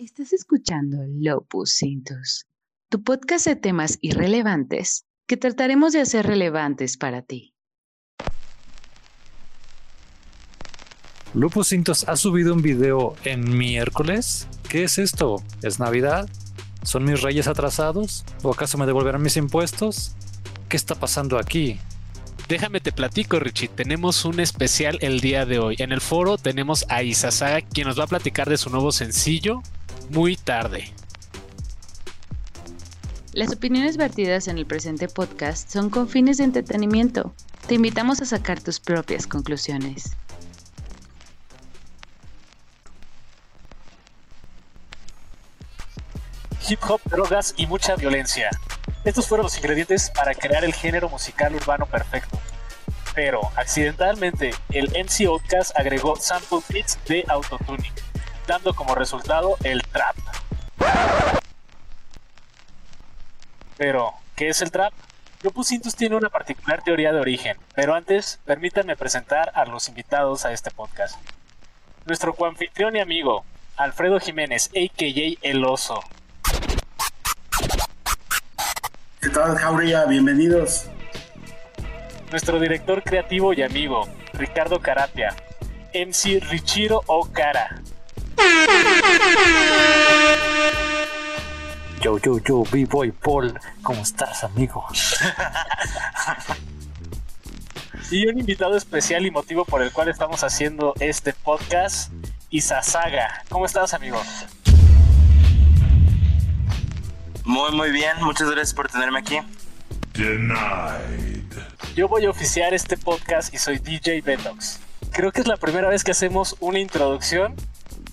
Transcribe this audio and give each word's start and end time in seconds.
Estás 0.00 0.32
escuchando 0.32 0.98
Lopus 1.08 1.74
Cintus, 1.76 2.46
tu 2.88 3.02
podcast 3.02 3.48
de 3.48 3.56
temas 3.56 3.98
irrelevantes 4.00 5.06
que 5.26 5.36
trataremos 5.36 5.92
de 5.92 6.00
hacer 6.00 6.24
relevantes 6.24 6.96
para 6.96 7.22
ti. 7.22 7.52
Lupus 11.34 11.70
Cintos 11.70 12.08
ha 12.08 12.14
subido 12.14 12.54
un 12.54 12.62
video 12.62 13.16
en 13.24 13.58
miércoles. 13.58 14.46
¿Qué 14.68 14.84
es 14.84 14.98
esto? 14.98 15.42
¿Es 15.62 15.80
Navidad? 15.80 16.30
¿Son 16.84 17.02
mis 17.02 17.20
reyes 17.20 17.48
atrasados? 17.48 18.24
¿O 18.44 18.52
acaso 18.52 18.78
me 18.78 18.86
devolverán 18.86 19.20
mis 19.20 19.36
impuestos? 19.36 20.14
¿Qué 20.68 20.76
está 20.76 20.94
pasando 20.94 21.40
aquí? 21.40 21.80
Déjame 22.48 22.80
te 22.80 22.92
platico, 22.92 23.40
Richie. 23.40 23.66
Tenemos 23.66 24.24
un 24.24 24.38
especial 24.38 24.98
el 25.00 25.18
día 25.18 25.44
de 25.44 25.58
hoy. 25.58 25.74
En 25.80 25.90
el 25.90 26.00
foro 26.00 26.38
tenemos 26.38 26.86
a 26.88 27.02
Isasaga, 27.02 27.62
quien 27.62 27.88
nos 27.88 27.98
va 27.98 28.04
a 28.04 28.06
platicar 28.06 28.48
de 28.48 28.58
su 28.58 28.70
nuevo 28.70 28.92
sencillo, 28.92 29.60
Muy 30.10 30.36
tarde. 30.36 30.92
Las 33.32 33.52
opiniones 33.52 33.98
vertidas 33.98 34.48
en 34.48 34.56
el 34.56 34.64
presente 34.64 35.06
podcast 35.06 35.70
son 35.70 35.90
con 35.90 36.08
fines 36.08 36.38
de 36.38 36.44
entretenimiento. 36.44 37.34
Te 37.66 37.74
invitamos 37.74 38.22
a 38.22 38.24
sacar 38.24 38.60
tus 38.62 38.80
propias 38.80 39.26
conclusiones. 39.26 40.16
Hip 46.66 46.80
hop, 46.88 47.00
drogas 47.04 47.54
y 47.58 47.66
mucha 47.66 47.94
violencia. 47.96 48.50
Estos 49.04 49.26
fueron 49.26 49.44
los 49.44 49.56
ingredientes 49.58 50.10
para 50.10 50.34
crear 50.34 50.64
el 50.64 50.72
género 50.72 51.10
musical 51.10 51.54
urbano 51.54 51.84
perfecto. 51.84 52.38
Pero, 53.14 53.40
accidentalmente, 53.56 54.52
el 54.70 54.88
MC 54.90 55.26
Outcast 55.26 55.78
agregó 55.78 56.16
sample 56.16 56.60
beats 56.68 56.98
de 57.06 57.24
autotuning, 57.28 57.92
dando 58.48 58.72
como 58.74 58.94
resultado 58.94 59.56
el 59.62 59.82
trap. 59.82 60.16
Pero, 63.76 64.14
¿qué 64.34 64.48
es 64.48 64.62
el 64.62 64.72
trap? 64.72 64.92
Lupus 65.42 65.68
tiene 65.96 66.16
una 66.16 66.30
particular 66.30 66.82
teoría 66.82 67.12
de 67.12 67.20
origen, 67.20 67.58
pero 67.74 67.94
antes, 67.94 68.40
permítanme 68.44 68.96
presentar 68.96 69.52
a 69.54 69.66
los 69.66 69.88
invitados 69.88 70.44
a 70.46 70.52
este 70.52 70.70
podcast. 70.72 71.16
Nuestro 72.06 72.34
coanfitrión 72.34 72.96
y 72.96 73.00
amigo, 73.00 73.44
Alfredo 73.76 74.18
Jiménez, 74.18 74.70
a.k.a. 74.70 75.48
El 75.48 75.64
Oso. 75.64 76.02
¿Qué 79.20 79.28
tal, 79.28 79.56
Jauría? 79.58 80.06
Bienvenidos. 80.06 80.86
Nuestro 82.30 82.58
director 82.58 83.02
creativo 83.02 83.52
y 83.52 83.62
amigo, 83.62 84.08
Ricardo 84.32 84.80
Carapia, 84.80 85.36
MC 85.92 86.40
Richiro 86.50 87.02
Okara. 87.06 87.82
Yo, 92.00 92.18
yo, 92.18 92.38
yo, 92.38 92.62
B-Boy 92.70 93.10
Paul, 93.10 93.58
¿cómo 93.82 94.02
estás, 94.02 94.44
amigo? 94.44 94.86
Y 98.10 98.26
un 98.26 98.38
invitado 98.38 98.74
especial 98.74 99.26
y 99.26 99.30
motivo 99.30 99.66
por 99.66 99.82
el 99.82 99.92
cual 99.92 100.08
estamos 100.08 100.42
haciendo 100.42 100.94
este 100.98 101.34
podcast, 101.34 102.10
Isasaga. 102.48 103.44
¿Cómo 103.50 103.66
estás, 103.66 103.92
amigo? 103.92 104.18
Muy, 107.44 107.72
muy 107.72 107.90
bien. 107.90 108.12
Muchas 108.22 108.50
gracias 108.50 108.72
por 108.72 108.88
tenerme 108.88 109.18
aquí. 109.18 109.40
Yo 111.94 112.08
voy 112.08 112.24
a 112.24 112.30
oficiar 112.30 112.72
este 112.72 112.96
podcast 112.96 113.52
y 113.52 113.58
soy 113.58 113.78
DJ 113.78 114.22
Betox. 114.22 114.80
Creo 115.12 115.30
que 115.30 115.42
es 115.42 115.46
la 115.46 115.58
primera 115.58 115.88
vez 115.88 116.02
que 116.02 116.12
hacemos 116.12 116.56
una 116.60 116.78
introducción 116.78 117.56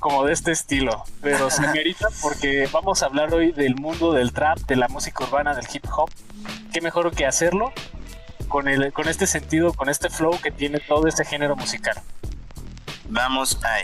como 0.06 0.24
de 0.24 0.34
este 0.34 0.52
estilo, 0.52 1.04
pero 1.20 1.50
se 1.50 1.64
merita 1.70 2.10
porque 2.22 2.70
vamos 2.72 3.02
a 3.02 3.08
hablar 3.08 3.34
hoy 3.34 3.52
del 3.52 3.74
mundo 3.74 4.14
del 4.14 4.34
trap, 4.34 4.60
de 4.68 4.76
la 4.76 4.88
música 4.88 5.24
urbana, 5.24 5.56
del 5.56 5.66
hip 5.74 5.84
hop. 5.98 6.12
Qué 6.72 6.80
mejor 6.80 7.10
que 7.16 7.26
hacerlo 7.26 7.74
con, 8.48 8.68
el, 8.68 8.94
con 8.94 9.08
este 9.08 9.26
sentido, 9.26 9.74
con 9.74 9.90
este 9.90 10.12
flow 10.12 10.40
que 10.40 10.52
tiene 10.52 10.80
todo 10.80 11.08
este 11.08 11.26
género 11.26 11.56
musical. 11.56 12.00
Vamos 13.10 13.58
a... 13.64 13.78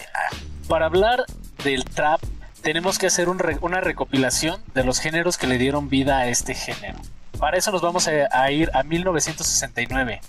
Para 0.68 0.85
hablar 0.85 1.25
del 1.63 1.85
trap, 1.85 2.22
tenemos 2.62 3.00
que 3.00 3.07
hacer 3.07 3.28
un 3.28 3.40
re- 3.40 3.57
una 3.62 3.81
recopilación 3.81 4.62
de 4.75 4.84
los 4.84 5.00
géneros 5.00 5.40
que 5.40 5.47
le 5.47 5.57
dieron 5.57 5.90
vida 5.90 6.19
a 6.19 6.28
este 6.28 6.53
género. 6.53 7.00
Para 7.40 7.57
eso 7.57 7.72
nos 7.72 7.81
vamos 7.81 8.07
a, 8.07 8.12
a 8.31 8.51
ir 8.51 8.69
a 8.75 8.84
1969. 8.84 10.22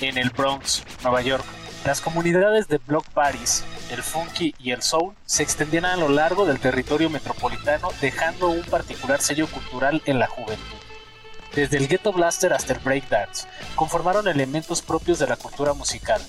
En 0.00 0.18
el 0.18 0.30
Bronx, 0.30 0.82
Nueva 1.04 1.22
York. 1.22 1.44
Las 1.86 2.00
comunidades 2.00 2.66
de 2.66 2.78
Block 2.78 3.08
Parties, 3.10 3.62
el 3.92 4.02
funky 4.02 4.56
y 4.58 4.72
el 4.72 4.82
soul 4.82 5.14
se 5.24 5.44
extendían 5.44 5.84
a 5.84 5.96
lo 5.96 6.08
largo 6.08 6.44
del 6.44 6.58
territorio 6.58 7.08
metropolitano, 7.08 7.90
dejando 8.00 8.48
un 8.48 8.64
particular 8.64 9.22
sello 9.22 9.46
cultural 9.46 10.02
en 10.04 10.18
la 10.18 10.26
juventud. 10.26 10.78
Desde 11.54 11.76
el 11.76 11.86
ghetto 11.86 12.12
blaster 12.12 12.52
hasta 12.52 12.72
el 12.72 12.80
breakdance, 12.80 13.46
conformaron 13.76 14.26
elementos 14.26 14.82
propios 14.82 15.20
de 15.20 15.28
la 15.28 15.36
cultura 15.36 15.74
musical. 15.74 16.20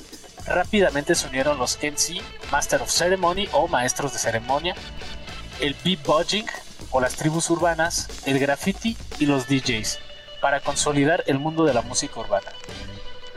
Rápidamente 0.45 1.15
se 1.15 1.27
unieron 1.27 1.57
los 1.57 1.79
MC, 1.81 2.21
Master 2.51 2.83
of 2.83 2.91
Ceremony 2.91 3.49
o 3.51 3.67
maestros 3.67 4.13
de 4.13 4.19
ceremonia, 4.19 4.75
el 5.59 5.75
beatboxing 5.83 6.45
o 6.91 7.01
las 7.01 7.15
tribus 7.15 7.49
urbanas, 7.49 8.09
el 8.27 8.37
graffiti 8.37 8.95
y 9.17 9.25
los 9.25 9.47
DJs, 9.47 9.97
para 10.39 10.59
consolidar 10.59 11.23
el 11.25 11.39
mundo 11.39 11.65
de 11.65 11.73
la 11.73 11.81
música 11.81 12.19
urbana. 12.19 12.51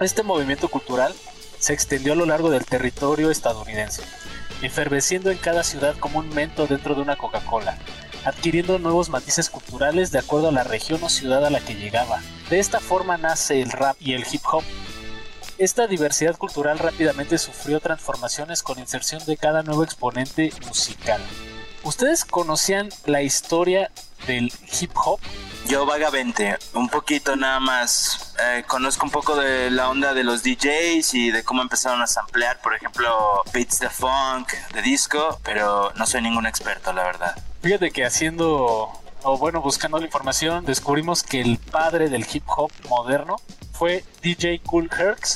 Este 0.01 0.23
movimiento 0.23 0.69
cultural 0.69 1.15
se 1.61 1.75
extendió 1.75 2.15
a 2.15 2.17
lo 2.17 2.27
largo 2.27 2.51
del 2.51 2.65
territorio 2.65 3.31
estadounidense, 3.31 4.03
eferveciendo 4.63 5.31
en 5.31 5.39
cada 5.39 5.63
ciudad 5.63 5.95
como 5.99 6.19
un 6.19 6.29
mento 6.31 6.67
dentro 6.67 6.95
de 6.95 7.03
una 7.03 7.17
Coca-Cola, 7.17 7.79
adquiriendo 8.25 8.79
nuevos 8.79 9.09
matices 9.11 9.49
culturales 9.51 10.11
de 10.11 10.19
acuerdo 10.19 10.49
a 10.49 10.53
la 10.53 10.65
región 10.65 11.03
o 11.05 11.09
ciudad 11.09 11.45
a 11.45 11.51
la 11.51 11.61
que 11.61 11.75
llegaba. 11.75 12.21
De 12.49 12.59
esta 12.59 12.81
forma 12.81 13.17
nace 13.17 13.63
el 13.63 13.71
rap 13.71 13.97
y 14.01 14.15
el 14.15 14.25
hip 14.31 14.43
hop. 14.51 14.65
Esta 15.59 15.87
diversidad 15.87 16.37
cultural 16.37 16.79
rápidamente 16.79 17.37
sufrió 17.37 17.81
transformaciones 17.81 18.63
con 18.63 18.79
inserción 18.79 19.25
de 19.27 19.37
cada 19.37 19.63
nuevo 19.63 19.85
exponente 19.85 20.53
musical. 20.67 21.21
¿Ustedes 21.83 22.25
conocían 22.25 22.89
la 23.05 23.23
historia 23.23 23.91
del 24.27 24.53
hip 24.81 24.93
hop? 25.05 25.21
Yo 25.67 25.85
vagamente, 25.85 26.57
un 26.75 26.89
poquito 26.89 27.37
nada 27.37 27.61
más. 27.61 28.30
Eh, 28.43 28.65
conozco 28.67 29.05
un 29.05 29.11
poco 29.11 29.37
de 29.37 29.71
la 29.71 29.91
onda 29.91 30.15
de 30.15 30.25
los 30.25 30.43
DJs 30.43 31.15
y 31.15 31.31
de 31.31 31.43
cómo 31.45 31.61
empezaron 31.63 32.01
a 32.01 32.07
samplear, 32.07 32.61
por 32.63 32.75
ejemplo, 32.75 33.43
beats 33.53 33.81
de 33.81 33.91
funk, 33.91 34.53
de 34.73 34.81
disco, 34.81 35.39
pero 35.43 35.93
no 35.97 36.07
soy 36.07 36.23
ningún 36.23 36.47
experto, 36.47 36.93
la 36.93 37.03
verdad. 37.03 37.37
Fíjate 37.63 37.91
que 37.91 38.05
haciendo, 38.05 38.91
o 39.23 39.39
bueno, 39.39 39.61
buscando 39.61 39.99
la 39.99 40.07
información, 40.07 40.65
descubrimos 40.65 41.23
que 41.23 41.41
el 41.41 41.59
padre 41.59 42.09
del 42.09 42.27
hip 42.33 42.45
hop 42.47 42.73
moderno 42.89 43.37
fue 43.73 44.05
DJ 44.23 44.61
Cool 44.61 44.91
Herc, 44.97 45.27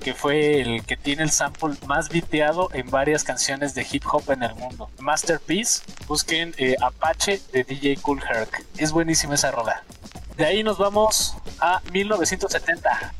que 0.00 0.14
fue 0.14 0.60
el 0.60 0.84
que 0.84 0.96
tiene 0.96 1.22
el 1.22 1.30
sample 1.30 1.74
más 1.86 2.08
viteado 2.08 2.68
en 2.72 2.90
varias 2.90 3.24
canciones 3.24 3.74
de 3.74 3.86
hip 3.90 4.04
hop 4.10 4.30
en 4.30 4.42
el 4.42 4.54
mundo. 4.54 4.90
Masterpiece, 4.98 5.82
busquen 6.06 6.54
eh, 6.58 6.76
Apache 6.80 7.40
de 7.52 7.64
DJ 7.64 7.96
Cool 7.98 8.22
Herc. 8.22 8.64
Es 8.76 8.92
buenísima 8.92 9.34
esa 9.34 9.50
rola. 9.50 9.82
De 10.36 10.44
ahí 10.44 10.62
nos 10.62 10.78
vamos 10.78 11.36
a 11.60 11.80
1970. 11.92 13.14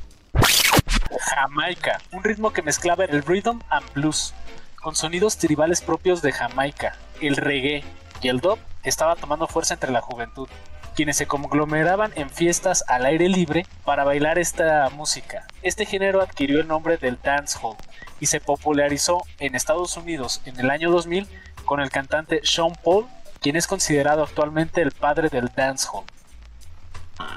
Jamaica, 1.20 2.00
un 2.12 2.22
ritmo 2.22 2.52
que 2.52 2.62
mezclaba 2.62 3.04
el 3.04 3.22
rhythm 3.22 3.60
and 3.70 3.92
blues 3.94 4.34
con 4.76 4.94
sonidos 4.94 5.38
tribales 5.38 5.80
propios 5.80 6.22
de 6.22 6.32
Jamaica. 6.32 6.96
El 7.20 7.36
reggae 7.36 7.82
y 8.22 8.28
el 8.28 8.40
dub 8.40 8.58
estaba 8.82 9.16
tomando 9.16 9.46
fuerza 9.46 9.74
entre 9.74 9.90
la 9.90 10.00
juventud, 10.00 10.48
quienes 10.96 11.18
se 11.18 11.26
conglomeraban 11.26 12.10
en 12.16 12.30
fiestas 12.30 12.82
al 12.88 13.04
aire 13.04 13.28
libre 13.28 13.66
para 13.84 14.02
bailar 14.02 14.38
esta 14.38 14.88
música. 14.90 15.46
Este 15.62 15.84
género 15.84 16.22
adquirió 16.22 16.58
el 16.58 16.66
nombre 16.66 16.96
del 16.96 17.18
dancehall 17.22 17.76
y 18.18 18.26
se 18.26 18.40
popularizó 18.40 19.22
en 19.38 19.54
Estados 19.54 19.96
Unidos 19.98 20.40
en 20.46 20.58
el 20.58 20.70
año 20.70 20.90
2000 20.90 21.28
con 21.66 21.80
el 21.80 21.90
cantante 21.90 22.40
Sean 22.44 22.72
Paul, 22.82 23.06
quien 23.42 23.56
es 23.56 23.66
considerado 23.66 24.22
actualmente 24.22 24.80
el 24.80 24.90
padre 24.90 25.28
del 25.28 25.52
dancehall. 25.54 26.04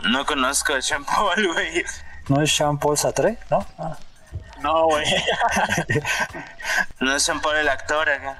No 0.03 0.25
conozco 0.25 0.73
a 0.73 0.81
Sean 0.81 1.03
Paul, 1.03 1.53
güey. 1.53 1.83
¿No 2.29 2.41
es 2.41 2.57
Jean 2.57 2.79
Paul 2.79 2.97
Sartre? 2.97 3.37
¿No? 3.51 3.65
Ah. 3.77 3.97
No, 4.61 4.85
güey. 4.85 5.05
No 7.01 7.13
es 7.13 7.23
Sean 7.23 7.41
Paul 7.41 7.57
el 7.57 7.67
actor 7.67 8.09
acá. 8.09 8.39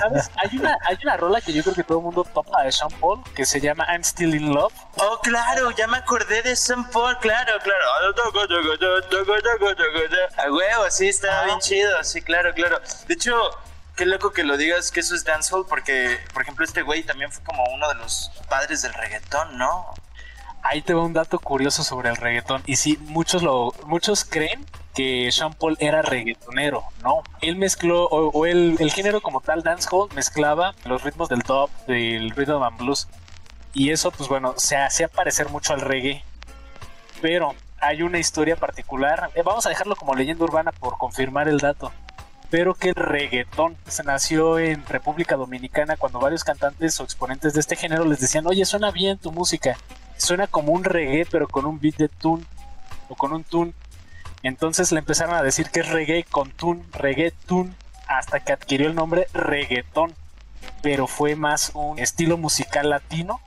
¿Sabes? 0.00 0.30
Hay 0.36 0.56
una, 0.58 0.76
hay 0.86 0.98
una 1.02 1.16
rola 1.16 1.40
que 1.40 1.52
yo 1.52 1.62
creo 1.62 1.74
que 1.74 1.84
todo 1.84 1.98
el 1.98 2.04
mundo 2.04 2.24
topa 2.24 2.62
de 2.62 2.72
Sean 2.72 2.90
Paul 3.00 3.22
que 3.34 3.44
se 3.46 3.60
llama 3.60 3.86
I'm 3.90 4.02
Still 4.02 4.34
in 4.34 4.52
Love. 4.52 4.72
Oh, 4.96 5.18
claro, 5.22 5.70
ya 5.70 5.86
me 5.86 5.98
acordé 5.98 6.42
de 6.42 6.54
Sean 6.56 6.88
Paul, 6.90 7.18
claro, 7.18 7.52
claro. 7.62 7.84
A 10.36 10.52
huevo, 10.52 10.90
sí, 10.90 11.08
estaba 11.08 11.44
bien 11.44 11.58
chido, 11.60 12.02
sí, 12.04 12.20
claro, 12.22 12.52
claro. 12.54 12.80
De 13.06 13.14
hecho, 13.14 13.34
qué 13.96 14.06
loco 14.06 14.32
que 14.32 14.44
lo 14.44 14.56
digas 14.56 14.90
que 14.90 15.00
eso 15.00 15.14
es 15.14 15.24
dancehall, 15.24 15.66
porque, 15.66 16.18
por 16.32 16.42
ejemplo, 16.42 16.64
este 16.64 16.82
güey 16.82 17.02
también 17.02 17.32
fue 17.32 17.42
como 17.44 17.64
uno 17.72 17.88
de 17.88 17.94
los 17.96 18.30
padres 18.48 18.82
del 18.82 18.92
reggaetón, 18.94 19.56
¿no? 19.56 19.94
Ahí 20.62 20.82
te 20.82 20.94
va 20.94 21.02
un 21.02 21.12
dato 21.12 21.38
curioso 21.38 21.82
sobre 21.84 22.08
el 22.08 22.16
reggaetón. 22.16 22.62
Y 22.66 22.76
sí, 22.76 22.98
muchos, 23.02 23.42
lo, 23.42 23.74
muchos 23.86 24.24
creen 24.24 24.64
que 24.94 25.30
Sean 25.32 25.52
Paul 25.54 25.76
era 25.80 26.02
reggaetonero, 26.02 26.84
no. 27.02 27.22
Él 27.40 27.56
mezcló, 27.56 28.04
o, 28.04 28.46
el, 28.46 28.78
género 28.92 29.20
como 29.20 29.40
tal, 29.40 29.62
dancehall, 29.62 30.08
mezclaba 30.14 30.74
los 30.84 31.02
ritmos 31.02 31.28
del 31.28 31.42
top, 31.42 31.70
del 31.86 32.30
rhythm 32.30 32.62
and 32.62 32.78
blues. 32.78 33.08
Y 33.72 33.90
eso, 33.90 34.12
pues 34.12 34.28
bueno, 34.28 34.54
se 34.56 34.76
hacía 34.76 35.08
parecer 35.08 35.48
mucho 35.48 35.74
al 35.74 35.80
reggae. 35.80 36.22
Pero 37.20 37.54
hay 37.80 38.02
una 38.02 38.18
historia 38.18 38.56
particular, 38.56 39.30
eh, 39.34 39.42
vamos 39.42 39.66
a 39.66 39.68
dejarlo 39.68 39.96
como 39.96 40.14
leyenda 40.14 40.44
urbana 40.44 40.70
por 40.72 40.96
confirmar 40.96 41.48
el 41.48 41.58
dato. 41.58 41.92
Pero 42.50 42.74
que 42.74 42.90
el 42.90 42.94
reggaetón 42.94 43.76
se 43.88 44.04
nació 44.04 44.60
en 44.60 44.86
República 44.86 45.34
Dominicana 45.36 45.96
cuando 45.96 46.20
varios 46.20 46.44
cantantes 46.44 47.00
o 47.00 47.04
exponentes 47.04 47.52
de 47.52 47.60
este 47.60 47.74
género 47.74 48.04
les 48.04 48.20
decían, 48.20 48.46
oye, 48.46 48.64
suena 48.64 48.92
bien 48.92 49.18
tu 49.18 49.32
música, 49.32 49.76
suena 50.16 50.46
como 50.46 50.72
un 50.72 50.84
reggae 50.84 51.26
pero 51.28 51.48
con 51.48 51.66
un 51.66 51.80
beat 51.80 51.96
de 51.96 52.08
tune 52.08 52.44
o 53.08 53.16
con 53.16 53.32
un 53.32 53.42
tune 53.42 53.72
entonces 54.48 54.92
le 54.92 54.98
empezaron 54.98 55.34
a 55.34 55.42
decir 55.42 55.70
que 55.70 55.80
es 55.80 55.88
reggae 55.88 56.24
con 56.24 56.50
tune, 56.50 56.84
reggaeton, 56.92 57.76
hasta 58.06 58.40
que 58.40 58.52
adquirió 58.52 58.86
el 58.86 58.94
nombre 58.94 59.26
reggaetón. 59.32 60.14
Pero 60.82 61.06
fue 61.06 61.34
más 61.34 61.72
un 61.74 61.98
estilo 61.98 62.36
musical 62.36 62.90
latino 62.90 63.40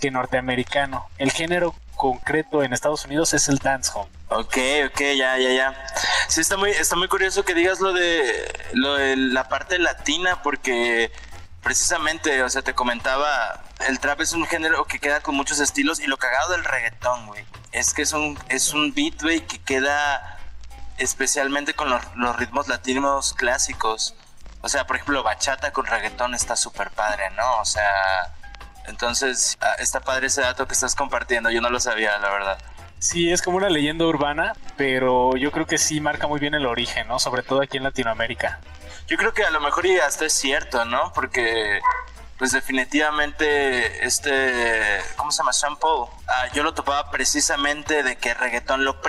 que 0.00 0.10
norteamericano. 0.10 1.06
El 1.18 1.32
género 1.32 1.74
concreto 1.96 2.62
en 2.62 2.72
Estados 2.72 3.04
Unidos 3.04 3.34
es 3.34 3.48
el 3.48 3.58
dancehall. 3.58 4.08
Ok, 4.28 4.56
ok, 4.86 5.00
ya, 5.16 5.36
ya, 5.38 5.52
ya. 5.52 5.86
Sí, 6.28 6.40
está 6.40 6.56
muy, 6.56 6.70
está 6.70 6.96
muy 6.96 7.08
curioso 7.08 7.44
que 7.44 7.54
digas 7.54 7.80
lo 7.80 7.92
de, 7.92 8.52
lo 8.72 8.94
de 8.94 9.16
la 9.16 9.48
parte 9.48 9.78
latina, 9.78 10.42
porque 10.42 11.10
precisamente, 11.62 12.42
o 12.42 12.48
sea, 12.48 12.62
te 12.62 12.74
comentaba, 12.74 13.64
el 13.88 13.98
trap 13.98 14.20
es 14.20 14.32
un 14.32 14.46
género 14.46 14.84
que 14.84 14.98
queda 14.98 15.20
con 15.20 15.34
muchos 15.34 15.60
estilos 15.60 16.00
y 16.00 16.06
lo 16.06 16.16
cagado 16.16 16.52
del 16.52 16.64
reggaetón, 16.64 17.26
güey, 17.26 17.44
es 17.72 17.94
que 17.94 18.02
es 18.02 18.12
un, 18.12 18.38
es 18.48 18.72
un 18.72 18.94
beat, 18.94 19.22
güey, 19.22 19.40
que 19.40 19.58
queda 19.58 20.38
especialmente 20.98 21.74
con 21.74 21.90
los, 21.90 22.36
ritmos 22.36 22.68
latinos 22.68 23.34
clásicos. 23.34 24.14
O 24.60 24.68
sea, 24.68 24.86
por 24.86 24.96
ejemplo, 24.96 25.22
bachata 25.22 25.72
con 25.72 25.86
reggaetón 25.86 26.34
está 26.34 26.56
súper 26.56 26.90
padre, 26.90 27.30
¿no? 27.36 27.60
O 27.60 27.64
sea, 27.64 28.34
entonces 28.86 29.56
ah, 29.60 29.74
está 29.78 30.00
padre 30.00 30.26
ese 30.26 30.40
dato 30.40 30.66
que 30.66 30.74
estás 30.74 30.94
compartiendo, 30.94 31.50
yo 31.50 31.60
no 31.60 31.70
lo 31.70 31.78
sabía, 31.78 32.18
la 32.18 32.30
verdad. 32.30 32.58
Sí, 32.98 33.30
es 33.30 33.42
como 33.42 33.58
una 33.58 33.70
leyenda 33.70 34.04
urbana, 34.06 34.54
pero 34.76 35.36
yo 35.36 35.52
creo 35.52 35.66
que 35.66 35.78
sí 35.78 36.00
marca 36.00 36.26
muy 36.26 36.40
bien 36.40 36.54
el 36.54 36.66
origen, 36.66 37.06
¿no? 37.06 37.20
Sobre 37.20 37.44
todo 37.44 37.62
aquí 37.62 37.76
en 37.76 37.84
Latinoamérica. 37.84 38.58
Yo 39.06 39.16
creo 39.16 39.32
que 39.32 39.44
a 39.44 39.50
lo 39.50 39.60
mejor 39.60 39.86
ya 39.86 40.04
hasta 40.04 40.26
es 40.26 40.32
cierto, 40.32 40.84
¿no? 40.84 41.12
Porque 41.14 41.80
pues 42.38 42.52
definitivamente 42.52 44.06
este, 44.06 45.02
¿cómo 45.16 45.32
se 45.32 45.38
llama? 45.38 45.50
Shampoo. 45.52 46.08
Ah, 46.28 46.46
yo 46.54 46.62
lo 46.62 46.72
topaba 46.72 47.10
precisamente 47.10 48.04
de 48.04 48.16
que 48.16 48.32
reggaetón, 48.32 48.84
lo, 48.84 49.00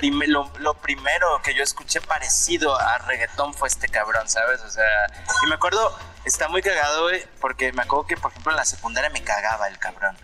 lo, 0.58 0.74
primero 0.74 1.40
que 1.42 1.54
yo 1.54 1.62
escuché 1.62 2.00
parecido 2.00 2.78
a 2.78 2.98
reggaetón 2.98 3.54
fue 3.54 3.68
este 3.68 3.88
cabrón, 3.88 4.28
¿sabes? 4.28 4.60
O 4.62 4.70
sea, 4.70 5.06
y 5.44 5.46
me 5.46 5.54
acuerdo, 5.54 5.96
está 6.24 6.48
muy 6.48 6.60
cagado, 6.60 7.04
güey, 7.04 7.24
porque 7.40 7.72
me 7.72 7.82
acuerdo 7.82 8.08
que, 8.08 8.16
por 8.16 8.32
ejemplo, 8.32 8.50
en 8.50 8.56
la 8.56 8.64
secundaria 8.64 9.10
me 9.10 9.22
cagaba 9.22 9.68
el 9.68 9.78
cabrón. 9.78 10.16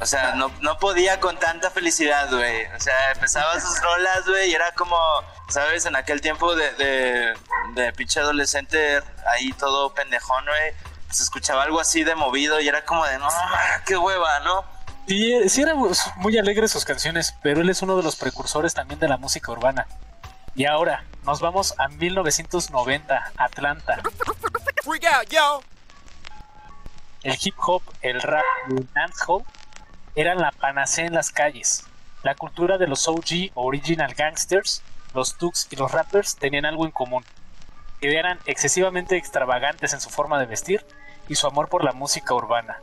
O 0.00 0.06
sea, 0.06 0.34
no, 0.34 0.50
no 0.60 0.78
podía 0.80 1.20
con 1.20 1.38
tanta 1.38 1.70
felicidad, 1.70 2.28
güey. 2.28 2.66
O 2.74 2.80
sea, 2.80 3.12
empezaba 3.12 3.60
sus 3.60 3.80
rolas, 3.80 4.26
güey, 4.26 4.50
y 4.50 4.54
era 4.54 4.72
como, 4.72 4.98
¿sabes? 5.48 5.86
En 5.86 5.94
aquel 5.94 6.20
tiempo 6.20 6.56
de, 6.56 6.72
de, 6.72 7.34
de 7.74 7.92
pinche 7.92 8.18
adolescente, 8.18 9.00
ahí 9.26 9.52
todo 9.52 9.94
pendejón, 9.94 10.44
güey 10.44 10.97
se 11.10 11.22
escuchaba 11.22 11.62
algo 11.62 11.80
así 11.80 12.04
de 12.04 12.14
movido 12.14 12.60
y 12.60 12.68
era 12.68 12.84
como 12.84 13.04
de, 13.04 13.18
no, 13.18 13.28
qué 13.86 13.96
hueva, 13.96 14.40
¿no? 14.40 14.64
Y 15.06 15.48
sí 15.48 15.62
eran 15.62 15.78
muy 16.16 16.36
alegres 16.36 16.70
sus 16.70 16.84
canciones, 16.84 17.34
pero 17.42 17.62
él 17.62 17.70
es 17.70 17.80
uno 17.80 17.96
de 17.96 18.02
los 18.02 18.16
precursores 18.16 18.74
también 18.74 19.00
de 19.00 19.08
la 19.08 19.16
música 19.16 19.50
urbana. 19.52 19.86
Y 20.54 20.66
ahora 20.66 21.04
nos 21.24 21.40
vamos 21.40 21.74
a 21.78 21.88
1990, 21.88 23.32
Atlanta. 23.36 24.02
El 27.22 27.38
hip 27.42 27.54
hop, 27.58 27.82
el 28.02 28.20
rap 28.20 28.44
y 28.68 28.74
el 28.74 28.88
dancehall 28.92 29.44
eran 30.14 30.38
la 30.38 30.52
panacea 30.52 31.06
en 31.06 31.14
las 31.14 31.30
calles. 31.30 31.84
La 32.22 32.34
cultura 32.34 32.76
de 32.76 32.86
los 32.86 33.08
OG, 33.08 33.52
Original 33.54 34.12
Gangsters, 34.14 34.82
los 35.14 35.36
Tugs 35.38 35.68
y 35.70 35.76
los 35.76 35.90
rappers 35.90 36.36
tenían 36.36 36.66
algo 36.66 36.84
en 36.84 36.90
común 36.90 37.24
que 38.00 38.16
eran 38.16 38.38
excesivamente 38.46 39.16
extravagantes 39.16 39.92
en 39.92 40.00
su 40.00 40.10
forma 40.10 40.38
de 40.38 40.46
vestir 40.46 40.84
y 41.28 41.34
su 41.34 41.46
amor 41.46 41.68
por 41.68 41.84
la 41.84 41.92
música 41.92 42.34
urbana. 42.34 42.80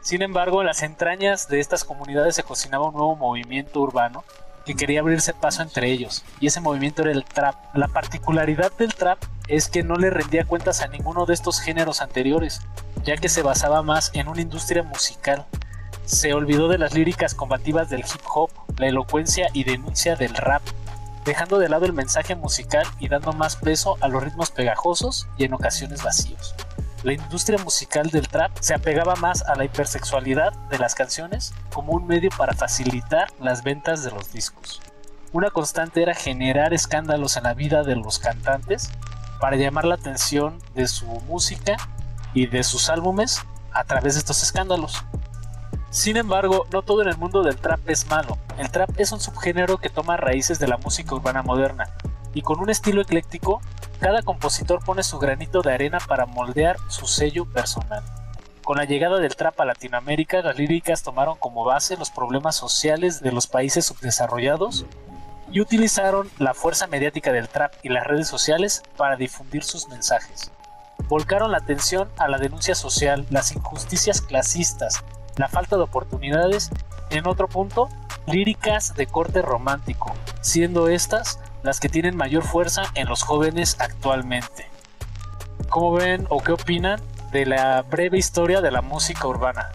Sin 0.00 0.20
embargo, 0.20 0.60
en 0.60 0.66
las 0.66 0.82
entrañas 0.82 1.48
de 1.48 1.60
estas 1.60 1.84
comunidades 1.84 2.34
se 2.34 2.42
cocinaba 2.42 2.88
un 2.88 2.94
nuevo 2.94 3.16
movimiento 3.16 3.80
urbano 3.80 4.24
que 4.64 4.74
quería 4.74 5.00
abrirse 5.00 5.34
paso 5.34 5.62
entre 5.62 5.90
ellos, 5.90 6.24
y 6.40 6.46
ese 6.46 6.60
movimiento 6.60 7.02
era 7.02 7.12
el 7.12 7.24
trap. 7.24 7.54
La 7.74 7.88
particularidad 7.88 8.72
del 8.76 8.94
trap 8.94 9.18
es 9.48 9.68
que 9.68 9.82
no 9.82 9.96
le 9.96 10.10
rendía 10.10 10.44
cuentas 10.44 10.80
a 10.80 10.88
ninguno 10.88 11.26
de 11.26 11.34
estos 11.34 11.60
géneros 11.60 12.00
anteriores, 12.00 12.60
ya 13.04 13.16
que 13.16 13.28
se 13.28 13.42
basaba 13.42 13.82
más 13.82 14.10
en 14.14 14.28
una 14.28 14.40
industria 14.40 14.82
musical. 14.82 15.46
Se 16.06 16.34
olvidó 16.34 16.68
de 16.68 16.78
las 16.78 16.94
líricas 16.94 17.34
combativas 17.34 17.90
del 17.90 18.00
hip 18.00 18.22
hop, 18.34 18.50
la 18.78 18.88
elocuencia 18.88 19.48
y 19.52 19.64
denuncia 19.64 20.16
del 20.16 20.34
rap, 20.34 20.62
dejando 21.24 21.58
de 21.58 21.68
lado 21.68 21.86
el 21.86 21.92
mensaje 21.92 22.34
musical 22.34 22.86
y 23.00 23.08
dando 23.08 23.32
más 23.32 23.56
peso 23.56 23.96
a 24.00 24.08
los 24.08 24.22
ritmos 24.22 24.50
pegajosos 24.50 25.28
y 25.38 25.44
en 25.44 25.54
ocasiones 25.54 26.02
vacíos. 26.02 26.54
La 27.04 27.12
industria 27.12 27.62
musical 27.62 28.08
del 28.08 28.28
trap 28.28 28.56
se 28.60 28.72
apegaba 28.72 29.14
más 29.16 29.42
a 29.42 29.54
la 29.56 29.66
hipersexualidad 29.66 30.54
de 30.70 30.78
las 30.78 30.94
canciones 30.94 31.52
como 31.70 31.92
un 31.92 32.06
medio 32.06 32.30
para 32.34 32.54
facilitar 32.54 33.28
las 33.38 33.62
ventas 33.62 34.02
de 34.02 34.10
los 34.10 34.32
discos. 34.32 34.80
Una 35.30 35.50
constante 35.50 36.00
era 36.00 36.14
generar 36.14 36.72
escándalos 36.72 37.36
en 37.36 37.42
la 37.42 37.52
vida 37.52 37.82
de 37.82 37.94
los 37.96 38.18
cantantes 38.18 38.90
para 39.38 39.56
llamar 39.56 39.84
la 39.84 39.96
atención 39.96 40.58
de 40.74 40.88
su 40.88 41.04
música 41.04 41.76
y 42.32 42.46
de 42.46 42.64
sus 42.64 42.88
álbumes 42.88 43.44
a 43.74 43.84
través 43.84 44.14
de 44.14 44.20
estos 44.20 44.42
escándalos. 44.42 45.04
Sin 45.90 46.16
embargo, 46.16 46.66
no 46.72 46.80
todo 46.80 47.02
en 47.02 47.08
el 47.08 47.18
mundo 47.18 47.42
del 47.42 47.56
trap 47.56 47.86
es 47.86 48.08
malo. 48.08 48.38
El 48.56 48.70
trap 48.70 48.88
es 48.98 49.12
un 49.12 49.20
subgénero 49.20 49.76
que 49.76 49.90
toma 49.90 50.16
raíces 50.16 50.58
de 50.58 50.68
la 50.68 50.78
música 50.78 51.14
urbana 51.14 51.42
moderna, 51.42 51.84
y 52.34 52.42
con 52.42 52.60
un 52.60 52.68
estilo 52.68 53.02
ecléctico, 53.02 53.62
cada 54.00 54.22
compositor 54.22 54.84
pone 54.84 55.02
su 55.02 55.18
granito 55.18 55.62
de 55.62 55.72
arena 55.72 55.98
para 56.06 56.26
moldear 56.26 56.76
su 56.88 57.06
sello 57.06 57.46
personal. 57.46 58.02
Con 58.64 58.78
la 58.78 58.84
llegada 58.84 59.18
del 59.18 59.36
trap 59.36 59.60
a 59.60 59.64
Latinoamérica, 59.64 60.42
las 60.42 60.58
líricas 60.58 61.02
tomaron 61.02 61.36
como 61.38 61.64
base 61.64 61.96
los 61.96 62.10
problemas 62.10 62.56
sociales 62.56 63.20
de 63.20 63.30
los 63.30 63.46
países 63.46 63.86
subdesarrollados 63.86 64.86
y 65.52 65.60
utilizaron 65.60 66.30
la 66.38 66.54
fuerza 66.54 66.86
mediática 66.86 67.30
del 67.30 67.48
trap 67.48 67.74
y 67.82 67.90
las 67.90 68.06
redes 68.06 68.26
sociales 68.26 68.82
para 68.96 69.16
difundir 69.16 69.62
sus 69.62 69.88
mensajes. 69.88 70.50
Volcaron 71.08 71.52
la 71.52 71.58
atención 71.58 72.08
a 72.16 72.28
la 72.28 72.38
denuncia 72.38 72.74
social, 72.74 73.26
las 73.30 73.52
injusticias 73.52 74.22
clasistas, 74.22 75.04
la 75.36 75.48
falta 75.48 75.76
de 75.76 75.82
oportunidades, 75.82 76.70
en 77.10 77.28
otro 77.28 77.48
punto, 77.48 77.88
líricas 78.26 78.94
de 78.94 79.06
corte 79.06 79.42
romántico, 79.42 80.14
siendo 80.40 80.88
estas 80.88 81.38
las 81.64 81.80
que 81.80 81.88
tienen 81.88 82.14
mayor 82.14 82.44
fuerza 82.44 82.84
en 82.94 83.08
los 83.08 83.22
jóvenes 83.22 83.76
actualmente. 83.80 84.70
¿Cómo 85.70 85.92
ven 85.92 86.26
o 86.28 86.42
qué 86.42 86.52
opinan 86.52 87.00
de 87.32 87.46
la 87.46 87.82
breve 87.82 88.18
historia 88.18 88.60
de 88.60 88.70
la 88.70 88.82
música 88.82 89.26
urbana? 89.26 89.70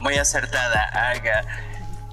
Muy 0.00 0.14
acertada, 0.14 0.90
Aga. 1.10 1.42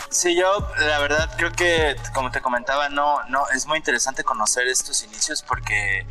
Sí, 0.10 0.36
yo 0.38 0.72
la 0.88 1.00
verdad 1.00 1.30
creo 1.36 1.52
que, 1.52 1.98
como 2.14 2.32
te 2.32 2.42
comentaba, 2.42 2.88
no, 2.88 3.22
no, 3.26 3.50
es 3.50 3.68
muy 3.68 3.78
interesante 3.78 4.24
conocer 4.24 4.68
estos 4.68 5.04
inicios 5.04 5.42
porque 5.42 6.08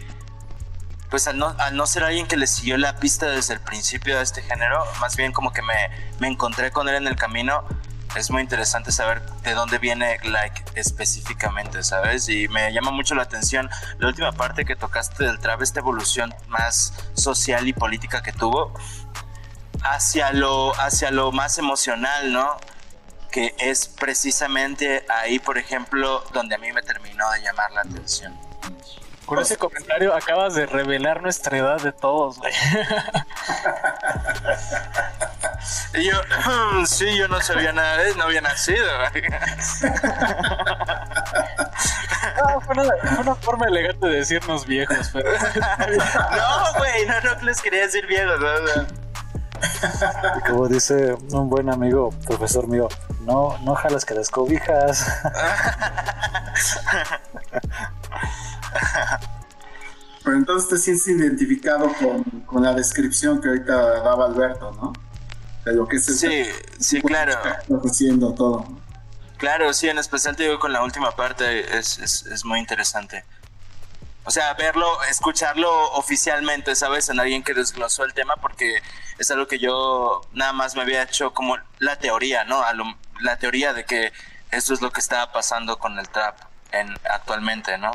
pues 1.08 1.26
al 1.28 1.38
no, 1.38 1.86
ser 1.86 2.04
alguien 2.04 2.26
que 2.26 2.36
le 2.36 2.46
siguió 2.46 2.76
la 2.76 2.96
pista 2.96 3.26
desde 3.26 3.54
el 3.54 3.60
principio 3.60 4.16
de 4.16 4.22
este 4.22 4.42
género, 4.42 4.84
más 5.00 5.16
bien 5.16 5.32
como 5.32 5.52
que 5.52 5.62
me, 5.62 5.88
me 6.18 6.28
encontré 6.28 6.72
con 6.72 6.88
él 6.88 6.96
en 6.96 7.06
el 7.06 7.16
camino, 7.16 7.64
es 8.16 8.30
muy 8.30 8.42
interesante 8.42 8.92
saber 8.92 9.22
de 9.42 9.54
dónde 9.54 9.78
viene 9.78 10.18
like 10.24 10.64
específicamente, 10.74 11.82
¿sabes? 11.82 12.28
Y 12.28 12.48
me 12.48 12.72
llama 12.72 12.90
mucho 12.90 13.14
la 13.14 13.22
atención 13.22 13.68
la 13.98 14.08
última 14.08 14.32
parte 14.32 14.64
que 14.64 14.76
tocaste 14.76 15.24
del 15.24 15.38
trap, 15.38 15.62
esta 15.62 15.80
evolución 15.80 16.34
más 16.48 16.92
social 17.14 17.66
y 17.68 17.72
política 17.72 18.22
que 18.22 18.32
tuvo 18.32 18.72
hacia 19.82 20.32
lo, 20.32 20.78
hacia 20.80 21.10
lo 21.10 21.32
más 21.32 21.58
emocional, 21.58 22.32
¿no? 22.32 22.56
Que 23.30 23.54
es 23.58 23.88
precisamente 23.88 25.04
ahí, 25.08 25.38
por 25.38 25.58
ejemplo, 25.58 26.24
donde 26.32 26.54
a 26.54 26.58
mí 26.58 26.72
me 26.72 26.82
terminó 26.82 27.30
de 27.32 27.42
llamar 27.42 27.72
la 27.72 27.82
atención. 27.82 28.38
Con 29.26 29.38
ese 29.38 29.56
comentario 29.56 30.14
acabas 30.14 30.54
de 30.54 30.66
revelar 30.66 31.22
nuestra 31.22 31.58
edad 31.58 31.80
de 31.80 31.92
todos, 31.92 32.38
güey. 32.38 32.52
Y 35.94 36.04
yo, 36.10 36.20
sí, 36.86 37.16
yo 37.16 37.28
no 37.28 37.40
sabía 37.40 37.72
nada 37.72 37.98
de 37.98 38.14
no 38.16 38.24
había 38.24 38.40
nacido. 38.40 38.86
Ah, 42.36 42.58
fue, 42.64 42.74
una, 42.74 43.34
forma 43.36 43.66
elegante 43.66 44.06
de 44.06 44.16
decirnos 44.16 44.66
viejos, 44.66 45.10
pero... 45.12 45.30
no, 45.38 46.78
güey, 46.78 47.06
no, 47.06 47.20
no 47.20 47.42
les 47.42 47.60
quería 47.60 47.82
decir 47.82 48.06
viejos. 48.06 48.40
Como 50.46 50.68
dice 50.68 51.14
un 51.32 51.48
buen 51.48 51.70
amigo, 51.70 52.10
profesor 52.26 52.66
mío, 52.68 52.88
no, 53.20 53.56
no 53.58 53.74
jalas 53.74 54.04
que 54.04 54.14
las 54.14 54.30
cobijas. 54.30 55.06
Pero 60.24 60.36
entonces 60.36 60.68
te 60.70 60.78
sientes 60.78 61.06
identificado 61.06 61.92
con, 61.94 62.22
con 62.46 62.62
la 62.62 62.72
descripción 62.72 63.40
que 63.40 63.48
ahorita 63.48 64.00
daba 64.02 64.26
Alberto, 64.26 64.72
¿no? 64.72 64.92
De 65.64 65.74
lo 65.74 65.86
que 65.86 65.96
es 65.96 66.08
el 66.08 66.14
Sí, 66.14 66.44
sí, 66.78 67.02
claro. 67.02 67.32
estás 67.32 67.82
haciendo 67.84 68.32
todo. 68.32 68.66
Claro, 69.36 69.72
sí, 69.74 69.88
en 69.88 69.98
especial 69.98 70.36
te 70.36 70.44
digo 70.44 70.58
con 70.58 70.72
la 70.72 70.82
última 70.82 71.10
parte 71.10 71.76
es, 71.76 71.98
es, 71.98 72.24
es 72.26 72.44
muy 72.44 72.58
interesante. 72.58 73.24
O 74.24 74.30
sea, 74.30 74.54
verlo, 74.54 75.02
escucharlo 75.04 75.92
oficialmente, 75.92 76.74
¿sabes? 76.74 77.10
En 77.10 77.20
alguien 77.20 77.42
que 77.42 77.52
desglosó 77.52 78.04
el 78.04 78.14
tema, 78.14 78.36
porque 78.36 78.80
es 79.18 79.30
algo 79.30 79.46
que 79.46 79.58
yo 79.58 80.22
nada 80.32 80.52
más 80.52 80.74
me 80.74 80.82
había 80.82 81.02
hecho 81.02 81.32
como 81.32 81.56
la 81.78 81.96
teoría, 81.96 82.44
¿no? 82.44 82.62
La 83.20 83.36
teoría 83.36 83.72
de 83.72 83.84
que 83.84 84.12
eso 84.50 84.74
es 84.74 84.80
lo 84.80 84.90
que 84.90 85.00
estaba 85.00 85.32
pasando 85.32 85.78
con 85.78 85.98
el 85.98 86.08
trap 86.08 86.38
en, 86.72 86.94
actualmente, 87.10 87.78
¿no? 87.78 87.92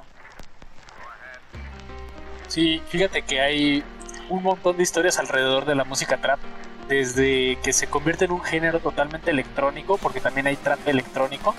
Sí, 2.48 2.82
fíjate 2.90 3.22
que 3.24 3.42
hay 3.42 3.84
un 4.30 4.44
montón 4.44 4.78
de 4.78 4.84
historias 4.84 5.20
alrededor 5.20 5.66
de 5.66 5.76
la 5.76 5.84
música 5.84 6.18
trap. 6.18 6.40
Desde 6.88 7.60
que 7.62 7.72
se 7.72 7.88
convierte 7.88 8.26
en 8.26 8.32
un 8.32 8.42
género 8.42 8.80
totalmente 8.80 9.30
electrónico, 9.30 9.98
porque 9.98 10.20
también 10.20 10.48
hay 10.48 10.56
trap 10.56 10.88
electrónico, 10.88 11.54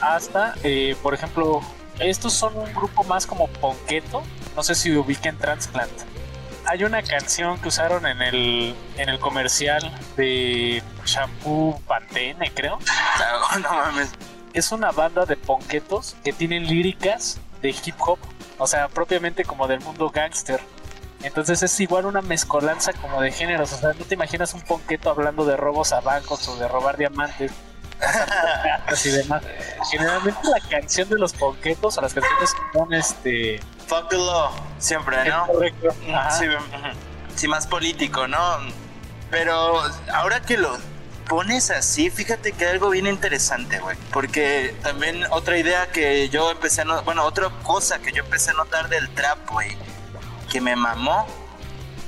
hasta, 0.00 0.54
eh, 0.64 0.96
por 1.02 1.12
ejemplo, 1.12 1.60
estos 1.98 2.32
son 2.32 2.56
un 2.56 2.72
grupo 2.72 3.04
más 3.04 3.26
como 3.26 3.48
ponqueto. 3.48 4.22
No 4.56 4.62
sé 4.62 4.74
si 4.74 4.96
ubiquen 4.96 5.36
Transplant. 5.36 5.92
Hay 6.66 6.84
una 6.84 7.02
canción 7.02 7.60
que 7.60 7.68
usaron 7.68 8.06
en 8.06 8.22
el, 8.22 8.74
en 8.96 9.08
el 9.08 9.18
comercial 9.18 9.92
de 10.16 10.82
shampoo 11.04 11.80
Pantene, 11.86 12.52
creo. 12.54 12.78
No 13.62 13.70
mames. 13.70 14.10
es 14.52 14.72
una 14.72 14.90
banda 14.90 15.26
de 15.26 15.36
ponquetos 15.36 16.16
que 16.24 16.32
tienen 16.32 16.66
líricas 16.66 17.40
de 17.60 17.70
hip 17.70 17.94
hop, 17.98 18.18
o 18.58 18.66
sea, 18.66 18.88
propiamente 18.88 19.44
como 19.44 19.66
del 19.66 19.80
mundo 19.80 20.10
gangster. 20.10 20.60
Entonces 21.22 21.62
es 21.62 21.78
igual 21.80 22.06
una 22.06 22.22
mezcolanza 22.22 22.92
como 22.94 23.20
de 23.20 23.30
géneros, 23.30 23.72
o 23.72 23.76
sea, 23.76 23.92
no 23.92 24.04
te 24.04 24.14
imaginas 24.14 24.54
un 24.54 24.62
ponqueto 24.62 25.10
hablando 25.10 25.44
de 25.44 25.56
robos 25.56 25.92
a 25.92 26.00
bancos 26.00 26.48
o 26.48 26.56
de 26.56 26.66
robar 26.66 26.96
diamantes 26.96 27.52
y 29.04 29.08
demás. 29.08 29.42
Generalmente 29.90 30.40
la 30.48 30.60
canción 30.68 31.08
de 31.08 31.18
los 31.18 31.32
ponquetos 31.32 31.98
o 31.98 32.00
las 32.00 32.14
canciones 32.14 32.50
son 32.72 32.92
este 32.94 33.60
Fuck 33.86 34.08
the 34.08 34.16
law, 34.16 34.50
siempre, 34.78 35.28
¿no? 35.28 35.46
correcto. 35.46 35.94
Sí, 36.38 36.46
sí, 37.36 37.48
más 37.48 37.66
político, 37.66 38.26
¿no? 38.26 38.38
Pero 39.30 39.82
ahora 40.12 40.40
que 40.40 40.56
lo 40.56 40.78
pones 41.28 41.70
así, 41.70 42.10
fíjate 42.10 42.52
que 42.52 42.64
hay 42.66 42.72
algo 42.72 42.90
bien 42.90 43.06
interesante, 43.06 43.78
güey. 43.80 43.96
Porque 44.12 44.74
también 44.82 45.24
otra 45.30 45.58
idea 45.58 45.90
que 45.90 46.28
yo 46.28 46.50
empecé 46.50 46.82
a 46.82 46.84
notar, 46.84 47.04
bueno, 47.04 47.24
otra 47.24 47.48
cosa 47.62 47.98
que 47.98 48.12
yo 48.12 48.22
empecé 48.24 48.50
a 48.50 48.54
notar 48.54 48.88
del 48.88 49.08
trap, 49.10 49.50
güey, 49.50 49.76
que 50.50 50.60
me 50.60 50.76
mamó, 50.76 51.26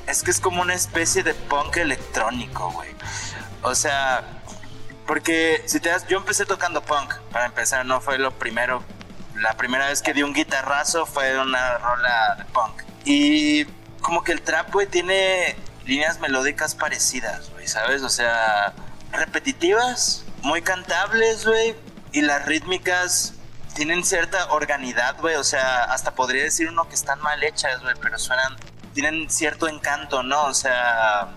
es 0.06 0.22
que 0.22 0.30
es 0.30 0.40
como 0.40 0.62
una 0.62 0.74
especie 0.74 1.22
de 1.22 1.34
punk 1.34 1.76
electrónico, 1.78 2.70
güey. 2.70 2.90
O 3.62 3.74
sea, 3.74 4.42
porque 5.06 5.62
si 5.66 5.80
te 5.80 5.90
das, 5.90 6.06
yo 6.06 6.18
empecé 6.18 6.46
tocando 6.46 6.82
punk, 6.82 7.14
para 7.30 7.46
empezar, 7.46 7.84
no 7.84 8.00
fue 8.00 8.18
lo 8.18 8.32
primero. 8.32 8.82
La 9.36 9.54
primera 9.54 9.88
vez 9.88 10.00
que 10.00 10.14
di 10.14 10.22
un 10.22 10.32
guitarrazo 10.32 11.06
fue 11.06 11.38
una 11.38 11.78
rola 11.78 12.36
de 12.38 12.44
punk. 12.46 12.82
Y 13.04 13.64
como 14.00 14.22
que 14.22 14.32
el 14.32 14.42
trap, 14.42 14.72
güey, 14.72 14.86
tiene 14.86 15.56
líneas 15.84 16.20
melódicas 16.20 16.74
parecidas, 16.74 17.50
güey, 17.50 17.66
¿sabes? 17.66 18.02
O 18.02 18.08
sea, 18.08 18.72
repetitivas, 19.12 20.24
muy 20.42 20.62
cantables, 20.62 21.46
güey, 21.46 21.74
y 22.12 22.22
las 22.22 22.44
rítmicas 22.46 23.34
tienen 23.74 24.04
cierta 24.04 24.52
organidad, 24.52 25.16
güey, 25.20 25.36
o 25.36 25.44
sea, 25.44 25.84
hasta 25.84 26.14
podría 26.14 26.44
decir 26.44 26.68
uno 26.68 26.88
que 26.88 26.94
están 26.94 27.20
mal 27.20 27.42
hechas, 27.42 27.82
güey, 27.82 27.94
pero 28.00 28.18
suenan, 28.18 28.56
tienen 28.94 29.28
cierto 29.28 29.68
encanto, 29.68 30.22
¿no? 30.22 30.44
O 30.44 30.54
sea, 30.54 31.34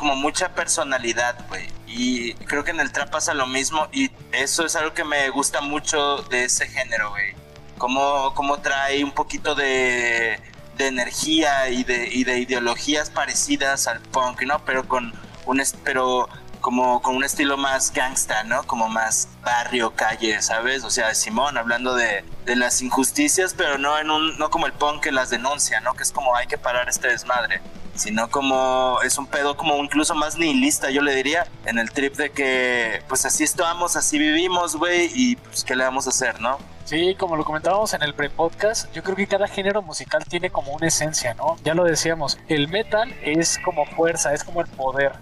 como 0.00 0.16
mucha 0.16 0.54
personalidad, 0.54 1.36
güey. 1.48 1.68
Y 1.86 2.32
creo 2.46 2.64
que 2.64 2.70
en 2.70 2.80
el 2.80 2.90
trap 2.90 3.10
pasa 3.10 3.34
lo 3.34 3.46
mismo 3.46 3.86
y 3.92 4.10
eso 4.32 4.64
es 4.64 4.74
algo 4.74 4.94
que 4.94 5.04
me 5.04 5.28
gusta 5.28 5.60
mucho 5.60 6.22
de 6.30 6.44
ese 6.44 6.66
género, 6.66 7.10
güey. 7.10 7.34
Como, 7.76 8.32
como 8.32 8.56
trae 8.60 9.04
un 9.04 9.12
poquito 9.12 9.54
de, 9.54 10.40
de 10.78 10.86
energía 10.86 11.68
y 11.68 11.84
de, 11.84 12.08
y 12.10 12.24
de 12.24 12.38
ideologías 12.38 13.10
parecidas 13.10 13.88
al 13.88 14.00
punk, 14.00 14.40
¿no? 14.44 14.64
Pero 14.64 14.88
con 14.88 15.12
un 15.44 15.62
pero 15.84 16.30
como 16.62 17.02
con 17.02 17.16
un 17.16 17.24
estilo 17.24 17.58
más 17.58 17.92
gangsta, 17.92 18.42
¿no? 18.44 18.62
Como 18.62 18.88
más 18.88 19.28
barrio, 19.42 19.94
calle, 19.94 20.40
¿sabes? 20.40 20.82
O 20.82 20.88
sea, 20.88 21.14
Simón 21.14 21.58
hablando 21.58 21.94
de, 21.94 22.24
de 22.46 22.56
las 22.56 22.80
injusticias, 22.80 23.52
pero 23.54 23.76
no 23.76 23.98
en 23.98 24.10
un 24.10 24.38
no 24.38 24.48
como 24.48 24.64
el 24.64 24.72
punk 24.72 25.02
que 25.02 25.12
las 25.12 25.28
denuncia, 25.28 25.82
¿no? 25.82 25.92
Que 25.92 26.04
es 26.04 26.12
como 26.12 26.34
hay 26.36 26.46
que 26.46 26.56
parar 26.56 26.88
este 26.88 27.08
desmadre 27.08 27.60
sino 27.94 28.30
como 28.30 28.98
es 29.02 29.18
un 29.18 29.26
pedo 29.26 29.56
como 29.56 29.76
incluso 29.82 30.14
más 30.14 30.38
nihilista, 30.38 30.90
yo 30.90 31.02
le 31.02 31.14
diría, 31.14 31.46
en 31.66 31.78
el 31.78 31.90
trip 31.90 32.16
de 32.16 32.30
que 32.30 33.02
pues 33.08 33.24
así 33.26 33.44
estamos, 33.44 33.96
así 33.96 34.18
vivimos, 34.18 34.76
güey, 34.76 35.10
y 35.14 35.36
pues 35.36 35.64
qué 35.64 35.76
le 35.76 35.84
vamos 35.84 36.06
a 36.06 36.10
hacer, 36.10 36.40
¿no? 36.40 36.58
Sí, 36.84 37.14
como 37.14 37.36
lo 37.36 37.44
comentábamos 37.44 37.94
en 37.94 38.02
el 38.02 38.14
pre-podcast, 38.14 38.92
yo 38.92 39.02
creo 39.04 39.14
que 39.14 39.26
cada 39.26 39.46
género 39.46 39.80
musical 39.80 40.24
tiene 40.24 40.50
como 40.50 40.72
una 40.72 40.88
esencia, 40.88 41.34
¿no? 41.34 41.56
Ya 41.62 41.74
lo 41.74 41.84
decíamos, 41.84 42.38
el 42.48 42.66
metal 42.68 43.14
es 43.22 43.58
como 43.64 43.86
fuerza, 43.86 44.34
es 44.34 44.42
como 44.42 44.60
el 44.60 44.66
poder. 44.66 45.12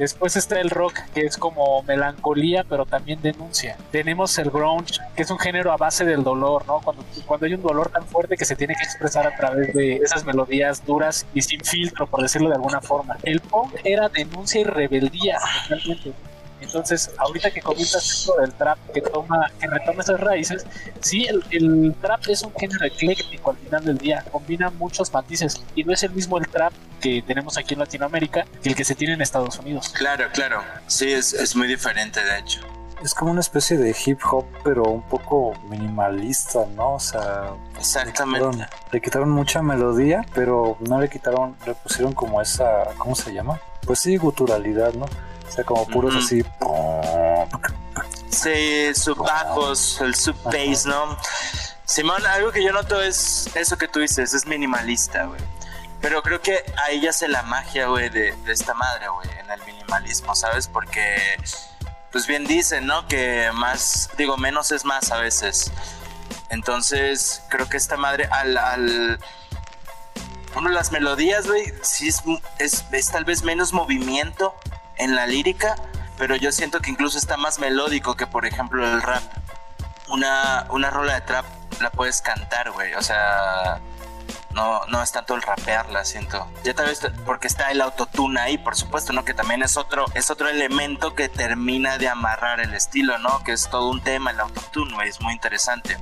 Después 0.00 0.34
está 0.34 0.58
el 0.58 0.70
rock, 0.70 0.94
que 1.12 1.26
es 1.26 1.36
como 1.36 1.82
melancolía, 1.82 2.64
pero 2.66 2.86
también 2.86 3.20
denuncia. 3.20 3.76
Tenemos 3.90 4.38
el 4.38 4.50
grunge, 4.50 4.98
que 5.14 5.20
es 5.20 5.30
un 5.30 5.38
género 5.38 5.72
a 5.72 5.76
base 5.76 6.06
del 6.06 6.24
dolor, 6.24 6.66
¿no? 6.66 6.80
Cuando, 6.80 7.04
cuando 7.26 7.44
hay 7.44 7.52
un 7.52 7.60
dolor 7.60 7.90
tan 7.90 8.06
fuerte 8.06 8.38
que 8.38 8.46
se 8.46 8.56
tiene 8.56 8.74
que 8.76 8.82
expresar 8.82 9.26
a 9.26 9.36
través 9.36 9.74
de 9.74 9.96
esas 9.96 10.24
melodías 10.24 10.86
duras 10.86 11.26
y 11.34 11.42
sin 11.42 11.62
filtro, 11.62 12.06
por 12.06 12.22
decirlo 12.22 12.48
de 12.48 12.54
alguna 12.54 12.80
forma. 12.80 13.18
El 13.24 13.40
punk 13.40 13.74
era 13.84 14.08
denuncia 14.08 14.62
y 14.62 14.64
rebeldía. 14.64 15.38
Entonces, 16.60 17.10
ahorita 17.16 17.50
que 17.50 17.60
comentas 17.60 18.04
esto 18.04 18.34
del 18.40 18.52
trap 18.52 18.78
que 18.92 19.00
toma, 19.00 19.50
que 19.60 19.66
retoma 19.66 20.02
esas 20.02 20.20
raíces, 20.20 20.66
sí, 21.00 21.26
el, 21.26 21.42
el 21.50 21.94
trap 22.00 22.28
es 22.28 22.42
un 22.42 22.52
género 22.54 22.84
ecléctico 22.84 23.50
al 23.50 23.56
final 23.56 23.84
del 23.84 23.98
día, 23.98 24.24
combina 24.30 24.70
muchos 24.70 25.12
matices 25.12 25.60
y 25.74 25.84
no 25.84 25.92
es 25.92 26.02
el 26.02 26.12
mismo 26.12 26.38
el 26.38 26.46
trap 26.48 26.72
que 27.00 27.22
tenemos 27.22 27.56
aquí 27.56 27.74
en 27.74 27.80
Latinoamérica 27.80 28.44
que 28.62 28.68
el 28.68 28.74
que 28.74 28.84
se 28.84 28.94
tiene 28.94 29.14
en 29.14 29.22
Estados 29.22 29.58
Unidos. 29.58 29.88
Claro, 29.90 30.26
claro. 30.32 30.62
Sí, 30.86 31.10
es, 31.12 31.32
es 31.32 31.56
muy 31.56 31.66
diferente, 31.66 32.22
de 32.22 32.38
hecho. 32.38 32.60
Es 33.02 33.14
como 33.14 33.30
una 33.30 33.40
especie 33.40 33.78
de 33.78 33.96
hip 34.04 34.18
hop, 34.30 34.44
pero 34.62 34.82
un 34.82 35.02
poco 35.08 35.54
minimalista, 35.70 36.66
¿no? 36.76 36.96
O 36.96 37.00
sea, 37.00 37.54
Exactamente. 37.78 38.44
le 38.44 38.50
quitaron, 38.50 38.70
le 38.92 39.00
quitaron 39.00 39.30
mucha 39.30 39.62
melodía, 39.62 40.22
pero 40.34 40.76
no 40.80 41.00
le 41.00 41.08
quitaron, 41.08 41.56
le 41.66 41.74
pusieron 41.74 42.12
como 42.12 42.42
esa, 42.42 42.84
¿cómo 42.98 43.14
se 43.14 43.32
llama? 43.32 43.58
Pues 43.86 44.00
sí, 44.00 44.18
guturalidad, 44.18 44.92
¿no? 44.92 45.06
Sea, 45.60 45.64
como 45.64 45.86
puros 45.86 46.16
así. 46.16 46.42
Sí, 48.30 48.94
subbajos, 48.94 50.00
el 50.00 50.14
sub 50.14 50.36
bass, 50.44 50.86
¿no? 50.86 51.16
Simón, 51.84 52.24
algo 52.26 52.52
que 52.52 52.62
yo 52.62 52.72
noto 52.72 53.02
es 53.02 53.50
eso 53.54 53.76
que 53.76 53.88
tú 53.88 54.00
dices, 54.00 54.32
es 54.32 54.46
minimalista, 54.46 55.24
güey. 55.24 55.40
Pero 56.00 56.22
creo 56.22 56.40
que 56.40 56.64
ahí 56.84 57.00
ya 57.00 57.12
se 57.12 57.28
la 57.28 57.42
magia, 57.42 57.88
güey, 57.88 58.08
de, 58.08 58.32
de 58.32 58.52
esta 58.52 58.72
madre, 58.74 59.08
güey, 59.08 59.28
en 59.38 59.50
el 59.50 59.62
minimalismo, 59.64 60.34
¿sabes? 60.34 60.68
Porque, 60.68 61.36
pues 62.10 62.26
bien 62.26 62.46
dicen, 62.46 62.86
¿no? 62.86 63.06
Que 63.06 63.50
más, 63.54 64.08
digo, 64.16 64.38
menos 64.38 64.72
es 64.72 64.84
más 64.84 65.10
a 65.10 65.18
veces. 65.18 65.70
Entonces, 66.48 67.42
creo 67.48 67.68
que 67.68 67.76
esta 67.76 67.96
madre, 67.96 68.28
al, 68.30 68.56
al 68.56 69.20
bueno, 70.54 70.70
las 70.70 70.92
melodías, 70.92 71.46
güey, 71.46 71.74
sí 71.82 72.08
es, 72.08 72.22
es, 72.58 72.84
es 72.90 73.10
tal 73.10 73.24
vez 73.24 73.42
menos 73.42 73.72
movimiento 73.72 74.54
en 75.00 75.16
la 75.16 75.26
lírica, 75.26 75.76
pero 76.18 76.36
yo 76.36 76.52
siento 76.52 76.80
que 76.80 76.90
incluso 76.90 77.18
está 77.18 77.36
más 77.36 77.58
melódico 77.58 78.14
que, 78.14 78.26
por 78.26 78.46
ejemplo, 78.46 78.86
el 78.86 79.02
rap. 79.02 79.22
Una, 80.08 80.66
una 80.70 80.90
rola 80.90 81.14
de 81.14 81.20
trap 81.22 81.44
la 81.80 81.90
puedes 81.90 82.20
cantar, 82.20 82.70
güey, 82.72 82.94
o 82.94 83.02
sea, 83.02 83.80
no, 84.54 84.84
no 84.86 85.02
es 85.02 85.12
tanto 85.12 85.34
el 85.34 85.42
rapearla, 85.42 86.04
siento. 86.04 86.46
Ya 86.64 86.74
tal 86.74 86.86
vez 86.86 87.00
porque 87.24 87.46
está 87.46 87.70
el 87.70 87.80
autotune 87.80 88.40
ahí, 88.40 88.58
por 88.58 88.76
supuesto, 88.76 89.12
¿no? 89.12 89.24
Que 89.24 89.34
también 89.34 89.62
es 89.62 89.76
otro, 89.76 90.06
es 90.14 90.30
otro 90.30 90.48
elemento 90.48 91.14
que 91.14 91.28
termina 91.28 91.98
de 91.98 92.08
amarrar 92.08 92.60
el 92.60 92.74
estilo, 92.74 93.18
¿no? 93.18 93.42
Que 93.44 93.52
es 93.52 93.68
todo 93.70 93.88
un 93.88 94.02
tema 94.02 94.30
el 94.30 94.40
autotune, 94.40 94.94
güey, 94.94 95.08
es 95.08 95.20
muy 95.20 95.32
interesante. 95.32 95.96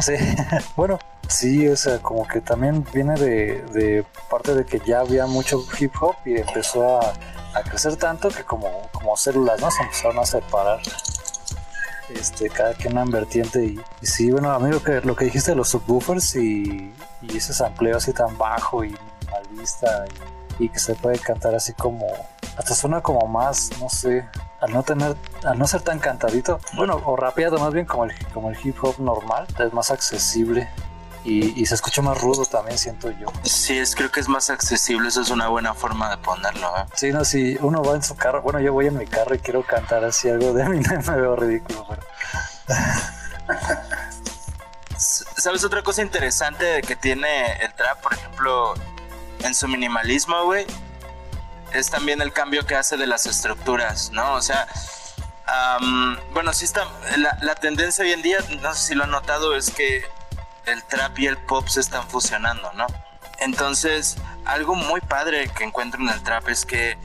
Sí. 0.00 0.14
bueno, 0.76 0.98
sí, 1.28 1.66
o 1.68 1.76
sea, 1.76 1.98
como 1.98 2.26
que 2.28 2.40
también 2.40 2.86
viene 2.92 3.14
de, 3.14 3.62
de 3.72 4.04
parte 4.30 4.54
de 4.54 4.64
que 4.64 4.80
ya 4.86 5.00
había 5.00 5.26
mucho 5.26 5.64
hip 5.78 5.92
hop 6.00 6.16
y 6.24 6.36
empezó 6.36 7.00
a, 7.00 7.14
a 7.56 7.62
crecer 7.62 7.96
tanto 7.96 8.28
que 8.28 8.44
como, 8.44 8.88
como 8.92 9.16
células, 9.16 9.60
¿no? 9.60 9.70
Se 9.70 9.82
empezaron 9.82 10.18
a 10.18 10.26
separar. 10.26 10.80
Este, 12.08 12.48
cada 12.50 12.72
quien 12.74 12.96
una 12.96 13.04
vertiente 13.04 13.64
y, 13.64 13.80
y 14.00 14.06
sí, 14.06 14.30
bueno, 14.30 14.52
a 14.52 14.60
mí 14.60 14.70
lo 14.70 14.80
que, 14.80 15.00
lo 15.00 15.16
que 15.16 15.24
dijiste 15.24 15.50
de 15.50 15.56
los 15.56 15.70
subwoofers 15.70 16.36
y, 16.36 16.94
y 17.22 17.36
ese 17.36 17.52
sampleo 17.52 17.96
así 17.96 18.12
tan 18.12 18.38
bajo 18.38 18.84
y 18.84 18.96
minimalista 19.20 20.04
y, 20.60 20.64
y 20.66 20.68
que 20.68 20.78
se 20.78 20.94
puede 20.94 21.18
cantar 21.18 21.56
así 21.56 21.72
como 21.72 22.06
hasta 22.56 22.74
suena 22.74 23.02
como 23.02 23.26
más, 23.26 23.70
no 23.80 23.88
sé, 23.88 24.26
al 24.60 24.72
no 24.72 24.82
tener, 24.82 25.16
al 25.44 25.58
no 25.58 25.66
ser 25.66 25.82
tan 25.82 25.98
cantadito, 25.98 26.58
bueno, 26.74 27.00
o 27.04 27.16
rapeado 27.16 27.58
más 27.58 27.72
bien 27.72 27.86
como 27.86 28.04
el, 28.04 28.12
como 28.32 28.50
el 28.50 28.56
hip 28.62 28.76
hop 28.82 28.98
normal, 28.98 29.46
es 29.58 29.72
más 29.72 29.90
accesible. 29.90 30.68
Y, 31.26 31.60
y, 31.60 31.66
se 31.66 31.74
escucha 31.74 32.00
más 32.02 32.20
rudo 32.20 32.46
también, 32.46 32.78
siento 32.78 33.10
yo. 33.10 33.26
Sí, 33.42 33.76
es, 33.76 33.96
creo 33.96 34.12
que 34.12 34.20
es 34.20 34.28
más 34.28 34.48
accesible, 34.48 35.08
eso 35.08 35.22
es 35.22 35.30
una 35.30 35.48
buena 35.48 35.74
forma 35.74 36.08
de 36.08 36.18
ponerlo. 36.18 36.68
¿eh? 36.78 36.84
Sí, 36.94 37.10
no, 37.10 37.24
si 37.24 37.58
uno 37.60 37.82
va 37.82 37.96
en 37.96 38.04
su 38.04 38.14
carro, 38.14 38.42
bueno, 38.42 38.60
yo 38.60 38.72
voy 38.72 38.86
en 38.86 38.96
mi 38.96 39.06
carro 39.06 39.34
y 39.34 39.40
quiero 39.40 39.64
cantar 39.64 40.04
así 40.04 40.28
algo 40.28 40.52
de 40.52 40.64
mí, 40.68 40.78
me 40.78 41.16
veo 41.16 41.34
ridículo, 41.34 41.84
pero... 41.88 42.02
¿Sabes 44.96 45.64
otra 45.64 45.82
cosa 45.82 46.00
interesante 46.00 46.80
que 46.82 46.94
tiene 46.94 47.54
el 47.56 47.74
trap, 47.74 48.00
por 48.02 48.14
ejemplo, 48.14 48.74
en 49.40 49.52
su 49.52 49.66
minimalismo, 49.66 50.44
güey? 50.44 50.64
Es 51.72 51.90
también 51.90 52.22
el 52.22 52.32
cambio 52.32 52.64
que 52.64 52.76
hace 52.76 52.96
de 52.96 53.08
las 53.08 53.26
estructuras, 53.26 54.12
¿no? 54.12 54.34
O 54.34 54.42
sea, 54.42 54.68
bueno, 56.32 56.52
sí 56.52 56.64
está, 56.64 56.86
la, 57.16 57.36
la, 57.42 57.56
tendencia 57.56 58.04
hoy 58.04 58.12
en 58.12 58.22
día, 58.22 58.38
no 58.62 58.72
sé 58.74 58.88
si 58.88 58.94
lo 58.94 59.04
han 59.04 59.10
notado, 59.10 59.56
es 59.56 59.70
que 59.70 60.04
el 60.66 60.82
trap 60.84 61.18
y 61.18 61.26
el 61.26 61.36
pop 61.38 61.66
se 61.68 61.80
están 61.80 62.08
fusionando, 62.08 62.72
¿no? 62.74 62.86
Entonces, 63.38 64.16
algo 64.44 64.74
muy 64.74 65.00
padre 65.00 65.48
que 65.48 65.64
encuentro 65.64 66.00
en 66.00 66.08
el 66.08 66.22
trap 66.22 66.48
es 66.48 66.64
que 66.64 66.96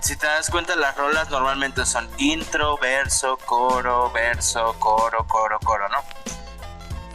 si 0.00 0.16
te 0.16 0.26
das 0.26 0.50
cuenta, 0.50 0.74
las 0.76 0.96
rolas 0.96 1.30
normalmente 1.30 1.86
son 1.86 2.08
intro, 2.18 2.76
verso, 2.78 3.38
coro, 3.44 4.10
verso, 4.10 4.74
coro, 4.78 5.26
coro, 5.26 5.58
coro, 5.60 5.88
¿no? 5.88 5.98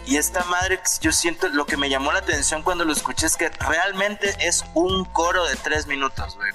Y 0.05 0.15
esta 0.15 0.43
madre, 0.45 0.79
yo 1.01 1.11
siento, 1.11 1.49
lo 1.49 1.65
que 1.65 1.75
me 1.75 1.89
llamó 1.89 2.13
la 2.13 2.19
atención 2.19 2.63
cuando 2.63 2.85
lo 2.85 2.93
escuché 2.93 3.25
es 3.25 3.35
que 3.35 3.49
realmente 3.49 4.35
es 4.39 4.63
un 4.73 5.03
coro 5.03 5.43
de 5.45 5.57
tres 5.57 5.85
minutos, 5.85 6.37
güey. 6.37 6.51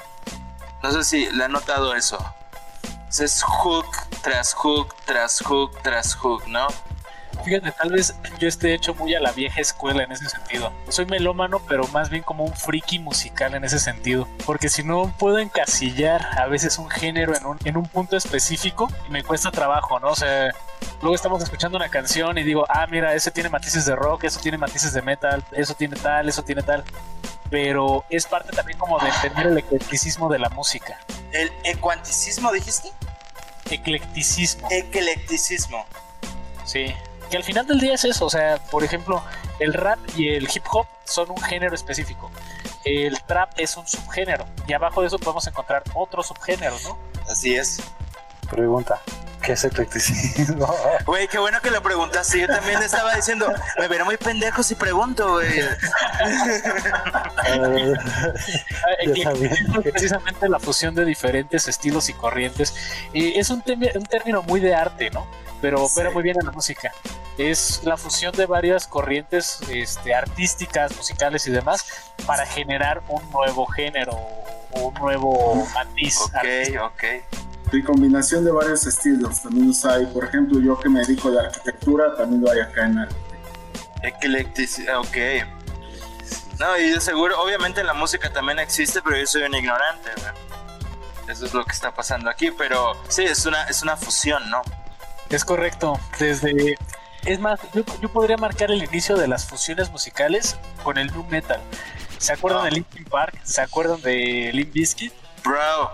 No 0.83 0.91
sé 0.91 1.05
si 1.05 1.31
le 1.31 1.45
han 1.45 1.53
notado 1.53 1.95
eso. 1.95 2.19
Es 3.11 3.43
hook 3.43 3.95
tras 4.23 4.55
hook, 4.55 4.95
tras 5.05 5.43
hook, 5.43 5.83
tras 5.83 6.15
hook, 6.15 6.47
¿no? 6.49 6.67
Fíjate, 7.45 7.73
tal 7.73 7.91
vez 7.91 8.15
yo 8.39 8.47
esté 8.49 8.75
hecho 8.75 8.95
muy 8.95 9.15
a 9.15 9.21
la 9.21 9.33
vieja 9.33 9.61
escuela 9.61 10.05
en 10.05 10.13
ese 10.13 10.29
sentido. 10.29 10.73
Soy 10.89 11.07
melómano, 11.07 11.61
pero 11.69 11.87
más 11.89 12.09
bien 12.09 12.23
como 12.23 12.45
un 12.45 12.55
friki 12.55 12.99
musical 12.99 13.55
en 13.55 13.65
ese 13.65 13.79
sentido. 13.79 14.29
Porque 14.47 14.69
si 14.69 14.85
no 14.85 15.13
puedo 15.19 15.39
encasillar 15.39 16.39
a 16.39 16.47
veces 16.47 16.79
un 16.79 16.89
género 16.89 17.37
en 17.37 17.47
un, 17.47 17.59
en 17.65 17.77
un 17.77 17.87
punto 17.87 18.17
específico, 18.17 18.89
me 19.11 19.25
cuesta 19.25 19.51
trabajo, 19.51 19.99
¿no? 19.99 20.09
O 20.09 20.17
sea, 20.17 20.53
luego 21.01 21.15
estamos 21.15 21.43
escuchando 21.43 21.77
una 21.77 21.89
canción 21.89 22.39
y 22.39 22.43
digo, 22.43 22.65
ah, 22.69 22.87
mira, 22.89 23.15
ese 23.15 23.31
tiene 23.31 23.49
matices 23.49 23.85
de 23.87 23.97
rock, 23.97 24.25
eso 24.25 24.41
tiene 24.41 24.59
matices 24.59 24.93
de 24.93 25.03
metal, 25.03 25.45
eso 25.53 25.75
tiene 25.75 25.97
tal, 25.97 26.29
eso 26.29 26.45
tiene 26.45 26.63
tal. 26.63 26.85
Pero 27.51 28.05
es 28.09 28.27
parte 28.27 28.53
también 28.53 28.79
como 28.79 28.99
de 28.99 29.09
entender 29.09 29.49
el 29.49 29.59
eclecticismo 29.59 30.31
de 30.31 30.39
la 30.39 30.49
música. 30.49 30.99
¿El 31.33 31.53
ecuanticismo 31.65 32.53
dijiste? 32.53 32.91
Eclecticismo. 33.71 34.69
Eclecticismo. 34.71 35.85
Sí 36.65 36.95
que 37.33 37.39
al 37.39 37.45
final 37.45 37.67
del 37.67 37.81
día 37.81 37.95
es 37.95 38.05
eso, 38.05 38.27
o 38.27 38.31
sea, 38.31 38.59
por 38.71 38.85
ejemplo, 38.85 39.25
el 39.59 39.73
rap 39.73 39.99
y 40.19 40.29
el 40.29 40.47
hip 40.55 40.65
hop 40.71 40.87
son 41.05 41.31
un 41.31 41.41
género 41.41 41.75
específico. 41.75 42.31
El 42.85 43.23
trap 43.23 43.53
es 43.57 43.75
un 43.79 43.89
subgénero 43.89 44.45
y 44.67 44.75
abajo 44.75 45.01
de 45.01 45.07
eso 45.07 45.19
podemos 45.19 45.47
encontrar 45.47 45.83
otros 45.95 46.27
subgéneros, 46.27 46.85
¿no? 46.85 46.99
Así 47.31 47.57
es. 47.57 47.81
Pregunta, 48.51 49.01
¿qué 49.41 49.53
es 49.53 49.65
eclecticismo? 49.65 50.67
Güey, 51.07 51.27
qué 51.27 51.39
bueno 51.39 51.59
que 51.63 51.71
lo 51.71 51.83
preguntaste. 51.83 52.41
Yo 52.41 52.49
también 52.49 52.83
estaba 52.83 53.15
diciendo, 53.15 53.51
me 53.79 53.89
veré 53.89 54.05
muy 54.05 54.19
pendejo 54.19 54.63
si 54.63 54.75
pregunto, 54.75 55.33
güey. 55.33 55.49
eclecticismo 58.99 59.81
es 59.81 59.91
precisamente 59.91 60.51
la 60.51 60.59
fusión 60.59 60.95
de 60.95 61.07
diferentes 61.07 61.67
estilos 61.67 62.11
y 62.11 62.13
corrientes. 62.13 62.75
Y 63.15 63.39
es 63.39 63.49
un, 63.49 63.65
un 63.67 64.05
término 64.05 64.43
muy 64.43 64.61
de 64.61 64.75
arte, 64.75 65.09
¿no? 65.09 65.27
Pero 65.63 65.83
opera 65.83 66.11
muy 66.11 66.23
bien 66.23 66.37
en 66.39 66.45
la 66.45 66.53
música 66.53 66.93
es 67.39 67.81
la 67.85 67.97
fusión 67.97 68.33
de 68.33 68.45
varias 68.45 68.87
corrientes 68.87 69.61
este, 69.71 70.15
artísticas, 70.15 70.95
musicales 70.95 71.47
y 71.47 71.51
demás 71.51 71.87
para 72.27 72.45
generar 72.45 73.03
un 73.09 73.31
nuevo 73.31 73.65
género 73.67 74.13
un 74.75 74.95
nuevo 74.95 75.67
matiz. 75.75 76.21
Ok, 76.21 76.83
ok. 76.83 77.05
Y 77.73 77.83
combinación 77.83 78.45
de 78.45 78.53
varios 78.53 78.87
estilos. 78.87 79.43
También 79.43 79.69
los 79.69 79.85
hay, 79.85 80.07
por 80.07 80.25
ejemplo, 80.25 80.61
yo 80.61 80.79
que 80.79 80.89
me 80.89 81.01
dedico 81.01 81.31
de 81.31 81.41
arquitectura, 81.41 82.15
también 82.17 82.43
lo 82.43 82.51
hay 82.51 82.61
acá 82.61 82.87
en 82.87 83.09
Eclecticidad, 84.03 84.99
ok. 84.99 85.17
No, 86.59 86.77
y 86.79 86.91
de 86.91 87.01
seguro, 87.01 87.41
obviamente 87.41 87.81
en 87.81 87.87
la 87.87 87.95
música 87.95 88.31
también 88.33 88.59
existe, 88.59 89.01
pero 89.03 89.17
yo 89.17 89.27
soy 89.27 89.43
un 89.43 89.55
ignorante, 89.55 90.11
Eso 91.29 91.47
es 91.47 91.55
lo 91.55 91.65
que 91.65 91.73
está 91.73 91.95
pasando 91.95 92.29
aquí, 92.29 92.51
pero 92.51 92.95
sí, 93.09 93.25
es 93.25 93.47
una, 93.47 93.65
es 93.65 93.83
una 93.83 93.97
fusión, 93.97 94.51
¿no? 94.51 94.63
Es 95.33 95.45
correcto. 95.45 95.99
Desde 96.19 96.77
es 97.25 97.39
más, 97.39 97.61
yo, 97.73 98.09
podría 98.09 98.37
marcar 98.37 98.71
el 98.71 98.83
inicio 98.83 99.17
de 99.17 99.29
las 99.29 99.47
fusiones 99.47 99.91
musicales 99.91 100.59
con 100.83 100.99
el 100.99 101.13
nu 101.13 101.25
metal. 101.25 101.61
¿Se 102.19 102.33
acuerdan 102.33 102.63
ah. 102.63 102.65
de 102.65 102.71
Linkin 102.73 103.05
Park? 103.05 103.41
¿Se 103.45 103.61
acuerdan 103.61 104.03
de 104.03 104.51
Limp 104.53 104.73
Bizkit? 104.73 105.13
Bro. 105.45 105.93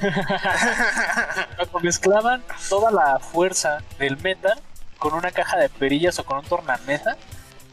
Cuando 1.56 1.80
mezclaban 1.80 2.42
toda 2.68 2.90
la 2.90 3.20
fuerza 3.20 3.82
del 3.98 4.16
metal 4.18 4.60
con 4.98 5.14
una 5.14 5.30
caja 5.30 5.58
de 5.58 5.68
perillas 5.68 6.18
o 6.18 6.24
con 6.24 6.38
un 6.38 6.44
tornamesa 6.44 7.16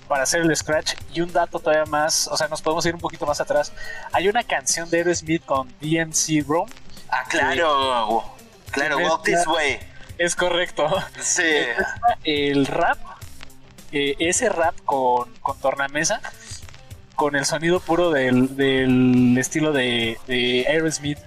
para 0.07 0.23
hacer 0.23 0.41
el 0.41 0.55
scratch. 0.55 0.93
Y 1.13 1.21
un 1.21 1.31
dato 1.31 1.59
todavía 1.59 1.85
más, 1.85 2.27
o 2.27 2.35
sea, 2.35 2.49
nos 2.49 2.61
podemos 2.61 2.85
ir 2.85 2.93
un 2.93 3.01
poquito 3.01 3.25
más 3.25 3.39
atrás. 3.39 3.71
Hay 4.11 4.27
una 4.27 4.43
canción 4.43 4.89
de 4.89 4.97
Aerosmith 4.97 5.45
con 5.45 5.69
DMC 5.79 6.45
Rome. 6.45 6.71
Ah, 7.09 7.23
claro. 7.27 8.35
Claro, 8.71 8.97
Walk 8.99 9.23
This 9.23 9.47
Way. 9.47 9.90
Es 10.21 10.36
correcto. 10.36 10.88
Sí. 11.19 11.41
El 12.23 12.67
rap, 12.67 12.99
eh, 13.91 14.15
ese 14.19 14.49
rap 14.49 14.75
con, 14.86 15.34
con 15.41 15.60
tornamesa, 15.60 16.21
con 17.15 17.36
el 17.36 17.43
sonido 17.43 17.79
puro 17.79 18.12
del, 18.12 18.55
del 18.55 19.36
estilo 19.39 19.73
de, 19.73 20.19
de 20.27 20.67
Aerosmith. 20.67 21.17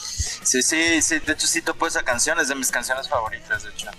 Sí, 0.00 0.62
sí, 0.62 1.02
sí, 1.02 1.18
de 1.18 1.34
hecho 1.34 1.46
sí 1.46 1.60
topo 1.60 1.86
esa 1.86 2.02
canción, 2.02 2.40
es 2.40 2.48
de 2.48 2.54
mis 2.54 2.70
canciones 2.70 3.10
favoritas, 3.10 3.64
de 3.64 3.70
hecho. 3.70 3.90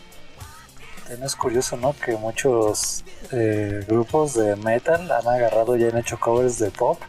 Es 1.24 1.36
curioso, 1.36 1.78
¿no? 1.78 1.96
Que 1.96 2.16
muchos 2.16 3.04
eh, 3.32 3.86
grupos 3.88 4.34
de 4.34 4.56
metal 4.56 5.12
han 5.12 5.28
agarrado 5.28 5.78
y 5.78 5.84
han 5.84 5.98
hecho 5.98 6.20
covers 6.20 6.58
de 6.58 6.72
pop. 6.72 7.00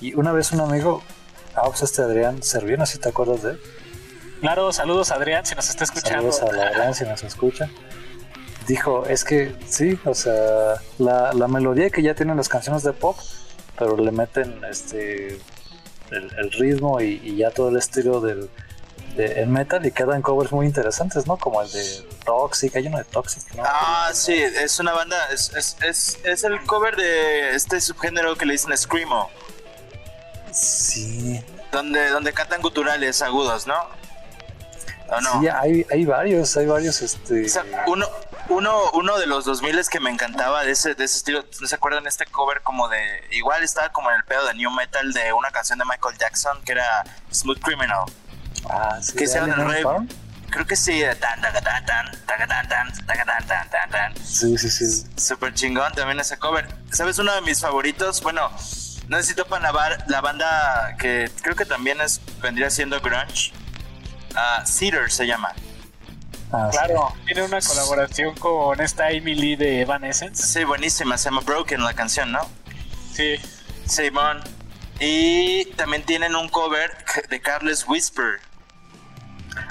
Y 0.00 0.14
una 0.14 0.32
vez 0.32 0.50
un 0.50 0.60
amigo, 0.60 1.04
ah, 1.54 1.66
pues 1.66 1.82
este 1.82 2.02
Adrián 2.02 2.42
Servino, 2.42 2.84
si 2.84 2.98
te 2.98 3.10
acuerdas 3.10 3.44
de 3.44 3.50
él, 3.52 3.60
Claro, 4.40 4.72
saludos 4.72 5.10
a 5.10 5.14
Adrián 5.14 5.44
si 5.46 5.54
nos 5.54 5.68
está 5.68 5.84
escuchando. 5.84 6.32
Saludos 6.32 6.60
a 6.60 6.66
Adrián 6.68 6.94
si 6.94 7.04
nos 7.04 7.22
escucha. 7.22 7.68
Dijo, 8.66 9.04
es 9.06 9.24
que 9.24 9.54
sí, 9.68 9.98
o 10.04 10.14
sea, 10.14 10.80
la, 10.98 11.48
melodía 11.48 11.90
que 11.90 12.02
ya 12.02 12.14
tienen 12.14 12.36
las 12.36 12.48
canciones 12.48 12.82
de 12.82 12.92
pop, 12.92 13.16
pero 13.78 13.96
le 13.96 14.10
meten 14.10 14.62
este 14.64 15.38
el, 16.10 16.52
ritmo 16.52 17.00
y, 17.00 17.36
ya 17.36 17.50
todo 17.50 17.68
el 17.68 17.76
estilo 17.76 18.20
del 18.20 18.48
de, 19.16 19.44
metal 19.46 19.84
y 19.84 19.92
quedan 19.92 20.22
covers 20.22 20.52
muy 20.52 20.66
interesantes, 20.66 21.26
¿no? 21.26 21.36
Como 21.36 21.60
el 21.60 21.70
de 21.70 22.08
Toxic, 22.24 22.74
hay 22.76 22.86
uno 22.86 22.98
de 22.98 23.04
Toxic, 23.04 23.54
¿no? 23.54 23.62
Ah, 23.66 24.10
sí, 24.14 24.32
es 24.32 24.80
una 24.80 24.92
banda, 24.92 25.28
es, 25.30 25.52
es, 25.54 25.76
es, 25.82 26.18
es 26.24 26.44
el 26.44 26.60
cover 26.64 26.96
de 26.96 27.54
este 27.54 27.80
subgénero 27.80 28.36
que 28.36 28.46
le 28.46 28.52
dicen 28.52 28.76
Screamo. 28.76 29.30
Sí. 30.52 31.42
Donde, 31.70 32.08
donde 32.10 32.32
cantan 32.32 32.62
guturales 32.62 33.20
agudos, 33.20 33.66
¿no? 33.66 33.74
Sí, 35.40 35.48
hay, 35.48 35.86
hay 35.90 36.04
varios, 36.04 36.56
hay 36.56 36.66
varios. 36.66 37.02
Este... 37.02 37.46
uno, 37.86 38.06
uno, 38.48 38.90
uno 38.92 39.18
de 39.18 39.26
los 39.26 39.44
2000 39.44 39.88
que 39.88 40.00
me 40.00 40.10
encantaba 40.10 40.64
de 40.64 40.72
ese, 40.72 40.94
de 40.94 41.04
ese 41.04 41.18
estilo, 41.18 41.44
¿no 41.60 41.66
se 41.66 41.74
acuerdan 41.74 42.06
este 42.06 42.26
cover 42.26 42.62
como 42.62 42.88
de. 42.88 42.98
Igual 43.30 43.62
estaba 43.62 43.90
como 43.90 44.10
en 44.10 44.16
el 44.16 44.24
pedo 44.24 44.46
de 44.46 44.54
New 44.54 44.70
Metal 44.70 45.12
de 45.12 45.32
una 45.32 45.50
canción 45.50 45.78
de 45.78 45.84
Michael 45.84 46.16
Jackson 46.18 46.62
que 46.64 46.72
era 46.72 47.04
Smooth 47.32 47.60
Criminal? 47.60 48.04
Ah, 48.68 48.98
sí. 49.02 49.14
Que 49.14 49.26
sea 49.26 49.44
del. 49.44 49.54
Creo 50.50 50.66
que 50.66 50.76
sí. 50.76 51.02
Sí, 54.22 54.56
sí, 54.56 54.70
sí. 54.70 55.06
Super 55.16 55.52
chingón 55.52 55.92
también 55.94 56.20
ese 56.20 56.38
cover. 56.38 56.68
¿Sabes 56.92 57.18
uno 57.18 57.34
de 57.34 57.40
mis 57.40 57.60
favoritos? 57.60 58.22
Bueno, 58.22 58.50
no 59.08 59.16
necesito 59.16 59.46
para 59.46 59.72
la 60.06 60.20
banda 60.20 60.96
que 60.98 61.30
creo 61.42 61.56
que 61.56 61.64
también 61.64 62.00
es 62.00 62.20
vendría 62.40 62.70
siendo 62.70 63.00
grunge 63.00 63.52
Uh, 64.34 64.66
Cedar 64.66 65.10
se 65.10 65.26
llama. 65.26 65.52
Ah, 66.52 66.68
claro, 66.70 67.12
tiene 67.26 67.42
una 67.42 67.60
colaboración 67.60 68.34
con 68.36 68.80
esta 68.80 69.06
Amy 69.08 69.34
Lee 69.34 69.56
de 69.56 69.80
Evanescence. 69.80 70.42
Sí, 70.46 70.64
buenísima, 70.64 71.18
se 71.18 71.24
llama 71.24 71.42
Broken 71.42 71.82
la 71.82 71.94
canción, 71.94 72.30
¿no? 72.30 72.48
Sí. 73.12 73.36
Simón. 73.86 74.40
Y 75.00 75.64
también 75.76 76.04
tienen 76.04 76.36
un 76.36 76.48
cover 76.48 76.92
de 77.28 77.40
Carlos 77.40 77.84
Whisper. 77.88 78.40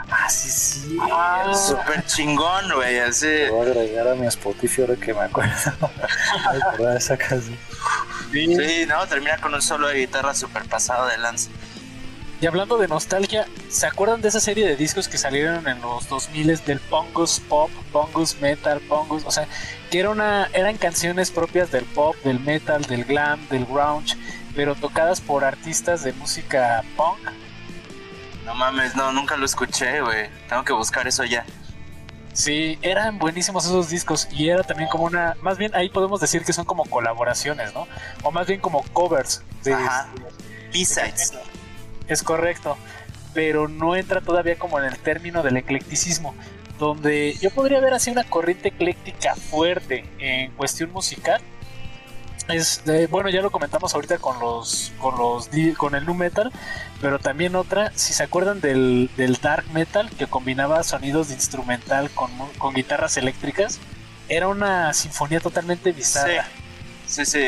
Ah, 0.10 0.30
sí, 0.30 0.50
sí. 0.50 0.98
Ah, 1.02 1.54
Súper 1.54 2.06
chingón, 2.06 2.72
güey, 2.74 3.00
así. 3.00 3.48
voy 3.50 3.68
a 3.68 3.72
agregar 3.72 4.08
a 4.10 4.16
mi 4.16 4.28
Spotify 4.28 4.82
ahora 4.82 4.96
que 4.96 5.14
me 5.14 5.22
acuerdo. 5.22 5.54
de 6.78 6.98
esa 6.98 7.18
canción. 7.18 7.58
Sí. 8.32 8.56
sí, 8.56 8.86
no, 8.88 9.06
termina 9.08 9.38
con 9.38 9.54
un 9.54 9.62
solo 9.62 9.88
de 9.88 10.00
guitarra 10.00 10.34
súper 10.34 10.64
pasado 10.66 11.08
de 11.08 11.18
lance. 11.18 11.50
Y 12.44 12.46
hablando 12.46 12.78
de 12.78 12.90
nostalgia, 12.90 13.48
¿se 13.70 13.88
acuerdan 13.88 14.20
de 14.20 14.28
esa 14.28 14.42
serie 14.42 14.68
de 14.68 14.76
discos 14.76 15.08
que 15.08 15.18
salieron 15.18 15.66
en 15.66 15.80
los 15.80 16.10
2000 16.10 16.58
del 16.66 16.82
Pongus 16.82 17.40
Pop, 17.40 17.72
Pongus 17.94 18.36
Metal, 18.42 18.82
Pongus? 18.82 19.24
O 19.26 19.32
sea, 19.32 19.48
que 19.90 20.02
era 20.02 20.10
una, 20.10 20.50
eran 20.52 20.76
canciones 20.76 21.32
propias 21.32 21.72
del 21.72 21.86
pop, 21.86 22.18
del 22.26 22.42
metal, 22.42 22.82
del 22.82 23.06
glam, 23.06 23.48
del 23.48 23.66
grunge, 23.66 24.18
pero 24.58 24.76
tocadas 24.76 25.22
por 25.22 25.46
artistas 25.46 26.04
de 26.04 26.12
música 26.12 26.84
punk. 26.98 27.18
No 28.44 28.54
mames, 28.56 28.94
no, 28.94 29.14
nunca 29.14 29.38
lo 29.38 29.46
escuché, 29.46 30.02
güey. 30.02 30.30
Tengo 30.50 30.66
que 30.66 30.74
buscar 30.74 31.08
eso 31.08 31.24
ya. 31.24 31.46
Sí, 32.34 32.78
eran 32.82 33.20
buenísimos 33.20 33.64
esos 33.64 33.88
discos 33.90 34.28
y 34.34 34.50
era 34.50 34.64
también 34.64 34.90
como 34.90 35.06
una, 35.06 35.38
más 35.42 35.58
bien 35.58 35.74
ahí 35.74 35.88
podemos 35.88 36.20
decir 36.20 36.44
que 36.44 36.52
son 36.52 36.66
como 36.66 36.84
colaboraciones, 36.84 37.74
¿no? 37.74 37.88
O 38.22 38.32
más 38.32 38.48
bien 38.48 38.60
como 38.60 38.84
covers 38.92 39.42
de 39.64 39.76
Ajá. 39.76 40.10
B-sides. 40.74 41.32
Es 42.08 42.24
correcto, 42.24 42.78
pero 43.34 43.68
no 43.68 43.96
entra 43.96 44.22
todavía 44.22 44.58
como 44.58 44.80
en 44.80 44.86
el 44.86 44.98
término 45.00 45.42
del 45.44 45.58
eclecticismo, 45.58 46.36
donde 46.80 47.38
yo 47.42 47.50
podría 47.52 47.80
ver 47.80 47.94
así 47.94 48.12
una 48.12 48.24
corriente 48.24 48.70
ecléctica 48.70 49.36
fuerte 49.36 50.06
en 50.20 50.52
cuestión 50.52 50.92
musical. 50.92 51.42
Es 52.50 52.84
de- 52.84 53.08
bueno, 53.08 53.30
ya 53.30 53.42
lo 53.42 53.52
comentamos 53.52 53.94
ahorita 53.96 54.18
con 54.18 54.38
los 54.40 54.92
con 55.00 55.18
los 55.18 55.50
con 55.78 55.96
el 55.96 56.06
nu 56.06 56.14
metal, 56.14 56.52
pero 57.00 57.18
también 57.18 57.56
otra, 57.56 57.94
si 57.96 58.12
se 58.14 58.22
acuerdan 58.24 58.60
del, 58.60 59.10
del 59.16 59.36
dark 59.40 59.66
metal 59.72 60.10
que 60.10 60.28
combinaba 60.28 60.84
sonidos 60.84 61.30
de 61.30 61.36
instrumental 61.36 62.10
con, 62.12 62.30
con 62.58 62.74
guitarras 62.74 63.16
eléctricas, 63.16 63.80
era 64.28 64.50
una 64.50 64.94
sinfonía 64.94 65.40
totalmente 65.40 65.94
bizarra. 65.94 66.46
Sí, 67.08 67.26
sí. 67.26 67.46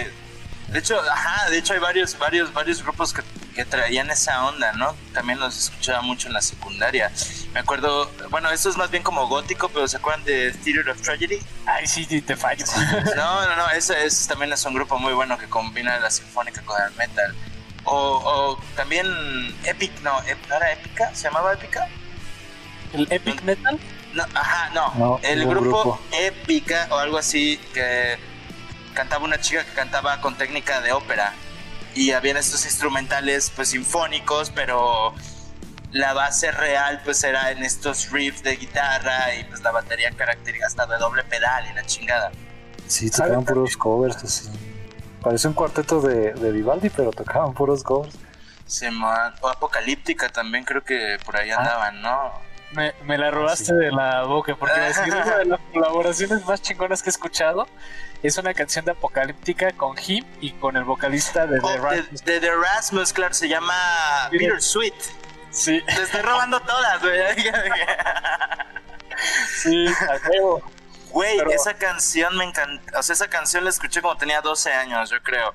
De 0.69 0.79
hecho, 0.79 0.99
ajá, 0.99 1.49
de 1.49 1.57
hecho 1.57 1.73
hay 1.73 1.79
varios, 1.79 2.17
varios, 2.17 2.51
varios 2.53 2.81
grupos 2.83 3.13
que, 3.13 3.21
que 3.53 3.65
traían 3.65 4.09
esa 4.09 4.45
onda, 4.45 4.73
¿no? 4.73 4.95
También 5.13 5.39
los 5.39 5.57
escuchaba 5.57 6.01
mucho 6.01 6.27
en 6.27 6.33
la 6.33 6.41
secundaria. 6.41 7.11
Me 7.53 7.59
acuerdo, 7.59 8.11
bueno, 8.29 8.49
eso 8.49 8.69
es 8.69 8.75
más 8.77 8.89
bien 8.91 9.03
como 9.03 9.27
gótico, 9.27 9.69
pero 9.69 9.87
¿se 9.87 9.97
acuerdan 9.97 10.23
de 10.25 10.51
Theater 10.51 10.89
of 10.89 11.01
Tragedy? 11.01 11.39
Ay, 11.65 11.87
sí, 11.87 12.05
sí, 12.05 12.21
te 12.21 12.35
fallo. 12.35 12.65
No, 13.15 13.47
no, 13.47 13.55
no, 13.55 13.69
ese, 13.71 14.05
ese 14.05 14.27
también 14.27 14.51
es 14.51 14.65
un 14.65 14.73
grupo 14.73 14.97
muy 14.99 15.13
bueno 15.13 15.37
que 15.37 15.47
combina 15.47 15.99
la 15.99 16.09
sinfónica 16.09 16.61
con 16.63 16.81
el 16.81 16.91
metal. 16.95 17.33
O, 17.83 17.95
o 17.95 18.63
también 18.75 19.05
Epic, 19.63 20.01
no, 20.01 20.19
Ep- 20.23 20.47
¿no 20.49 20.55
era 20.55 20.71
Épica? 20.73 21.13
¿Se 21.13 21.23
llamaba 21.25 21.53
Épica? 21.53 21.87
El 22.93 23.07
epic 23.11 23.41
metal 23.43 23.79
No, 24.13 24.23
ajá, 24.33 24.69
no. 24.73 24.93
No, 24.95 25.19
el 25.21 25.45
grupo, 25.45 25.61
grupo. 25.83 26.01
Épica 26.13 26.87
o 26.89 26.97
algo 26.97 27.17
así 27.17 27.57
que 27.73 28.17
cantaba 28.95 29.23
una 29.25 29.39
chica 29.39 29.63
que 29.63 29.73
cantaba 29.73 30.19
con 30.21 30.35
técnica 30.35 30.81
de 30.81 30.91
ópera. 30.93 31.33
Y 31.93 32.11
habían 32.11 32.37
estos 32.37 32.65
instrumentales 32.65 33.51
pues 33.55 33.69
sinfónicos, 33.69 34.49
pero 34.49 35.13
la 35.91 36.13
base 36.13 36.51
real 36.51 37.01
pues 37.05 37.23
era 37.23 37.51
en 37.51 37.63
estos 37.63 38.09
riffs 38.11 38.41
de 38.43 38.55
guitarra 38.55 39.35
y 39.35 39.43
pues 39.45 39.61
la 39.61 39.71
batería 39.71 40.09
característica 40.11 40.65
hasta 40.67 40.85
de 40.87 40.97
doble 40.97 41.23
pedal 41.23 41.65
y 41.69 41.73
la 41.73 41.85
chingada. 41.85 42.31
Sí, 42.87 43.09
tocaban 43.11 43.45
puros 43.45 43.77
covers, 43.77 44.23
así. 44.23 44.49
Parece 45.21 45.47
un 45.47 45.53
cuarteto 45.53 46.01
de, 46.01 46.33
de 46.33 46.51
Vivaldi, 46.51 46.89
pero 46.89 47.11
tocaban 47.11 47.53
puros 47.53 47.83
covers. 47.83 48.15
Simón. 48.67 49.33
O 49.41 49.47
Apocalíptica 49.47 50.29
también 50.29 50.63
creo 50.65 50.83
que 50.83 51.17
por 51.25 51.35
Ah. 51.37 51.39
ahí 51.39 51.51
andaban, 51.51 52.01
¿no? 52.01 52.31
Me, 52.75 52.93
me 53.03 53.17
la 53.17 53.31
robaste 53.31 53.65
Sí. 53.65 53.73
de 53.73 53.91
la 53.91 54.23
boca, 54.23 54.55
porque 54.55 54.79
decir, 54.79 55.13
una 55.13 55.37
de 55.37 55.45
las 55.45 55.59
colaboraciones 55.73 56.45
más 56.45 56.61
chingonas 56.61 57.01
que 57.01 57.09
he 57.09 57.11
escuchado 57.11 57.67
es 58.21 58.37
una 58.37 58.53
canción 58.53 58.85
de 58.85 58.91
Apocalíptica 58.91 59.71
con 59.73 59.95
Him 59.97 60.25
y 60.41 60.51
con 60.53 60.75
el 60.77 60.83
vocalista 60.83 61.45
de 61.45 61.59
Oh, 61.61 61.67
The 61.67 61.73
de, 61.73 61.77
Rasmus. 61.79 62.23
de 62.25 62.39
The 62.39 62.51
Rasmus, 62.55 63.13
claro, 63.13 63.33
se 63.33 63.47
llama 63.47 63.73
Mira. 64.31 64.45
Bittersweet. 64.55 64.93
Sí, 65.51 65.81
Te 65.85 66.01
estoy 66.01 66.21
robando 66.21 66.59
todas, 66.61 67.01
güey. 67.01 67.21
sí, 69.61 69.85
a 69.87 70.29
huevo. 70.29 70.61
Güey, 71.11 71.37
Pero- 71.37 71.51
esa 71.51 71.75
canción 71.75 72.35
me 72.35 72.43
encanta. 72.43 72.99
O 72.99 73.03
sea, 73.03 73.13
esa 73.13 73.29
canción 73.29 73.63
la 73.63 73.69
escuché 73.69 74.01
cuando 74.01 74.19
tenía 74.19 74.41
12 74.41 74.73
años, 74.73 75.09
yo 75.09 75.21
creo. 75.23 75.53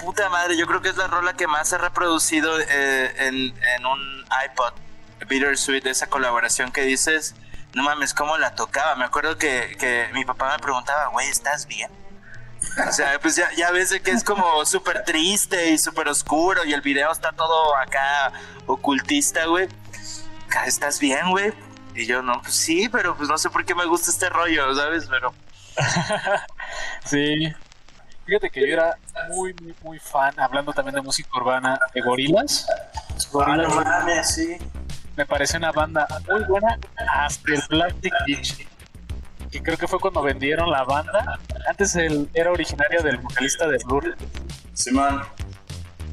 Puta 0.00 0.28
madre, 0.30 0.56
yo 0.56 0.66
creo 0.66 0.80
que 0.80 0.88
es 0.88 0.96
la 0.96 1.06
rola 1.08 1.34
que 1.34 1.46
más 1.46 1.70
he 1.72 1.78
reproducido 1.78 2.58
eh, 2.58 3.12
en, 3.18 3.34
en 3.76 3.86
un 3.86 4.24
iPod. 4.46 4.72
Bittersweet, 5.28 5.86
esa 5.86 6.06
colaboración 6.06 6.72
que 6.72 6.82
dices. 6.82 7.34
No 7.74 7.82
mames, 7.82 8.14
cómo 8.14 8.38
la 8.38 8.54
tocaba. 8.54 8.94
Me 8.94 9.04
acuerdo 9.04 9.36
que, 9.36 9.76
que 9.78 10.08
mi 10.12 10.24
papá 10.24 10.52
me 10.52 10.58
preguntaba, 10.62 11.08
güey, 11.08 11.28
¿estás 11.28 11.66
bien? 11.66 11.90
O 12.88 12.92
sea, 12.92 13.18
pues 13.22 13.36
ya, 13.36 13.50
ya 13.56 13.70
ves 13.70 13.94
que 14.02 14.10
es 14.10 14.22
como 14.22 14.64
súper 14.64 15.04
triste 15.04 15.70
y 15.70 15.78
súper 15.78 16.08
oscuro 16.08 16.64
y 16.64 16.72
el 16.72 16.80
video 16.80 17.10
está 17.10 17.32
todo 17.32 17.76
acá 17.76 18.32
ocultista, 18.66 19.46
güey. 19.46 19.68
¿Estás 20.66 21.00
bien, 21.00 21.30
güey? 21.30 21.52
Y 21.96 22.06
yo, 22.06 22.22
no, 22.22 22.40
pues 22.42 22.54
sí, 22.54 22.88
pero 22.88 23.16
pues 23.16 23.28
no 23.28 23.38
sé 23.38 23.50
por 23.50 23.64
qué 23.64 23.74
me 23.74 23.86
gusta 23.86 24.10
este 24.10 24.28
rollo, 24.28 24.74
¿sabes? 24.74 25.06
Pero 25.08 25.34
Sí. 27.04 27.52
Fíjate 28.26 28.50
que 28.50 28.60
yo 28.60 28.72
era 28.72 28.96
muy, 29.28 29.54
muy, 29.60 29.74
muy 29.82 29.98
fan, 29.98 30.32
hablando 30.38 30.72
también 30.72 30.94
de 30.94 31.02
música 31.02 31.28
urbana, 31.34 31.78
de 31.92 32.00
Gorilas. 32.00 32.66
Gorilas 33.30 33.74
mames, 33.74 34.34
sí. 34.34 34.56
Me 35.16 35.26
parece 35.26 35.56
una 35.56 35.72
banda 35.72 36.06
muy 36.30 36.44
buena 36.44 36.78
hasta 37.08 37.52
el 37.54 37.62
Plastic 37.68 38.12
Beach. 38.26 38.66
Que 39.50 39.62
creo 39.62 39.76
que 39.78 39.86
fue 39.86 40.00
cuando 40.00 40.20
vendieron 40.22 40.70
la 40.70 40.82
banda. 40.84 41.38
Antes 41.68 41.94
él 41.96 42.28
era 42.34 42.50
originario 42.50 43.02
del 43.02 43.18
vocalista 43.18 43.68
de 43.68 43.78
Blur. 43.86 44.16
Simón. 44.72 45.22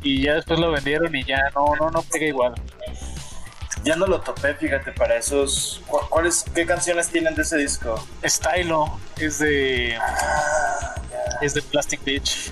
Y 0.03 0.23
ya 0.23 0.35
después 0.35 0.59
lo 0.59 0.71
vendieron 0.71 1.15
y 1.15 1.23
ya 1.23 1.49
no, 1.55 1.75
no, 1.75 1.89
no 1.89 2.01
pega 2.03 2.25
igual. 2.27 2.53
Ya 3.83 3.95
no 3.95 4.05
lo 4.05 4.21
topé, 4.21 4.53
fíjate, 4.53 4.91
para 4.91 5.15
esos. 5.15 5.81
¿Cu- 5.87 6.07
¿Cuáles, 6.09 6.45
qué 6.53 6.67
canciones 6.67 7.09
tienen 7.09 7.33
de 7.33 7.41
ese 7.41 7.57
disco? 7.57 7.95
Stylo 8.23 8.99
es 9.17 9.39
de. 9.39 9.97
Es 11.41 11.55
de 11.55 11.61
Plastic 11.63 12.03
Beach. 12.03 12.51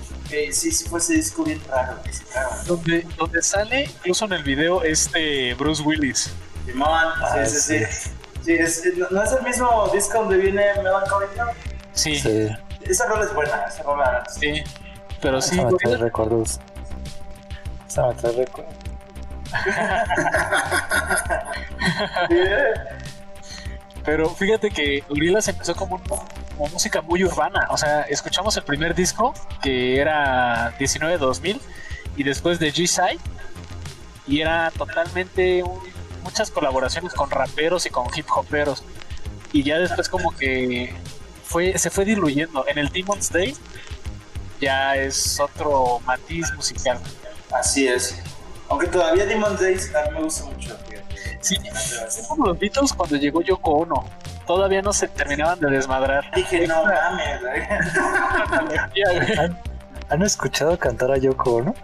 Sí, 0.52 0.70
sí, 0.72 0.88
fue 0.88 0.98
ese 1.00 1.14
disco 1.14 1.42
bien 1.44 1.60
raro, 1.68 2.00
que 2.02 2.12
se. 2.12 2.24
Donde, 2.66 3.06
donde 3.16 3.42
sale 3.42 3.84
incluso 3.84 4.24
en 4.26 4.32
el 4.34 4.42
video 4.44 4.82
este 4.82 5.54
Bruce 5.54 5.82
Willis. 5.82 6.30
Simón, 6.66 6.88
Ah, 6.90 7.44
sí, 7.46 7.56
sí, 7.60 7.84
sí. 7.84 8.10
Sí, 8.44 8.52
es- 8.54 8.82
¿no 9.10 9.22
es 9.22 9.32
el 9.32 9.42
mismo 9.42 9.88
disco 9.92 10.18
donde 10.20 10.36
viene 10.38 10.64
Melancholy? 10.82 11.26
Sí, 11.92 12.18
sí. 12.18 12.48
Sí, 12.48 12.54
Esa 12.90 13.06
rola 13.06 13.24
es 13.24 13.34
buena, 13.34 13.64
esa 13.68 13.82
rola. 13.82 14.24
Pero 15.20 15.42
sí, 15.42 15.56
esa 15.56 15.64
me 15.66 15.72
trae 15.76 15.96
recuerdos. 15.96 16.60
Esa 17.88 18.06
me 18.06 18.14
trae 18.14 18.32
recuerdos. 18.32 18.74
Pero 24.04 24.30
fíjate 24.30 24.70
que 24.70 25.04
Gorillaz 25.08 25.48
empezó 25.48 25.74
como, 25.74 25.96
un- 25.96 26.02
como 26.60 26.72
música 26.72 27.00
muy 27.00 27.24
urbana. 27.24 27.68
O 27.70 27.78
sea, 27.78 28.02
escuchamos 28.02 28.54
el 28.58 28.64
primer 28.64 28.94
disco 28.94 29.32
que 29.62 29.98
era 29.98 30.76
19-2000 30.78 31.58
y 32.16 32.22
después 32.22 32.58
de 32.58 32.70
G-Side 32.70 33.18
y 34.26 34.42
era 34.42 34.70
totalmente 34.72 35.64
muchas 36.22 36.50
colaboraciones 36.50 37.14
con 37.14 37.30
raperos 37.30 37.86
y 37.86 37.88
con 37.88 38.06
hip 38.14 38.26
hoperos. 38.36 38.82
Y 39.54 39.62
ya 39.62 39.78
después 39.78 40.10
como 40.10 40.36
que 40.36 40.94
fue, 41.44 41.78
se 41.78 41.88
fue 41.88 42.04
diluyendo. 42.04 42.66
En 42.68 42.76
el 42.76 42.90
Demon's 42.90 43.30
Day 43.30 43.56
ya 44.60 44.96
es 44.96 45.40
otro 45.40 46.00
matiz 46.00 46.52
musical. 46.56 47.00
Así 47.52 47.88
es. 47.88 48.18
Aunque 48.68 48.86
todavía 48.88 49.24
Demon 49.24 49.56
Days 49.56 49.94
a 49.94 50.10
mí 50.10 50.16
me 50.18 50.24
gusta 50.24 50.44
mucho. 50.44 50.78
Sí, 51.40 51.56
es 51.64 52.26
como 52.28 52.46
los 52.46 52.58
Beatles 52.58 52.92
cuando 52.92 53.16
llegó 53.16 53.40
Yoko 53.42 53.70
Ono. 53.78 54.04
Todavía 54.46 54.82
no 54.82 54.92
se 54.92 55.08
terminaban 55.08 55.58
de 55.60 55.70
desmadrar. 55.70 56.24
Dije, 56.34 56.66
no 56.66 56.84
mames. 56.84 57.40
¿Han, 59.38 59.58
han 60.08 60.22
escuchado 60.22 60.78
cantar 60.78 61.10
a 61.12 61.16
Yoko 61.18 61.56
Ono? 61.56 61.74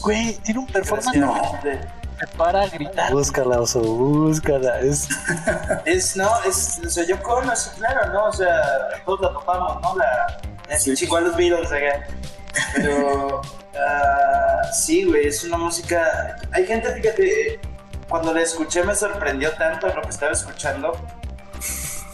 Güey, 0.00 0.34
tiene 0.42 0.60
un 0.60 0.66
performance 0.66 1.12
Desgraciadamente. 1.12 1.86
que 2.18 2.26
para 2.36 2.66
gritar. 2.68 3.12
Búscala, 3.12 3.60
oso, 3.60 3.80
búscala. 3.80 4.80
Es, 4.80 5.08
Es, 5.84 6.16
no, 6.16 6.28
es, 6.46 6.80
o 6.84 6.88
sea, 6.90 7.04
yo 7.06 7.22
conozco, 7.22 7.76
claro, 7.78 8.12
¿no? 8.12 8.24
O 8.26 8.32
sea, 8.32 8.60
todos 9.04 9.20
la 9.20 9.32
topamos, 9.32 9.80
¿no? 9.82 9.96
La, 9.96 10.38
la 10.68 10.78
Sí. 10.78 10.94
igual 11.02 11.24
los 11.24 11.36
Beatles, 11.36 11.70
acá. 11.70 12.06
Pero, 12.74 13.42
ah, 13.78 14.62
sí, 14.72 15.04
güey, 15.04 15.26
es 15.28 15.44
una 15.44 15.58
música. 15.58 16.36
Hay 16.52 16.66
gente, 16.66 16.90
fíjate, 16.94 17.60
cuando 18.08 18.32
la 18.32 18.42
escuché 18.42 18.82
me 18.82 18.94
sorprendió 18.94 19.52
tanto 19.56 19.86
lo 19.88 20.02
que 20.02 20.08
estaba 20.08 20.32
escuchando 20.32 20.92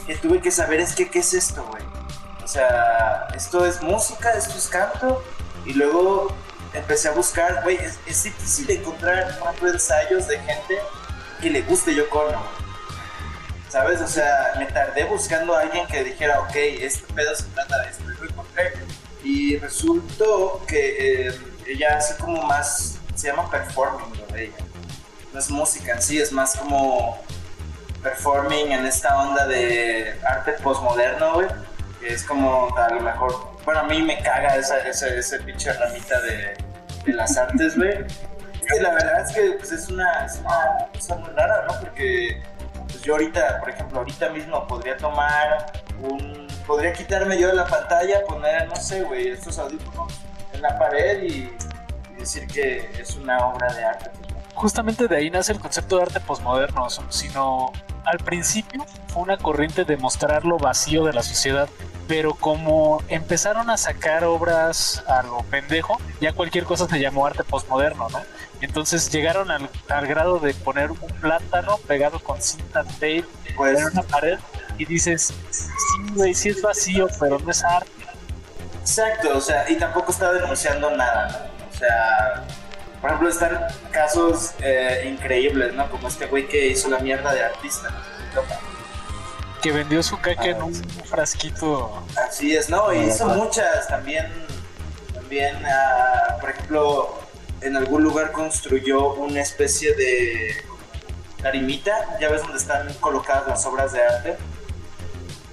que 0.07 0.16
tuve 0.16 0.40
que 0.40 0.50
saber, 0.50 0.80
es 0.80 0.94
que, 0.94 1.09
¿qué 1.09 1.20
es 1.20 1.33
esto, 1.33 1.64
güey? 1.70 1.83
O 2.42 2.48
sea, 2.48 3.28
esto 3.35 3.64
es 3.64 3.80
música, 3.83 4.33
esto 4.33 4.57
es 4.59 4.68
canto, 4.68 5.24
y 5.64 5.72
luego 5.72 6.35
empecé 6.74 7.09
a 7.09 7.12
buscar, 7.12 7.62
güey, 7.62 7.76
es, 7.76 7.98
es 8.07 8.24
difícil 8.24 8.70
encontrar 8.70 9.30
ejemplo, 9.30 9.70
ensayos 9.70 10.28
de 10.28 10.38
gente 10.40 10.78
que 11.40 11.50
le 11.50 11.62
guste 11.62 11.94
Yoko 11.94 12.20
Ono. 12.20 12.42
¿Sabes? 13.68 14.00
O 14.00 14.07
sea, 14.07 14.52
me 14.59 14.66
tardé 14.66 15.04
buscando 15.04 15.57
a 15.57 15.62
alguien 15.62 15.87
que 15.88 16.04
dijera, 16.04 16.40
ok, 16.40 16.54
este 16.54 17.12
pedo 17.12 17.35
se 17.35 17.44
trata 17.44 17.83
de 17.83 17.90
esto. 17.90 18.04
Y 18.04 18.16
lo 18.16 18.24
encontré. 18.30 18.72
Y 19.24 19.57
resultó 19.59 20.62
que 20.66 21.26
eh, 21.26 21.40
ella 21.66 21.96
hace 21.96 22.16
como 22.18 22.42
más, 22.42 22.98
se 23.16 23.28
llama 23.28 23.50
performing 23.50 24.20
lo 24.20 24.26
de 24.28 24.44
ella. 24.44 24.57
No 25.35 25.40
es 25.40 25.51
música 25.51 25.92
en 25.92 26.01
sí, 26.01 26.20
es 26.20 26.31
más 26.31 26.57
como 26.57 27.18
performing 28.05 28.70
en 28.70 28.87
esta 28.87 29.20
onda 29.20 29.47
de 29.49 30.16
arte 30.25 30.53
postmoderno, 30.62 31.35
güey. 31.35 31.49
Que 31.99 32.14
es 32.14 32.23
como 32.23 32.75
a 32.79 32.88
lo 32.90 33.01
mejor. 33.01 33.53
Bueno, 33.64 33.81
a 33.81 33.85
mí 33.85 34.01
me 34.01 34.23
caga 34.23 34.55
esa, 34.57 34.79
esa, 34.87 35.09
ese 35.09 35.40
pinche 35.40 35.73
ramita 35.73 36.20
de, 36.20 36.55
de 37.05 37.12
las 37.12 37.37
artes, 37.37 37.77
güey. 37.77 38.07
Y 38.64 38.81
la 38.81 38.94
verdad 38.94 39.20
es 39.20 39.33
que 39.35 39.51
pues, 39.59 39.73
es, 39.73 39.90
una, 39.90 40.25
es 40.25 40.38
una 40.38 40.88
cosa 40.94 41.16
muy 41.16 41.29
rara, 41.33 41.66
¿no? 41.68 41.81
Porque 41.81 42.42
pues, 42.87 43.03
yo 43.03 43.12
ahorita, 43.12 43.61
por 43.61 43.68
ejemplo, 43.68 43.99
ahorita 43.99 44.31
mismo 44.31 44.66
podría 44.66 44.97
tomar 44.97 45.66
un. 46.01 46.47
Podría 46.66 46.94
quitarme 46.94 47.38
yo 47.38 47.49
de 47.49 47.55
la 47.55 47.66
pantalla, 47.66 48.25
poner, 48.27 48.66
no 48.68 48.77
sé, 48.77 49.03
güey, 49.03 49.29
estos 49.29 49.59
audífonos 49.59 50.14
en 50.55 50.62
la 50.62 50.79
pared 50.79 51.25
y, 51.25 51.55
y 52.11 52.14
decir 52.20 52.47
que 52.47 52.90
es 52.99 53.16
una 53.16 53.49
obra 53.49 53.70
de 53.75 53.85
arte. 53.85 54.23
Justamente 54.55 55.09
de 55.09 55.17
ahí 55.17 55.31
nace 55.31 55.53
el 55.53 55.61
concepto 55.61 55.97
de 55.97 56.03
arte 56.03 56.21
posmoderno, 56.21 56.88
sino 57.11 57.73
al 58.05 58.19
principio 58.19 58.85
fue 59.09 59.23
una 59.23 59.37
corriente 59.37 59.85
de 59.85 59.97
mostrar 59.97 60.45
lo 60.45 60.59
vacío 60.59 61.05
de 61.05 61.12
la 61.12 61.23
sociedad, 61.23 61.69
pero 62.07 62.35
como 62.35 63.03
empezaron 63.09 63.71
a 63.71 63.77
sacar 63.77 64.25
obras 64.25 65.03
a 65.09 65.23
lo 65.23 65.38
pendejo, 65.51 65.99
ya 66.21 66.33
cualquier 66.33 66.64
cosa 66.64 66.87
se 66.87 67.01
llamó 67.01 67.27
arte 67.27 67.45
postmoderno, 67.45 68.09
¿no? 68.11 68.21
Entonces 68.61 69.11
llegaron 69.11 69.51
al, 69.51 69.69
al 69.88 70.07
grado 70.07 70.38
de 70.38 70.55
poner 70.55 70.90
un 70.90 70.99
plátano 71.21 71.79
pegado 71.87 72.19
con 72.21 72.40
cinta 72.40 72.85
tape 72.85 73.25
Pues, 73.57 73.79
en 73.79 73.87
una 73.87 74.03
pared 74.03 74.38
y 74.79 74.85
dices, 74.87 75.33
sí, 75.51 76.12
güey, 76.14 76.35
sí 76.35 76.51
es 76.51 76.62
vacío, 76.62 77.09
pero 77.21 77.38
no 77.38 77.51
es 77.51 77.62
arte. 77.62 77.90
Exacto, 78.81 79.37
o 79.37 79.40
sea, 79.40 79.69
y 79.71 79.77
tampoco 79.77 80.12
está 80.12 80.33
denunciando 80.33 80.90
nada, 80.90 81.29
¿no? 81.29 81.67
O 81.69 81.79
sea, 81.79 82.45
por 83.05 83.11
ejemplo, 83.11 83.29
están 83.29 83.67
casos 83.90 84.53
eh, 84.62 85.07
increíbles, 85.12 85.75
¿no? 85.75 85.90
Como 85.90 86.09
este 86.09 86.25
güey 86.25 86.49
que 86.49 86.69
hizo 86.69 86.88
la 86.88 87.01
mierda 87.01 87.35
de 87.35 87.45
artista. 87.45 87.90
¿no? 87.90 88.40
Que 89.61 89.73
vendió 89.73 90.03
su 90.03 90.19
caca 90.19 90.47
en 90.47 90.62
un 90.62 90.75
frasquito. 90.75 92.03
Así 92.17 92.57
es, 92.57 92.71
¿no? 92.71 92.95
Y 92.95 93.01
hizo 93.01 93.27
muchas 93.27 93.88
también. 93.88 94.33
También, 95.12 95.55
ah, 95.67 96.38
por 96.40 96.49
ejemplo, 96.49 97.19
en 97.61 97.77
algún 97.77 98.05
lugar 98.05 98.33
construyó 98.33 99.12
una 99.12 99.43
especie 99.43 99.93
de 99.93 100.64
tarimita, 101.43 102.19
ya 102.19 102.31
ves 102.31 102.40
donde 102.40 102.57
están 102.57 102.90
colocadas 103.01 103.47
las 103.47 103.67
obras 103.67 103.93
de 103.93 104.03
arte. 104.03 104.37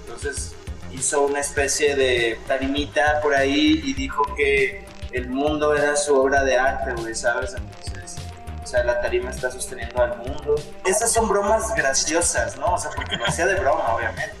Entonces 0.06 0.54
hizo 0.90 1.26
una 1.26 1.40
especie 1.40 1.96
de 1.96 2.40
tarimita 2.46 3.20
por 3.20 3.34
ahí 3.34 3.82
y 3.84 3.92
dijo 3.92 4.22
que 4.36 4.90
el 5.12 5.28
mundo 5.28 5.74
era 5.74 5.96
su 5.96 6.18
obra 6.18 6.42
de 6.44 6.56
arte, 6.58 6.92
güey, 6.94 7.14
¿sabes? 7.14 7.54
Entonces, 7.54 8.16
o 8.62 8.66
sea, 8.66 8.84
la 8.84 9.00
tarima 9.00 9.30
está 9.30 9.50
sosteniendo 9.50 10.02
al 10.02 10.16
mundo. 10.18 10.54
Esas 10.84 11.12
son 11.12 11.28
bromas 11.28 11.74
graciosas, 11.74 12.56
¿no? 12.56 12.74
O 12.74 12.78
sea, 12.78 12.90
porque 12.94 13.16
lo 13.16 13.26
hacía 13.26 13.46
de 13.46 13.54
broma, 13.56 13.94
obviamente. 13.94 14.34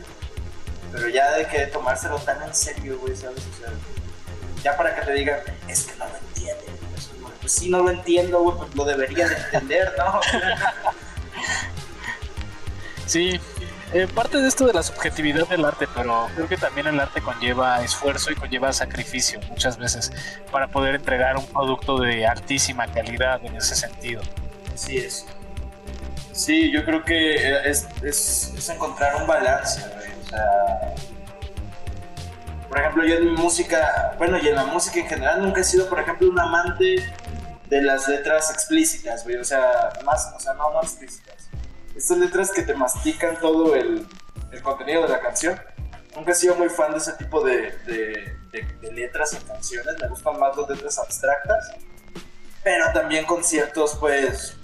Pero 0.92 1.08
ya 1.08 1.32
de 1.32 1.46
que 1.46 1.66
tomárselo 1.66 2.18
tan 2.18 2.42
en 2.42 2.54
serio, 2.54 2.98
güey, 3.00 3.16
¿sabes? 3.16 3.38
O 3.38 3.58
sea, 3.58 3.70
ya 4.62 4.76
para 4.76 4.94
que 4.94 5.02
te 5.02 5.12
digan, 5.12 5.40
es 5.68 5.84
que 5.84 5.96
no 5.98 6.06
lo 6.06 6.16
entiende. 6.16 6.64
Pues, 6.90 7.10
pues 7.40 7.52
sí, 7.52 7.68
no 7.68 7.82
lo 7.82 7.90
entiendo, 7.90 8.40
güey, 8.40 8.56
pues 8.56 8.74
lo 8.74 8.84
debería 8.84 9.28
de 9.28 9.34
entender, 9.34 9.94
¿no? 9.98 10.20
Sí, 13.06 13.40
eh, 13.92 14.06
parte 14.06 14.38
de 14.38 14.48
esto 14.48 14.66
de 14.66 14.72
la 14.72 14.82
subjetividad 14.82 15.46
del 15.48 15.64
arte, 15.64 15.86
pero 15.94 16.28
creo 16.34 16.48
que 16.48 16.56
también 16.56 16.86
el 16.86 16.98
arte 16.98 17.20
conlleva 17.20 17.82
esfuerzo 17.82 18.30
y 18.30 18.34
conlleva 18.34 18.72
sacrificio 18.72 19.40
muchas 19.48 19.76
veces 19.76 20.12
para 20.50 20.68
poder 20.68 20.94
entregar 20.94 21.36
un 21.36 21.46
producto 21.46 21.98
de 21.98 22.26
altísima 22.26 22.86
calidad 22.86 23.44
en 23.44 23.56
ese 23.56 23.74
sentido. 23.74 24.22
Así 24.72 24.96
es. 24.98 25.26
Sí, 26.32 26.70
yo 26.72 26.84
creo 26.84 27.04
que 27.04 27.68
es, 27.68 27.86
es, 28.02 28.52
es 28.56 28.68
encontrar 28.70 29.16
un 29.16 29.26
balance. 29.26 29.82
O 29.82 30.28
sea, 30.28 30.94
por 32.72 32.80
ejemplo, 32.80 33.04
yo 33.04 33.16
en 33.16 33.26
mi 33.26 33.32
música, 33.32 34.14
bueno, 34.16 34.38
y 34.38 34.48
en 34.48 34.54
la 34.54 34.64
música 34.64 34.98
en 34.98 35.06
general 35.06 35.42
nunca 35.42 35.60
he 35.60 35.64
sido, 35.64 35.90
por 35.90 36.00
ejemplo, 36.00 36.30
un 36.30 36.40
amante 36.40 36.96
de 37.68 37.82
las 37.82 38.08
letras 38.08 38.50
explícitas, 38.50 39.24
güey. 39.24 39.36
O 39.36 39.44
sea, 39.44 39.90
más, 40.06 40.32
o 40.34 40.40
sea, 40.40 40.54
no, 40.54 40.72
no 40.72 40.80
explícitas. 40.80 41.41
Estas 41.96 42.18
letras 42.18 42.50
que 42.50 42.62
te 42.62 42.74
mastican 42.74 43.38
todo 43.40 43.74
el, 43.74 44.06
el 44.50 44.62
contenido 44.62 45.02
de 45.02 45.08
la 45.08 45.20
canción. 45.20 45.60
Nunca 46.16 46.32
he 46.32 46.34
sido 46.34 46.54
muy 46.56 46.68
fan 46.68 46.92
de 46.92 46.98
ese 46.98 47.12
tipo 47.14 47.44
de, 47.44 47.72
de, 47.86 48.36
de, 48.50 48.62
de 48.80 48.92
letras 48.92 49.32
en 49.34 49.42
canciones. 49.46 49.94
Me 50.00 50.08
gustan 50.08 50.38
más 50.38 50.56
las 50.56 50.68
letras 50.68 50.98
abstractas. 50.98 51.72
Pero 52.62 52.92
también 52.92 53.24
con 53.24 53.42
ciertos, 53.42 53.96
pues, 53.96 54.56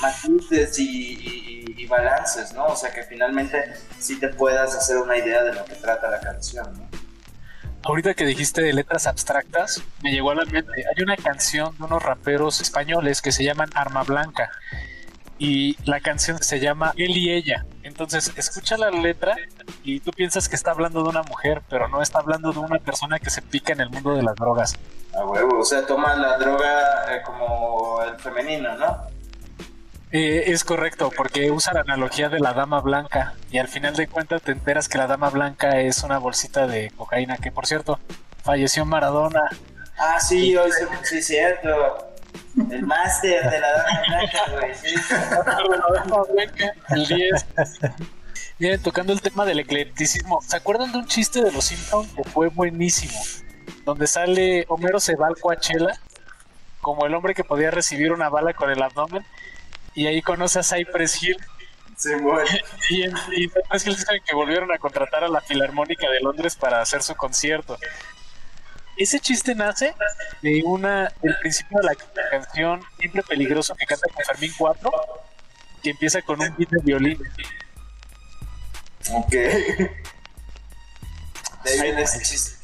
matices 0.00 0.78
y, 0.78 0.84
y, 0.84 1.74
y, 1.76 1.86
balances, 1.86 2.52
¿no? 2.52 2.66
O 2.66 2.76
sea, 2.76 2.92
que 2.92 3.04
finalmente 3.04 3.74
sí 3.98 4.18
te 4.18 4.28
puedas 4.28 4.74
hacer 4.74 4.98
una 4.98 5.16
idea 5.16 5.42
de 5.44 5.54
lo 5.54 5.64
que 5.64 5.74
trata 5.74 6.10
la 6.10 6.20
canción, 6.20 6.66
¿no? 6.78 6.88
Ahorita 7.84 8.12
que 8.14 8.26
dijiste 8.26 8.60
de 8.60 8.72
letras 8.72 9.06
abstractas, 9.06 9.82
me 10.02 10.10
llegó 10.10 10.32
a 10.32 10.34
la 10.34 10.44
mente. 10.44 10.72
Hay 10.76 11.02
una 11.02 11.16
canción 11.16 11.76
de 11.78 11.84
unos 11.84 12.02
raperos 12.02 12.60
españoles 12.60 13.22
que 13.22 13.32
se 13.32 13.44
llaman 13.44 13.70
Arma 13.74 14.02
Blanca. 14.02 14.50
Y 15.38 15.76
la 15.88 16.00
canción 16.00 16.42
se 16.42 16.58
llama 16.60 16.92
Él 16.96 17.16
y 17.16 17.30
ella. 17.30 17.64
Entonces, 17.82 18.32
escucha 18.36 18.76
la 18.76 18.90
letra 18.90 19.36
y 19.84 20.00
tú 20.00 20.10
piensas 20.10 20.48
que 20.48 20.56
está 20.56 20.72
hablando 20.72 21.02
de 21.02 21.08
una 21.08 21.22
mujer, 21.22 21.62
pero 21.68 21.88
no 21.88 22.02
está 22.02 22.18
hablando 22.18 22.52
de 22.52 22.58
una 22.58 22.78
persona 22.78 23.18
que 23.18 23.30
se 23.30 23.40
pica 23.40 23.72
en 23.72 23.80
el 23.80 23.90
mundo 23.90 24.14
de 24.14 24.22
las 24.22 24.34
drogas. 24.34 24.74
A 25.14 25.24
huevo, 25.24 25.60
o 25.60 25.64
sea, 25.64 25.86
toma 25.86 26.14
la 26.16 26.38
droga 26.38 27.16
eh, 27.16 27.22
como 27.24 28.02
el 28.02 28.18
femenino, 28.18 28.76
¿no? 28.76 29.18
Eh, 30.10 30.44
es 30.46 30.64
correcto, 30.64 31.10
porque 31.14 31.50
usa 31.50 31.74
la 31.74 31.80
analogía 31.80 32.30
de 32.30 32.40
la 32.40 32.54
dama 32.54 32.80
blanca 32.80 33.34
y 33.50 33.58
al 33.58 33.68
final 33.68 33.94
de 33.94 34.08
cuentas 34.08 34.40
te 34.40 34.52
enteras 34.52 34.88
que 34.88 34.96
la 34.96 35.06
dama 35.06 35.28
blanca 35.28 35.80
es 35.80 36.02
una 36.02 36.18
bolsita 36.18 36.66
de 36.66 36.90
cocaína, 36.96 37.36
que 37.36 37.52
por 37.52 37.66
cierto, 37.66 37.98
falleció 38.42 38.86
Maradona. 38.86 39.42
Ah, 39.98 40.18
sí, 40.18 40.56
hoy 40.56 40.70
sí, 40.72 40.84
sí, 41.02 41.22
cierto. 41.22 42.07
El 42.70 42.82
máster 42.86 43.50
de 43.50 43.60
la 43.60 43.72
dama 43.72 44.02
blanca, 44.06 44.38
güey. 44.52 44.74
Sí. 44.74 44.94
la 45.10 46.00
dama 46.00 46.22
blanca, 46.32 46.72
el 46.90 47.06
10. 47.06 47.46
Miren, 48.58 48.82
tocando 48.82 49.12
el 49.12 49.20
tema 49.20 49.44
del 49.44 49.60
eclecticismo, 49.60 50.40
¿se 50.42 50.56
acuerdan 50.56 50.90
de 50.90 50.98
un 50.98 51.06
chiste 51.06 51.42
de 51.42 51.52
los 51.52 51.64
Simpsons 51.64 52.12
que 52.14 52.24
fue 52.24 52.48
buenísimo? 52.48 53.18
Donde 53.84 54.06
sale 54.06 54.64
Homero 54.68 54.98
se 54.98 55.14
va 55.14 55.28
al 55.28 55.36
Coachella 55.36 56.00
como 56.80 57.06
el 57.06 57.14
hombre 57.14 57.34
que 57.34 57.44
podía 57.44 57.70
recibir 57.70 58.12
una 58.12 58.28
bala 58.28 58.54
con 58.54 58.70
el 58.70 58.82
abdomen 58.82 59.24
y 59.94 60.06
ahí 60.06 60.22
conoce 60.22 60.58
a 60.58 60.62
Cypress 60.62 61.22
Hill. 61.22 61.36
Sí, 61.96 62.14
bueno. 62.20 62.48
Y, 62.90 63.02
en, 63.02 63.12
y 63.36 63.48
Cypress 63.48 63.86
Hill 63.86 63.96
dice 63.96 64.22
que 64.24 64.34
volvieron 64.34 64.72
a 64.72 64.78
contratar 64.78 65.24
a 65.24 65.28
la 65.28 65.40
Filarmónica 65.40 66.08
de 66.10 66.20
Londres 66.20 66.56
para 66.56 66.80
hacer 66.80 67.02
su 67.02 67.14
concierto. 67.14 67.78
Ese 68.98 69.20
chiste 69.20 69.54
nace 69.54 69.94
de 70.42 70.62
una 70.64 71.12
del 71.22 71.36
principio 71.38 71.78
de 71.80 71.86
la 71.86 71.94
canción 72.30 72.82
Siempre 72.98 73.22
Peligroso 73.22 73.76
que 73.76 73.86
canta 73.86 74.08
con 74.12 74.24
Fermín 74.24 74.52
4, 74.58 74.90
que 75.84 75.90
empieza 75.90 76.20
con 76.22 76.40
un 76.40 76.56
beat 76.56 76.70
de 76.70 76.82
violín. 76.82 77.22
Ok. 79.12 79.30
De 79.30 79.90
ahí 81.70 81.80
viene 81.80 82.02
ese 82.02 82.20
chiste. 82.22 82.56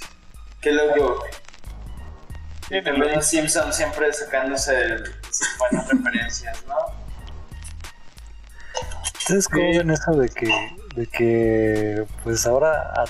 Qué 0.61 0.73
loco. 0.73 1.25
También 2.69 3.15
los 3.15 3.27
Simpsons 3.27 3.77
siempre 3.77 4.13
sacándose 4.13 4.97
buenas 5.59 5.89
referencias, 5.89 6.65
¿no? 6.67 6.75
¿Ustedes 9.19 9.47
cómo 9.47 9.71
ven 9.71 9.91
eso 9.91 10.11
de 10.13 10.29
que, 10.29 10.77
de 10.97 11.07
que 11.07 12.05
pues 12.25 12.45
ahora 12.47 12.93
a, 12.93 13.05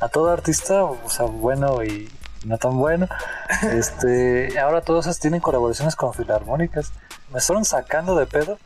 a 0.00 0.08
todo 0.08 0.30
artista, 0.30 0.84
o 0.84 1.10
sea, 1.10 1.26
bueno 1.26 1.84
y 1.84 2.08
no 2.46 2.58
tan 2.58 2.78
bueno, 2.78 3.08
este, 3.72 4.58
ahora 4.58 4.80
todos 4.80 5.06
esos 5.06 5.18
tienen 5.18 5.40
colaboraciones 5.40 5.96
con 5.96 6.14
filarmónicas? 6.14 6.92
Me 7.32 7.40
fueron 7.40 7.64
sacando 7.64 8.14
de 8.16 8.26
pedo 8.26 8.58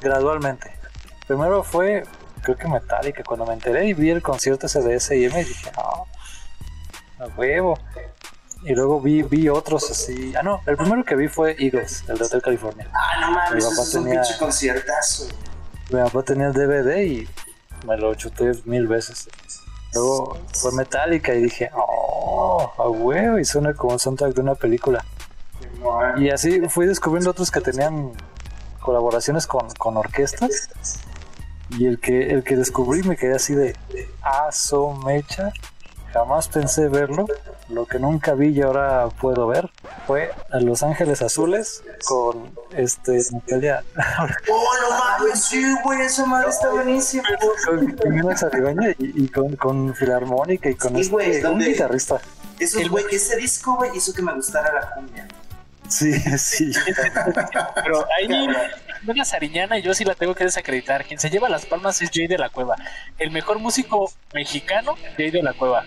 gradualmente. 0.00 0.70
Primero 1.26 1.62
fue, 1.64 2.04
creo 2.42 2.56
que 2.56 2.68
Metallica, 2.68 3.22
cuando 3.24 3.46
me 3.46 3.54
enteré 3.54 3.86
y 3.86 3.94
vi 3.94 4.10
el 4.10 4.22
concierto 4.22 4.66
ese 4.66 4.80
de 4.82 4.96
y 5.16 5.28
dije, 5.28 5.72
no, 5.76 7.24
a 7.24 7.28
huevo. 7.36 7.78
Y 8.62 8.74
luego 8.74 9.00
vi, 9.00 9.22
vi 9.22 9.48
otros 9.48 9.90
así. 9.90 10.34
Ah, 10.36 10.42
no, 10.42 10.60
el 10.66 10.76
primero 10.76 11.04
que 11.04 11.14
vi 11.14 11.28
fue 11.28 11.56
Eagles, 11.58 12.04
el 12.08 12.18
de 12.18 12.24
Hotel 12.24 12.42
California. 12.42 12.88
Ah, 12.92 13.20
no 13.20 13.30
mames, 13.30 13.64
eso 13.64 13.82
es 13.82 13.94
un 13.94 14.04
tenía- 14.04 14.20
pinche 14.22 14.38
conciertazo. 14.38 15.28
Mi 15.90 16.00
papá 16.00 16.22
tenía 16.22 16.48
el 16.48 16.52
DVD 16.52 17.02
y 17.04 17.28
me 17.86 17.96
lo 17.96 18.14
chuté 18.14 18.52
mil 18.64 18.88
veces. 18.88 19.28
Luego 19.94 20.36
fue 20.52 20.72
Metallica 20.72 21.32
y 21.32 21.42
dije, 21.42 21.70
oh, 21.74 21.95
a 22.26 22.88
huevo, 22.88 23.38
y 23.38 23.44
suena 23.44 23.74
como 23.74 23.94
un 23.94 23.98
soundtrack 23.98 24.34
de 24.34 24.40
una 24.40 24.54
película. 24.54 25.04
Y 26.16 26.30
así 26.30 26.60
fui 26.68 26.86
descubriendo 26.86 27.30
otros 27.30 27.50
que 27.50 27.60
tenían 27.60 28.12
colaboraciones 28.80 29.46
con, 29.46 29.68
con 29.78 29.96
orquestas. 29.96 30.68
Y 31.70 31.86
el 31.86 31.98
que, 31.98 32.30
el 32.30 32.44
que 32.44 32.56
descubrí 32.56 33.02
me 33.02 33.16
quedé 33.16 33.34
así 33.34 33.54
de, 33.54 33.76
ah, 34.22 34.50
so 34.52 34.92
mecha. 34.92 35.52
Jamás 36.16 36.48
pensé 36.48 36.88
verlo. 36.88 37.26
Lo 37.68 37.84
que 37.84 37.98
nunca 37.98 38.32
vi 38.34 38.48
y 38.48 38.62
ahora 38.62 39.08
puedo 39.20 39.46
ver 39.48 39.68
fue 40.06 40.30
a 40.50 40.58
Los 40.60 40.82
Ángeles 40.82 41.20
Azules 41.20 41.82
con 42.06 42.50
este 42.74 43.18
Natalia. 43.32 43.82
Oh, 44.50 44.64
no 44.82 44.98
mames, 44.98 45.44
sí, 45.44 45.62
güey, 45.82 46.00
esa 46.02 46.24
madre 46.26 46.48
está 46.50 46.70
buenísima. 46.70 47.24
con 47.66 47.98
Jimena 47.98 48.36
Saribaña 48.36 48.90
y, 48.98 49.24
y 49.24 49.28
con, 49.28 49.56
con 49.56 49.94
Filarmónica 49.94 50.70
y 50.70 50.74
con 50.76 50.94
Sí, 50.94 51.00
este, 51.02 51.36
un 51.38 51.42
¿dónde? 51.42 51.66
guitarrista. 51.66 52.20
Eso, 52.58 52.78
El- 52.80 52.88
güey, 52.90 53.04
ese 53.10 53.36
disco, 53.36 53.76
güey, 53.76 53.90
hizo 53.96 54.12
que 54.14 54.22
me 54.22 54.32
gustara 54.32 54.72
la 54.72 54.90
cumbia. 54.94 55.26
Sí, 55.88 56.12
sí. 56.38 56.72
Pero 57.84 58.06
ahí, 58.18 58.48
una 59.06 59.24
Sariñana, 59.24 59.78
y 59.78 59.82
yo 59.82 59.92
sí 59.94 60.04
la 60.04 60.14
tengo 60.14 60.34
que 60.34 60.44
desacreditar. 60.44 61.04
Quien 61.04 61.18
se 61.20 61.30
lleva 61.30 61.48
las 61.48 61.66
palmas 61.66 62.00
es 62.02 62.10
Jay 62.12 62.26
de 62.26 62.38
la 62.38 62.48
Cueva. 62.48 62.76
El 63.18 63.30
mejor 63.30 63.58
músico 63.58 64.10
mexicano, 64.32 64.94
Jay 65.16 65.30
de 65.30 65.42
la 65.42 65.52
Cueva. 65.52 65.84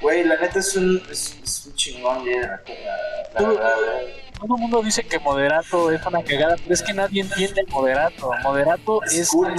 Güey, 0.00 0.24
la 0.24 0.36
neta 0.36 0.58
es 0.58 0.76
un, 0.76 1.02
es, 1.10 1.36
es 1.42 1.66
un 1.66 1.74
chingón, 1.74 2.20
güey, 2.20 2.40
la, 2.40 2.48
la, 3.34 3.40
la 3.40 3.48
Todo- 4.38 4.54
el 4.56 4.60
mundo 4.62 4.82
dice 4.82 5.02
que 5.04 5.18
Moderato 5.18 5.90
es 5.90 6.04
una 6.06 6.22
cagada, 6.22 6.56
pero 6.56 6.72
es 6.72 6.82
que 6.82 6.94
nadie 6.94 7.20
entiende 7.22 7.62
Moderato. 7.68 8.30
Moderato 8.42 9.02
Es 9.04 9.12
es, 9.18 9.28
cool. 9.28 9.54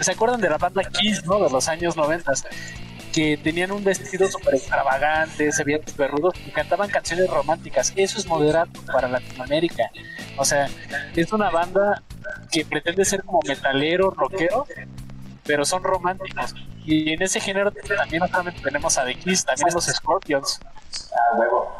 ¿Se 0.00 0.10
acuerdan 0.10 0.40
de 0.40 0.50
la 0.50 0.58
banda 0.58 0.82
Kiss, 0.82 1.24
no? 1.24 1.38
De 1.42 1.48
los 1.50 1.68
años 1.68 1.96
90 1.96 2.32
que 3.12 3.38
tenían 3.38 3.70
un 3.70 3.82
vestido 3.82 4.28
súper 4.28 4.56
extravagante, 4.56 5.50
se 5.52 5.64
veían 5.64 5.80
súper 5.86 6.10
rudos 6.10 6.34
y 6.44 6.50
cantaban 6.50 6.90
canciones 6.90 7.30
románticas. 7.30 7.92
Eso 7.96 8.18
es 8.18 8.26
Moderato 8.26 8.82
para 8.92 9.08
Latinoamérica. 9.08 9.90
O 10.36 10.44
sea, 10.44 10.68
es 11.14 11.32
una 11.32 11.48
banda 11.50 12.02
que 12.50 12.64
pretende 12.66 13.04
ser 13.04 13.22
como 13.22 13.40
metalero, 13.46 14.10
rockero, 14.10 14.66
pero 15.44 15.64
son 15.64 15.82
románticos. 15.84 16.54
Y 16.86 17.12
en 17.12 17.20
ese 17.20 17.40
género 17.40 17.72
también 17.72 18.20
no 18.20 18.28
solamente 18.28 18.60
tenemos 18.62 18.96
a 18.96 19.04
The 19.04 19.16
Kiss, 19.16 19.44
también 19.44 19.70
a 19.70 19.74
los 19.74 19.84
Scorpions. 19.86 20.60
Ah, 21.12 21.36
huevo. 21.36 21.76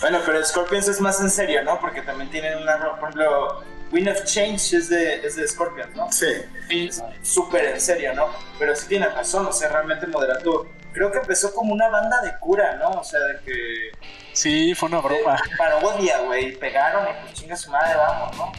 Bueno, 0.00 0.18
pero 0.26 0.44
Scorpions 0.44 0.88
es 0.88 1.00
más 1.00 1.20
en 1.20 1.30
serio, 1.30 1.62
¿no? 1.62 1.80
Porque 1.80 2.02
también 2.02 2.28
tienen 2.30 2.58
una, 2.58 2.78
por 2.98 3.08
ejemplo, 3.08 3.62
Wind 3.92 4.08
of 4.08 4.24
Change 4.24 4.76
es 4.76 4.88
de, 4.88 5.26
es 5.26 5.36
de 5.36 5.46
Scorpions, 5.46 5.94
¿no? 5.94 6.10
Sí. 6.10 6.26
Y 6.70 6.90
Súper 7.22 7.66
en 7.66 7.80
serio, 7.80 8.12
¿no? 8.14 8.26
Pero 8.58 8.74
sí 8.74 8.88
tiene 8.88 9.08
razón, 9.08 9.46
o 9.46 9.52
sea, 9.52 9.68
realmente 9.68 10.08
Moderato, 10.08 10.66
creo 10.92 11.12
que 11.12 11.18
empezó 11.18 11.54
como 11.54 11.72
una 11.72 11.88
banda 11.88 12.20
de 12.22 12.36
cura, 12.38 12.76
¿no? 12.76 12.90
O 12.90 13.04
sea, 13.04 13.20
de 13.20 13.40
que... 13.44 13.90
sí, 14.32 14.74
fue 14.74 14.88
una 14.88 15.00
broma. 15.00 15.36
de 15.36 15.56
parodia, 15.56 16.18
güey, 16.22 16.56
pegaron 16.56 17.04
y 17.04 17.22
pues 17.22 17.34
chinga 17.34 17.56
su 17.56 17.70
madre, 17.70 17.96
vamos, 17.96 18.36
¿no? 18.36 18.52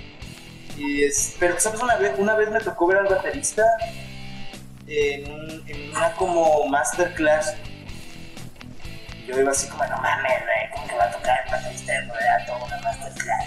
Y 0.78 1.04
es, 1.04 1.36
pero, 1.40 1.60
¿sabes? 1.60 1.82
Una 1.82 1.98
vez, 1.98 2.14
una 2.18 2.36
vez 2.36 2.50
me 2.50 2.62
tocó 2.62 2.88
ver 2.88 3.00
al 3.00 3.08
baterista 3.08 3.66
en, 4.90 5.32
un- 5.32 5.64
en 5.68 5.90
una 5.96 6.14
como 6.16 6.66
masterclass. 6.68 7.54
Yo 9.28 9.40
iba 9.40 9.52
así 9.52 9.68
como, 9.70 9.86
no 9.86 9.98
mames, 9.98 10.42
güey, 10.44 10.72
¿cómo 10.74 10.88
que 10.88 10.96
va 10.96 11.04
a 11.06 11.12
tocar 11.12 11.38
baterista 11.52 11.94
de 11.94 12.06
Moderato 12.08 12.66
una 12.66 12.78
masterclass? 12.82 13.46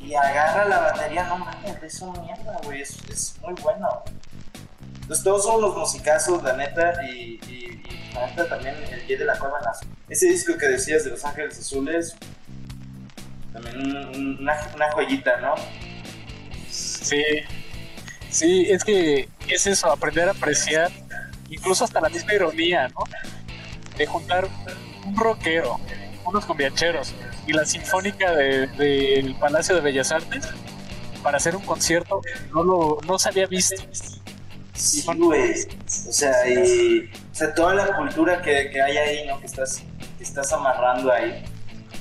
Y 0.00 0.14
agarra 0.14 0.64
la 0.66 0.78
batería, 0.80 1.24
no 1.24 1.38
mames, 1.38 1.82
es 1.82 2.00
una 2.02 2.20
mierda, 2.20 2.58
güey, 2.64 2.82
es, 2.82 2.96
es 3.10 3.34
muy 3.40 3.54
bueno. 3.62 4.02
Entonces 5.00 5.24
todos 5.24 5.44
son 5.44 5.60
los 5.62 5.76
musicazos, 5.76 6.42
la 6.42 6.52
neta, 6.54 6.92
y, 7.04 7.40
y, 7.48 7.82
y 7.88 8.12
la 8.14 8.26
neta 8.26 8.48
también 8.48 8.74
el 8.90 9.00
Jay 9.06 9.16
de 9.16 9.24
la 9.24 9.38
Cueva. 9.38 9.58
Ese 10.08 10.26
disco 10.26 10.56
que 10.58 10.66
decías 10.68 11.04
de 11.04 11.10
Los 11.10 11.24
Ángeles 11.24 11.58
Azules, 11.58 12.14
también 13.52 13.78
un- 13.80 13.96
un- 14.14 14.38
una, 14.40 14.58
una 14.74 14.92
joyita, 14.92 15.38
¿no? 15.38 15.54
Sí, 16.70 17.22
sí, 18.32 18.66
es 18.68 18.82
que 18.84 19.28
es 19.48 19.66
eso, 19.66 19.90
aprender 19.90 20.28
a 20.28 20.32
apreciar, 20.32 20.90
incluso 21.50 21.84
hasta 21.84 22.00
la 22.00 22.08
misma 22.08 22.34
ironía, 22.34 22.88
¿no? 22.88 23.04
De 23.96 24.06
juntar 24.06 24.48
un 25.06 25.16
rockero, 25.16 25.78
unos 26.24 26.44
combiacheros 26.44 27.12
y 27.46 27.52
la 27.52 27.64
sinfónica 27.64 28.32
de- 28.34 28.66
del 28.68 29.34
Palacio 29.36 29.74
de 29.74 29.80
Bellas 29.80 30.10
Artes 30.12 30.48
para 31.22 31.36
hacer 31.36 31.54
un 31.54 31.62
concierto, 31.64 32.20
no 32.52 32.64
lo 32.64 32.98
no 33.06 33.18
se 33.18 33.28
había 33.28 33.46
visto. 33.46 33.80
Sí, 34.74 35.04
güey. 35.16 35.52
O 35.52 36.12
sea, 36.12 36.48
y, 36.48 37.10
o 37.30 37.34
sea, 37.34 37.54
toda 37.54 37.74
la 37.74 37.96
cultura 37.96 38.40
que, 38.42 38.70
que 38.70 38.80
hay 38.80 38.96
ahí, 38.96 39.26
¿no? 39.28 39.38
Que 39.38 39.46
estás, 39.46 39.82
que 40.18 40.24
estás 40.24 40.52
amarrando 40.52 41.12
ahí 41.12 41.44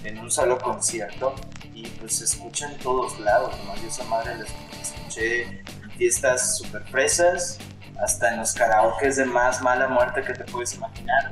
en 0.04 0.17
un 0.17 0.32
solo 0.32 0.58
concierto 0.58 1.36
y 1.76 1.88
pues 1.88 2.15
se 2.15 2.24
escucha 2.26 2.72
en 2.72 2.78
todos 2.80 3.20
lados, 3.20 3.54
¿no? 3.65 3.76
Yo 3.76 3.88
esa 3.89 4.04
madre 4.06 4.36
la 4.38 4.46
escuché 4.82 5.61
fiestas 6.06 6.58
super 6.58 6.82
fresas, 6.90 7.60
hasta 8.04 8.34
en 8.34 8.40
los 8.40 8.54
karaokes 8.54 9.18
de 9.18 9.26
más 9.26 9.62
mala 9.62 9.88
muerte 9.88 10.24
que 10.24 10.34
te 10.34 10.44
puedes 10.46 10.74
imaginar. 10.74 11.32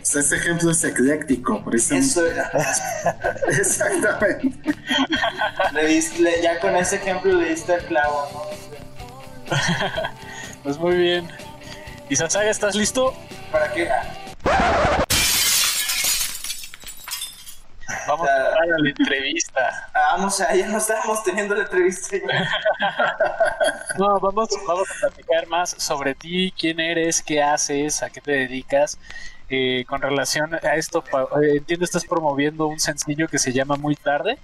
O 0.00 0.04
sea, 0.04 0.20
ese 0.20 0.36
ejemplo 0.36 0.70
es 0.70 0.84
ecléctico, 0.84 1.60
precisamente. 1.64 2.40
Eso, 2.56 2.78
Exactamente. 3.48 4.72
le 5.72 5.86
diste- 5.88 6.20
le- 6.20 6.40
ya 6.40 6.60
con 6.60 6.76
ese 6.76 6.94
ejemplo 6.96 7.32
le 7.32 7.48
diste 7.50 7.74
el 7.74 7.84
clavo, 7.86 8.28
¿no? 8.32 9.56
Pues 10.62 10.78
muy 10.78 10.94
bien. 10.94 11.28
¿Y 12.08 12.14
Sasaga, 12.14 12.50
estás 12.50 12.76
listo? 12.76 13.14
¿Para 13.50 13.72
qué? 13.72 13.88
Ah, 13.90 14.06
Vamos 18.10 18.28
a 18.28 18.66
la 18.66 18.88
entrevista. 18.88 19.88
ah, 19.94 20.16
vamos 20.16 20.40
a, 20.40 20.54
ya 20.54 20.66
no 20.66 20.78
estábamos 20.78 21.22
teniendo 21.22 21.54
la 21.54 21.62
entrevista. 21.62 22.16
No, 23.98 24.18
vamos, 24.18 24.48
vamos 24.66 24.88
a 24.90 25.08
platicar 25.08 25.46
más 25.46 25.70
sobre 25.70 26.14
ti, 26.14 26.52
quién 26.58 26.80
eres, 26.80 27.22
qué 27.22 27.42
haces, 27.42 28.02
a 28.02 28.08
qué 28.10 28.20
te 28.20 28.32
dedicas. 28.32 28.98
Eh, 29.48 29.84
con 29.86 30.00
relación 30.00 30.54
a 30.54 30.76
esto, 30.76 31.04
eh, 31.42 31.56
entiendo 31.56 31.84
estás 31.84 32.04
promoviendo 32.04 32.66
un 32.66 32.80
sencillo 32.80 33.28
que 33.28 33.38
se 33.38 33.52
llama 33.52 33.76
Muy 33.76 33.96
Tarde. 33.96 34.38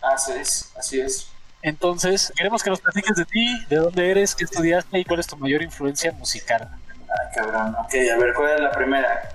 Así 0.00 0.32
es, 0.32 0.72
así 0.76 1.00
es. 1.00 1.28
Entonces, 1.60 2.32
queremos 2.36 2.62
que 2.62 2.70
nos 2.70 2.80
platiques 2.80 3.16
de 3.16 3.24
ti, 3.24 3.64
de 3.68 3.76
dónde 3.76 4.10
eres, 4.10 4.34
qué 4.34 4.44
estudiaste 4.44 4.98
y 5.00 5.04
cuál 5.04 5.20
es 5.20 5.26
tu 5.26 5.36
mayor 5.36 5.62
influencia 5.62 6.10
musical. 6.12 6.68
Ay, 7.00 7.34
cabrón. 7.34 7.76
Ok, 7.80 7.94
a 8.12 8.16
ver, 8.18 8.32
¿cuál 8.34 8.50
es 8.54 8.60
la 8.60 8.70
primera? 8.72 9.28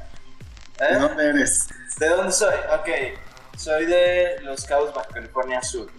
¿De 0.79 0.85
¿Eh? 0.85 0.99
dónde 0.99 1.29
eres? 1.29 1.67
¿De 1.99 2.07
dónde 2.09 2.31
soy? 2.31 2.55
Ok, 2.79 2.89
soy 3.57 3.85
de 3.85 4.39
Los 4.43 4.63
Cabos, 4.65 4.93
Baja 4.93 5.09
California 5.09 5.61
Sur. 5.61 5.89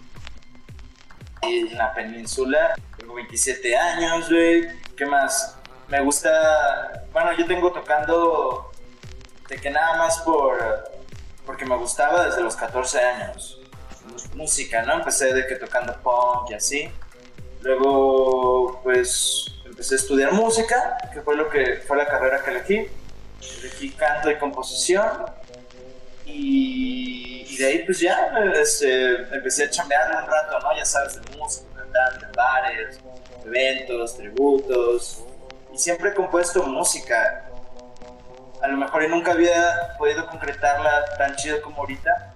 Y 1.43 1.59
en 1.59 1.77
la 1.77 1.93
península, 1.93 2.75
tengo 2.97 3.13
27 3.13 3.77
años, 3.77 4.29
güey. 4.29 4.67
¿Qué 4.95 5.05
más? 5.05 5.57
Me 5.87 6.01
gusta. 6.01 7.05
Bueno, 7.11 7.33
yo 7.37 7.45
tengo 7.45 7.71
tocando 7.71 8.71
de 9.47 9.57
que 9.57 9.69
nada 9.69 9.97
más 9.97 10.19
por. 10.19 10.57
porque 11.45 11.65
me 11.65 11.75
gustaba 11.77 12.25
desde 12.25 12.41
los 12.41 12.55
14 12.55 12.99
años. 12.99 13.59
Música, 14.33 14.81
¿no? 14.83 14.93
Empecé 14.95 15.33
de 15.33 15.45
que 15.47 15.55
tocando 15.55 15.95
punk 16.01 16.51
y 16.51 16.53
así. 16.55 16.89
Luego, 17.61 18.81
pues, 18.83 19.45
empecé 19.65 19.95
a 19.95 19.97
estudiar 19.97 20.33
música, 20.33 20.97
que 21.13 21.21
fue 21.21 21.35
lo 21.35 21.49
que 21.49 21.83
fue 21.87 21.97
la 21.97 22.05
carrera 22.05 22.41
que 22.43 22.51
elegí. 22.51 22.87
Elegí 23.59 23.91
canto 23.91 24.29
y 24.29 24.37
composición. 24.37 25.25
Y, 26.25 27.28
y 27.28 27.28
de 27.59 27.67
ahí, 27.67 27.83
pues 27.83 27.99
ya, 27.99 28.31
este, 28.55 29.15
empecé 29.35 29.65
a 29.65 29.69
chambear 29.69 30.23
un 30.23 30.29
rato, 30.29 30.59
¿no? 30.59 30.75
Ya 30.77 30.85
sabes, 30.85 31.21
de 31.21 31.37
música, 31.37 31.67
cantando 31.75 32.25
en 32.25 32.31
bares, 32.31 32.99
eventos, 33.45 34.15
tributos. 34.15 35.25
Y 35.73 35.77
siempre 35.77 36.11
he 36.11 36.13
compuesto 36.13 36.63
música. 36.63 37.49
A 38.61 38.67
lo 38.67 38.77
mejor 38.77 39.03
yo 39.03 39.09
nunca 39.09 39.33
había 39.33 39.93
podido 39.97 40.25
concretarla 40.27 41.03
tan 41.17 41.35
chido 41.35 41.61
como 41.61 41.81
ahorita. 41.81 42.35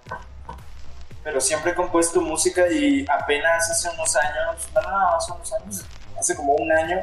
Pero 1.23 1.39
siempre 1.39 1.71
he 1.71 1.75
compuesto 1.75 2.19
música 2.19 2.67
y 2.67 3.05
apenas 3.09 3.71
hace 3.71 3.89
unos 3.91 4.13
años, 4.17 4.67
no, 4.75 4.81
no, 4.81 5.15
hace 5.15 5.31
unos 5.31 5.53
años, 5.53 5.85
hace 6.19 6.35
como 6.35 6.53
un 6.55 6.69
año, 6.69 6.99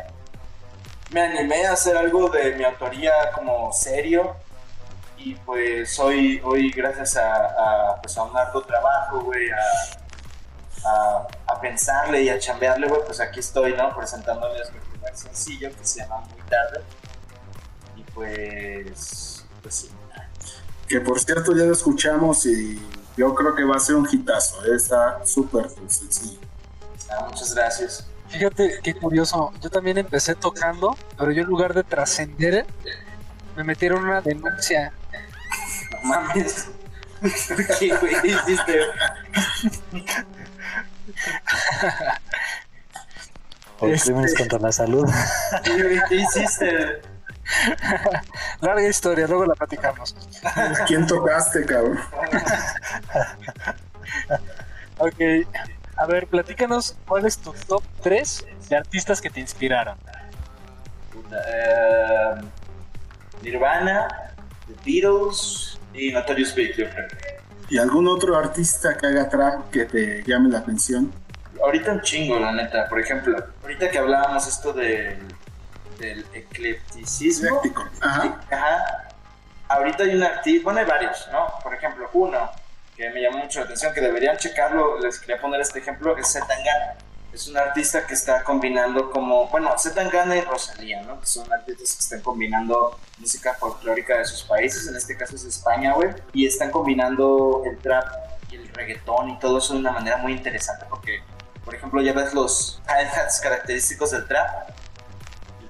me 1.11 1.23
animé 1.23 1.67
a 1.67 1.73
hacer 1.73 1.97
algo 1.97 2.29
de 2.29 2.53
mi 2.53 2.65
autoría 2.65 3.13
como 3.33 3.73
serio. 3.73 4.37
Y 5.23 5.35
pues 5.35 5.99
hoy, 5.99 6.41
hoy 6.43 6.71
gracias 6.71 7.17
a, 7.17 7.45
a, 7.45 8.01
pues 8.01 8.17
a 8.17 8.23
un 8.23 8.35
harto 8.35 8.63
trabajo, 8.63 9.21
güey, 9.21 9.51
a, 9.51 10.89
a, 10.89 11.29
a 11.47 11.61
pensarle 11.61 12.23
y 12.23 12.31
a 12.31 12.39
chambearle, 12.39 12.89
güey, 12.89 13.03
pues 13.05 13.21
aquí 13.21 13.41
estoy, 13.41 13.75
¿no? 13.75 13.95
Presentándoles 13.95 14.73
mi 14.73 14.79
primer 14.81 15.15
sencillo 15.15 15.71
que 15.77 15.85
se 15.85 16.01
llama 16.01 16.21
Muy 16.21 16.41
Tarde. 16.49 16.81
Y 17.97 18.03
pues, 18.15 19.45
pues 19.61 19.75
sí. 19.75 19.91
Que 20.89 21.01
por 21.01 21.21
cierto 21.21 21.55
ya 21.55 21.65
lo 21.65 21.73
escuchamos 21.73 22.47
y 22.47 22.81
yo 23.17 23.35
creo 23.35 23.55
que 23.55 23.63
va 23.65 23.77
a 23.77 23.81
ser 23.81 23.97
un 23.97 24.09
hitazo. 24.11 24.65
¿eh? 24.65 24.75
Está 24.75 25.25
súper 25.27 25.69
sencillo. 25.69 26.41
Ah, 27.11 27.27
muchas 27.29 27.55
gracias. 27.55 28.07
Fíjate 28.29 28.79
qué 28.83 28.95
curioso, 28.95 29.53
yo 29.61 29.69
también 29.69 29.99
empecé 29.99 30.35
tocando, 30.35 30.97
pero 31.19 31.31
yo 31.31 31.43
en 31.43 31.49
lugar 31.49 31.75
de 31.75 31.83
trascender, 31.83 32.65
me 33.57 33.65
metieron 33.65 34.05
una 34.05 34.21
denuncia. 34.23 34.95
No 35.93 36.01
mames. 36.09 36.69
¿Qué 37.79 37.95
güey 37.97 38.15
hiciste? 38.25 38.81
Por 43.79 43.91
Este- 43.91 44.11
crímenes 44.11 44.35
contra 44.37 44.59
la 44.59 44.73
salud. 44.73 45.09
¿Qué, 45.65 46.15
hiciste? 46.17 47.03
Larga 48.61 48.87
historia, 48.89 49.27
luego 49.27 49.47
la 49.47 49.55
platicamos. 49.55 50.15
¿A 50.45 50.85
quién 50.87 51.07
tocaste, 51.07 51.65
cabrón? 51.65 51.99
Ok, 54.99 55.15
a 55.97 56.07
ver, 56.07 56.27
platícanos 56.27 56.97
cuál 57.09 57.27
es 57.27 57.39
tu 57.39 57.53
top 57.53 57.83
3 58.03 58.45
de 58.69 58.77
artistas 58.77 59.21
que 59.21 59.31
te 59.31 59.41
inspiraron. 59.41 59.99
Eh, 61.33 62.35
Nirvana, 63.43 64.09
The 64.67 64.75
Beatles 64.85 65.80
y 66.01 66.13
Notorious 66.13 66.55
Big, 66.55 66.75
yo 66.77 66.89
creo. 66.89 67.09
¿Y 67.69 67.79
algún 67.79 68.09
otro 68.09 68.37
artista 68.37 68.97
que 68.97 69.07
haga 69.07 69.29
trap 69.29 69.71
que 69.71 69.85
te 69.85 70.23
llame 70.25 70.49
la 70.49 70.59
atención? 70.59 71.13
Ahorita 71.63 71.93
un 71.93 72.01
chingo, 72.01 72.39
la 72.39 72.53
neta. 72.53 72.89
Por 72.89 73.01
ejemplo, 73.01 73.37
ahorita 73.63 73.91
que 73.91 73.99
hablábamos 73.99 74.47
esto 74.49 74.73
del, 74.73 75.19
del 75.99 76.25
eclecticismo. 76.33 77.59
Ecléctico. 77.59 77.89
Ajá. 78.01 78.41
Ajá. 78.51 79.09
Ahorita 79.69 80.03
hay 80.03 80.17
un 80.17 80.23
artista, 80.23 80.65
bueno, 80.65 80.81
hay 80.81 80.87
varios, 80.87 81.29
¿no? 81.31 81.47
Por 81.63 81.75
ejemplo, 81.75 82.11
uno 82.15 82.51
que 82.97 83.09
me 83.11 83.23
llamó 83.23 83.39
mucho 83.39 83.61
la 83.61 83.67
atención, 83.67 83.95
que 83.95 84.01
deberían 84.01 84.37
checarlo, 84.37 84.99
les 84.99 85.21
quería 85.21 85.41
poner 85.41 85.61
este 85.61 85.79
ejemplo, 85.79 86.17
es 86.17 86.33
Zetangana. 86.33 86.95
Es 87.33 87.47
un 87.47 87.57
artista 87.57 88.07
que 88.07 88.15
está 88.15 88.43
combinando 88.43 89.11
como, 89.11 89.49
bueno, 89.49 89.73
Zetangana 89.79 90.37
y 90.37 90.41
Rosalía, 90.41 91.03
¿no? 91.03 91.21
Que 91.21 91.27
son 91.27 91.51
artistas 91.53 91.95
que 91.97 92.03
están 92.03 92.21
combinando 92.23 92.99
música 93.19 93.55
folclórica 93.55 94.19
de 94.19 94.25
sus 94.25 94.43
países, 94.43 94.89
en 94.89 94.97
este 94.97 95.17
caso 95.17 95.37
es 95.37 95.45
España, 95.45 95.95
güey, 95.95 96.11
y 96.33 96.47
están 96.47 96.71
combinando 96.71 97.63
el 97.65 97.79
trap 97.79 98.05
y 98.51 98.57
el 98.57 98.69
reggaetón 98.69 99.31
y 99.31 99.39
todo 99.39 99.59
eso 99.59 99.75
de 99.75 99.81
una 99.81 99.93
manera 99.93 100.17
muy 100.17 100.33
interesante, 100.33 100.87
porque, 100.91 101.23
por 101.65 101.75
ejemplo, 101.75 102.03
ya 102.03 102.13
ves 102.13 102.35
los 102.35 102.83
hi-hats 102.89 103.41
característicos 103.41 104.11
del 104.11 104.27
trap. 104.27 104.71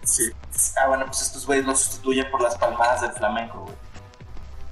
Sí. 0.02 0.32
Ah, 0.76 0.88
bueno, 0.88 1.06
pues 1.06 1.20
estos 1.20 1.46
güeyes 1.46 1.66
los 1.66 1.78
sustituyen 1.80 2.30
por 2.30 2.40
las 2.40 2.56
palmadas 2.56 3.02
del 3.02 3.12
flamenco, 3.12 3.60
güey. 3.60 3.76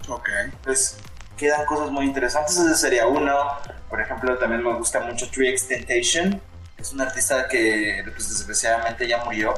Ok. 0.09 0.29
Pues 0.65 0.97
quedan 1.37 1.65
cosas 1.67 1.91
muy 1.91 2.07
interesantes. 2.07 2.57
Ese 2.57 2.75
sería 2.75 3.07
uno. 3.07 3.35
Por 3.89 4.01
ejemplo, 4.01 4.37
también 4.39 4.63
me 4.63 4.75
gusta 4.75 5.01
mucho 5.01 5.31
Tree 5.31 5.51
Extentation. 5.51 6.41
Es 6.79 6.93
un 6.93 7.01
artista 7.01 7.49
que 7.49 8.03
pues, 8.15 8.29
desgraciadamente 8.29 9.07
ya 9.07 9.25
murió. 9.25 9.55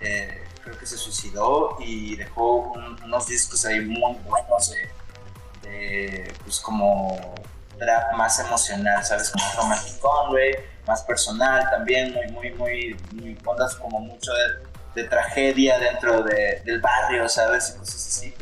Eh, 0.00 0.44
creo 0.62 0.78
que 0.78 0.86
se 0.86 0.96
suicidó 0.96 1.76
y 1.80 2.16
dejó 2.16 2.72
un- 2.72 3.02
unos 3.02 3.26
discos 3.26 3.64
ahí 3.66 3.80
muy 3.80 4.14
buenos 4.24 4.70
de, 4.70 5.68
de, 5.68 6.34
pues 6.44 6.60
como 6.60 7.34
trap 7.78 8.14
más 8.14 8.38
emocional, 8.40 9.04
¿sabes? 9.04 9.30
Como 9.30 9.44
romanticón, 9.56 10.28
güey, 10.30 10.54
más 10.86 11.02
personal 11.02 11.68
también, 11.70 12.12
muy, 12.12 12.26
muy, 12.30 12.50
muy, 12.54 12.96
muy 13.12 13.38
ondas 13.44 13.74
como 13.76 14.00
mucho 14.00 14.32
de, 14.32 15.02
de 15.02 15.08
tragedia 15.08 15.78
dentro 15.78 16.22
de- 16.22 16.62
del 16.64 16.80
barrio, 16.80 17.28
¿sabes? 17.28 17.72
Y 17.74 17.78
cosas 17.78 18.06
así. 18.06 18.34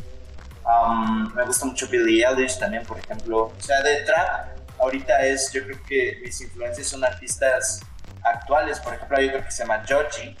Um, 0.65 1.33
me 1.33 1.43
gusta 1.45 1.65
mucho 1.65 1.87
Billie 1.87 2.25
Eilish 2.27 2.57
también, 2.59 2.83
por 2.85 2.97
ejemplo. 2.99 3.53
O 3.57 3.61
sea, 3.61 3.81
de 3.81 4.01
trap, 4.03 4.57
ahorita 4.79 5.21
es, 5.25 5.51
yo 5.53 5.63
creo 5.63 5.81
que 5.87 6.19
mis 6.23 6.39
influencias 6.41 6.87
son 6.87 7.03
artistas 7.05 7.81
actuales. 8.29 8.79
Por 8.79 8.93
ejemplo, 8.93 9.17
hay 9.17 9.29
otro 9.29 9.43
que 9.43 9.51
se 9.51 9.63
llama 9.63 9.83
Joji, 9.87 10.37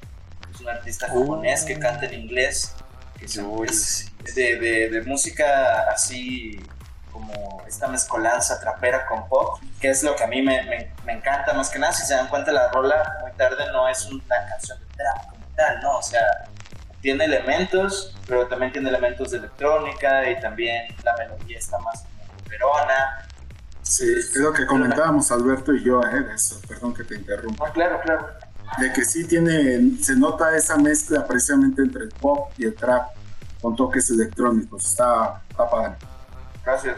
es 0.53 0.61
un 0.61 0.69
artista 0.69 1.07
Uh. 1.11 1.19
japonés 1.21 1.63
que 1.63 1.79
canta 1.79 2.05
en 2.05 2.13
inglés, 2.13 2.75
que 3.19 3.25
Uy, 3.41 3.67
es 3.67 4.11
de, 4.35 4.57
de, 4.57 4.89
de 4.89 5.01
música 5.03 5.89
así 5.91 6.59
como 7.11 7.63
esta 7.67 7.87
mezcolanza 7.87 8.59
trapera 8.59 9.07
con 9.07 9.27
pop, 9.27 9.59
que 9.81 9.89
es 9.89 10.03
lo 10.03 10.15
que 10.15 10.23
a 10.23 10.27
mí 10.27 10.41
me, 10.41 10.61
me, 10.63 10.91
me 11.03 11.13
encanta 11.13 11.53
más 11.53 11.69
que 11.69 11.79
nada. 11.79 11.91
Si 11.91 12.05
se 12.05 12.13
dan 12.13 12.27
cuenta, 12.27 12.51
la 12.51 12.67
rola 12.71 13.17
muy 13.21 13.31
tarde 13.31 13.65
no 13.71 13.87
es 13.89 14.05
una 14.05 14.47
canción 14.49 14.79
de 14.79 14.85
trap 14.95 15.29
como 15.31 15.45
tal, 15.55 15.81
¿no? 15.81 15.97
O 15.97 16.03
sea, 16.03 16.21
tiene 17.01 17.25
elementos, 17.25 18.15
pero 18.27 18.47
también 18.47 18.71
tiene 18.71 18.89
elementos 18.89 19.31
de 19.31 19.39
electrónica 19.39 20.29
y 20.29 20.39
también 20.39 20.95
la 21.03 21.15
melodía 21.17 21.57
está 21.57 21.79
más 21.79 22.01
como 22.01 22.49
verona. 22.49 23.26
Sí, 23.87 24.05
es 24.19 24.35
lo 24.35 24.51
que 24.53 24.65
comentábamos 24.65 25.31
Alberto 25.31 25.73
y 25.73 25.83
yo, 25.83 26.01
eh, 26.03 26.19
de 26.21 26.35
eso, 26.35 26.59
perdón 26.67 26.93
que 26.93 27.03
te 27.03 27.15
interrumpa. 27.15 27.67
Ah, 27.67 27.71
claro, 27.71 28.01
claro. 28.03 28.27
De 28.79 28.91
que 28.91 29.05
sí 29.05 29.25
tiene, 29.25 29.97
se 30.03 30.15
nota 30.15 30.55
esa 30.57 30.75
mezcla 30.77 31.25
precisamente 31.25 31.81
entre 31.81 32.03
el 32.03 32.09
pop 32.09 32.51
y 32.57 32.65
el 32.65 32.75
trap 32.75 33.11
con 33.61 33.75
toques 33.77 34.09
electrónicos. 34.09 34.85
Está, 34.85 35.41
está 35.49 35.69
padre. 35.69 35.93
Gracias. 36.65 36.97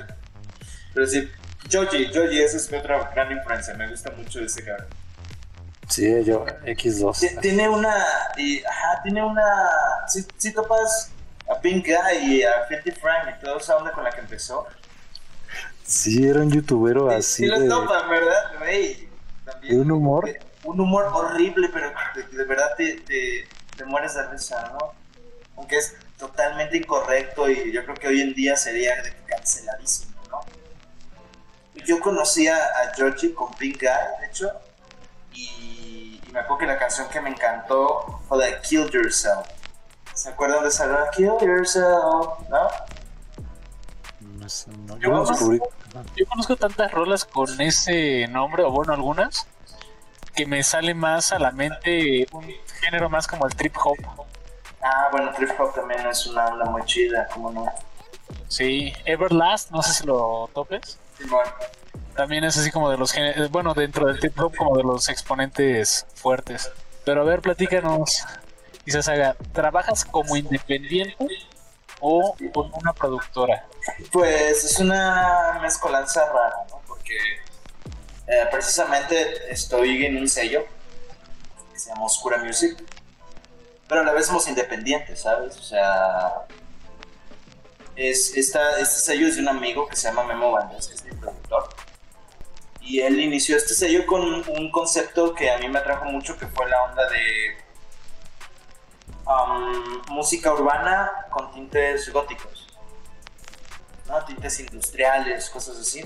Pero 0.96 1.06
sí, 1.06 1.30
Joji, 1.72 2.08
Joji, 2.12 2.42
esa 2.42 2.58
es 2.58 2.72
mi 2.72 2.78
otra 2.80 3.12
gran 3.14 3.32
influencia. 3.32 3.76
Me 3.76 3.88
gusta 3.88 4.10
mucho 4.18 4.40
ese 4.40 4.64
cabrón. 4.66 4.88
Sí, 5.88 6.24
yo, 6.24 6.44
X2. 6.66 7.20
Ti- 7.20 7.38
Tiene 7.42 7.70
una. 7.70 7.94
Y, 8.38 8.64
ajá, 8.64 9.02
tiene 9.04 9.24
una. 9.24 9.44
Si, 10.08 10.26
si 10.38 10.52
topas 10.54 11.12
a 11.50 11.60
Pink 11.62 11.86
Guy 11.86 12.18
y 12.38 12.44
a 12.44 12.68
50 12.68 13.00
Frank 13.00 13.36
y 13.40 13.44
toda 13.46 13.58
esa 13.58 13.78
onda 13.78 13.92
con 13.92 14.04
la 14.04 14.10
que 14.10 14.22
empezó. 14.22 14.66
Sí, 15.90 16.28
era 16.28 16.42
un 16.42 16.52
youtubero 16.52 17.10
Sí, 17.10 17.16
así 17.16 17.32
sí 17.44 17.46
los 17.48 17.60
de, 17.62 17.68
topan, 17.70 18.10
¿verdad? 18.10 18.52
Güey. 18.60 19.10
También. 19.46 19.74
de 19.76 19.82
un 19.82 19.92
humor. 19.92 20.26
de- 20.26 20.40
un 20.64 20.80
humor 20.80 21.06
horrible, 21.14 21.70
pero 21.74 21.92
de, 22.16 22.24
de 22.38 22.44
verdad 22.46 22.76
te, 22.78 22.96
te, 23.02 23.48
te 23.76 23.86
mueres 23.86 24.14
de 24.14 24.28
risa, 24.28 24.72
¿no? 24.80 24.94
Aunque 25.58 25.78
es 25.78 25.96
totalmente 26.18 26.78
incorrecto 26.78 27.50
y 27.50 27.72
yo 27.72 27.84
creo 27.86 27.96
que 27.96 28.08
hoy 28.10 28.22
en 28.22 28.34
día 28.36 28.56
sería 28.56 28.94
canceladísimo, 29.26 30.14
¿no? 30.30 30.42
Yo 31.86 32.00
conocía 32.02 32.56
a 32.58 32.94
Georgie 32.96 33.34
con 33.34 33.52
Pink 33.56 33.80
Guy, 33.82 33.88
de 34.22 34.28
hecho, 34.28 34.52
y, 35.34 36.22
y 36.28 36.32
me 36.32 36.40
acuerdo 36.42 36.60
que 36.60 36.66
la 36.68 36.78
canción 36.78 37.08
que 37.10 37.20
me 37.22 37.30
encantó 37.30 38.22
fue 38.28 38.38
la 38.38 38.46
de 38.48 38.62
Kill 38.62 38.90
Yourself. 38.92 39.48
¿Se 40.14 40.30
acuerdan 40.30 40.62
de 40.64 40.70
esa? 40.70 41.10
Kill 41.16 41.32
Yourself, 41.42 42.48
¿no? 42.50 42.68
No, 44.88 44.98
Yo 45.00 45.10
conozco- 45.12 45.34
descubrí. 45.34 45.60
Yo 46.16 46.26
conozco 46.28 46.56
tantas 46.56 46.92
rolas 46.92 47.26
con 47.26 47.60
ese 47.62 48.28
nombre, 48.28 48.64
o 48.64 48.72
bueno, 48.72 48.94
algunas, 48.94 49.48
que 50.36 50.46
me 50.46 50.64
sale 50.64 50.94
más 50.94 51.32
a 51.34 51.40
la 51.40 51.52
mente 51.52 52.26
un 52.32 52.48
género 52.82 53.10
más 53.10 53.28
como 53.28 53.46
el 53.48 53.56
trip 53.56 53.76
hop. 53.84 53.98
Ah, 54.82 55.10
bueno, 55.12 55.32
Trip 55.34 55.50
Hop 55.60 55.74
también 55.76 56.08
es 56.08 56.26
una 56.28 56.46
onda 56.46 56.64
muy 56.66 56.82
chida, 56.86 57.28
¿cómo 57.34 57.52
no? 57.52 57.66
Sí, 58.48 58.94
Everlast, 59.04 59.72
no 59.72 59.82
sé 59.82 59.92
si 59.94 60.06
lo 60.08 60.50
topes. 60.54 60.98
También 62.16 62.46
es 62.46 62.58
así 62.58 62.72
como 62.72 62.90
de 62.90 62.98
los 62.98 63.12
géneros, 63.12 63.52
bueno, 63.52 63.74
dentro 63.74 64.08
del 64.08 64.20
trip 64.22 64.40
hop 64.40 64.56
como 64.56 64.78
de 64.78 64.84
los 64.84 65.10
exponentes 65.10 66.06
fuertes. 66.16 66.72
Pero 67.04 67.22
a 67.22 67.24
ver, 67.26 67.42
platícanos, 67.42 68.24
quizás 68.86 69.10
haga, 69.10 69.36
¿trabajas 69.52 70.06
como 70.06 70.38
independiente 70.38 71.18
o 72.00 72.36
con 72.54 72.72
una 72.74 72.94
productora? 72.94 73.66
Pues 74.12 74.64
es 74.64 74.80
una 74.80 75.60
mezcolanza 75.62 76.26
rara, 76.26 76.66
¿no? 76.70 76.82
Porque 76.88 77.16
eh, 78.28 78.48
precisamente 78.52 79.52
estoy 79.52 80.06
en 80.06 80.18
un 80.18 80.28
sello 80.28 80.66
que 81.72 81.80
se 81.80 81.90
llama 81.90 82.06
Oscura 82.06 82.38
Music, 82.38 82.78
pero 83.88 84.02
a 84.02 84.04
la 84.04 84.14
vez 84.14 84.28
somos 84.28 84.48
independientes, 84.48 85.22
¿sabes? 85.22 85.58
O 85.58 85.64
sea, 85.64 86.46
es, 87.96 88.36
esta, 88.38 88.80
este 88.80 89.00
sello 89.00 89.28
es 89.28 89.36
de 89.36 89.42
un 89.42 89.50
amigo 89.50 89.88
que 89.88 89.96
se 89.96 90.08
llama 90.08 90.24
Memo 90.24 90.52
Valdés, 90.52 90.88
que 90.88 90.96
es 90.96 91.04
mi 91.04 91.12
productor. 91.12 91.70
Y 92.82 93.02
él 93.02 93.20
inició 93.20 93.58
este 93.58 93.74
sello 93.74 94.06
con 94.06 94.22
un 94.24 94.72
concepto 94.72 95.34
que 95.34 95.52
a 95.52 95.58
mí 95.58 95.68
me 95.68 95.80
atrajo 95.80 96.06
mucho, 96.06 96.38
que 96.38 96.48
fue 96.48 96.68
la 96.70 96.84
onda 96.84 97.08
de 97.10 97.69
um, 99.30 100.02
música 100.14 100.52
urbana 100.54 101.12
con 101.30 101.52
tintes 101.52 102.12
góticos. 102.12 102.68
¿no? 104.10 104.26
tintes 104.26 104.60
industriales, 104.60 105.50
cosas 105.50 105.78
así. 105.78 106.04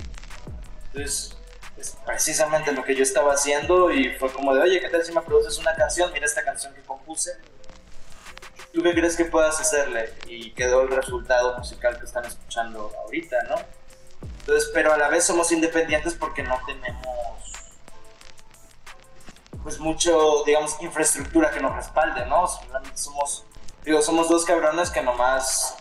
Entonces, 0.88 1.36
es 1.78 1.98
precisamente 2.06 2.72
lo 2.72 2.84
que 2.84 2.96
yo 2.96 3.04
estaba 3.04 3.34
haciendo 3.34 3.92
y 3.92 4.10
fue 4.16 4.32
como 4.32 4.54
de, 4.54 4.62
oye, 4.62 4.80
¿qué 4.80 4.90
tal 4.90 5.04
si 5.04 5.14
me 5.14 5.22
produces 5.22 5.58
una 5.58 5.74
canción? 5.74 6.12
Mira 6.14 6.26
esta 6.26 6.44
canción 6.44 6.74
que 6.74 6.82
compuse. 6.82 7.32
¿Tú 8.74 8.82
qué 8.84 8.94
crees 8.94 9.16
que 9.16 9.26
puedas 9.26 9.60
hacerle? 9.60 10.14
Y 10.28 10.52
quedó 10.52 10.82
el 10.82 10.90
resultado 10.90 11.58
musical 11.58 11.98
que 11.98 12.06
están 12.06 12.26
escuchando 12.26 12.92
ahorita, 13.04 13.44
¿no? 13.44 13.56
Entonces, 14.40 14.70
pero 14.74 14.92
a 14.94 14.98
la 14.98 15.10
vez 15.10 15.24
somos 15.24 15.52
independientes 15.52 16.16
porque 16.16 16.44
no 16.44 16.60
tenemos 16.66 17.43
pues 19.64 19.80
mucho, 19.80 20.44
digamos, 20.46 20.76
infraestructura 20.82 21.50
que 21.52 21.60
nos 21.62 21.74
respalde, 21.76 22.26
¿no? 22.26 22.46
Somos, 22.94 23.46
digo, 23.86 24.02
somos 24.02 24.30
dos 24.30 24.46
cabrones 24.46 24.90
que 24.90 25.02
nomás 25.02 25.76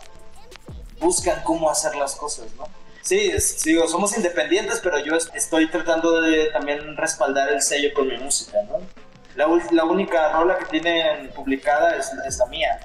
buscan 1.01 1.43
cómo 1.43 1.69
hacer 1.71 1.97
las 1.97 2.15
cosas, 2.15 2.47
¿no? 2.57 2.65
Sí, 3.03 3.19
es- 3.33 3.63
digo, 3.65 3.89
somos 3.89 4.17
independientes, 4.17 4.79
pero 4.81 4.99
yo 5.01 5.17
es- 5.17 5.31
estoy 5.35 5.69
tratando 5.69 6.21
de 6.21 6.47
también 6.53 6.97
respaldar 6.97 7.51
el 7.53 7.61
sello 7.61 7.93
con 7.95 8.07
mi 8.07 8.17
música, 8.19 8.59
¿no? 8.71 8.79
La, 9.35 9.47
la 9.73 9.85
única 9.85 10.31
rola 10.33 10.59
que 10.59 10.67
tienen 10.67 11.31
publicada 11.33 11.97
es, 11.97 12.11
es 12.29 12.39
la 12.39 12.47
mía. 12.47 12.79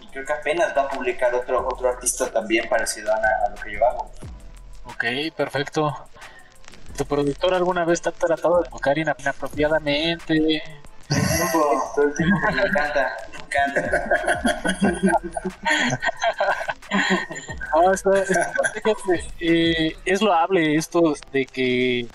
Y 0.00 0.06
creo 0.08 0.24
que 0.24 0.32
apenas 0.32 0.76
va 0.76 0.82
a 0.82 0.88
publicar 0.88 1.34
otro, 1.34 1.66
otro 1.66 1.88
artista 1.88 2.30
también 2.30 2.68
parecido 2.68 3.12
a, 3.12 3.16
a 3.16 3.48
lo 3.48 3.56
que 3.56 3.72
yo 3.72 3.84
hago. 3.84 4.10
Ok, 4.84 5.04
perfecto. 5.36 6.06
¿Tu 6.96 7.04
productor 7.04 7.54
alguna 7.54 7.84
vez 7.84 8.00
te 8.00 8.08
ha 8.08 8.12
tratado 8.12 8.62
de 8.62 8.68
tocar 8.70 8.96
ina- 8.98 9.14
inapropiadamente? 9.18 10.62
Todo 11.08 11.18
el 11.18 11.26
tiempo, 11.36 11.92
todo 11.94 12.04
el 12.06 12.14
tiempo, 12.14 12.36
me 12.52 12.62
encanta, 12.62 13.16
me 13.32 13.38
encanta. 13.46 14.10
Ah, 16.90 17.92
está- 17.92 18.18
está- 18.22 18.52
fíjate, 18.74 19.24
eh, 19.40 19.96
es 20.04 20.22
loable 20.22 20.76
esto 20.76 21.14
de 21.32 21.46
que 21.46 22.06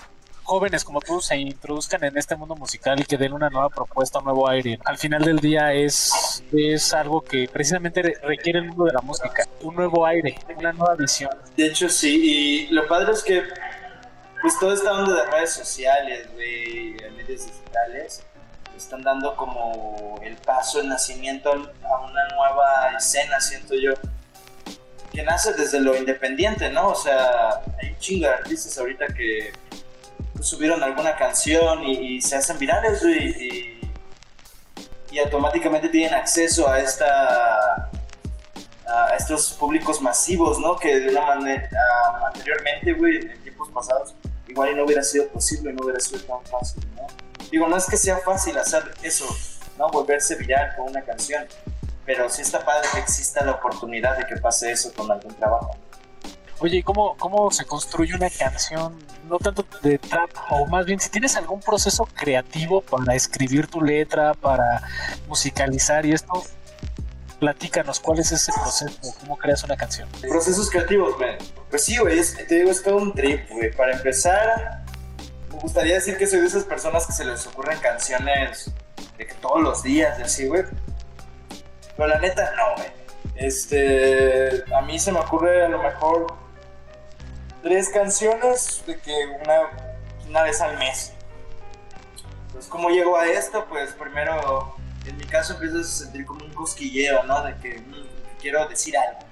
jóvenes 0.44 0.84
como 0.84 1.00
tú 1.00 1.20
se 1.20 1.36
introduzcan 1.36 2.02
en 2.04 2.18
este 2.18 2.34
mundo 2.36 2.54
musical 2.56 2.98
y 3.00 3.04
que 3.04 3.16
den 3.16 3.32
una 3.32 3.48
nueva 3.48 3.70
propuesta, 3.70 4.18
un 4.18 4.24
nuevo 4.26 4.48
aire. 4.48 4.78
Al 4.84 4.98
final 4.98 5.24
del 5.24 5.38
día 5.38 5.72
es, 5.72 6.42
es 6.52 6.92
algo 6.92 7.22
que 7.22 7.48
precisamente 7.50 8.02
requiere 8.22 8.58
el 8.58 8.66
mundo 8.66 8.84
de 8.84 8.92
la 8.92 9.00
música, 9.00 9.44
un 9.62 9.76
nuevo 9.76 10.04
aire, 10.04 10.34
una 10.58 10.72
nueva 10.72 10.96
visión. 10.96 11.30
De 11.56 11.66
hecho, 11.66 11.88
sí, 11.88 12.66
y 12.68 12.72
lo 12.74 12.86
padre 12.88 13.12
es 13.12 13.22
que 13.22 13.42
pues 14.42 14.58
toda 14.58 14.74
esta 14.74 14.92
onda 14.92 15.14
de 15.14 15.30
redes 15.30 15.52
sociales, 15.52 16.28
de 16.36 17.10
medios 17.16 17.46
digitales, 17.46 18.24
están 18.76 19.02
dando 19.02 19.36
como 19.36 20.18
el 20.22 20.36
paso, 20.36 20.80
el 20.80 20.88
nacimiento 20.88 21.50
a 21.50 21.98
una 22.00 22.28
nueva 22.34 22.96
escena, 22.98 23.40
siento 23.40 23.74
yo, 23.76 23.92
que 25.12 25.22
nace 25.22 25.52
desde 25.52 25.80
lo 25.80 25.96
independiente, 25.96 26.70
¿no? 26.70 26.88
O 26.88 26.94
sea, 26.94 27.60
hay 27.80 27.90
un 27.90 27.98
chingo 27.98 28.26
de 28.26 28.34
artistas 28.34 28.76
ahorita 28.78 29.06
que 29.14 29.52
pues, 30.32 30.46
subieron 30.46 30.82
alguna 30.82 31.14
canción 31.14 31.84
y, 31.84 32.20
se 32.20 32.34
hacen 32.34 32.58
virales, 32.58 33.00
y, 33.04 33.78
y, 35.12 35.18
automáticamente 35.20 35.88
tienen 35.88 36.14
acceso 36.14 36.68
a 36.68 36.80
esta 36.80 37.90
a 38.86 39.16
estos 39.16 39.52
públicos 39.52 40.02
masivos, 40.02 40.58
¿no? 40.58 40.76
Que 40.76 41.00
de 41.00 41.10
una 41.10 41.36
manera 41.36 41.68
anteriormente, 42.26 42.92
güey, 42.92 43.16
en 43.16 43.42
tiempos 43.42 43.70
pasados, 43.70 44.14
igual 44.52 44.76
no 44.76 44.84
hubiera 44.84 45.02
sido 45.02 45.28
posible, 45.28 45.72
no 45.72 45.82
hubiera 45.82 45.98
sido 45.98 46.20
tan 46.20 46.44
fácil, 46.44 46.82
¿no? 46.94 47.06
Digo, 47.50 47.66
no 47.68 47.76
es 47.76 47.86
que 47.86 47.96
sea 47.96 48.18
fácil 48.18 48.56
hacer 48.58 48.82
eso, 49.02 49.26
¿no? 49.78 49.88
Volverse 49.90 50.36
viral 50.36 50.76
con 50.76 50.90
una 50.90 51.02
canción, 51.02 51.44
pero 52.04 52.28
sí 52.28 52.42
está 52.42 52.64
padre 52.64 52.86
que 52.92 53.00
exista 53.00 53.44
la 53.44 53.52
oportunidad 53.52 54.16
de 54.18 54.26
que 54.26 54.36
pase 54.36 54.70
eso 54.70 54.92
con 54.94 55.10
algún 55.10 55.34
trabajo. 55.34 55.76
Oye, 56.60 56.82
¿cómo, 56.84 57.16
¿cómo 57.16 57.50
se 57.50 57.64
construye 57.64 58.14
una 58.14 58.28
canción? 58.30 58.96
No 59.28 59.38
tanto 59.38 59.64
de 59.82 59.98
trap, 59.98 60.30
o 60.50 60.66
más 60.66 60.84
bien 60.84 61.00
si 61.00 61.08
tienes 61.08 61.34
algún 61.36 61.60
proceso 61.60 62.06
creativo 62.14 62.82
para 62.82 63.14
escribir 63.14 63.66
tu 63.66 63.80
letra, 63.80 64.34
para 64.34 64.82
musicalizar 65.28 66.04
y 66.04 66.12
esto, 66.12 66.44
platícanos, 67.40 67.98
¿cuál 68.00 68.18
es 68.18 68.30
ese 68.32 68.52
proceso? 68.52 68.98
¿Cómo 69.20 69.36
creas 69.38 69.64
una 69.64 69.76
canción? 69.76 70.08
Procesos 70.20 70.70
creativos, 70.70 71.16
güey. 71.16 71.36
Pues 71.72 71.86
sí, 71.86 71.96
güey, 71.96 72.20
te 72.46 72.54
digo, 72.54 72.70
es 72.70 72.82
todo 72.82 72.98
un 72.98 73.14
trip, 73.14 73.48
güey. 73.48 73.72
Para 73.72 73.92
empezar, 73.94 74.84
me 75.50 75.58
gustaría 75.58 75.94
decir 75.94 76.18
que 76.18 76.26
soy 76.26 76.40
de 76.40 76.46
esas 76.46 76.64
personas 76.64 77.06
que 77.06 77.14
se 77.14 77.24
les 77.24 77.46
ocurren 77.46 77.78
canciones 77.78 78.70
de 79.16 79.26
que 79.26 79.32
todos 79.32 79.62
los 79.62 79.82
días, 79.82 80.20
así, 80.20 80.46
güey. 80.46 80.64
Pero 81.96 82.08
la 82.08 82.18
neta, 82.18 82.52
no, 82.56 82.74
güey. 82.76 82.88
Este, 83.36 84.64
a 84.70 84.82
mí 84.82 84.98
se 84.98 85.12
me 85.12 85.20
ocurre 85.20 85.64
a 85.64 85.68
lo 85.70 85.82
mejor 85.82 86.26
tres 87.62 87.88
canciones 87.88 88.82
de 88.86 89.00
que 89.00 89.14
una, 89.42 89.88
una 90.28 90.42
vez 90.42 90.60
al 90.60 90.76
mes. 90.76 91.14
Entonces, 92.48 92.70
¿cómo 92.70 92.90
llego 92.90 93.16
a 93.16 93.26
esto? 93.28 93.64
Pues 93.70 93.94
primero, 93.94 94.76
en 95.06 95.16
mi 95.16 95.24
caso 95.24 95.54
empiezas 95.54 95.86
a 95.86 96.04
sentir 96.04 96.26
como 96.26 96.44
un 96.44 96.52
cosquilleo, 96.52 97.22
¿no? 97.22 97.42
De 97.42 97.56
que, 97.56 97.78
mm, 97.78 98.38
quiero 98.42 98.68
decir 98.68 98.94
algo. 98.94 99.31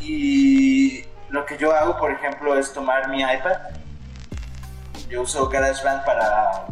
Y 0.00 1.04
lo 1.28 1.44
que 1.46 1.56
yo 1.56 1.72
hago, 1.74 1.96
por 1.98 2.10
ejemplo, 2.10 2.56
es 2.58 2.72
tomar 2.72 3.08
mi 3.08 3.22
iPad. 3.22 3.56
Yo 5.08 5.22
uso 5.22 5.48
GarageBand 5.48 6.04
para, 6.04 6.66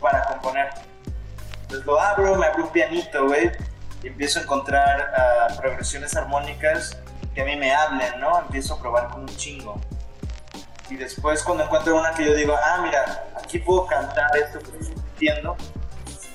para 0.00 0.24
componer. 0.24 0.70
Entonces 1.62 1.86
lo 1.86 2.00
abro, 2.00 2.36
me 2.36 2.46
abro 2.46 2.64
un 2.64 2.70
pianito, 2.70 3.26
güey, 3.26 3.50
y 4.02 4.08
empiezo 4.08 4.38
a 4.38 4.42
encontrar 4.42 5.12
ah, 5.16 5.48
progresiones 5.60 6.14
armónicas 6.16 6.96
que 7.34 7.42
a 7.42 7.44
mí 7.44 7.56
me 7.56 7.74
hablen, 7.74 8.20
¿no? 8.20 8.38
Empiezo 8.38 8.74
a 8.74 8.80
probar 8.80 9.08
con 9.08 9.22
un 9.22 9.36
chingo. 9.36 9.80
Y 10.88 10.96
después 10.96 11.42
cuando 11.42 11.64
encuentro 11.64 11.98
una 11.98 12.12
que 12.14 12.24
yo 12.24 12.34
digo, 12.34 12.54
ah, 12.56 12.80
mira, 12.82 13.24
aquí 13.36 13.58
puedo 13.58 13.86
cantar 13.86 14.36
esto 14.36 14.60
que 14.60 14.66
estoy 14.66 14.84
sintiendo, 14.84 15.56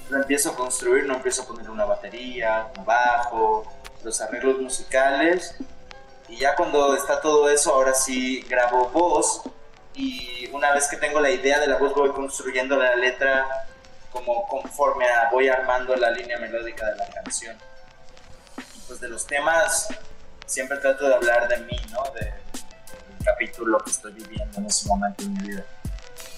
lo 0.09 0.17
empiezo 0.17 0.51
a 0.51 0.55
construir, 0.55 1.05
no 1.05 1.15
empiezo 1.15 1.43
a 1.43 1.45
poner 1.47 1.69
una 1.69 1.85
batería, 1.85 2.67
un 2.77 2.85
bajo, 2.85 3.63
los 4.03 4.21
arreglos 4.21 4.59
musicales. 4.59 5.55
Y 6.27 6.37
ya 6.37 6.55
cuando 6.55 6.95
está 6.95 7.21
todo 7.21 7.49
eso, 7.49 7.73
ahora 7.73 7.93
sí 7.93 8.41
grabo 8.49 8.89
voz. 8.89 9.41
Y 9.93 10.47
una 10.53 10.71
vez 10.71 10.87
que 10.87 10.97
tengo 10.97 11.19
la 11.19 11.29
idea 11.29 11.59
de 11.59 11.67
la 11.67 11.77
voz, 11.77 11.93
voy 11.93 12.11
construyendo 12.11 12.77
la 12.77 12.95
letra 12.95 13.67
como 14.11 14.47
conforme 14.47 15.05
voy 15.31 15.47
armando 15.47 15.95
la 15.95 16.11
línea 16.11 16.37
melódica 16.37 16.85
de 16.85 16.95
la 16.97 17.07
canción. 17.07 17.57
Pues 18.87 18.99
de 18.99 19.09
los 19.09 19.25
temas 19.25 19.87
siempre 20.45 20.77
trato 20.77 21.07
de 21.07 21.15
hablar 21.15 21.47
de 21.47 21.57
mí, 21.59 21.79
¿no? 21.91 22.03
De, 22.13 22.25
del 22.25 23.25
capítulo 23.25 23.77
que 23.79 23.91
estoy 23.91 24.13
viviendo 24.13 24.59
en 24.59 24.65
ese 24.65 24.87
momento 24.87 25.23
en 25.23 25.33
mi 25.33 25.47
vida. 25.47 25.65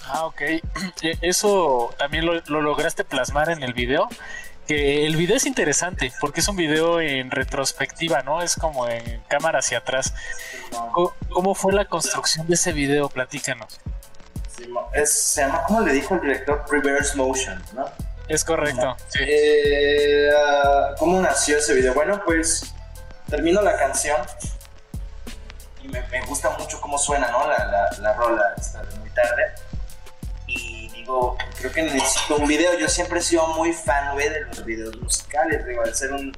Ah, 0.06 0.26
ok. 0.26 0.40
E, 1.02 1.18
eso 1.20 1.94
también 1.98 2.24
lo, 2.24 2.40
lograste 2.60 3.04
plasmar 3.04 3.50
en 3.50 3.62
el 3.62 3.74
video. 3.74 4.08
Que 4.66 5.06
el 5.06 5.16
video 5.16 5.36
es 5.36 5.46
interesante 5.46 6.12
porque 6.20 6.40
es 6.40 6.48
un 6.48 6.56
video 6.56 7.00
en 7.00 7.30
retrospectiva, 7.30 8.22
¿no? 8.22 8.40
Es 8.40 8.56
como 8.56 8.88
en 8.88 9.22
cámara 9.28 9.58
hacia 9.58 9.78
atrás. 9.78 10.14
¿Cómo, 11.30 11.54
fue 11.54 11.72
la 11.72 11.84
construcción 11.84 12.46
de 12.46 12.54
ese 12.54 12.72
video? 12.72 13.08
Platícanos. 13.08 13.80
es, 14.94 15.12
se 15.12 15.42
llama, 15.42 15.64
¿cómo 15.66 15.80
le 15.82 15.92
dijo 15.92 16.14
el 16.14 16.22
director? 16.22 16.64
Reverse 16.70 17.16
Motion, 17.16 17.62
¿no? 17.74 17.84
Es 18.28 18.42
correcto. 18.44 18.96
Sí. 19.08 19.18
Eh, 19.20 20.30
ah, 20.34 20.94
¿Cómo 20.98 21.20
nació 21.20 21.58
ese 21.58 21.74
video? 21.74 21.92
Bueno, 21.92 22.22
pues 22.24 22.74
termino 23.28 23.60
la 23.60 23.76
canción 23.76 24.20
y 25.82 25.88
me, 25.88 26.02
gusta 26.26 26.50
mucho 26.58 26.80
cómo 26.80 26.96
suena, 26.96 27.30
¿no? 27.30 27.46
La, 27.46 27.90
la, 27.98 28.12
rola 28.14 28.54
está 28.56 28.82
de 28.82 28.96
muy 28.96 29.10
tarde. 29.10 29.52
Creo 31.58 31.72
que 31.72 31.82
necesito 31.82 32.36
un 32.36 32.46
video. 32.46 32.78
Yo 32.78 32.88
siempre 32.88 33.18
he 33.18 33.22
sido 33.22 33.46
muy 33.48 33.72
fan, 33.72 34.16
de 34.16 34.40
los 34.46 34.64
videos 34.64 34.96
musicales, 35.00 35.64
al 35.84 35.94
ser 35.94 36.12
un, 36.12 36.36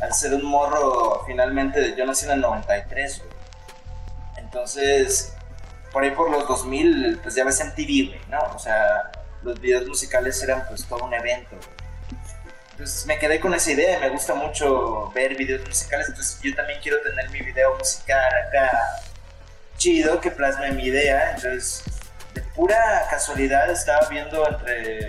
al 0.00 0.14
ser 0.14 0.34
un 0.34 0.44
morro, 0.44 1.24
finalmente, 1.26 1.94
yo 1.96 2.06
nací 2.06 2.26
en 2.26 2.32
el 2.32 2.40
93, 2.40 3.18
güey. 3.18 3.30
Entonces, 4.36 5.34
por 5.92 6.02
ahí 6.02 6.10
por 6.12 6.30
los 6.30 6.46
2000, 6.48 7.20
pues 7.22 7.34
ya 7.34 7.44
ves 7.44 7.62
MTV, 7.64 8.08
güey, 8.08 8.20
¿no? 8.30 8.38
O 8.54 8.58
sea, 8.58 9.10
los 9.42 9.60
videos 9.60 9.86
musicales 9.86 10.42
eran 10.42 10.66
pues 10.68 10.84
todo 10.86 11.04
un 11.04 11.14
evento, 11.14 11.56
entonces 12.78 13.06
me 13.06 13.18
quedé 13.18 13.40
con 13.40 13.52
esa 13.54 13.72
idea, 13.72 13.98
me 13.98 14.08
gusta 14.08 14.34
mucho 14.34 15.10
ver 15.12 15.36
videos 15.36 15.66
musicales, 15.66 16.08
entonces 16.10 16.38
yo 16.40 16.54
también 16.54 16.78
quiero 16.80 17.00
tener 17.02 17.28
mi 17.30 17.40
video 17.40 17.76
musical 17.76 18.32
acá 18.46 18.70
chido, 19.76 20.20
que 20.20 20.30
plasme 20.30 20.70
mi 20.70 20.84
idea, 20.84 21.32
entonces 21.34 21.82
pura 22.42 23.06
casualidad 23.10 23.70
estaba 23.70 24.08
viendo 24.08 24.46
entre 24.48 25.06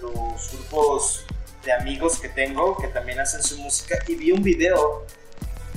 los 0.00 0.52
grupos 0.52 1.24
de 1.64 1.72
amigos 1.72 2.18
que 2.20 2.28
tengo 2.28 2.76
que 2.76 2.88
también 2.88 3.20
hacen 3.20 3.42
su 3.42 3.58
música 3.58 3.96
y 4.06 4.16
vi 4.16 4.32
un 4.32 4.42
video 4.42 5.06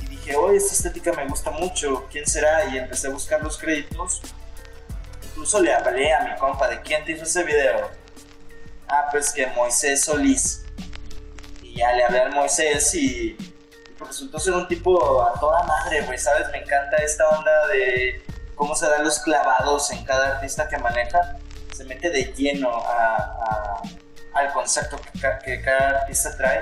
y 0.01 0.07
dije, 0.07 0.35
oye, 0.35 0.57
esta 0.57 0.73
estética 0.73 1.13
me 1.13 1.27
gusta 1.27 1.51
mucho, 1.51 2.07
¿quién 2.11 2.25
será? 2.25 2.65
Y 2.65 2.77
empecé 2.77 3.07
a 3.07 3.11
buscar 3.11 3.41
los 3.43 3.57
créditos. 3.57 4.21
Incluso 5.23 5.61
le 5.61 5.73
hablé 5.73 6.13
a 6.13 6.21
mi 6.23 6.35
compa 6.35 6.67
de 6.67 6.81
quién 6.81 7.05
te 7.05 7.13
hizo 7.13 7.23
ese 7.23 7.43
video. 7.43 7.89
Ah, 8.87 9.07
pues 9.11 9.31
que 9.31 9.47
Moisés 9.47 10.03
Solís 10.03 10.63
ya 11.77 11.93
le 11.93 12.03
hablé 12.03 12.19
al 12.19 12.33
Moisés 12.33 12.93
y, 12.95 13.37
resultó 13.99 14.39
ser 14.39 14.53
un 14.53 14.67
tipo 14.67 15.23
a 15.23 15.39
toda 15.39 15.63
madre, 15.63 16.01
güey, 16.01 16.17
¿sabes? 16.17 16.47
Me 16.51 16.59
encanta 16.59 16.97
esta 16.97 17.27
onda 17.29 17.67
de 17.67 18.21
cómo 18.57 18.75
se 18.75 18.89
dan 18.89 19.05
los 19.05 19.19
clavados 19.19 19.89
en 19.91 20.03
cada 20.03 20.35
artista 20.35 20.67
que 20.67 20.77
maneja. 20.77 21.37
Se 21.73 21.85
mete 21.85 22.09
de 22.09 22.33
lleno 22.33 22.69
al 24.33 24.51
concepto 24.51 24.99
que, 25.45 25.61
cada 25.61 26.01
artista 26.01 26.35
trae. 26.35 26.61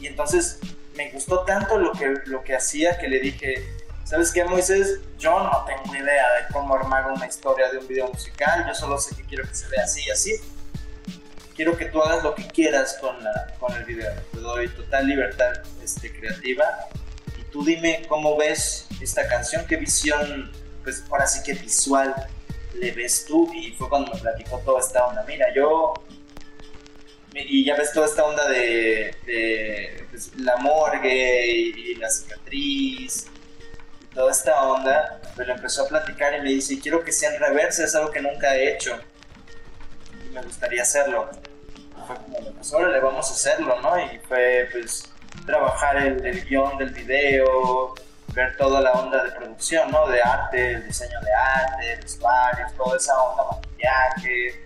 Y 0.00 0.08
entonces 0.08 0.58
me 0.96 1.10
gustó 1.12 1.44
tanto 1.44 1.78
lo 1.78 1.92
que, 1.92 2.14
lo 2.26 2.42
que 2.42 2.56
hacía 2.56 2.98
que 2.98 3.06
le 3.06 3.20
dije, 3.20 3.64
¿sabes 4.04 4.32
qué, 4.32 4.44
Moisés? 4.44 5.00
Yo 5.18 5.38
no 5.38 5.64
tengo 5.64 5.94
idea 5.94 6.32
de 6.32 6.52
cómo 6.52 6.74
armar 6.74 7.12
una 7.12 7.26
historia 7.26 7.70
de 7.70 7.78
un 7.78 7.86
video 7.86 8.08
musical, 8.08 8.66
yo 8.66 8.74
solo 8.74 8.98
sé 8.98 9.14
que 9.14 9.24
quiero 9.24 9.46
que 9.46 9.54
se 9.54 9.68
vea 9.68 9.84
así 9.84 10.02
y 10.06 10.10
así 10.10 10.40
quiero 11.54 11.76
que 11.76 11.86
tú 11.86 12.02
hagas 12.02 12.22
lo 12.22 12.34
que 12.34 12.46
quieras 12.46 12.98
con, 13.00 13.22
la, 13.22 13.54
con 13.58 13.74
el 13.74 13.84
video. 13.84 14.12
Te 14.32 14.38
doy 14.38 14.68
total 14.68 15.06
libertad 15.06 15.52
este, 15.82 16.12
creativa. 16.12 16.64
Y 17.38 17.42
tú 17.44 17.64
dime 17.64 18.02
cómo 18.08 18.36
ves 18.36 18.86
esta 19.00 19.26
canción, 19.28 19.66
qué 19.66 19.76
visión, 19.76 20.50
pues 20.84 21.02
ahora 21.10 21.26
sí 21.26 21.42
que 21.42 21.54
visual 21.54 22.14
le 22.74 22.92
ves 22.92 23.24
tú. 23.26 23.50
Y 23.52 23.72
fue 23.72 23.88
cuando 23.88 24.12
me 24.12 24.20
platicó 24.20 24.58
toda 24.60 24.80
esta 24.80 25.06
onda. 25.06 25.24
Mira, 25.26 25.46
yo. 25.54 25.94
Y 27.34 27.64
ya 27.64 27.74
ves 27.74 27.92
toda 27.92 28.06
esta 28.06 28.24
onda 28.24 28.48
de, 28.48 29.16
de 29.26 30.06
pues, 30.10 30.30
la 30.36 30.56
morgue 30.58 31.50
y, 31.50 31.94
la 31.96 32.08
cicatriz 32.08 33.26
y 34.00 34.14
toda 34.14 34.30
esta 34.30 34.62
onda. 34.68 35.20
Pero 35.36 35.54
empezó 35.54 35.84
a 35.84 35.88
platicar 35.88 36.34
y 36.38 36.42
me 36.42 36.50
dice: 36.50 36.78
Quiero 36.78 37.02
que 37.02 37.10
sea 37.10 37.34
en 37.34 37.40
reversa, 37.40 37.84
es 37.84 37.94
algo 37.96 38.12
que 38.12 38.20
nunca 38.20 38.54
he 38.54 38.74
hecho 38.74 39.00
me 40.34 40.42
gustaría 40.42 40.82
hacerlo. 40.82 41.30
Fue 42.06 42.16
como, 42.16 42.52
pues 42.52 42.72
le 42.72 43.00
vamos 43.00 43.30
a 43.30 43.32
hacerlo, 43.32 43.80
¿no? 43.80 43.98
Y 43.98 44.18
fue 44.28 44.68
pues 44.72 45.10
trabajar 45.46 45.96
el, 45.96 46.24
el 46.26 46.44
guion 46.44 46.76
del 46.76 46.90
video, 46.90 47.94
ver 48.34 48.56
toda 48.56 48.80
la 48.80 48.92
onda 48.92 49.24
de 49.24 49.30
producción, 49.32 49.90
¿no? 49.90 50.06
De 50.08 50.20
arte, 50.20 50.72
el 50.72 50.86
diseño 50.86 51.20
de 51.20 51.32
arte, 51.32 51.96
vestuarios, 52.02 52.72
toda 52.74 52.96
esa 52.96 53.16
onda, 53.22 53.44
maquillaje. 53.52 54.64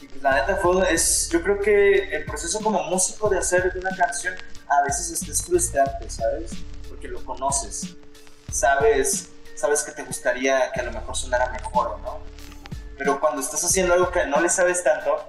Y 0.00 0.06
pues 0.06 0.22
la 0.22 0.34
neta 0.34 0.56
fue, 0.56 0.92
es, 0.92 1.28
yo 1.30 1.42
creo 1.42 1.58
que 1.60 2.16
el 2.16 2.24
proceso 2.24 2.60
como 2.60 2.82
músico 2.84 3.28
de 3.28 3.38
hacer 3.38 3.72
una 3.76 3.94
canción 3.96 4.34
a 4.68 4.82
veces 4.82 5.22
es, 5.22 5.44
frustrante, 5.44 6.08
¿sabes? 6.08 6.52
Porque 6.88 7.08
lo 7.08 7.24
conoces, 7.24 7.96
sabes, 8.52 9.30
sabes 9.54 9.82
que 9.82 9.92
te 9.92 10.02
gustaría 10.02 10.70
que 10.72 10.80
a 10.80 10.84
lo 10.84 10.92
mejor 10.92 11.16
sonara 11.16 11.50
mejor, 11.50 11.98
¿no? 12.00 12.20
Pero 12.98 13.20
cuando 13.20 13.40
estás 13.40 13.62
haciendo 13.64 13.94
algo 13.94 14.10
que 14.10 14.24
no 14.26 14.40
le 14.40 14.48
sabes 14.48 14.82
tanto, 14.82 15.28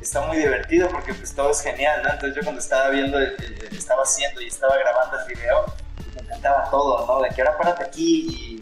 está 0.00 0.20
muy 0.22 0.36
divertido 0.36 0.88
porque 0.88 1.14
pues 1.14 1.34
todo 1.34 1.50
es 1.50 1.60
genial, 1.60 2.02
¿no? 2.02 2.10
Entonces 2.10 2.36
yo 2.36 2.42
cuando 2.42 2.60
estaba 2.60 2.90
viendo, 2.90 3.18
estaba 3.18 4.02
haciendo 4.02 4.40
y 4.40 4.46
estaba 4.48 4.76
grabando 4.76 5.18
el 5.18 5.34
video, 5.34 5.64
encantaba 6.30 6.70
todo, 6.70 7.06
¿no? 7.06 7.22
De 7.22 7.30
que 7.30 7.42
ahora 7.42 7.58
párate 7.58 7.84
aquí 7.84 8.60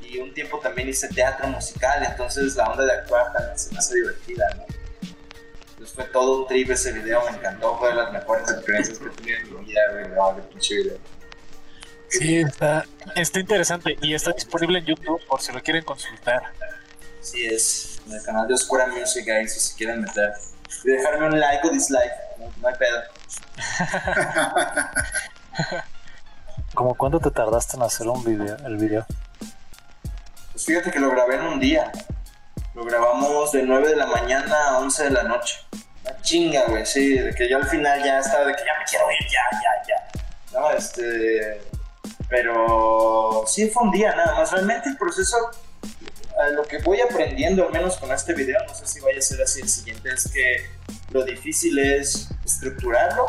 y, 0.00 0.06
y, 0.06 0.18
un 0.18 0.32
tiempo 0.34 0.58
también 0.58 0.88
hice 0.88 1.08
teatro 1.08 1.48
musical, 1.48 2.04
entonces 2.04 2.54
la 2.56 2.70
onda 2.70 2.84
de 2.84 2.92
actuar 2.92 3.32
también 3.32 3.58
se 3.58 3.72
me 3.72 3.78
hace 3.78 3.94
divertida, 3.96 4.46
¿no? 4.56 4.64
Entonces 5.70 5.94
fue 5.94 6.04
todo 6.04 6.42
un 6.42 6.46
trip 6.46 6.70
ese 6.70 6.92
video, 6.92 7.22
me 7.30 7.36
encantó, 7.36 7.78
fue 7.78 7.88
de 7.88 7.94
las 7.96 8.12
mejores 8.12 8.50
experiencias 8.50 8.98
que 8.98 9.06
he 9.06 9.10
tenido 9.10 9.38
en 9.38 9.60
mi 9.60 9.66
vida, 9.66 9.80
güey, 9.92 10.08
no, 10.08 10.36
pinche 10.48 10.76
video. 10.76 10.98
Sí, 12.08 12.38
está, 12.38 12.84
está 13.16 13.40
interesante 13.40 13.96
y 14.00 14.14
está 14.14 14.32
disponible 14.32 14.78
en 14.78 14.86
YouTube 14.86 15.20
por 15.26 15.40
si 15.42 15.52
lo 15.52 15.60
quieren 15.62 15.84
consultar. 15.84 16.40
Sí, 17.20 17.44
es 17.44 18.00
en 18.06 18.12
el 18.14 18.22
canal 18.22 18.46
de 18.46 18.54
Oscura 18.54 18.86
Music 18.86 19.28
ahí 19.28 19.48
si 19.48 19.58
se 19.58 19.76
quieren 19.76 20.00
meter 20.02 20.32
y 20.84 20.88
dejarme 20.88 21.26
un 21.26 21.40
like 21.40 21.66
o 21.66 21.70
dislike. 21.70 22.12
No, 22.38 22.68
hay 22.68 22.74
pedo. 22.76 23.02
¿Cómo 26.76 26.94
cuánto 26.94 27.20
te 27.20 27.30
tardaste 27.30 27.78
en 27.78 27.84
hacer 27.84 28.06
un 28.06 28.22
video, 28.22 28.54
el 28.66 28.76
video? 28.76 29.06
Pues 30.52 30.66
fíjate 30.66 30.90
que 30.90 31.00
lo 31.00 31.10
grabé 31.10 31.36
en 31.36 31.46
un 31.46 31.58
día. 31.58 31.90
Lo 32.74 32.84
grabamos 32.84 33.50
de 33.52 33.62
9 33.62 33.88
de 33.88 33.96
la 33.96 34.04
mañana 34.04 34.68
a 34.68 34.78
11 34.80 35.04
de 35.04 35.10
la 35.10 35.22
noche. 35.22 35.56
Una 36.02 36.20
chinga, 36.20 36.66
güey, 36.68 36.84
sí, 36.84 37.16
de 37.16 37.34
que 37.34 37.48
yo 37.48 37.56
al 37.56 37.66
final 37.66 38.04
ya 38.04 38.18
estaba 38.18 38.44
de 38.44 38.52
que 38.52 38.60
ya 38.60 38.78
me 38.78 38.84
quiero 38.84 39.10
ir, 39.10 39.26
ya, 39.26 39.40
ya, 39.52 39.88
ya. 39.88 40.60
No, 40.60 40.70
este. 40.70 41.62
Pero 42.28 43.44
sí 43.46 43.70
fue 43.70 43.84
un 43.84 43.90
día 43.90 44.14
nada 44.14 44.34
más. 44.34 44.52
Realmente 44.52 44.90
el 44.90 44.98
proceso 44.98 45.34
lo 46.52 46.62
que 46.64 46.78
voy 46.78 47.00
aprendiendo, 47.00 47.66
al 47.66 47.72
menos 47.72 47.96
con 47.96 48.12
este 48.12 48.34
video, 48.34 48.58
no 48.68 48.74
sé 48.74 48.86
si 48.86 49.00
vaya 49.00 49.18
a 49.18 49.22
ser 49.22 49.40
así 49.40 49.62
el 49.62 49.68
siguiente, 49.70 50.10
es 50.12 50.30
que 50.30 50.68
lo 51.10 51.24
difícil 51.24 51.78
es 51.78 52.28
estructurarlo, 52.44 53.24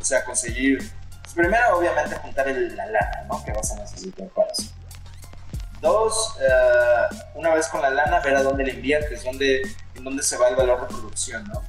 o 0.00 0.04
sea, 0.04 0.24
conseguir, 0.24 0.90
primero 1.38 1.78
obviamente 1.78 2.16
juntar 2.16 2.48
el, 2.48 2.76
la 2.76 2.86
lana, 2.86 3.24
¿no? 3.28 3.44
Que 3.44 3.52
vas 3.52 3.70
a 3.70 3.76
necesitar 3.76 4.26
para 4.30 4.50
eso. 4.50 4.64
Dos, 5.80 6.36
eh, 6.40 7.16
una 7.34 7.54
vez 7.54 7.68
con 7.68 7.80
la 7.80 7.90
lana, 7.90 8.18
ver 8.18 8.34
a 8.34 8.42
dónde 8.42 8.64
le 8.64 8.72
inviertes, 8.72 9.22
dónde, 9.22 9.62
en 9.94 10.02
dónde 10.02 10.24
se 10.24 10.36
va 10.36 10.48
el 10.48 10.56
valor 10.56 10.80
de 10.80 10.86
producción, 10.88 11.44
¿no? 11.46 11.62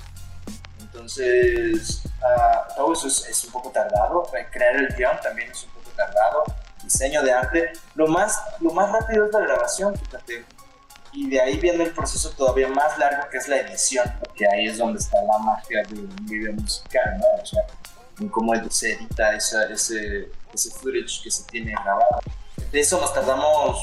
Entonces, 0.80 2.02
ah, 2.24 2.68
todo 2.76 2.94
eso 2.94 3.08
es, 3.08 3.28
es, 3.28 3.44
un 3.46 3.52
poco 3.52 3.70
tardado. 3.70 4.28
Crear 4.52 4.76
el 4.76 4.88
guion 4.96 5.20
también 5.22 5.52
es 5.52 5.64
un 5.66 5.70
poco 5.70 5.92
tardado. 5.96 6.44
Diseño 6.84 7.22
de 7.22 7.32
arte. 7.32 7.74
Lo 7.94 8.08
más, 8.08 8.42
lo 8.62 8.72
más 8.72 8.92
rápido 8.92 9.28
es 9.28 9.32
la 9.32 9.40
grabación, 9.42 9.96
fíjate 9.96 10.46
y 11.12 11.30
de 11.30 11.42
ahí 11.42 11.60
viene 11.60 11.86
el 11.86 11.92
proceso 11.92 12.30
todavía 12.32 12.68
más 12.68 12.98
largo 13.00 13.28
que 13.30 13.38
es 13.38 13.48
la 13.48 13.58
edición, 13.58 14.06
porque 14.20 14.46
ahí 14.48 14.68
es 14.68 14.78
donde 14.78 15.00
está 15.00 15.22
la 15.24 15.40
magia 15.40 15.84
de 15.84 16.02
un 16.02 16.16
video 16.28 16.54
musical, 16.54 17.18
¿no? 17.18 17.42
O 17.42 17.46
sea, 17.46 17.64
en 18.20 18.30
cómo 18.30 18.54
se 18.70 18.94
edita 18.94 19.36
ese, 19.36 19.74
ese 19.74 20.70
footage 20.72 21.22
que 21.24 21.32
se 21.32 21.44
tiene 21.44 21.72
grabado. 21.72 22.22
De 22.72 22.80
eso 22.80 23.00
nos 23.00 23.14
tardamos, 23.14 23.80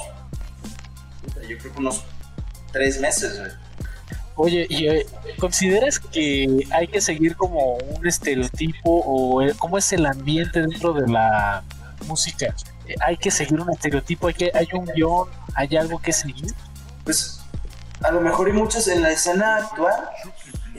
yo 1.49 1.59
creo 1.59 1.72
que 1.72 1.78
unos 1.78 2.03
tres 2.72 3.01
meses, 3.01 3.41
Oye, 4.39 4.66
¿y 4.68 4.87
eh, 4.87 5.07
consideras 5.39 5.99
que 5.99 6.66
hay 6.70 6.89
que 6.89 7.01
seguir 7.01 7.37
como 7.37 7.76
un 7.76 8.07
estereotipo 8.07 8.91
o 8.91 9.43
cómo 9.59 9.78
es 9.78 9.91
el 9.95 10.05
ambiente 10.05 10.61
dentro 10.61 10.93
de 10.93 11.09
la 11.09 11.64
música? 12.07 12.55
¿Hay 13.01 13.16
que 13.16 13.30
seguir 13.30 13.59
un 13.59 13.70
estereotipo? 13.72 14.26
¿Hay, 14.26 14.34
que, 14.34 14.51
hay 14.53 14.68
un 14.74 14.84
guion? 14.84 15.26
¿Hay 15.55 15.74
algo 15.78 15.99
que 15.99 16.12
seguir? 16.12 16.53
pues 17.07 17.41
a 18.03 18.11
lo 18.11 18.20
mejor 18.20 18.49
hay 18.49 18.53
muchas 18.53 18.89
en 18.89 19.01
la 19.01 19.11
escena 19.11 19.57
actual, 19.57 20.11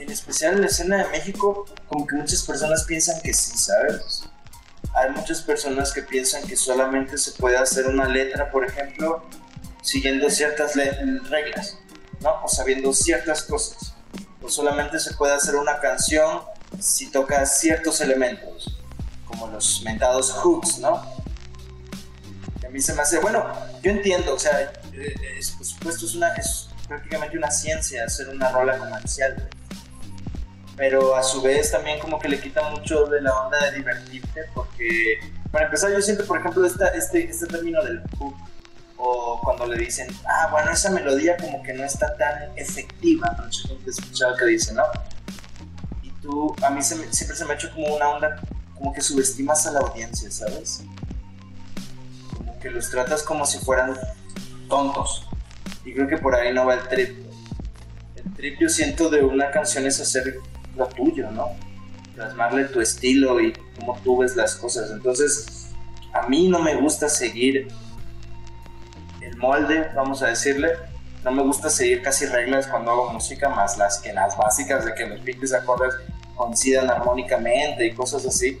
en 0.08 0.14
especial 0.14 0.54
en 0.54 0.62
la 0.62 0.66
escena 0.68 0.96
de 1.04 1.10
México, 1.10 1.66
como 1.86 2.06
que 2.06 2.16
muchas 2.16 2.42
personas 2.42 2.84
piensan 2.84 3.20
que 3.20 3.34
sí, 3.34 3.56
¿sabes? 3.58 4.22
Hay 4.94 5.10
muchas 5.10 5.42
personas 5.42 5.92
que 5.92 6.02
piensan 6.02 6.46
que 6.46 6.56
solamente 6.56 7.18
se 7.18 7.32
puede 7.32 7.58
hacer 7.58 7.86
una 7.86 8.08
letra, 8.08 8.50
por 8.50 8.64
ejemplo, 8.64 9.22
siguiendo 9.82 10.30
ciertas 10.30 10.74
reglas, 10.74 11.78
¿no? 12.20 12.42
O 12.42 12.48
sabiendo 12.48 12.92
ciertas 12.94 13.42
cosas. 13.42 13.92
O 14.40 14.48
solamente 14.48 14.98
se 14.98 15.12
puede 15.12 15.34
hacer 15.34 15.56
una 15.56 15.78
canción 15.78 16.40
si 16.80 17.10
toca 17.10 17.44
ciertos 17.44 18.00
elementos, 18.00 18.78
como 19.26 19.46
los 19.48 19.82
mentados 19.84 20.32
hooks, 20.32 20.78
¿no? 20.78 21.18
a 22.66 22.70
mí 22.70 22.80
se 22.80 22.92
me 22.92 23.00
hace, 23.00 23.18
bueno, 23.18 23.46
yo 23.82 23.90
entiendo, 23.90 24.34
o 24.34 24.38
sea, 24.38 24.72
es, 25.38 25.52
por 25.52 25.64
supuesto 25.64 26.04
es, 26.04 26.14
una, 26.14 26.34
es 26.34 26.68
prácticamente 26.86 27.38
una 27.38 27.50
ciencia 27.50 28.04
hacer 28.04 28.28
una 28.28 28.50
rola 28.50 28.76
comercial, 28.76 29.48
pero 30.78 31.16
a 31.16 31.24
su 31.24 31.42
vez 31.42 31.72
también 31.72 31.98
como 31.98 32.20
que 32.20 32.28
le 32.28 32.40
quita 32.40 32.70
mucho 32.70 33.06
de 33.06 33.20
la 33.20 33.34
onda 33.34 33.58
de 33.64 33.78
divertirte, 33.78 34.44
porque 34.54 35.18
para 35.50 35.64
empezar 35.64 35.90
yo 35.92 36.00
siento, 36.00 36.24
por 36.24 36.38
ejemplo, 36.38 36.64
este, 36.64 37.28
este 37.28 37.46
término 37.46 37.82
del 37.82 38.00
hook, 38.16 38.36
o 38.96 39.40
cuando 39.42 39.66
le 39.66 39.76
dicen, 39.76 40.06
ah, 40.24 40.48
bueno, 40.52 40.70
esa 40.70 40.90
melodía 40.90 41.36
como 41.36 41.62
que 41.64 41.72
no 41.72 41.84
está 41.84 42.16
tan 42.16 42.56
efectiva, 42.56 43.36
mucha 43.42 43.68
gente 43.68 43.90
escuchado 43.90 44.36
que 44.36 44.46
dice, 44.46 44.72
¿no? 44.72 44.84
Y 46.02 46.10
tú, 46.22 46.54
a 46.62 46.70
mí 46.70 46.80
siempre 46.80 47.10
se 47.12 47.44
me 47.44 47.52
ha 47.52 47.54
hecho 47.56 47.72
como 47.72 47.96
una 47.96 48.10
onda, 48.10 48.40
como 48.76 48.92
que 48.92 49.00
subestimas 49.00 49.66
a 49.66 49.72
la 49.72 49.80
audiencia, 49.80 50.30
¿sabes? 50.30 50.84
Como 52.36 52.58
que 52.60 52.70
los 52.70 52.88
tratas 52.88 53.24
como 53.24 53.44
si 53.46 53.58
fueran 53.58 53.98
tontos. 54.68 55.26
Y 55.84 55.92
creo 55.92 56.06
que 56.06 56.18
por 56.18 56.36
ahí 56.36 56.52
no 56.52 56.66
va 56.66 56.74
el 56.74 56.88
trip. 56.88 57.26
El 58.16 58.34
trip 58.34 58.60
yo 58.60 58.68
siento 58.68 59.10
de 59.10 59.24
una 59.24 59.50
canción 59.50 59.86
es 59.86 60.00
hacer 60.00 60.38
lo 60.78 60.86
tuyo, 60.88 61.30
¿no? 61.30 61.48
Plasmarle 62.14 62.64
tu 62.66 62.80
estilo 62.80 63.40
y 63.40 63.52
cómo 63.78 63.98
tú 64.02 64.18
ves 64.18 64.36
las 64.36 64.56
cosas. 64.56 64.90
Entonces, 64.90 65.68
a 66.12 66.26
mí 66.28 66.48
no 66.48 66.60
me 66.60 66.74
gusta 66.76 67.08
seguir 67.08 67.68
el 69.20 69.36
molde, 69.36 69.90
vamos 69.94 70.22
a 70.22 70.28
decirle. 70.28 70.72
No 71.24 71.32
me 71.32 71.42
gusta 71.42 71.68
seguir 71.68 72.00
casi 72.02 72.26
reglas 72.26 72.68
cuando 72.68 72.92
hago 72.92 73.12
música, 73.12 73.48
más 73.48 73.76
las 73.76 73.98
que 73.98 74.12
las 74.12 74.36
básicas 74.36 74.84
de 74.84 74.94
que 74.94 75.06
los 75.06 75.20
pinches 75.20 75.52
acordes 75.52 75.94
coincidan 76.36 76.88
armónicamente 76.90 77.86
y 77.86 77.94
cosas 77.94 78.24
así. 78.24 78.58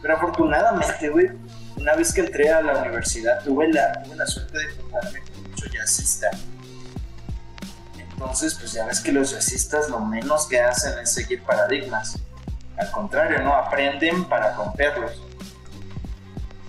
Pero 0.00 0.16
afortunadamente, 0.16 1.10
güey, 1.10 1.28
una 1.76 1.94
vez 1.94 2.12
que 2.12 2.22
entré 2.22 2.50
a 2.50 2.62
la 2.62 2.78
universidad 2.78 3.44
tuve 3.44 3.68
la, 3.68 4.02
tuve 4.02 4.16
la 4.16 4.26
suerte 4.26 4.58
de 4.58 4.68
juntarme 4.70 5.20
jazzista. 5.72 6.30
Entonces, 8.20 8.54
pues 8.54 8.72
ya 8.72 8.84
ves 8.84 9.00
que 9.00 9.12
los 9.12 9.30
jazzistas 9.30 9.88
lo 9.88 9.98
menos 9.98 10.46
que 10.46 10.60
hacen 10.60 10.98
es 10.98 11.10
seguir 11.10 11.42
paradigmas. 11.42 12.18
Al 12.76 12.90
contrario, 12.90 13.42
¿no? 13.42 13.54
Aprenden 13.54 14.26
para 14.26 14.54
romperlos. 14.54 15.22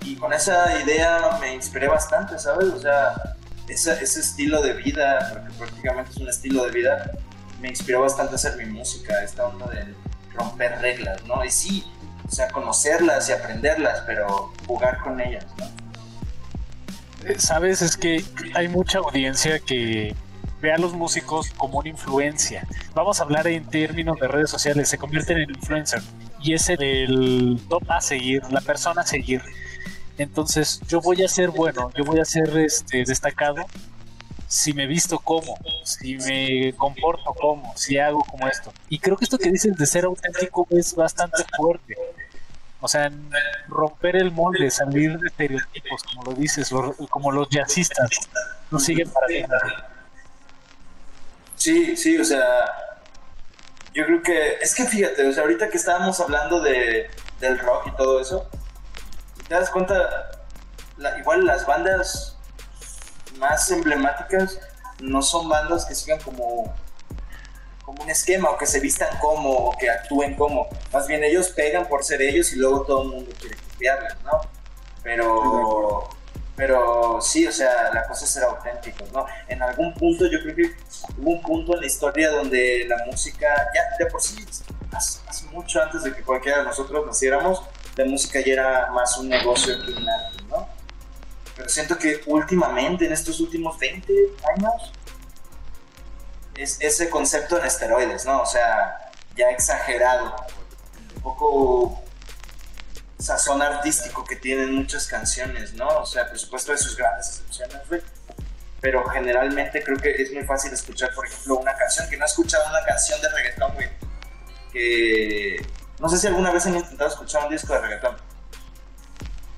Y 0.06 0.16
con 0.16 0.32
esa 0.32 0.82
idea 0.82 1.38
me 1.42 1.54
inspiré 1.54 1.90
bastante, 1.90 2.40
¿sabes? 2.40 2.70
O 2.70 2.80
sea, 2.80 3.36
ese, 3.68 4.02
ese 4.02 4.22
estilo 4.22 4.62
de 4.62 4.76
vida, 4.76 5.30
porque 5.34 5.54
prácticamente 5.58 6.12
es 6.12 6.18
un 6.18 6.30
estilo 6.30 6.66
de 6.68 6.72
vida, 6.72 7.12
me 7.60 7.68
inspiró 7.68 8.00
bastante 8.00 8.32
a 8.32 8.36
hacer 8.36 8.56
mi 8.56 8.66
música, 8.68 9.22
esta 9.22 9.46
onda 9.46 9.68
de 9.68 9.94
romper 10.34 10.80
reglas, 10.80 11.22
¿no? 11.26 11.44
Y 11.44 11.52
sí, 11.52 11.84
o 12.26 12.32
sea, 12.32 12.48
conocerlas 12.48 13.28
y 13.28 13.34
aprenderlas, 13.34 14.04
pero 14.08 14.54
jugar 14.66 15.00
con 15.00 15.20
ellas, 15.20 15.46
¿no? 15.58 15.70
Sabes, 17.38 17.82
es 17.82 17.98
que 17.98 18.24
hay 18.56 18.70
mucha 18.70 19.00
audiencia 19.00 19.60
que 19.60 20.16
ve 20.62 20.72
a 20.72 20.78
los 20.78 20.94
músicos 20.94 21.50
como 21.58 21.80
una 21.80 21.90
influencia. 21.90 22.68
Vamos 22.94 23.20
a 23.20 23.24
hablar 23.24 23.48
en 23.48 23.66
términos 23.66 24.18
de 24.20 24.28
redes 24.28 24.50
sociales, 24.50 24.90
se 24.90 24.98
convierten 24.98 25.40
en 25.40 25.50
influencer 25.50 26.02
y 26.42 26.54
es 26.54 26.70
el 26.70 27.60
top 27.70 27.84
a 27.90 28.02
seguir, 28.02 28.44
la 28.52 28.62
persona 28.62 29.02
a 29.02 29.06
seguir. 29.06 29.42
Entonces, 30.18 30.82
yo 30.88 31.02
voy 31.02 31.24
a 31.24 31.28
ser 31.28 31.50
bueno, 31.50 31.92
yo 31.96 32.04
voy 32.04 32.20
a 32.20 32.26
ser 32.26 32.56
este, 32.58 33.04
destacado 33.06 33.66
si 34.48 34.74
me 34.74 34.86
visto 34.86 35.18
como, 35.18 35.58
si 35.86 36.18
me 36.18 36.74
comporto 36.74 37.34
como, 37.34 37.74
si 37.78 37.98
hago 37.98 38.22
como 38.26 38.48
esto. 38.48 38.74
Y 38.90 39.00
creo 39.00 39.16
que 39.16 39.24
esto 39.24 39.38
que 39.38 39.50
dices 39.50 39.78
de 39.78 39.86
ser 39.86 40.04
auténtico 40.04 40.68
es 40.72 40.94
bastante 40.94 41.44
fuerte. 41.56 41.96
O 42.82 42.88
sea, 42.88 43.10
romper 43.70 44.18
el 44.18 44.32
molde, 44.32 44.70
salir 44.70 45.18
de 45.20 45.28
estereotipos, 45.28 46.04
como 46.04 46.24
lo 46.24 46.34
dices, 46.34 46.70
como 47.10 47.32
los 47.32 47.48
jazzistas, 47.50 48.10
no 48.70 48.80
siguen 48.80 49.10
para 49.10 49.28
nada. 49.48 49.91
Sí, 51.62 51.96
sí, 51.96 52.18
o 52.18 52.26
sea, 52.26 52.98
yo 53.94 54.04
creo 54.08 54.24
que, 54.24 54.54
es 54.62 54.74
que 54.74 54.86
fíjate, 54.86 55.28
o 55.28 55.32
sea, 55.32 55.44
ahorita 55.44 55.70
que 55.70 55.78
estábamos 55.78 56.20
hablando 56.20 56.60
de, 56.60 57.08
del 57.40 57.60
rock 57.60 57.86
y 57.86 57.96
todo 57.98 58.20
eso, 58.20 58.50
te 59.48 59.54
das 59.54 59.70
cuenta, 59.70 60.32
igual 61.20 61.46
las 61.46 61.68
bandas 61.68 62.36
más 63.38 63.70
emblemáticas 63.70 64.58
no 65.02 65.22
son 65.22 65.50
bandas 65.50 65.86
que 65.86 65.94
sigan 65.94 66.20
como, 66.22 66.74
como 67.84 68.02
un 68.02 68.10
esquema 68.10 68.50
o 68.50 68.58
que 68.58 68.66
se 68.66 68.80
vistan 68.80 69.16
como 69.20 69.52
o 69.52 69.78
que 69.78 69.88
actúen 69.88 70.36
como. 70.36 70.68
Más 70.92 71.06
bien 71.06 71.24
ellos 71.24 71.50
pegan 71.50 71.88
por 71.88 72.04
ser 72.04 72.24
ellos 72.24 72.52
y 72.54 72.56
luego 72.56 72.82
todo 72.88 73.04
el 73.04 73.10
mundo 73.10 73.32
quiere 73.40 73.56
copiarles, 73.58 74.16
¿no? 74.24 74.42
Pero, 75.04 76.10
pero 76.62 77.20
sí, 77.20 77.48
o 77.48 77.52
sea, 77.52 77.92
la 77.92 78.04
cosa 78.08 78.24
es 78.24 78.30
ser 78.30 78.44
auténticos, 78.44 79.12
¿no? 79.12 79.26
En 79.48 79.64
algún 79.64 79.96
punto 79.96 80.28
yo 80.28 80.40
creo 80.44 80.56
que 80.56 80.76
hubo 81.18 81.32
un 81.32 81.42
punto 81.42 81.74
en 81.74 81.80
la 81.80 81.88
historia 81.88 82.30
donde 82.30 82.86
la 82.88 83.04
música, 83.08 83.48
ya 83.74 83.82
de 83.98 84.06
por 84.06 84.22
sí, 84.22 84.46
hace, 84.92 85.22
hace 85.28 85.46
mucho 85.48 85.82
antes 85.82 86.04
de 86.04 86.14
que 86.14 86.22
cualquiera 86.22 86.60
de 86.60 86.66
nosotros 86.66 87.04
naciéramos, 87.04 87.64
la 87.96 88.06
música 88.06 88.42
ya 88.42 88.54
era 88.54 88.92
más 88.92 89.18
un 89.18 89.30
negocio 89.30 89.74
que 89.84 89.92
un 89.92 90.08
arte, 90.08 90.44
¿no? 90.50 90.70
Pero 91.56 91.68
siento 91.68 91.98
que 91.98 92.22
últimamente, 92.28 93.08
en 93.08 93.14
estos 93.14 93.40
últimos 93.40 93.80
20 93.80 94.14
años, 94.56 94.94
es 96.54 96.78
ese 96.80 97.10
concepto 97.10 97.58
en 97.58 97.66
esteroides, 97.66 98.24
¿no? 98.28 98.40
O 98.44 98.46
sea, 98.46 99.10
ya 99.36 99.50
exagerado, 99.50 100.36
un 101.16 101.22
poco 101.24 102.04
sazón 103.22 103.62
artístico 103.62 104.24
que 104.26 104.36
tienen 104.36 104.74
muchas 104.74 105.08
canciones, 105.08 105.74
¿no? 105.74 105.88
O 105.88 106.06
sea, 106.06 106.28
por 106.28 106.40
supuesto 106.40 106.72
de 106.72 106.78
sus 106.78 106.98
grandes 106.98 107.28
excepciones, 107.28 107.88
güey. 107.88 108.02
Pero 108.82 109.08
generalmente 109.10 109.84
creo 109.84 109.98
que 109.98 110.10
es 110.10 110.34
muy 110.34 110.44
fácil 110.44 110.74
escuchar, 110.74 111.14
por 111.14 111.28
ejemplo, 111.28 111.58
una 111.58 111.76
canción 111.76 112.10
que 112.10 112.18
no 112.18 112.26
he 112.26 112.28
escuchado 112.28 112.68
una 112.68 112.84
canción 112.84 113.22
de 113.22 113.30
reggaetón, 113.30 113.74
güey. 113.76 113.90
Que 114.74 115.66
no 116.00 116.10
sé 116.10 116.18
si 116.18 116.28
alguna 116.28 116.52
vez 116.52 116.66
han 116.66 116.76
intentado 116.76 117.10
escuchar 117.10 117.46
un 117.46 117.52
disco 117.52 117.74
de 117.74 117.82
reggaetón. 117.82 118.18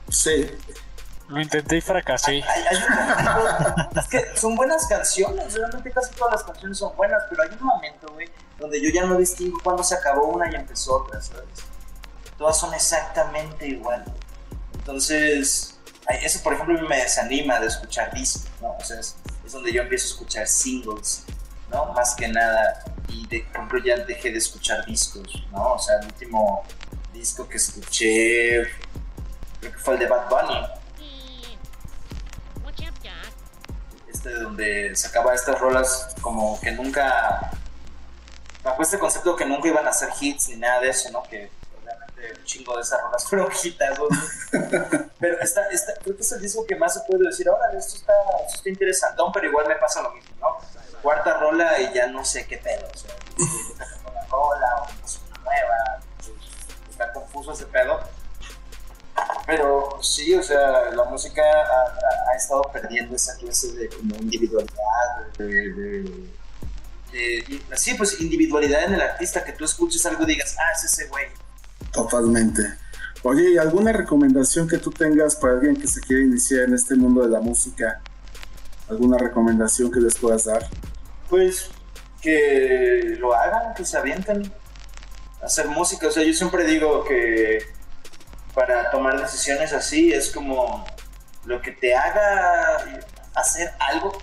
Sí. 0.10 0.52
Lo 1.30 1.40
intenté 1.40 1.78
y 1.78 1.82
fracasé. 1.82 2.40
es 3.96 4.08
que 4.10 4.38
son 4.38 4.56
buenas 4.56 4.86
canciones, 4.88 5.54
realmente 5.54 5.90
casi 5.92 6.14
todas 6.16 6.34
las 6.34 6.44
canciones 6.44 6.78
son 6.78 6.96
buenas, 6.98 7.24
pero 7.30 7.44
hay 7.44 7.50
un 7.58 7.66
momento, 7.66 8.12
güey, 8.14 8.30
donde 8.60 8.82
yo 8.82 8.90
ya 8.90 9.06
no 9.06 9.18
distingo 9.18 9.58
cuándo 9.64 9.84
se 9.84 9.96
acabó 9.96 10.28
una 10.28 10.52
y 10.52 10.56
empezó 10.56 10.98
otra, 10.98 11.22
¿sabes? 11.22 11.73
Todas 12.38 12.60
son 12.60 12.74
exactamente 12.74 13.68
igual. 13.68 14.04
Entonces, 14.74 15.80
eso 16.10 16.44
por 16.44 16.54
ejemplo 16.54 16.82
me 16.88 16.98
desanima 16.98 17.60
de 17.60 17.68
escuchar 17.68 18.14
discos, 18.14 18.50
¿no? 18.62 18.76
O 18.76 18.84
sea, 18.84 19.00
es, 19.00 19.16
donde 19.52 19.72
yo 19.72 19.84
empiezo 19.84 20.08
a 20.08 20.10
escuchar 20.10 20.48
singles, 20.48 21.24
¿no? 21.72 21.86
Más 21.94 22.16
que 22.16 22.28
nada. 22.28 22.84
Y 23.08 23.28
de, 23.28 23.38
ejemplo 23.38 23.80
ya 23.84 23.98
dejé 23.98 24.32
de 24.32 24.38
escuchar 24.38 24.86
discos, 24.86 25.46
¿no? 25.52 25.74
O 25.74 25.80
sea, 25.80 26.00
el 26.00 26.06
último 26.06 26.64
disco 27.14 27.48
que 27.48 27.58
escuché 27.58 28.64
creo 29.60 29.72
que 29.72 29.80
fue 29.80 29.94
el 29.94 30.00
de 30.02 30.08
Bad 30.08 30.30
Bunny 30.30 30.68
Este, 34.12 34.34
donde 34.34 34.96
sacaba 34.96 35.34
estas 35.34 35.60
rolas 35.60 36.16
como 36.22 36.60
que 36.60 36.72
nunca, 36.72 37.52
bajo 38.64 38.82
este 38.82 39.00
concepto 39.00 39.36
que 39.36 39.46
nunca 39.46 39.68
iban 39.68 39.88
a 39.88 39.94
ser 39.94 40.10
hits 40.20 40.50
ni 40.50 40.58
nada 40.58 40.82
de 40.82 40.90
eso, 40.90 41.12
¿no? 41.12 41.24
Que 41.24 41.50
un 42.32 42.44
chingo 42.46 42.76
de 42.76 42.82
esas 42.82 43.02
rolas 43.02 43.26
fueron 43.30 43.52
hitazos. 43.52 44.10
pero 45.20 45.40
esta, 45.42 45.68
esta, 45.70 45.94
creo 45.96 46.16
que 46.16 46.22
es 46.22 46.32
el 46.32 46.42
disco 46.42 46.66
que 46.66 46.76
más 46.76 46.94
se 46.94 47.02
puede 47.02 47.26
decir, 47.26 47.48
ahora 47.50 47.72
esto 47.78 47.96
está, 47.96 48.14
esto 48.46 48.58
está 48.58 48.70
interesantón, 48.70 49.32
pero 49.32 49.48
igual 49.48 49.68
me 49.68 49.76
pasa 49.76 50.02
lo 50.02 50.12
mismo, 50.12 50.36
¿no? 50.40 50.58
Cuarta 51.02 51.38
rola 51.38 51.80
y 51.82 51.94
ya 51.94 52.08
no 52.08 52.24
sé 52.24 52.48
qué 52.48 52.58
pedo, 52.58 52.88
o 52.92 52.98
sea, 52.98 53.16
la 54.14 54.26
rola 54.28 54.76
o 54.78 54.84
una 54.86 55.44
nueva, 55.44 56.02
está 56.90 57.12
confuso 57.12 57.52
ese 57.52 57.66
pedo 57.66 58.00
pero 59.46 60.00
sí, 60.02 60.34
o 60.36 60.44
sea, 60.44 60.92
la 60.92 61.04
música 61.06 61.42
ha, 61.42 62.36
estado 62.36 62.64
perdiendo 62.74 63.16
esa 63.16 63.36
clase 63.38 63.72
de 63.74 63.90
como 63.90 64.16
individualidad, 64.16 65.28
de, 65.38 66.30
sí, 67.76 67.94
pues 67.96 68.20
individualidad 68.22 68.86
en 68.86 68.96
el 68.96 69.02
artista, 69.02 69.44
que 69.44 69.52
tú 69.54 69.66
escuches 69.66 70.04
algo 70.06 70.24
y 70.24 70.28
digas, 70.28 70.56
ah, 70.58 70.72
es 70.76 70.86
ese 70.86 71.08
güey. 71.08 71.26
Totalmente. 71.94 72.64
Oye, 73.22 73.52
¿y 73.52 73.58
alguna 73.58 73.94
recomendación 73.94 74.68
que 74.68 74.78
tú 74.80 74.92
tengas 74.92 75.36
para 75.36 75.54
alguien 75.54 75.78
que 75.78 75.88
se 75.88 76.02
quiere 76.02 76.24
iniciar 76.24 76.64
en 76.64 76.74
este 76.74 76.96
mundo 76.96 77.22
de 77.22 77.30
la 77.30 77.40
música? 77.40 78.02
¿Alguna 78.90 79.18
recomendación 79.18 79.90
que 79.92 80.02
les 80.02 80.18
puedas 80.18 80.46
dar? 80.46 80.68
Pues 81.30 81.70
que 82.22 83.16
lo 83.20 83.34
hagan, 83.34 83.74
que 83.76 83.86
se 83.86 83.98
avienten 83.98 84.52
a 85.42 85.46
hacer 85.46 85.68
música. 85.68 86.08
O 86.08 86.12
sea, 86.12 86.24
yo 86.24 86.34
siempre 86.34 86.66
digo 86.66 87.06
que 87.06 87.60
para 88.54 88.90
tomar 88.92 89.22
decisiones 89.22 89.72
así 89.72 90.12
es 90.12 90.32
como 90.32 90.86
lo 91.46 91.62
que 91.62 91.72
te 91.72 91.96
haga 91.96 92.78
hacer 93.36 93.72
algo 93.80 94.18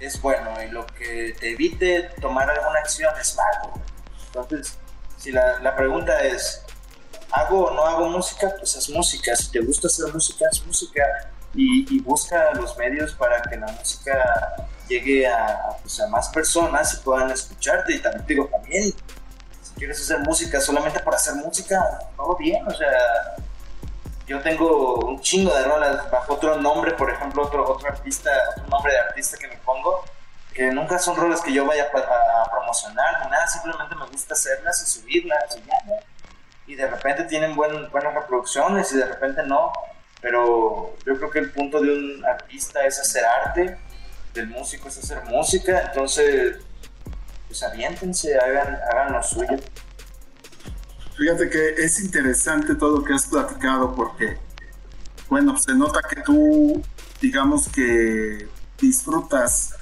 es 0.00 0.20
bueno 0.20 0.50
y 0.62 0.70
lo 0.70 0.86
que 0.86 1.34
te 1.38 1.52
evite 1.52 2.10
tomar 2.20 2.50
alguna 2.50 2.80
acción 2.80 3.12
es 3.20 3.36
malo. 3.36 3.72
Entonces, 4.26 4.78
si 5.18 5.32
la, 5.32 5.76
pregunta 5.76 6.22
es, 6.22 6.64
¿hago 7.30 7.66
o 7.66 7.74
no 7.74 7.84
hago 7.84 8.08
música? 8.08 8.54
Pues 8.58 8.74
es 8.76 8.88
música. 8.90 9.36
Si 9.36 9.50
te 9.50 9.60
gusta 9.60 9.88
hacer 9.88 10.12
música, 10.12 10.46
es 10.50 10.64
música. 10.64 11.02
Y, 11.54 12.00
busca 12.00 12.54
los 12.54 12.76
medios 12.76 13.14
para 13.14 13.42
que 13.42 13.56
la 13.56 13.66
música 13.66 14.68
llegue 14.88 15.26
a, 15.26 15.76
pues, 15.82 16.00
a 16.00 16.08
más 16.08 16.28
personas 16.28 16.94
y 16.94 16.96
puedan 16.98 17.30
escucharte. 17.30 17.94
Y 17.94 17.98
también 18.00 18.26
digo, 18.26 18.46
también 18.46 18.94
quieres 19.78 20.00
hacer 20.00 20.18
música 20.20 20.60
solamente 20.60 21.00
por 21.00 21.14
hacer 21.14 21.34
música, 21.36 21.80
todo 22.16 22.36
bien, 22.36 22.66
o 22.66 22.74
sea, 22.74 23.36
yo 24.26 24.40
tengo 24.42 24.96
un 24.96 25.20
chingo 25.20 25.54
de 25.54 25.64
rolas 25.64 26.10
bajo 26.10 26.34
otro 26.34 26.56
nombre, 26.56 26.92
por 26.92 27.10
ejemplo, 27.10 27.44
otro, 27.44 27.70
otro 27.70 27.88
artista, 27.88 28.30
otro 28.50 28.66
nombre 28.66 28.92
de 28.92 28.98
artista 28.98 29.38
que 29.38 29.48
me 29.48 29.56
pongo, 29.58 30.04
que 30.54 30.70
nunca 30.70 30.98
son 30.98 31.16
rolas 31.16 31.40
que 31.40 31.52
yo 31.52 31.66
vaya 31.66 31.84
a, 31.84 32.50
promocionar 32.50 33.24
ni 33.24 33.30
nada, 33.30 33.46
simplemente 33.46 33.94
me 33.94 34.06
gusta 34.06 34.34
hacerlas 34.34 34.82
y 34.82 34.90
subirlas 34.90 35.56
y 35.56 35.66
ya, 35.66 35.74
Y 36.66 36.74
de 36.74 36.86
repente 36.86 37.24
tienen 37.24 37.54
buen, 37.54 37.90
buenas 37.90 38.14
reproducciones 38.14 38.92
y 38.92 38.96
de 38.96 39.06
repente 39.06 39.42
no, 39.44 39.72
pero 40.20 40.96
yo 41.06 41.16
creo 41.16 41.30
que 41.30 41.38
el 41.38 41.52
punto 41.52 41.80
de 41.80 41.90
un 41.90 42.24
artista 42.24 42.84
es 42.84 42.98
hacer 42.98 43.24
arte, 43.24 43.78
del 44.34 44.48
músico 44.48 44.88
es 44.88 44.98
hacer 44.98 45.24
música, 45.24 45.80
entonces 45.80 46.56
pues 47.46 47.62
aviéntense, 47.62 48.38
hagan, 48.38 48.78
hagan 48.90 49.12
lo 49.12 49.22
suyo. 49.22 49.56
Fíjate 51.16 51.50
que 51.50 51.70
es 51.70 51.98
interesante 52.00 52.74
todo 52.74 52.98
lo 52.98 53.04
que 53.04 53.14
has 53.14 53.26
platicado 53.26 53.94
porque, 53.94 54.38
bueno, 55.28 55.56
se 55.56 55.74
nota 55.74 56.00
que 56.08 56.20
tú, 56.20 56.82
digamos 57.20 57.68
que 57.68 58.48
disfrutas 58.78 59.72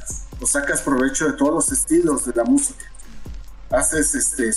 o 0.41 0.47
sacas 0.47 0.83
provecho 0.83 1.27
de 1.27 1.33
todos 1.33 1.55
los 1.55 1.73
estilos 1.73 2.27
de 2.27 2.33
la 2.35 2.45
música. 2.45 2.85
Haces 3.71 4.15
este, 4.15 4.51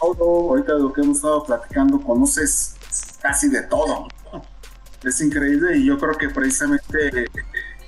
todo, 0.00 0.50
ahorita 0.50 0.72
lo 0.74 0.92
que 0.92 1.02
hemos 1.02 1.18
estado 1.18 1.44
platicando, 1.44 2.00
conoces 2.00 2.74
casi 3.20 3.48
de 3.48 3.62
todo. 3.62 4.08
Es 5.04 5.20
increíble 5.20 5.78
y 5.78 5.86
yo 5.86 5.98
creo 5.98 6.14
que 6.14 6.28
precisamente 6.28 7.30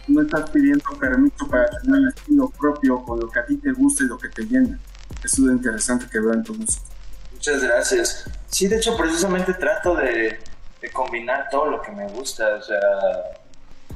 no 0.09 0.23
estás 0.23 0.51
pidiendo 0.51 0.85
permiso 0.99 1.47
para 1.49 1.69
tener 1.81 2.01
un 2.01 2.09
estilo 2.09 2.51
propio 2.51 3.03
con 3.05 3.21
lo 3.21 3.29
que 3.29 3.41
a 3.41 3.47
ti 3.47 3.57
te 3.57 3.73
gusta 3.73 4.05
y 4.05 4.07
lo 4.07 4.19
que 4.19 4.29
te 4.29 4.43
llena. 4.43 4.79
Eso 5.23 5.47
es 5.47 5.53
interesante 5.53 6.07
que 6.11 6.21
veo 6.21 6.33
en 6.33 6.43
tu 6.43 6.55
música. 6.55 6.85
Muchas 7.33 7.63
gracias. 7.63 8.25
Sí, 8.49 8.69
de 8.69 8.77
hecho, 8.77 8.97
precisamente 8.97 9.55
trato 9.55 9.97
de, 9.97 10.39
de, 10.81 10.93
combinar 10.93 11.49
todo 11.51 11.67
lo 11.67 11.83
que 11.83 11.91
me 11.91 12.07
gusta. 12.09 12.55
O 12.55 12.63
sea, 12.63 12.79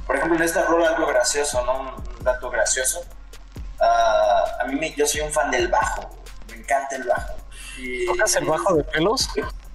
por 0.05 0.15
ejemplo, 0.15 0.37
en 0.37 0.43
esta 0.43 0.65
rola 0.65 0.89
algo 0.89 1.07
gracioso, 1.07 1.65
¿no? 1.65 1.95
Un 1.95 2.23
dato 2.23 2.49
gracioso. 2.49 3.01
Uh, 3.79 4.61
a 4.61 4.65
mí 4.67 4.75
me, 4.75 4.93
yo 4.95 5.05
soy 5.05 5.21
un 5.21 5.31
fan 5.31 5.51
del 5.51 5.67
bajo. 5.67 6.09
Me 6.49 6.57
encanta 6.57 6.95
el 6.95 7.03
bajo. 7.03 7.35
Y, 7.77 8.05
¿Tocas 8.05 8.35
el 8.35 8.45
bajo 8.45 8.75
de 8.75 8.83
pelos? 8.83 9.29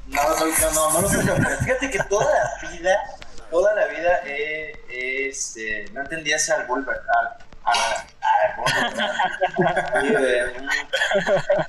No, 0.09 0.23
no, 0.23 1.01
no, 1.01 1.01
no, 1.01 1.09
lo 1.23 1.57
Fíjate 1.59 1.91
que 1.91 1.99
toda 2.05 2.27
la 2.27 2.69
vida 2.69 2.99
toda 3.53 3.75
la 3.75 3.87
vida 3.87 4.21
he, 4.25 4.73
este, 5.29 5.85
no 5.93 6.01
entendía 6.01 6.37
ese 6.37 6.55
al 6.55 6.63
Al, 6.63 6.87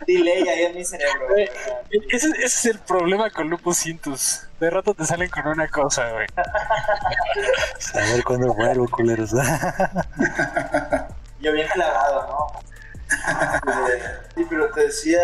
delay 0.07 0.47
ahí 0.47 0.63
en 0.63 0.75
mi 0.75 0.85
cerebro. 0.85 1.27
Ese, 1.35 2.29
ese, 2.29 2.45
es 2.45 2.65
el 2.65 2.79
problema 2.79 3.29
con 3.29 3.49
Lupus 3.49 3.79
Cintus. 3.79 4.47
De 4.59 4.69
rato 4.69 4.93
te 4.93 5.05
salen 5.05 5.29
con 5.29 5.45
una 5.45 5.67
cosa, 5.67 6.09
güey. 6.11 6.25
A 6.37 8.13
ver 8.13 8.23
cuándo 8.23 8.53
vuelvo, 8.53 8.87
culeros. 8.89 9.31
Yo 11.43 11.51
bien 11.51 11.67
clavado, 11.67 12.25
¿no? 12.27 12.47
Sí, 14.35 14.45
pero 14.49 14.71
te 14.71 14.85
decía 14.85 15.19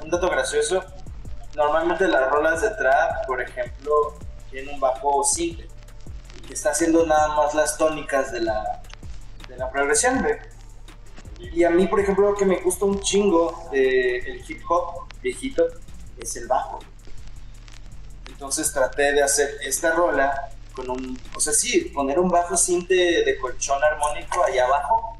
un 0.00 0.08
dato 0.08 0.30
gracioso. 0.30 0.84
Normalmente 1.56 2.06
las 2.06 2.30
rolas 2.30 2.62
de 2.62 2.70
trap, 2.70 3.26
por 3.26 3.42
ejemplo, 3.42 4.14
tienen 4.50 4.74
un 4.74 4.80
bajo 4.80 5.24
simple 5.24 5.66
que 6.46 6.54
está 6.54 6.70
haciendo 6.70 7.04
nada 7.04 7.34
más 7.34 7.52
las 7.54 7.76
tónicas 7.76 8.30
de 8.30 8.42
la, 8.42 8.80
de 9.48 9.56
la 9.56 9.68
progresión, 9.70 10.24
Y 11.40 11.64
a 11.64 11.70
mí, 11.70 11.88
por 11.88 11.98
ejemplo, 11.98 12.30
lo 12.30 12.36
que 12.36 12.44
me 12.44 12.60
gusta 12.60 12.84
un 12.84 13.00
chingo 13.00 13.68
del 13.72 14.44
hip 14.48 14.62
hop 14.68 15.08
viejito 15.20 15.66
es 16.16 16.36
el 16.36 16.46
bajo. 16.46 16.78
Entonces 18.28 18.72
traté 18.72 19.12
de 19.12 19.22
hacer 19.24 19.56
esta 19.62 19.90
rola 19.90 20.48
con 20.76 20.88
un, 20.90 21.18
o 21.34 21.40
sea, 21.40 21.52
sí, 21.52 21.90
poner 21.92 22.20
un 22.20 22.28
bajo 22.28 22.56
cinte 22.56 22.94
de 22.94 23.38
colchón 23.38 23.82
armónico 23.82 24.44
allá 24.44 24.66
abajo 24.66 25.15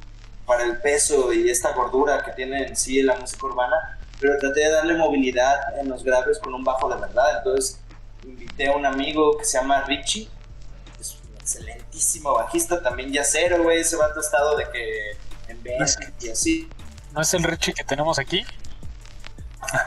para 0.46 0.64
el 0.64 0.78
peso 0.80 1.32
y 1.32 1.50
esta 1.50 1.72
gordura 1.72 2.24
que 2.24 2.32
tiene 2.32 2.66
en 2.66 2.76
sí 2.76 3.02
la 3.02 3.16
música 3.16 3.46
urbana, 3.46 3.98
pero 4.20 4.38
traté 4.38 4.60
de 4.60 4.70
darle 4.70 4.94
movilidad 4.94 5.78
en 5.78 5.88
los 5.88 6.04
graves 6.04 6.38
con 6.38 6.54
un 6.54 6.64
bajo 6.64 6.88
de 6.88 7.00
verdad. 7.00 7.38
Entonces 7.38 7.80
invité 8.24 8.68
a 8.68 8.76
un 8.76 8.86
amigo 8.86 9.36
que 9.36 9.44
se 9.44 9.58
llama 9.58 9.82
Richie, 9.82 10.28
es 11.00 11.18
un 11.24 11.36
excelentísimo 11.36 12.34
bajista, 12.34 12.82
también 12.82 13.12
ya 13.12 13.24
cero, 13.24 13.58
güey, 13.62 13.80
ese 13.80 13.96
vato 13.96 14.20
estado 14.20 14.56
de 14.56 14.70
que 14.70 15.16
en 15.48 15.62
vez 15.62 15.98
y 16.20 16.30
así. 16.30 16.68
¿No 17.12 17.22
es 17.22 17.34
el 17.34 17.42
Richie 17.42 17.74
que 17.74 17.84
tenemos 17.84 18.18
aquí? 18.18 18.44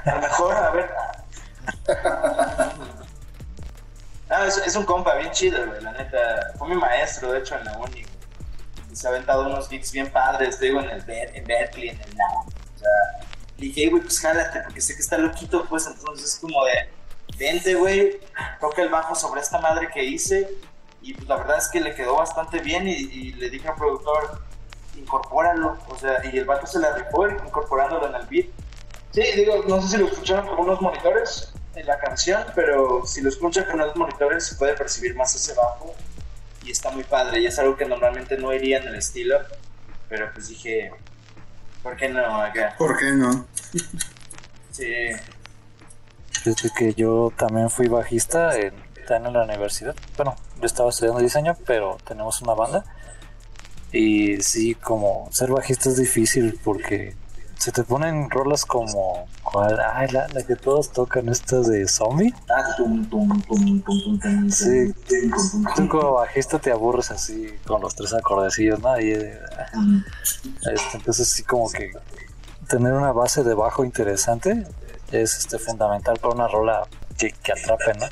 A 0.06 0.16
lo 0.16 0.22
mejor, 0.22 0.56
a 0.56 0.72
ver. 0.72 0.90
Ah, 4.32 4.46
es, 4.46 4.58
es, 4.58 4.76
un 4.76 4.86
compa 4.86 5.16
bien 5.16 5.32
chido, 5.32 5.66
güey, 5.66 5.82
la 5.82 5.92
neta. 5.92 6.54
Fue 6.60 6.68
mi 6.68 6.76
maestro, 6.76 7.32
de 7.32 7.40
hecho, 7.40 7.56
en 7.58 7.66
la 7.66 7.78
uni. 7.80 8.02
Y 8.02 8.19
se 9.00 9.08
ha 9.08 9.12
aventado 9.12 9.46
unos 9.48 9.70
gigs 9.70 9.94
bien 9.94 10.12
padres, 10.12 10.60
digo, 10.60 10.82
en, 10.82 10.90
el 10.90 11.04
en 11.08 11.46
Berkeley, 11.46 11.88
en 11.88 12.02
el 12.02 12.18
NAM. 12.18 12.48
O 12.48 12.80
sea, 12.80 13.28
le 13.58 13.68
dije, 13.68 13.90
güey, 13.90 14.04
pues 14.04 14.20
jálate, 14.20 14.60
porque 14.60 14.82
sé 14.82 14.94
que 14.94 15.00
está 15.00 15.18
loquito, 15.18 15.66
pues 15.70 15.88
entonces 15.88 16.34
es 16.34 16.40
como 16.40 16.66
de, 16.66 16.90
vente, 17.38 17.76
güey, 17.76 18.20
toca 18.60 18.82
el 18.82 18.90
bajo 18.90 19.16
sobre 19.16 19.40
esta 19.40 19.58
madre 19.60 19.88
que 19.94 20.04
hice. 20.04 20.50
Y 21.02 21.14
pues 21.14 21.30
la 21.30 21.38
verdad 21.38 21.60
es 21.60 21.70
que 21.70 21.80
le 21.80 21.96
quedó 21.96 22.18
bastante 22.18 22.60
bien 22.60 22.90
y, 22.90 22.92
y 22.92 23.34
le 23.36 23.50
dije 23.50 23.70
al 23.70 23.76
productor, 23.76 24.42
incorpóralo. 24.98 25.78
O 25.88 25.98
sea, 25.98 26.20
y 26.26 26.38
el 26.38 26.44
vato 26.44 26.68
se 26.68 26.80
la 26.80 26.94
rifó 26.94 27.26
incorporándolo 27.30 28.06
en 28.10 28.16
el 28.16 28.28
beat. 28.28 28.48
Sí, 29.12 29.24
digo, 29.34 29.64
no 29.66 29.82
sé 29.82 29.88
si 29.88 29.98
lo 29.98 30.08
escucharon 30.08 30.46
con 30.46 30.60
unos 30.60 30.82
monitores 30.82 31.54
en 31.74 31.86
la 31.86 31.98
canción, 32.00 32.44
pero 32.54 33.06
si 33.06 33.22
lo 33.22 33.30
escuchan 33.30 33.64
con 33.64 33.78
los 33.78 33.96
monitores 33.96 34.46
se 34.46 34.56
puede 34.56 34.74
percibir 34.74 35.16
más 35.16 35.34
ese 35.34 35.54
bajo 35.54 35.96
y 36.70 36.72
está 36.72 36.92
muy 36.92 37.04
padre 37.04 37.42
y 37.42 37.48
es 37.48 37.58
algo 37.58 37.76
que 37.76 37.86
normalmente 37.86 38.38
no 38.38 38.54
iría 38.54 38.78
en 38.78 38.90
el 38.90 38.96
estilo, 38.96 39.40
pero 40.08 40.32
pues 40.32 40.50
dije, 40.50 40.92
¿por 41.82 41.96
qué 41.96 42.10
no 42.10 42.42
acá? 42.44 42.76
¿Por 42.78 42.96
qué 42.96 43.12
no? 43.12 43.48
Sí. 44.72 44.94
Desde 46.46 46.70
que 46.78 46.94
yo 46.94 47.34
también 47.36 47.72
fui 47.72 47.88
bajista 47.88 48.56
en, 48.56 48.76
en 49.10 49.34
la 49.34 49.44
universidad, 49.44 49.96
bueno, 50.16 50.36
yo 50.60 50.66
estaba 50.68 50.92
estudiando 50.92 51.20
diseño, 51.20 51.58
pero 51.66 51.98
tenemos 52.08 52.40
una 52.44 52.54
banda 52.54 52.86
y 53.92 54.40
sí, 54.44 54.76
como 54.76 55.28
ser 55.32 55.50
bajista 55.50 55.90
es 55.90 55.98
difícil 55.98 56.60
porque 56.64 57.16
se 57.60 57.74
te 57.74 57.84
ponen 57.84 58.30
rolas 58.30 58.64
como 58.66 59.28
¿cuál? 59.44 59.78
Ay, 59.94 60.08
la, 60.12 60.28
la 60.30 60.44
que 60.44 60.56
todos 60.56 60.92
tocan 60.92 61.28
estas 61.28 61.68
de 61.68 61.88
zombie. 61.90 62.34
Ah, 62.50 62.64
tum, 62.78 63.06
tum, 63.10 63.42
tum, 63.42 63.82
tum, 63.82 64.20
tum, 64.20 64.50
Sí, 64.50 64.94
tú 65.76 65.90
como 65.90 66.14
bajista 66.14 66.58
te 66.58 66.72
aburres 66.72 67.12
así 67.12 67.48
con 67.68 67.82
los 67.82 67.96
tres 67.96 68.14
acordecillos, 68.14 68.80
¿no? 68.80 68.98
Y, 69.00 69.12
eh, 69.12 69.40
este, 70.72 70.98
entonces 70.98 71.28
sí 71.28 71.44
como 71.44 71.70
que 71.70 71.92
tener 72.70 72.94
una 72.94 73.12
base 73.12 73.44
de 73.44 73.54
bajo 73.54 73.84
interesante 73.84 74.66
es 75.12 75.38
este 75.38 75.60
fundamental 75.60 76.18
para 76.20 76.36
una 76.36 76.48
rola 76.48 76.88
que, 77.18 77.32
que 77.44 77.52
atrape, 77.52 77.94
¿no? 78.00 78.06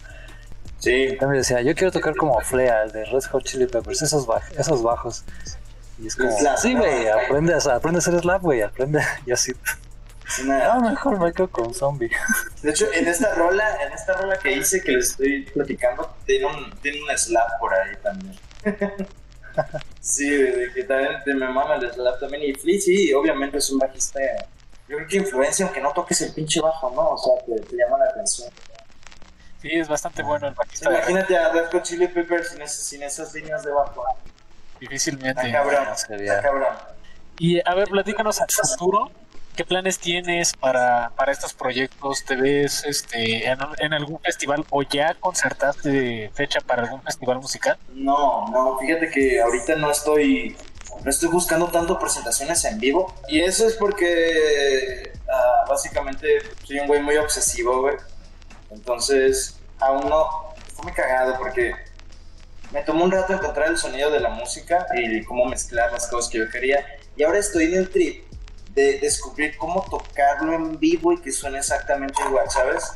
Sí. 0.80 1.16
También 1.20 1.42
decía, 1.42 1.62
yo 1.62 1.74
quiero 1.74 1.92
tocar 1.92 2.16
como 2.18 2.40
Flea, 2.42 2.84
el 2.84 2.92
de 2.92 3.06
Red 3.06 3.24
Hot 3.32 3.44
Chili 3.46 3.66
Peppers, 3.66 4.02
esos, 4.02 4.28
baj 4.28 4.44
esos 4.58 4.84
bajos. 4.84 5.24
Y 6.00 6.08
es 6.08 6.16
como, 6.16 6.32
Slap, 6.38 6.58
sí, 6.58 6.74
¿no? 6.74 6.82
güey, 6.82 7.08
aprende, 7.08 7.54
a- 7.54 7.76
aprende 7.76 7.98
a 7.98 8.00
hacer 8.00 8.20
slap, 8.20 8.42
güey, 8.42 8.62
aprende. 8.62 9.02
Y 9.26 9.32
así, 9.32 9.54
una- 10.44 10.74
ah, 10.74 10.80
mejor 10.80 11.20
me 11.20 11.32
quedo 11.34 11.50
con 11.50 11.74
zombie. 11.74 12.12
De 12.62 12.70
hecho, 12.72 12.92
en 12.94 13.08
esta 13.08 13.34
rola, 13.36 13.78
en 13.84 13.92
esta 13.94 14.14
rola 14.14 14.38
que 14.38 14.52
hice 14.52 14.82
que 14.84 14.92
les 14.92 15.12
estoy 15.12 15.44
platicando, 15.54 16.16
tiene 16.26 16.46
un, 16.46 16.72
tiene 16.82 17.02
un 17.02 17.18
slap 17.18 17.60
por 17.60 17.74
ahí 17.74 17.96
también. 18.04 18.38
sí, 20.00 20.30
de 20.30 20.72
que 20.74 20.84
también 20.84 21.24
te 21.26 21.34
me 21.34 21.48
mama 21.48 21.76
el 21.76 21.92
slap 21.92 22.20
también. 22.20 22.44
Y 22.44 22.54
Flea, 22.54 22.80
sí, 22.80 23.14
obviamente 23.14 23.58
es 23.58 23.70
un 23.72 23.80
bajista. 23.80 24.20
Yo 24.88 24.98
creo 24.98 25.08
que 25.08 25.18
influencia, 25.18 25.66
aunque 25.66 25.82
no 25.82 25.92
toques 25.94 26.22
el 26.22 26.34
pinche 26.34 26.62
bajo, 26.62 26.92
¿no? 26.92 27.10
O 27.10 27.18
sea, 27.18 27.34
te, 27.46 27.62
te 27.62 27.76
llama 27.76 27.98
la 27.98 28.06
atención. 28.06 28.50
Sí, 29.62 29.70
es 29.72 29.88
bastante 29.88 30.22
bueno 30.24 30.48
el 30.48 30.54
bajista. 30.54 30.90
Imagínate 30.92 31.36
a 31.38 31.50
Red 31.52 31.66
Hot 31.72 31.84
Chili 31.84 32.08
Peppers 32.08 32.50
sin, 32.50 32.62
ese- 32.62 32.82
sin 32.84 33.04
esas 33.04 33.34
líneas 33.34 33.64
de 33.64 33.72
bajo. 33.72 34.06
Difícilmente. 34.80 35.42
Está 35.48 35.52
cabrón, 35.64 35.88
sería- 35.98 36.36
está 36.36 36.42
cabrón. 36.48 36.74
Y 37.40 37.60
a 37.68 37.74
ver, 37.76 37.88
platícanos 37.90 38.42
a 38.42 38.46
futuro. 38.48 39.12
¿Qué 39.56 39.66
planes 39.66 39.98
tienes 39.98 40.54
para, 40.54 41.12
para 41.16 41.32
estos 41.32 41.54
proyectos? 41.54 42.24
¿Te 42.26 42.36
ves 42.36 42.84
este, 42.86 43.48
en, 43.48 43.58
en 43.80 43.92
algún 43.94 44.20
festival 44.20 44.64
o 44.70 44.84
ya 44.84 45.16
concertaste 45.16 46.30
fecha 46.36 46.62
para 46.62 46.84
algún 46.84 47.02
festival 47.02 47.38
musical? 47.40 47.76
No, 47.90 48.48
no, 48.50 48.78
fíjate 48.78 49.10
que 49.10 49.42
ahorita 49.42 49.76
no 49.78 49.90
estoy, 49.90 50.56
no 51.04 51.10
estoy 51.10 51.30
buscando 51.30 51.70
tanto 51.70 51.98
presentaciones 51.98 52.64
en 52.66 52.78
vivo. 52.80 53.12
Y 53.30 53.42
eso 53.42 53.68
es 53.68 53.74
porque 53.74 55.12
ah, 55.28 55.66
básicamente 55.68 56.28
soy 56.64 56.80
un 56.80 56.88
güey 56.88 57.02
muy 57.02 57.18
obsesivo, 57.18 57.82
güey. 57.82 57.96
Entonces, 58.70 59.58
aún 59.80 60.08
no, 60.08 60.54
fue 60.76 60.84
muy 60.84 60.94
cagado 60.94 61.36
porque 61.40 61.74
me 62.72 62.82
tomó 62.82 63.06
un 63.06 63.12
rato 63.12 63.34
encontrar 63.34 63.70
el 63.70 63.78
sonido 63.78 64.12
de 64.12 64.20
la 64.20 64.30
música 64.30 64.86
y 64.96 65.24
cómo 65.24 65.46
mezclar 65.46 65.92
las 65.92 66.08
cosas 66.08 66.32
que 66.32 66.40
yo 66.40 66.50
quería. 66.50 66.86
Y 67.16 67.24
ahora 67.24 67.40
estoy 67.40 67.66
en 67.66 67.76
el 67.76 67.90
trip 67.90 68.26
de 68.74 69.00
descubrir 69.00 69.58
cómo 69.58 69.86
tocarlo 69.90 70.54
en 70.54 70.80
vivo 70.80 71.14
y 71.14 71.22
que 71.22 71.32
suene 71.32 71.60
exactamente 71.60 72.22
igual, 72.28 72.50
¿sabes? 72.50 72.92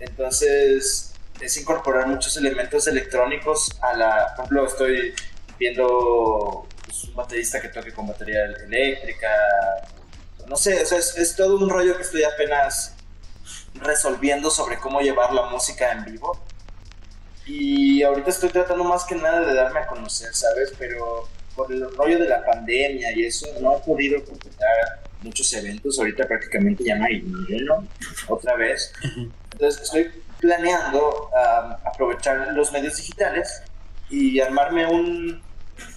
Entonces, 0.00 1.14
es 1.40 1.56
incorporar 1.56 2.06
muchos 2.06 2.36
elementos 2.36 2.86
electrónicos 2.86 3.70
a 3.80 3.94
la. 3.94 4.34
Por 4.36 4.44
ejemplo, 4.44 4.66
estoy 4.66 5.14
viendo 5.58 6.66
pues, 6.84 7.04
un 7.04 7.14
baterista 7.14 7.60
que 7.60 7.68
toque 7.68 7.92
con 7.92 8.06
batería 8.06 8.44
eléctrica. 8.44 9.28
No 10.46 10.56
sé, 10.56 10.82
o 10.82 10.86
sea, 10.86 10.98
es, 10.98 11.16
es 11.16 11.36
todo 11.36 11.56
un 11.56 11.68
rollo 11.68 11.96
que 11.96 12.02
estoy 12.02 12.24
apenas 12.24 12.94
resolviendo 13.74 14.50
sobre 14.50 14.78
cómo 14.78 15.00
llevar 15.00 15.32
la 15.32 15.46
música 15.46 15.92
en 15.92 16.04
vivo. 16.04 16.38
Y 17.48 18.02
ahorita 18.02 18.28
estoy 18.28 18.50
tratando 18.50 18.84
más 18.84 19.04
que 19.04 19.14
nada 19.14 19.40
de 19.40 19.54
darme 19.54 19.80
a 19.80 19.86
conocer, 19.86 20.34
¿sabes? 20.34 20.72
Pero 20.78 21.26
por 21.56 21.72
el 21.72 21.90
rollo 21.96 22.18
de 22.18 22.28
la 22.28 22.44
pandemia 22.44 23.16
y 23.16 23.24
eso, 23.24 23.46
no 23.60 23.76
he 23.76 23.80
podido 23.80 24.22
completar 24.22 25.00
muchos 25.22 25.50
eventos. 25.54 25.98
Ahorita 25.98 26.28
prácticamente 26.28 26.84
ya 26.84 26.96
no 26.96 27.06
hay 27.06 27.22
ninguno, 27.22 27.88
otra 28.28 28.54
vez. 28.54 28.92
Entonces 29.52 29.82
estoy 29.82 30.10
planeando 30.40 31.30
um, 31.30 31.72
aprovechar 31.84 32.52
los 32.52 32.70
medios 32.70 32.96
digitales 32.96 33.62
y 34.10 34.40
armarme 34.40 34.86
un, 34.86 35.42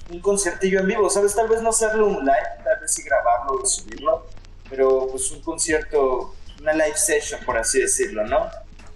un 0.09 0.19
conciertillo 0.21 0.79
en 0.79 0.87
vivo, 0.87 1.09
¿sabes? 1.09 1.35
Tal 1.35 1.49
vez 1.49 1.61
no 1.61 1.69
hacerlo 1.69 2.07
un 2.07 2.25
live, 2.25 2.63
tal 2.63 2.79
vez 2.79 2.93
sí 2.93 3.03
grabarlo 3.03 3.61
y 3.63 3.67
subirlo, 3.67 4.25
pero 4.69 5.07
pues 5.11 5.29
un 5.31 5.41
concierto, 5.41 6.33
una 6.61 6.73
live 6.73 6.95
session, 6.95 7.41
por 7.45 7.57
así 7.57 7.81
decirlo, 7.81 8.25
¿no? 8.25 8.49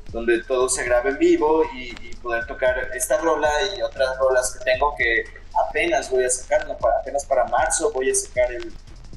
Donde 0.10 0.44
todo 0.44 0.70
se 0.70 0.84
grabe 0.84 1.12
en 1.12 1.18
vivo 1.18 1.64
y, 1.74 1.90
y 1.90 2.16
poder 2.16 2.46
tocar 2.48 2.92
esta 2.94 3.18
rola 3.18 3.50
y 3.76 3.82
otras 3.82 4.18
rolas 4.18 4.56
que 4.58 4.64
tengo 4.64 4.96
que 4.98 5.26
apenas 5.70 6.10
voy 6.10 6.26
a 6.26 6.30
sacar, 6.30 6.68
¿no? 6.68 6.78
para, 6.78 6.98
apenas 6.98 7.26
para 7.26 7.46
marzo 7.46 7.92
voy 7.92 8.10
a 8.10 8.16
sacar 8.16 8.52
el, 8.52 8.74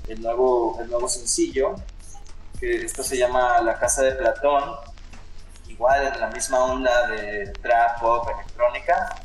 el, 0.08 0.20
nuevo, 0.20 0.78
el 0.80 0.88
nuevo 0.88 1.08
sencillo, 1.08 1.74
que 2.58 2.84
esto 2.84 3.02
se 3.02 3.16
llama 3.16 3.60
La 3.60 3.78
Casa 3.78 4.02
de 4.02 4.12
Platón, 4.12 4.76
igual 5.68 6.12
en 6.12 6.20
la 6.20 6.28
misma 6.28 6.64
onda 6.64 7.08
de 7.08 7.52
trap, 7.62 8.00
pop, 8.00 8.28
electrónica. 8.34 9.22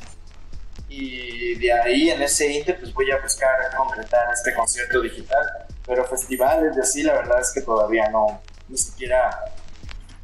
Y 0.88 1.56
de 1.56 1.74
ahí, 1.74 2.12
en 2.12 2.22
ese 2.22 2.52
inter, 2.52 2.80
pues 2.80 2.94
voy 2.94 3.10
a 3.10 3.18
buscar 3.18 3.76
concretar 3.76 4.32
este 4.32 4.54
concierto 4.54 5.02
digital. 5.02 5.66
Pero 5.88 6.06
festivales 6.06 6.76
de 6.76 6.82
así, 6.82 7.02
la 7.02 7.14
verdad 7.14 7.42
es 7.42 7.52
que 7.52 7.62
todavía 7.62 8.08
no, 8.10 8.40
ni 8.70 8.78
siquiera, 8.78 9.44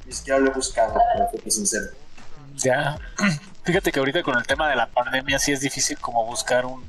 ni 0.10 0.16
siquiera 0.16 0.40
lo 0.40 0.50
he 0.50 0.54
buscado, 0.54 0.94
para 1.14 1.30
ser 1.30 1.52
sincero. 1.52 1.86
Fíjate 3.64 3.92
que 3.92 4.00
ahorita 4.00 4.24
con 4.24 4.36
el 4.38 4.46
tema 4.46 4.68
de 4.68 4.76
la 4.76 4.88
pandemia 4.88 5.38
sí 5.38 5.52
es 5.52 5.62
difícil 5.62 6.00
como 6.00 6.26
buscar 6.26 6.66
un, 6.66 6.84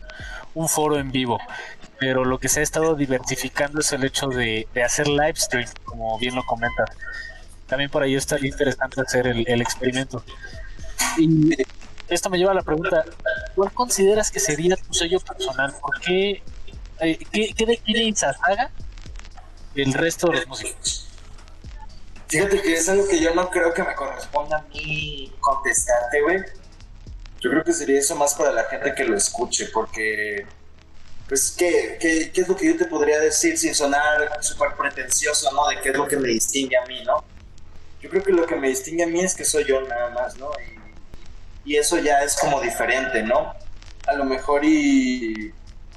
un 0.55 0.68
foro 0.71 0.99
en 0.99 1.12
vivo. 1.12 1.39
Pero 1.99 2.25
lo 2.25 2.39
que 2.39 2.49
se 2.49 2.61
ha 2.61 2.62
estado 2.62 2.95
diversificando 2.95 3.81
es 3.81 3.93
el 3.93 4.05
hecho 4.05 4.29
de, 4.29 4.66
de 4.73 4.83
hacer 4.83 5.07
live 5.07 5.35
stream, 5.37 5.68
como 5.85 6.18
bien 6.18 6.35
lo 6.35 6.43
comentas. 6.47 6.89
También 7.66 7.91
por 7.91 8.03
ahí 8.03 8.14
está 8.14 8.39
interesante 8.39 9.03
hacer 9.03 9.27
el, 9.27 9.47
el 9.47 9.61
experimento. 9.61 10.25
Y 11.18 11.55
esto 12.09 12.31
me 12.31 12.39
lleva 12.39 12.53
a 12.53 12.55
la 12.55 12.62
pregunta, 12.62 13.05
¿cuál 13.55 13.71
consideras 13.73 14.31
que 14.31 14.41
sería 14.41 14.77
tu 14.77 14.95
sello 14.95 15.21
personal? 15.21 15.75
¿Por 15.79 16.01
qué, 16.01 16.43
eh, 17.01 17.18
qué, 17.31 17.53
qué 17.55 17.66
define 17.66 18.05
Izazaga 18.05 18.71
el 19.75 19.93
resto 19.93 20.29
de 20.29 20.39
los 20.39 20.49
músicos? 20.49 21.10
Fíjate 22.31 22.62
que 22.62 22.74
es 22.74 22.89
algo 22.89 23.07
que 23.09 23.20
yo 23.20 23.35
no 23.35 23.51
creo 23.51 23.74
que 23.74 23.83
me 23.83 23.95
corresponda 23.95 24.59
a 24.59 24.62
mí 24.62 25.33
contestarte, 25.41 26.22
güey. 26.22 26.39
Yo 27.41 27.51
creo 27.51 27.64
que 27.64 27.72
sería 27.72 27.99
eso 27.99 28.14
más 28.16 28.35
para 28.35 28.53
la 28.53 28.64
gente 28.64 28.95
que 28.95 29.05
lo 29.05 29.16
escuche, 29.16 29.68
porque, 29.72 30.47
pues, 31.28 31.55
¿qué, 31.57 31.99
qué, 32.01 32.31
qué 32.33 32.41
es 32.43 32.49
lo 32.49 32.57
que 32.57 32.66
yo 32.66 32.76
te 32.76 32.85
podría 32.85 33.18
decir 33.18 33.59
sin 33.59 33.74
sonar 33.74 34.43
súper 34.43 34.74
pretencioso, 34.76 35.51
¿no? 35.53 35.66
De 35.68 35.81
qué 35.81 35.89
es 35.91 35.97
lo 35.97 36.07
que 36.07 36.16
me 36.16 36.28
distingue 36.28 36.76
a 36.76 36.87
mí, 36.87 37.03
¿no? 37.05 37.24
Yo 38.01 38.09
creo 38.09 38.22
que 38.22 38.33
lo 38.33 38.47
que 38.47 38.57
me 38.57 38.68
distingue 38.68 39.05
a 39.05 39.07
mí 39.07 39.20
es 39.20 39.35
que 39.35 39.45
soy 39.45 39.64
yo 39.64 39.81
nada 39.83 40.11
más, 40.11 40.37
¿no? 40.37 40.51
Y 40.61 40.81
y 41.64 41.76
eso 41.76 41.99
ya 41.99 42.22
es 42.22 42.37
como 42.37 42.61
diferente, 42.61 43.22
¿no? 43.22 43.55
A 44.07 44.14
lo 44.14 44.24
mejor 44.24 44.64
y 44.64 45.53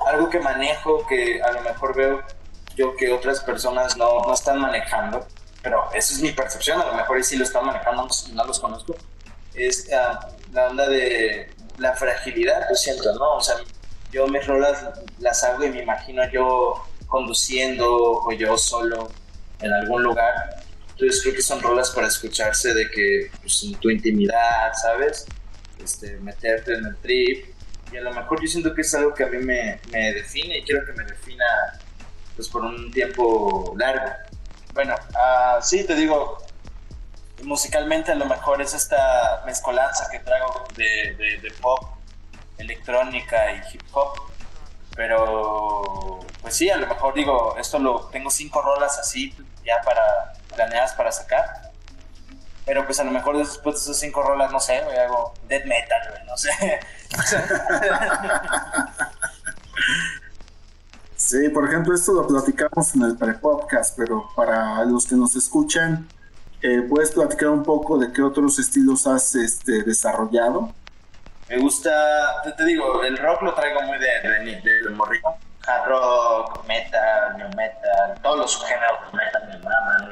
algo 0.06 0.30
que 0.30 0.40
manejo, 0.40 1.06
que 1.08 1.42
a 1.42 1.52
lo 1.52 1.62
mejor 1.62 1.96
veo 1.96 2.24
yo 2.76 2.96
que 2.96 3.12
otras 3.12 3.40
personas 3.42 3.96
no, 3.98 4.22
no 4.22 4.34
están 4.34 4.60
manejando, 4.60 5.26
pero 5.64 5.90
esa 5.94 6.14
es 6.14 6.22
mi 6.22 6.32
percepción, 6.34 6.80
a 6.80 6.86
lo 6.86 6.94
mejor 6.94 7.18
y 7.18 7.24
sí 7.24 7.38
lo 7.38 7.46
están 7.46 7.66
manejando, 7.66 8.08
no, 8.34 8.46
los 8.46 8.60
conozco, 8.60 8.96
es 9.56 9.90
ah, 9.94 10.28
la 10.52 10.68
onda 10.68 10.88
de 10.88 11.50
la 11.78 11.96
fragilidad, 11.96 12.68
yo 12.70 12.76
siento, 12.76 13.16
¿no? 13.16 13.38
O 13.38 13.42
sea, 13.42 13.56
yo 14.12 14.28
mis 14.28 14.46
rolas 14.46 14.86
las 15.20 15.44
hago 15.44 15.64
y 15.64 15.70
me 15.70 15.82
imagino 15.82 16.22
yo 16.32 16.86
conduciendo 17.08 17.88
o 17.90 18.32
yo 18.32 18.58
solo 18.58 19.10
en 19.62 19.74
algún 19.74 20.04
lugar. 20.04 20.64
Entonces 20.92 21.22
creo 21.24 21.36
que 21.36 21.42
son 21.42 21.62
rolas 21.62 21.90
para 21.92 22.08
escucharse 22.08 22.74
de 22.74 22.90
que 22.92 23.32
pues, 23.42 23.64
en 23.64 23.76
tu 23.76 23.90
intimidad, 23.90 24.74
¿sabes? 24.80 25.26
Este, 25.84 26.18
meterte 26.18 26.74
en 26.74 26.86
el 26.86 26.98
trip. 26.98 27.46
Y 27.92 27.98
a 27.98 28.02
lo 28.02 28.14
mejor 28.14 28.42
yo 28.42 28.48
siento 28.48 28.74
que 28.74 28.82
es 28.82 28.94
algo 28.94 29.14
que 29.14 29.24
a 29.24 29.28
mí 29.28 29.38
me, 29.38 29.80
me 29.92 30.14
define 30.14 30.60
y 30.60 30.64
quiero 30.64 30.86
que 30.86 30.94
me 30.94 31.06
defina 31.06 31.46
pues 32.36 32.50
por 32.50 32.64
un 32.64 32.92
tiempo 32.92 33.76
largo. 33.78 34.12
Bueno, 34.74 34.96
uh, 34.96 35.62
sí, 35.62 35.86
te 35.86 35.94
digo, 35.94 36.40
musicalmente 37.44 38.12
a 38.12 38.16
lo 38.16 38.26
mejor 38.26 38.62
es 38.62 38.74
esta 38.74 39.44
mezcolanza 39.46 40.10
que 40.10 40.20
traigo 40.20 40.66
de, 40.76 41.16
de, 41.42 41.52
pop, 41.62 41.80
electrónica 42.58 43.52
y 43.52 43.62
hip 43.72 43.82
hop. 43.92 44.20
Pero, 44.96 46.20
pues 46.42 46.56
sí, 46.56 46.70
a 46.70 46.78
lo 46.78 46.88
mejor 46.88 47.14
digo, 47.14 47.56
esto 47.58 47.80
lo 47.80 48.08
tengo 48.10 48.32
cinco 48.32 48.62
rolas 48.62 48.98
así, 48.98 49.36
ya 49.64 49.82
para 49.84 50.34
planeadas 50.56 50.94
para 50.94 51.12
sacar. 51.12 51.72
Pero 52.66 52.86
pues 52.86 53.00
a 53.00 53.04
lo 53.04 53.12
mejor 53.12 53.38
después 53.38 53.76
de 53.76 53.82
esas 53.82 54.00
cinco 54.00 54.24
rolas, 54.24 54.52
no 54.52 54.60
sé, 54.60 54.82
güey, 54.82 54.98
hago 54.98 55.34
death 55.48 55.66
metal, 55.66 56.24
no 56.26 56.38
sé. 56.38 56.52
sí, 61.40 61.50
por 61.50 61.68
ejemplo, 61.68 61.94
esto 61.94 62.14
lo 62.14 62.28
platicamos 62.28 62.96
en 62.96 63.04
el 63.04 63.18
pre-podcast, 63.18 63.98
pero 63.98 64.30
para 64.36 64.84
los 64.86 65.06
que 65.08 65.16
nos 65.16 65.36
escuchan, 65.36 66.08
eh, 66.64 66.82
¿Puedes 66.82 67.12
platicar 67.12 67.50
un 67.50 67.62
poco 67.62 67.98
de 67.98 68.14
qué 68.14 68.22
otros 68.22 68.58
estilos 68.58 69.06
has 69.06 69.36
este, 69.36 69.84
desarrollado? 69.84 70.74
Me 71.50 71.58
gusta, 71.58 72.42
te, 72.56 72.64
digo, 72.64 73.04
el 73.04 73.18
rock 73.18 73.42
lo 73.42 73.54
traigo 73.54 73.82
muy 73.82 73.98
de, 74.00 74.62
de, 74.62 74.90
morrito. 74.92 75.28
Hard 75.68 75.90
rock, 75.90 76.66
metal, 76.66 77.38
new 77.38 77.50
metal, 77.58 78.18
todos 78.22 78.38
los 78.38 78.66
géneros 78.66 79.12
de 79.12 79.18
metal 79.18 79.48
me 79.50 79.58
maman, 79.60 80.10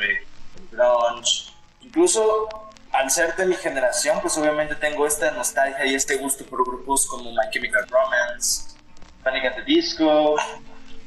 grunge. 0.72 1.53
Incluso 1.80 2.49
al 2.91 3.09
ser 3.09 3.34
de 3.38 3.45
mi 3.45 3.55
generación, 3.55 4.19
pues 4.22 4.38
obviamente 4.38 4.76
tengo 4.76 5.07
esta 5.07 5.32
nostalgia 5.32 5.86
y 5.86 5.95
este 5.95 6.17
gusto 6.17 6.45
por 6.45 6.65
grupos 6.65 7.05
como 7.05 7.32
My 7.32 7.49
Chemical 7.49 7.88
Romance, 7.88 8.76
Panic 9.24 9.45
at 9.45 9.55
the 9.55 9.63
Disco, 9.63 10.36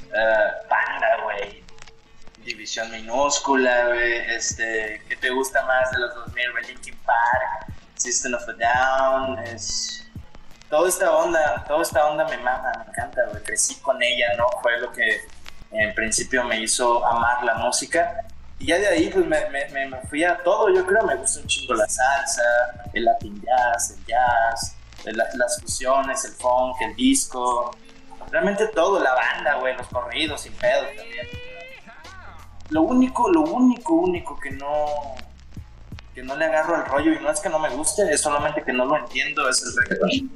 uh, 0.09 0.67
Panda, 0.67 1.23
güey, 1.23 1.63
división 2.45 2.89
minúscula, 2.91 3.87
güey. 3.87 4.13
Este, 4.35 5.01
¿qué 5.09 5.15
te 5.17 5.29
gusta 5.31 5.65
más 5.65 5.91
de 5.91 5.99
los 5.99 6.15
2000, 6.15 6.51
güey? 6.51 6.65
Linkin 6.67 6.97
Park, 7.05 7.73
System 7.95 8.33
of 8.35 8.47
a 8.47 8.53
Down, 8.53 9.39
es... 9.39 10.01
Toda 10.69 10.89
esta 10.89 11.15
onda, 11.15 11.63
toda 11.67 11.83
esta 11.83 12.05
onda 12.07 12.27
me 12.27 12.37
mama, 12.37 12.71
me 12.77 12.91
encanta, 12.91 13.21
güey. 13.29 13.43
Crecí 13.43 13.75
con 13.81 14.01
ella, 14.01 14.35
¿no? 14.37 14.47
Fue 14.61 14.79
lo 14.79 14.91
que 14.91 15.21
en 15.71 15.93
principio 15.93 16.43
me 16.43 16.59
hizo 16.59 17.05
amar 17.05 17.43
la 17.43 17.55
música. 17.55 18.25
Y 18.59 18.67
ya 18.67 18.79
de 18.79 18.87
ahí, 18.87 19.09
pues 19.09 19.25
me, 19.25 20.01
fui 20.09 20.23
a 20.23 20.37
todo, 20.43 20.73
yo 20.73 20.85
creo. 20.85 21.03
Me 21.03 21.15
gusta 21.15 21.41
un 21.41 21.47
chingo 21.47 21.75
la 21.75 21.87
salsa, 21.87 22.43
el 22.93 23.05
latin 23.05 23.41
jazz, 23.41 23.91
el 23.91 24.05
jazz, 24.05 24.75
las 25.35 25.61
fusiones, 25.61 26.25
el 26.25 26.31
funk, 26.31 26.77
el 26.81 26.95
disco. 26.95 27.75
Realmente 28.31 28.67
todo, 28.67 28.99
la 28.99 29.13
banda, 29.13 29.55
güey, 29.55 29.75
los 29.75 29.87
corridos, 29.87 30.41
sin 30.41 30.53
pedos 30.53 30.87
también 30.95 31.27
lo 32.69 32.81
único, 32.81 33.29
lo 33.29 33.41
único, 33.41 33.93
único 33.93 34.39
que 34.39 34.51
no 34.51 34.85
que 36.13 36.23
no 36.23 36.35
le 36.37 36.45
agarro 36.45 36.77
el 36.77 36.85
rollo 36.85 37.11
y 37.11 37.19
no 37.19 37.29
es 37.29 37.41
que 37.41 37.49
no 37.49 37.59
me 37.59 37.69
guste, 37.69 38.09
es 38.09 38.21
solamente 38.21 38.63
que 38.63 38.71
no 38.71 38.85
lo 38.85 38.95
entiendo, 38.97 39.49
es 39.49 39.61
el 39.61 39.75
reggaetón. 39.75 40.31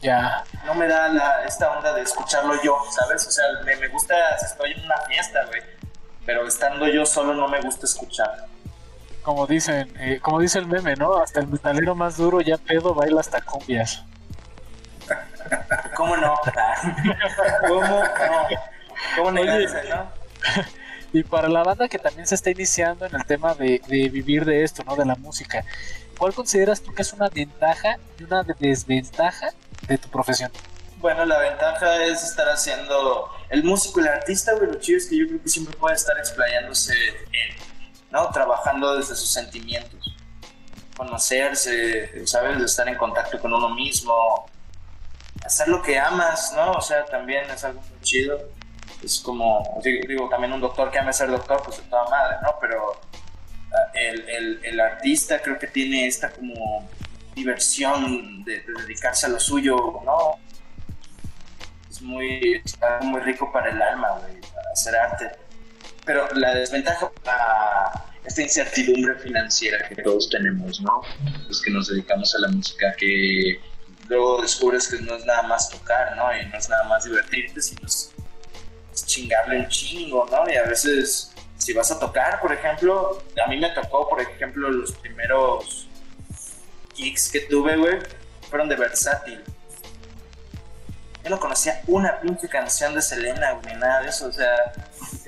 Ya. 0.00 0.42
No 0.64 0.74
me 0.74 0.88
da 0.88 1.10
la, 1.10 1.44
esta 1.44 1.70
onda 1.70 1.92
de 1.92 2.00
escucharlo 2.00 2.54
yo, 2.62 2.78
¿sabes? 2.90 3.26
O 3.26 3.30
sea, 3.30 3.44
me, 3.66 3.76
me 3.76 3.88
gusta 3.88 4.14
si 4.38 4.46
estoy 4.46 4.72
en 4.72 4.82
una 4.86 4.96
fiesta, 5.06 5.44
güey. 5.48 5.60
Pero 6.24 6.46
estando 6.46 6.88
yo 6.88 7.04
solo 7.04 7.34
no 7.34 7.46
me 7.46 7.60
gusta 7.60 7.84
escuchar. 7.84 8.46
Como 9.22 9.46
dicen, 9.46 9.94
eh, 9.98 10.18
como 10.22 10.40
dice 10.40 10.58
el 10.58 10.66
meme, 10.66 10.96
¿no? 10.96 11.16
Hasta 11.16 11.40
el 11.40 11.46
metalero 11.46 11.94
más 11.94 12.16
duro 12.16 12.40
ya 12.40 12.56
pedo 12.56 12.94
baila 12.94 13.20
hasta 13.20 13.42
cumbias. 13.42 14.02
¿Cómo 15.96 16.16
no? 16.16 16.34
¿Cómo 17.68 17.82
no? 17.82 18.02
¿Cómo 19.16 19.32
negarse, 19.32 19.88
no? 19.88 20.10
Y 21.12 21.22
para 21.24 21.48
la 21.48 21.62
banda 21.62 21.88
que 21.88 21.98
también 21.98 22.26
se 22.26 22.34
está 22.34 22.50
iniciando 22.50 23.04
en 23.04 23.14
el 23.14 23.24
tema 23.26 23.54
de, 23.54 23.80
vivir 23.88 24.44
de 24.44 24.64
esto, 24.64 24.82
¿no? 24.84 24.96
De 24.96 25.04
la 25.04 25.14
música, 25.16 25.64
¿cuál 26.18 26.32
consideras 26.32 26.80
tú 26.80 26.94
que 26.94 27.02
es 27.02 27.12
una 27.12 27.28
ventaja 27.28 27.98
y 28.18 28.24
una 28.24 28.42
desventaja 28.42 29.50
de 29.86 29.98
tu 29.98 30.08
profesión? 30.08 30.50
Bueno, 30.98 31.26
la 31.26 31.38
ventaja 31.38 32.04
es 32.04 32.22
estar 32.22 32.48
haciendo 32.48 33.28
el 33.50 33.64
músico 33.64 34.00
el 34.00 34.08
artista, 34.08 34.54
güey, 34.54 34.68
lo 34.68 34.76
chido 34.76 34.98
es 34.98 35.06
que 35.08 35.18
yo 35.18 35.26
creo 35.26 35.42
que 35.42 35.48
siempre 35.48 35.76
puede 35.76 35.96
estar 35.96 36.16
explayándose 36.16 36.94
¿no? 38.10 38.28
Trabajando 38.30 38.96
desde 38.96 39.16
sus 39.16 39.30
sentimientos, 39.30 40.14
conocerse, 40.96 42.26
¿sabes? 42.26 42.60
Estar 42.62 42.88
en 42.88 42.96
contacto 42.96 43.40
con 43.40 43.52
uno 43.52 43.70
mismo, 43.70 44.46
hacer 45.44 45.68
lo 45.68 45.82
que 45.82 45.98
amas, 45.98 46.52
¿no? 46.54 46.72
O 46.72 46.80
sea, 46.80 47.04
también 47.04 47.50
es 47.50 47.64
algo 47.64 47.80
muy 47.80 48.00
chido 48.00 48.38
es 49.02 49.20
como, 49.20 49.80
digo, 49.82 50.28
también 50.28 50.52
un 50.52 50.60
doctor 50.60 50.90
que 50.90 50.98
ama 50.98 51.12
ser 51.12 51.30
doctor, 51.30 51.62
pues 51.64 51.78
de 51.78 51.82
toda 51.84 52.08
madre, 52.08 52.36
¿no? 52.42 52.54
Pero 52.60 53.00
ah, 53.72 53.90
el, 53.94 54.28
el, 54.28 54.60
el 54.64 54.80
artista 54.80 55.40
creo 55.40 55.58
que 55.58 55.66
tiene 55.66 56.06
esta 56.06 56.30
como 56.30 56.88
diversión 57.34 58.44
de, 58.44 58.62
dedicarse 58.78 59.26
a 59.26 59.30
lo 59.30 59.40
suyo, 59.40 60.00
¿no? 60.04 60.38
Es 61.90 62.00
muy, 62.00 62.62
muy 63.02 63.20
rico 63.20 63.50
para 63.52 63.70
el 63.70 63.82
alma, 63.82 64.18
güey, 64.20 64.40
hacer 64.72 64.96
arte. 64.96 65.30
Pero 66.04 66.28
la 66.34 66.54
desventaja 66.54 67.10
para 67.24 68.06
esta 68.24 68.42
incertidumbre 68.42 69.16
financiera 69.16 69.88
que 69.88 70.02
todos 70.02 70.30
tenemos, 70.30 70.80
¿no? 70.80 71.02
Los 71.48 71.60
que 71.60 71.70
nos 71.70 71.88
dedicamos 71.88 72.34
a 72.34 72.38
la 72.40 72.48
música, 72.48 72.94
que 72.96 73.60
luego 74.12 74.42
descubres 74.42 74.88
que 74.88 75.00
no 75.00 75.14
es 75.16 75.24
nada 75.24 75.42
más 75.42 75.70
tocar, 75.70 76.14
¿no? 76.16 76.36
Y 76.36 76.44
no 76.46 76.58
es 76.58 76.68
nada 76.68 76.84
más 76.84 77.04
divertirte, 77.04 77.60
sino 77.62 77.88
chingarle 79.06 79.60
un 79.60 79.68
chingo, 79.68 80.26
¿no? 80.30 80.48
Y 80.50 80.56
a 80.56 80.64
veces, 80.64 81.32
si 81.56 81.72
vas 81.72 81.90
a 81.90 81.98
tocar, 81.98 82.40
por 82.40 82.52
ejemplo, 82.52 83.22
a 83.42 83.48
mí 83.48 83.56
me 83.56 83.70
tocó, 83.70 84.08
por 84.08 84.20
ejemplo, 84.20 84.70
los 84.70 84.92
primeros 84.92 85.88
gigs 86.94 87.30
que 87.30 87.40
tuve, 87.40 87.76
güey, 87.76 87.98
fueron 88.50 88.68
de 88.68 88.76
versátil. 88.76 89.42
Yo 91.24 91.30
no 91.30 91.40
conocía 91.40 91.80
una 91.86 92.20
pinche 92.20 92.48
canción 92.48 92.94
de 92.94 93.00
Selena, 93.00 93.58
ni 93.66 93.74
nada 93.74 94.02
de 94.02 94.08
eso, 94.08 94.26
o 94.26 94.32
sea, 94.32 94.74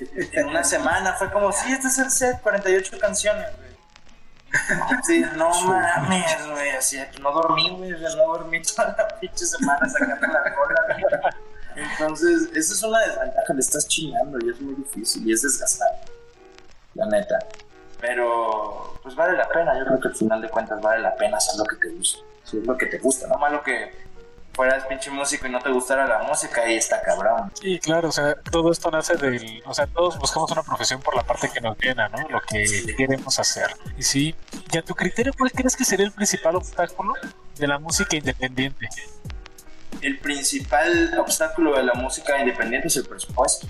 en 0.09 0.47
una 0.47 0.63
semana 0.63 1.13
fue 1.13 1.31
como, 1.31 1.51
sí, 1.51 1.71
este 1.71 1.87
es 1.87 1.97
el 1.97 2.11
set, 2.11 2.41
48 2.41 2.99
canciones, 2.99 3.47
güey. 3.57 3.64
Sí, 5.03 5.23
no 5.35 5.49
mames, 5.49 6.49
güey, 6.49 6.69
así, 6.71 6.97
no 7.21 7.31
dormí, 7.31 7.69
güey, 7.69 7.91
no 7.91 8.23
dormí 8.27 8.61
toda 8.75 8.95
la 8.97 9.07
pinche 9.19 9.45
semana 9.45 9.87
sacando 9.89 10.27
la 10.27 10.53
cola, 10.53 11.35
entonces, 11.75 12.49
esa 12.53 12.73
es 12.73 12.83
una 12.83 12.99
desventaja, 12.99 13.53
le 13.53 13.59
estás 13.59 13.87
chingando 13.87 14.39
y 14.45 14.49
es 14.49 14.61
muy 14.61 14.75
difícil 14.75 15.27
y 15.27 15.33
es 15.33 15.41
desgastante, 15.41 16.11
la 16.93 17.05
neta. 17.07 17.39
Pero, 17.99 18.97
pues 19.03 19.15
vale 19.15 19.37
la 19.37 19.47
pena, 19.49 19.77
yo 19.77 19.85
creo 19.85 19.99
que 19.99 20.07
al 20.07 20.15
final 20.15 20.41
de 20.41 20.49
cuentas 20.49 20.81
vale 20.81 21.01
la 21.01 21.15
pena 21.15 21.37
hacer 21.37 21.57
lo 21.57 21.65
que 21.65 21.75
te 21.75 21.89
gusta, 21.89 22.19
si 22.43 22.57
es 22.57 22.65
lo 22.65 22.77
que 22.77 22.85
te 22.85 22.99
gusta, 22.99 23.27
no 23.27 23.37
malo 23.37 23.61
que 23.63 23.91
fueras 24.55 24.85
pinche 24.85 25.11
músico 25.11 25.47
y 25.47 25.49
no 25.49 25.59
te 25.59 25.69
gustara 25.69 26.07
la 26.07 26.23
música 26.23 26.69
y 26.69 26.77
está 26.77 27.01
cabrón. 27.01 27.51
Sí, 27.59 27.79
claro, 27.79 28.09
o 28.09 28.11
sea, 28.11 28.35
todo 28.35 28.71
esto 28.71 28.89
nace 28.89 29.15
del, 29.17 29.61
o 29.65 29.73
sea, 29.73 29.87
todos 29.87 30.17
buscamos 30.17 30.51
una 30.51 30.63
profesión 30.63 31.01
por 31.01 31.15
la 31.15 31.23
parte 31.23 31.49
que 31.53 31.61
nos 31.61 31.77
llena, 31.77 32.09
¿no? 32.09 32.27
Lo 32.29 32.41
que 32.41 32.65
queremos 32.97 33.37
hacer. 33.39 33.67
Y 33.97 34.03
sí, 34.03 34.35
y 34.71 34.77
a 34.77 34.81
tu 34.81 34.95
criterio, 34.95 35.33
¿cuál 35.37 35.51
crees 35.51 35.75
que 35.75 35.83
sería 35.83 36.05
el 36.05 36.11
principal 36.11 36.55
obstáculo 36.55 37.13
de 37.57 37.67
la 37.67 37.79
música 37.79 38.15
independiente? 38.15 38.89
el 40.01 40.19
principal 40.19 41.17
obstáculo 41.17 41.75
de 41.75 41.83
la 41.83 41.93
música 41.93 42.39
independiente 42.39 42.87
es 42.87 42.97
el 42.97 43.05
presupuesto. 43.05 43.67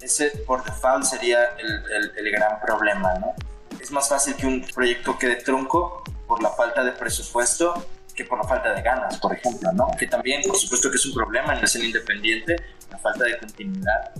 Ese 0.00 0.30
por 0.46 0.64
default 0.64 1.04
sería 1.04 1.44
el, 1.58 2.10
el, 2.16 2.30
gran 2.30 2.58
problema, 2.60 3.14
¿no? 3.18 3.34
Es 3.78 3.90
más 3.90 4.08
fácil 4.08 4.34
que 4.36 4.46
un 4.46 4.62
proyecto 4.62 5.18
quede 5.18 5.36
trunco 5.36 6.02
por 6.26 6.42
la 6.42 6.50
falta 6.50 6.82
de 6.82 6.92
presupuesto 6.92 7.86
que 8.20 8.26
por 8.26 8.36
la 8.36 8.44
falta 8.44 8.74
de 8.74 8.82
ganas, 8.82 9.18
por 9.18 9.34
ejemplo, 9.34 9.72
¿no? 9.72 9.90
Que 9.98 10.06
también, 10.06 10.42
por 10.42 10.54
supuesto, 10.54 10.90
que 10.90 10.96
es 10.96 11.06
un 11.06 11.14
problema 11.14 11.54
en 11.54 11.60
la 11.60 11.64
escena 11.64 11.86
independiente, 11.86 12.54
la 12.90 12.98
falta 12.98 13.24
de 13.24 13.38
continuidad 13.38 14.10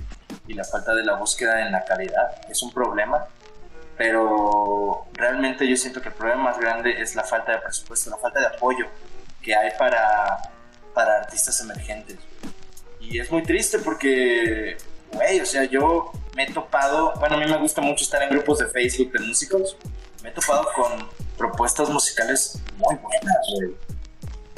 y 0.46 0.54
la 0.54 0.64
falta 0.64 0.94
de 0.94 1.04
la 1.04 1.16
búsqueda 1.16 1.66
en 1.66 1.72
la 1.72 1.84
calidad 1.84 2.40
es 2.48 2.62
un 2.62 2.72
problema. 2.72 3.26
pero 3.98 5.04
realmente 5.12 5.68
yo 5.68 5.76
siento 5.76 6.00
que 6.00 6.08
el 6.08 6.14
problema 6.14 6.44
más 6.44 6.58
grande 6.58 7.02
es 7.02 7.14
la 7.14 7.24
falta 7.24 7.52
de 7.52 7.58
presupuesto, 7.58 8.08
la 8.08 8.16
falta 8.16 8.40
de 8.40 8.46
apoyo 8.46 8.86
que 9.42 9.54
hay 9.54 9.72
para, 9.78 10.38
para 10.94 11.18
artistas 11.18 11.60
emergentes. 11.60 12.16
Y 12.98 13.18
es 13.18 13.30
muy 13.30 13.42
triste 13.42 13.78
porque, 13.80 14.78
güey, 15.12 15.40
o 15.40 15.44
sea, 15.44 15.64
yo 15.64 16.10
me 16.34 16.44
he 16.44 16.50
topado, 16.50 17.12
bueno, 17.20 17.36
a 17.36 17.38
mí 17.38 17.44
me 17.44 17.58
gusta 17.58 17.82
mucho 17.82 18.02
estar 18.02 18.22
en 18.22 18.30
grupos 18.30 18.60
de 18.60 18.68
Facebook 18.68 19.12
de 19.12 19.18
músicos, 19.26 19.76
me 20.22 20.30
he 20.30 20.32
topado 20.32 20.66
con 20.74 21.06
propuestas 21.40 21.88
musicales 21.88 22.58
muy 22.76 22.94
buenas, 22.96 23.36
güey. 23.54 23.74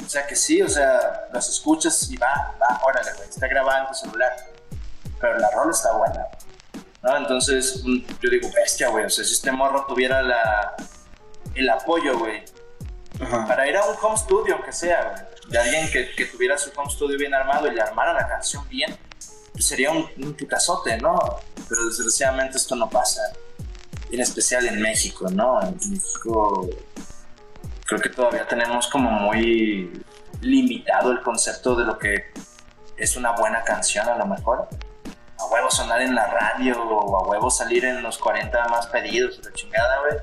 O 0.05 0.09
sea 0.09 0.27
que 0.27 0.35
sí, 0.35 0.61
o 0.61 0.67
sea, 0.67 1.29
las 1.31 1.47
escuchas 1.47 2.11
y 2.11 2.17
va, 2.17 2.53
va, 2.61 2.81
órale, 2.85 3.09
güey, 3.15 3.29
está 3.29 3.47
grabando 3.47 3.93
celular. 3.93 4.35
Pero 5.19 5.39
la 5.39 5.49
rola 5.51 5.71
está 5.71 5.93
buena. 5.93 6.27
¿no? 7.01 7.17
Entonces, 7.17 7.81
yo 7.83 8.29
digo, 8.29 8.49
bestia, 8.53 8.89
güey, 8.89 9.05
o 9.05 9.09
sea, 9.09 9.23
si 9.23 9.33
este 9.33 9.51
morro 9.53 9.85
tuviera 9.87 10.21
la, 10.21 10.75
el 11.55 11.69
apoyo, 11.69 12.19
güey, 12.19 12.43
para 13.47 13.65
ir 13.65 13.77
a 13.77 13.85
un 13.85 13.95
home 14.01 14.17
studio, 14.17 14.55
aunque 14.55 14.73
sea, 14.73 15.09
güey, 15.09 15.51
de 15.51 15.59
alguien 15.59 15.89
que, 15.89 16.13
que, 16.15 16.25
tuviera 16.25 16.57
su 16.57 16.69
home 16.75 16.91
studio 16.91 17.17
bien 17.17 17.33
armado 17.33 17.67
y 17.67 17.75
le 17.75 17.81
armara 17.81 18.11
la 18.11 18.27
canción 18.27 18.67
bien, 18.67 18.97
pues 19.53 19.65
sería 19.65 19.91
un, 19.91 20.09
un 20.17 20.33
putazote, 20.33 20.97
¿no? 20.97 21.17
Pero 21.69 21.85
desgraciadamente 21.85 22.57
esto 22.57 22.75
no 22.75 22.89
pasa, 22.89 23.21
en 24.13 24.21
especial 24.21 24.67
en 24.67 24.81
México, 24.81 25.27
¿no? 25.31 25.61
En 25.61 25.75
México 25.89 26.69
creo 27.85 27.99
que 27.99 28.09
todavía 28.09 28.47
tenemos 28.47 28.87
como 28.87 29.09
muy 29.09 30.03
limitado 30.41 31.11
el 31.11 31.21
concepto 31.21 31.75
de 31.75 31.85
lo 31.85 31.97
que 31.97 32.31
es 32.97 33.17
una 33.17 33.31
buena 33.31 33.63
canción 33.63 34.07
a 34.07 34.15
lo 34.15 34.25
mejor. 34.25 34.67
A 35.39 35.45
huevo 35.45 35.71
sonar 35.71 36.01
en 36.01 36.13
la 36.13 36.27
radio 36.27 36.81
o 36.83 37.17
a 37.17 37.27
huevo 37.27 37.49
salir 37.49 37.85
en 37.85 38.01
los 38.03 38.17
40 38.17 38.67
más 38.69 38.87
pedidos, 38.87 39.41
la 39.43 39.51
chingada, 39.53 39.99
güey. 40.01 40.15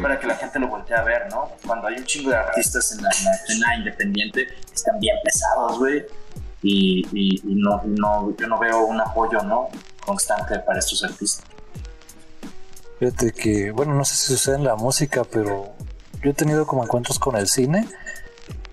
Para 0.00 0.18
que 0.18 0.26
la 0.26 0.36
gente 0.36 0.58
lo 0.58 0.68
voltee 0.68 0.96
a 0.96 1.02
ver, 1.02 1.28
¿no? 1.30 1.50
Cuando 1.66 1.88
hay 1.88 1.96
un 1.96 2.04
chingo 2.04 2.30
de 2.30 2.36
artistas 2.36 2.92
en 2.92 3.02
la, 3.02 3.10
escena 3.10 3.76
independiente, 3.76 4.46
están 4.72 4.98
bien 4.98 5.16
pesados, 5.22 5.78
güey. 5.78 6.06
Y, 6.62 7.40
no, 7.44 7.82
yo 8.36 8.46
no 8.46 8.58
veo 8.58 8.86
un 8.86 9.00
apoyo, 9.00 9.42
¿no? 9.42 9.68
Constante 10.08 10.58
para 10.60 10.78
estos 10.78 11.04
artistas. 11.04 11.44
Fíjate 12.98 13.30
que, 13.32 13.70
bueno, 13.72 13.92
no 13.94 14.06
sé 14.06 14.16
si 14.16 14.32
sucede 14.32 14.56
en 14.56 14.64
la 14.64 14.74
música, 14.74 15.22
pero 15.22 15.74
yo 16.22 16.30
he 16.30 16.34
tenido 16.34 16.66
como 16.66 16.82
encuentros 16.82 17.18
con 17.18 17.36
el 17.36 17.46
cine 17.46 17.86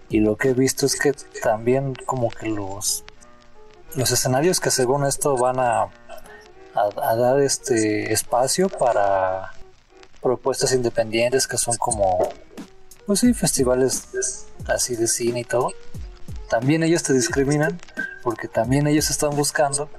y 0.07 0.21
lo 0.21 0.37
que 0.37 0.51
he 0.51 0.53
visto 0.53 0.85
es 0.85 0.97
que 0.97 1.11
también 1.43 1.93
como 2.05 2.29
que 2.29 2.47
los 2.47 3.03
los 3.95 4.11
escenarios 4.11 4.61
que 4.61 4.71
según 4.71 5.05
esto 5.05 5.35
van 5.37 5.59
a, 5.59 5.89
a, 6.73 7.15
dar 7.15 7.39
este 7.41 8.13
espacio 8.13 8.69
para 8.69 9.51
propuestas 10.21 10.73
independientes 10.73 11.47
que 11.47 11.57
son 11.57 11.75
como 11.77 12.29
pues 13.05 13.19
sí 13.21 13.33
festivales 13.33 14.07
así 14.67 14.95
de 14.95 15.07
cine 15.07 15.41
y 15.41 15.43
todo 15.43 15.71
también 16.49 16.83
ellos 16.83 17.03
te 17.03 17.13
discriminan 17.13 17.79
porque 18.21 18.47
también 18.47 18.87
ellos 18.87 19.09
están 19.09 19.35
buscando 19.35 19.89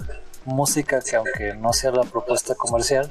música 0.46 1.00
que 1.00 1.16
aunque 1.16 1.54
no 1.54 1.72
sea 1.72 1.90
la 1.90 2.04
propuesta 2.04 2.54
comercial 2.54 3.10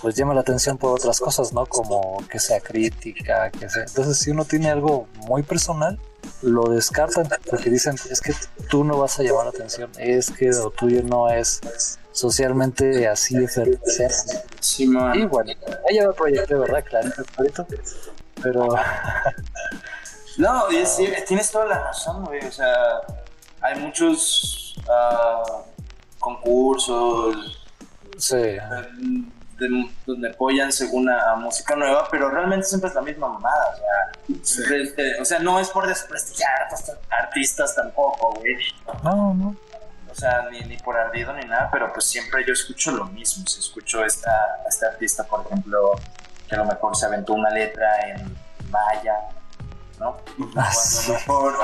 pues 0.00 0.14
llama 0.14 0.34
la 0.34 0.40
atención 0.40 0.78
por 0.78 0.92
otras 0.92 1.20
cosas, 1.20 1.52
¿no? 1.52 1.66
Como 1.66 2.22
que 2.30 2.38
sea 2.38 2.60
crítica, 2.60 3.50
que 3.50 3.68
sea... 3.68 3.82
Entonces, 3.82 4.18
si 4.18 4.30
uno 4.30 4.44
tiene 4.44 4.70
algo 4.70 5.08
muy 5.26 5.42
personal, 5.42 5.98
lo 6.42 6.64
descartan 6.64 7.28
porque 7.50 7.70
dicen, 7.70 7.96
es 8.10 8.20
que 8.20 8.32
tú 8.68 8.84
no 8.84 8.98
vas 8.98 9.18
a 9.18 9.22
llamar 9.22 9.44
la 9.44 9.50
atención, 9.50 9.90
es 9.98 10.30
que 10.30 10.46
lo 10.50 10.70
tuyo 10.70 11.02
no 11.02 11.28
es 11.30 11.60
socialmente 12.12 13.08
así 13.08 13.36
efervescente. 13.36 14.42
Sí. 14.60 14.90
Y 15.14 15.24
bueno, 15.24 15.52
ella 15.88 16.04
lo 16.04 16.14
proyecté, 16.14 16.54
¿verdad? 16.54 16.84
Clarito. 16.84 17.66
Pero... 18.42 18.68
no, 20.38 20.64
tienes 21.26 21.50
toda 21.50 21.66
la 21.66 21.84
razón, 21.84 22.24
güey. 22.24 22.44
O 22.44 22.52
sea, 22.52 23.00
hay 23.60 23.80
muchos 23.80 24.76
uh, 24.86 25.62
concursos. 26.34 27.66
Sí 28.16 28.56
donde 30.06 30.30
apoyan 30.30 30.70
según 30.72 31.10
a, 31.10 31.34
música 31.36 31.74
nueva, 31.74 32.06
pero 32.10 32.30
realmente 32.30 32.66
siempre 32.66 32.88
es 32.88 32.94
la 32.94 33.02
misma 33.02 33.28
mamada, 33.28 33.70
o 33.70 34.44
sea, 34.44 35.20
o 35.20 35.24
sea 35.24 35.38
no 35.40 35.58
es 35.58 35.68
por 35.70 35.86
desprestigiar 35.86 36.68
a 37.10 37.16
artistas 37.16 37.74
tampoco, 37.74 38.34
güey. 38.34 38.56
No, 39.02 39.34
no. 39.34 39.56
O 40.10 40.14
sea, 40.14 40.48
ni, 40.50 40.60
ni 40.60 40.76
por 40.78 40.96
ardido 40.96 41.32
ni 41.32 41.46
nada, 41.46 41.68
pero 41.72 41.92
pues 41.92 42.06
siempre 42.06 42.44
yo 42.46 42.52
escucho 42.52 42.92
lo 42.92 43.04
mismo, 43.06 43.46
si 43.46 43.60
escucho 43.60 44.04
esta, 44.04 44.62
este 44.68 44.86
artista, 44.86 45.24
por 45.24 45.44
ejemplo, 45.46 45.92
que 46.48 46.54
a 46.54 46.58
lo 46.58 46.64
mejor 46.64 46.96
se 46.96 47.06
aventó 47.06 47.34
una 47.34 47.50
letra 47.50 48.08
en 48.08 48.36
maya, 48.70 49.14
¿no? 49.98 50.16
Ah, 50.56 50.70
o, 50.72 50.80
a 50.80 51.06
lo 51.06 51.12
mejor, 51.14 51.54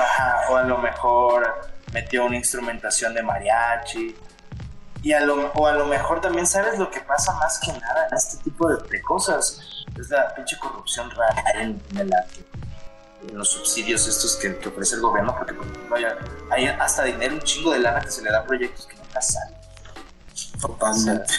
o 0.50 0.56
a 0.56 0.62
lo 0.62 0.78
mejor 0.78 1.60
metió 1.92 2.26
una 2.26 2.36
instrumentación 2.36 3.14
de 3.14 3.22
mariachi, 3.22 4.14
y 5.04 5.12
a 5.12 5.20
lo, 5.20 5.52
o 5.52 5.66
a 5.66 5.72
lo 5.72 5.84
mejor 5.84 6.22
también 6.22 6.46
sabes 6.46 6.78
lo 6.78 6.90
que 6.90 7.00
pasa 7.00 7.34
más 7.34 7.60
que 7.60 7.72
nada 7.72 8.08
en 8.10 8.16
este 8.16 8.42
tipo 8.42 8.66
de, 8.74 9.02
cosas. 9.02 9.60
Es 10.00 10.08
la 10.08 10.34
pinche 10.34 10.58
corrupción 10.58 11.10
rara 11.10 11.60
en, 11.60 11.80
el 11.98 12.12
arte. 12.12 12.42
En 13.28 13.36
los 13.36 13.50
subsidios 13.50 14.08
estos 14.08 14.36
que, 14.36 14.48
ofrece 14.66 14.94
el 14.94 15.02
gobierno, 15.02 15.36
porque 15.36 15.54
hay 16.50 16.66
hasta 16.66 17.04
dinero, 17.04 17.34
un 17.34 17.42
chingo 17.42 17.72
de 17.72 17.80
lana 17.80 18.00
que 18.00 18.10
se 18.10 18.22
le 18.22 18.30
da 18.30 18.38
a 18.40 18.44
proyectos 18.44 18.86
que 18.86 18.96
nunca 18.96 19.20
salen. 19.20 19.54
Totalmente. 20.58 21.34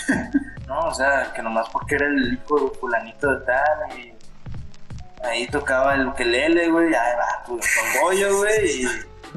no, 0.68 0.82
o 0.82 0.94
sea, 0.94 1.34
que 1.34 1.42
nomás 1.42 1.68
porque 1.70 1.96
era 1.96 2.06
el 2.06 2.34
hijo 2.34 2.70
de 2.70 2.80
fulanito 2.80 3.36
de 3.36 3.46
tal 3.48 4.00
y 4.00 4.14
ahí 5.24 5.48
tocaba 5.48 5.96
el 5.96 6.08
ukelele, 6.08 6.70
güey, 6.70 6.94
ahí 6.94 7.16
va, 7.18 7.44
tu 7.44 7.60
bollo, 8.00 8.38
güey, 8.38 8.84
y 8.84 8.88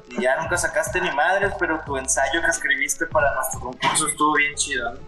y 0.10 0.22
ya 0.22 0.40
nunca 0.40 0.56
sacaste 0.56 1.00
ni 1.00 1.10
madres, 1.12 1.52
pero 1.58 1.80
tu 1.84 1.96
ensayo 1.96 2.42
que 2.42 2.48
escribiste 2.48 3.06
para 3.06 3.34
nuestro 3.34 3.60
concurso 3.60 4.08
estuvo 4.08 4.34
bien 4.34 4.54
chido, 4.54 4.92
¿no? 4.92 5.00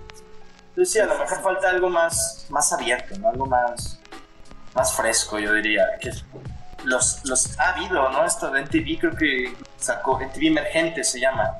Entonces 0.70 0.93
sí, 0.93 0.99
a 1.01 1.07
lo 1.07 1.18
mejor 1.18 1.43
falta 1.43 1.68
algo 1.68 1.88
más, 1.88 2.47
más 2.49 2.72
abierto, 2.72 3.18
¿no? 3.18 3.28
Algo 3.28 3.47
más, 3.47 4.01
más 4.74 4.95
fresco, 4.95 5.38
yo 5.38 5.53
diría. 5.53 5.84
Que 6.01 6.12
los, 6.84 7.24
los 7.24 7.59
ha 7.59 7.70
habido, 7.70 8.09
¿no? 8.11 8.24
Esto 8.24 8.51
de 8.51 8.61
NTV 8.61 8.99
creo 9.01 9.16
que 9.16 9.55
sacó, 9.76 10.20
NTV 10.20 10.47
Emergente 10.47 11.03
se 11.05 11.20
llama. 11.20 11.59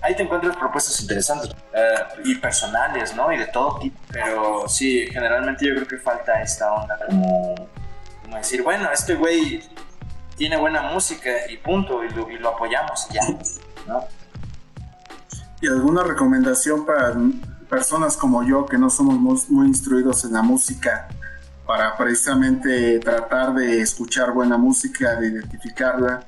Ahí 0.00 0.14
te 0.14 0.22
encuentras 0.22 0.56
propuestas 0.56 1.00
interesantes 1.00 1.50
eh, 1.74 1.94
y 2.24 2.36
personales, 2.36 3.14
¿no? 3.14 3.30
Y 3.32 3.36
de 3.36 3.46
todo 3.46 3.78
tipo. 3.80 4.00
Pero 4.10 4.68
sí, 4.68 5.06
generalmente 5.08 5.66
yo 5.66 5.74
creo 5.74 5.88
que 5.88 5.98
falta 5.98 6.40
esta 6.40 6.72
onda 6.72 6.98
como, 7.04 7.54
como 8.22 8.36
decir, 8.36 8.62
bueno, 8.62 8.90
este 8.90 9.14
güey 9.14 9.62
tiene 10.38 10.56
buena 10.56 10.82
música 10.82 11.30
y 11.50 11.56
punto, 11.56 12.04
y 12.04 12.10
lo, 12.10 12.30
y 12.30 12.38
lo 12.38 12.50
apoyamos 12.50 13.08
ya, 13.10 13.22
¿no? 13.86 14.04
¿Y 15.60 15.66
alguna 15.66 16.04
recomendación 16.04 16.86
para 16.86 17.14
personas 17.68 18.16
como 18.16 18.44
yo 18.44 18.64
que 18.64 18.78
no 18.78 18.88
somos 18.88 19.50
muy 19.50 19.66
instruidos 19.66 20.24
en 20.24 20.34
la 20.34 20.42
música 20.42 21.08
para 21.66 21.96
precisamente 21.96 23.00
tratar 23.00 23.52
de 23.54 23.80
escuchar 23.80 24.30
buena 24.32 24.56
música, 24.56 25.16
de 25.16 25.26
identificarla? 25.26 26.24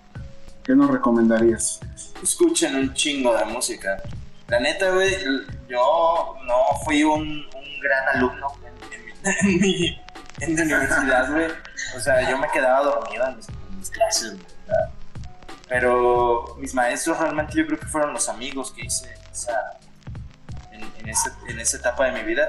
¿Qué 0.64 0.74
nos 0.74 0.90
recomendarías? 0.90 1.78
Escuchen 2.20 2.74
un 2.74 2.92
chingo 2.92 3.34
de 3.36 3.44
música. 3.44 4.02
La 4.48 4.58
neta, 4.58 4.90
güey, 4.90 5.16
yo 5.68 6.36
no 6.44 6.56
fui 6.84 7.04
un, 7.04 7.22
un 7.22 7.80
gran 7.80 8.16
alumno 8.16 8.48
en, 9.24 9.60
mi, 9.60 10.00
en 10.40 10.54
mi 10.54 10.60
universidad, 10.60 11.30
güey. 11.30 11.46
O 11.96 12.00
sea, 12.00 12.28
yo 12.28 12.36
me 12.36 12.48
quedaba 12.48 12.82
dormido 12.82 13.28
en 13.28 13.36
mis 13.36 13.46
clases, 13.90 14.34
Pero 15.68 16.56
mis 16.58 16.74
maestros 16.74 17.18
realmente 17.18 17.56
yo 17.56 17.66
creo 17.66 17.78
que 17.78 17.86
fueron 17.86 18.12
los 18.12 18.28
amigos 18.28 18.72
que 18.72 18.82
hice 18.82 19.14
en, 20.72 21.58
esa 21.58 21.76
etapa 21.76 22.06
de 22.06 22.12
mi 22.12 22.22
vida. 22.22 22.48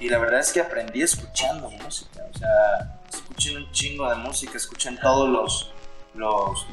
Y 0.00 0.08
la 0.08 0.18
verdad 0.18 0.40
es 0.40 0.52
que 0.52 0.60
aprendí 0.60 1.02
escuchando 1.02 1.70
música. 1.70 2.20
O 2.34 2.38
sea, 2.38 2.98
escuchen 3.12 3.58
un 3.58 3.72
chingo 3.72 4.08
de 4.08 4.16
música, 4.16 4.56
escuchen 4.56 4.98
todos 4.98 5.28
los, 5.28 5.72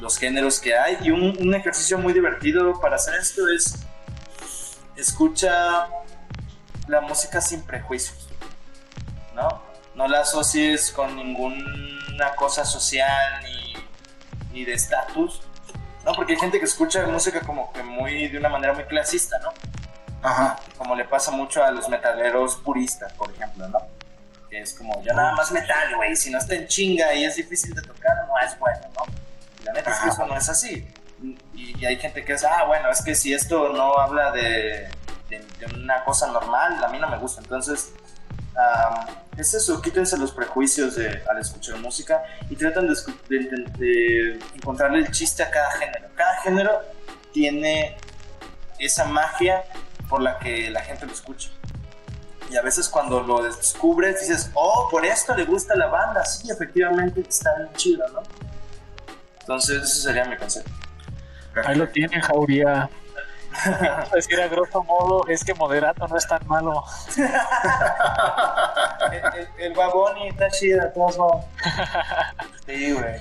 los, 0.00 0.18
géneros 0.18 0.58
que 0.60 0.76
hay. 0.76 0.98
Y 1.02 1.10
un, 1.10 1.36
un, 1.38 1.54
ejercicio 1.54 1.98
muy 1.98 2.12
divertido 2.12 2.80
para 2.80 2.96
hacer 2.96 3.14
esto 3.14 3.48
es 3.48 3.86
escucha 4.96 5.88
la 6.88 7.00
música 7.00 7.40
sin 7.40 7.62
prejuicios. 7.62 8.28
¿No? 9.34 9.62
No 9.94 10.08
la 10.08 10.20
asocies 10.20 10.90
con 10.90 11.16
ninguna 11.16 12.34
cosa 12.36 12.64
social 12.64 13.42
ni 13.42 13.65
ni 14.56 14.64
de 14.64 14.72
estatus, 14.72 15.42
¿no? 16.04 16.12
Porque 16.14 16.32
hay 16.32 16.38
gente 16.38 16.58
que 16.58 16.64
escucha 16.64 17.06
música 17.06 17.40
como 17.40 17.70
que 17.72 17.82
muy, 17.82 18.28
de 18.28 18.38
una 18.38 18.48
manera 18.48 18.72
muy 18.72 18.84
clasista, 18.84 19.38
¿no? 19.40 19.52
Ajá. 20.22 20.58
Como 20.78 20.96
le 20.96 21.04
pasa 21.04 21.30
mucho 21.30 21.62
a 21.62 21.70
los 21.70 21.88
metaleros 21.88 22.56
puristas, 22.56 23.12
por 23.12 23.30
ejemplo, 23.30 23.68
¿no? 23.68 23.78
Que 24.48 24.60
es 24.62 24.72
como, 24.72 25.02
yo 25.02 25.12
nada 25.12 25.32
más 25.34 25.52
metal, 25.52 25.94
güey, 25.96 26.16
si 26.16 26.30
no 26.30 26.38
está 26.38 26.54
en 26.54 26.66
chinga 26.66 27.12
y 27.14 27.24
es 27.24 27.36
difícil 27.36 27.74
de 27.74 27.82
tocar, 27.82 28.26
no 28.26 28.38
es 28.38 28.58
bueno, 28.58 28.80
¿no? 28.96 29.04
la 29.64 29.72
neta 29.72 29.90
es 29.90 29.98
que 29.98 30.08
eso 30.08 30.26
no 30.26 30.36
es 30.36 30.48
así. 30.48 30.88
Y, 31.52 31.84
hay 31.84 31.96
gente 31.96 32.24
que 32.24 32.34
dice, 32.34 32.46
ah, 32.46 32.64
bueno, 32.64 32.90
es 32.90 33.02
que 33.02 33.14
si 33.14 33.34
esto 33.34 33.70
no 33.70 33.98
habla 33.98 34.30
de, 34.30 34.88
de, 35.28 35.44
una 35.74 36.04
cosa 36.04 36.28
normal, 36.28 36.82
a 36.82 36.88
mí 36.88 36.98
no 36.98 37.08
me 37.08 37.18
gusta. 37.18 37.40
Entonces, 37.40 37.92
es 39.36 39.52
eso, 39.54 39.80
quítense 39.82 40.16
los 40.16 40.32
prejuicios 40.32 40.96
de, 40.96 41.22
al 41.28 41.38
escuchar 41.38 41.78
música 41.78 42.22
y 42.48 42.56
tratan 42.56 42.88
de, 42.88 42.94
de, 43.78 44.38
encontrarle 44.54 44.98
el 45.00 45.10
chiste 45.10 45.42
a 45.42 45.50
cada 45.50 45.70
género. 45.72 46.08
Cada 46.14 46.40
género 46.40 46.80
tiene 47.32 47.96
esa 48.78 49.04
magia 49.04 49.64
por 50.08 50.22
la 50.22 50.38
que 50.38 50.70
la 50.70 50.80
gente 50.80 51.06
lo 51.06 51.12
escucha. 51.12 51.50
Y 52.50 52.56
a 52.56 52.62
veces 52.62 52.88
cuando 52.88 53.22
lo 53.22 53.42
descubres 53.42 54.20
dices, 54.20 54.50
oh, 54.54 54.88
por 54.90 55.04
esto 55.04 55.34
le 55.34 55.44
gusta 55.44 55.74
la 55.76 55.88
banda. 55.88 56.24
Sí, 56.24 56.50
efectivamente 56.50 57.22
está 57.28 57.56
bien 57.56 57.72
chido, 57.74 58.06
¿no? 58.08 58.22
Entonces, 59.40 59.82
ese 59.82 60.00
sería 60.02 60.24
mi 60.24 60.36
concepto. 60.36 60.70
Ahí 61.64 61.76
lo 61.76 61.88
tienen, 61.88 62.20
Jauría. 62.20 62.88
decir 64.14 64.40
a 64.40 64.48
grosso 64.48 64.82
modo 64.84 65.26
es 65.28 65.44
que 65.44 65.54
moderato 65.54 66.06
no 66.08 66.16
es 66.16 66.26
tan 66.26 66.46
malo. 66.46 66.84
el, 69.58 69.72
el, 69.72 69.74
y 70.22 70.28
está 70.28 70.50
chido, 70.50 70.90
todos 70.94 71.16
Sí, 72.66 72.92
güey. 72.92 73.14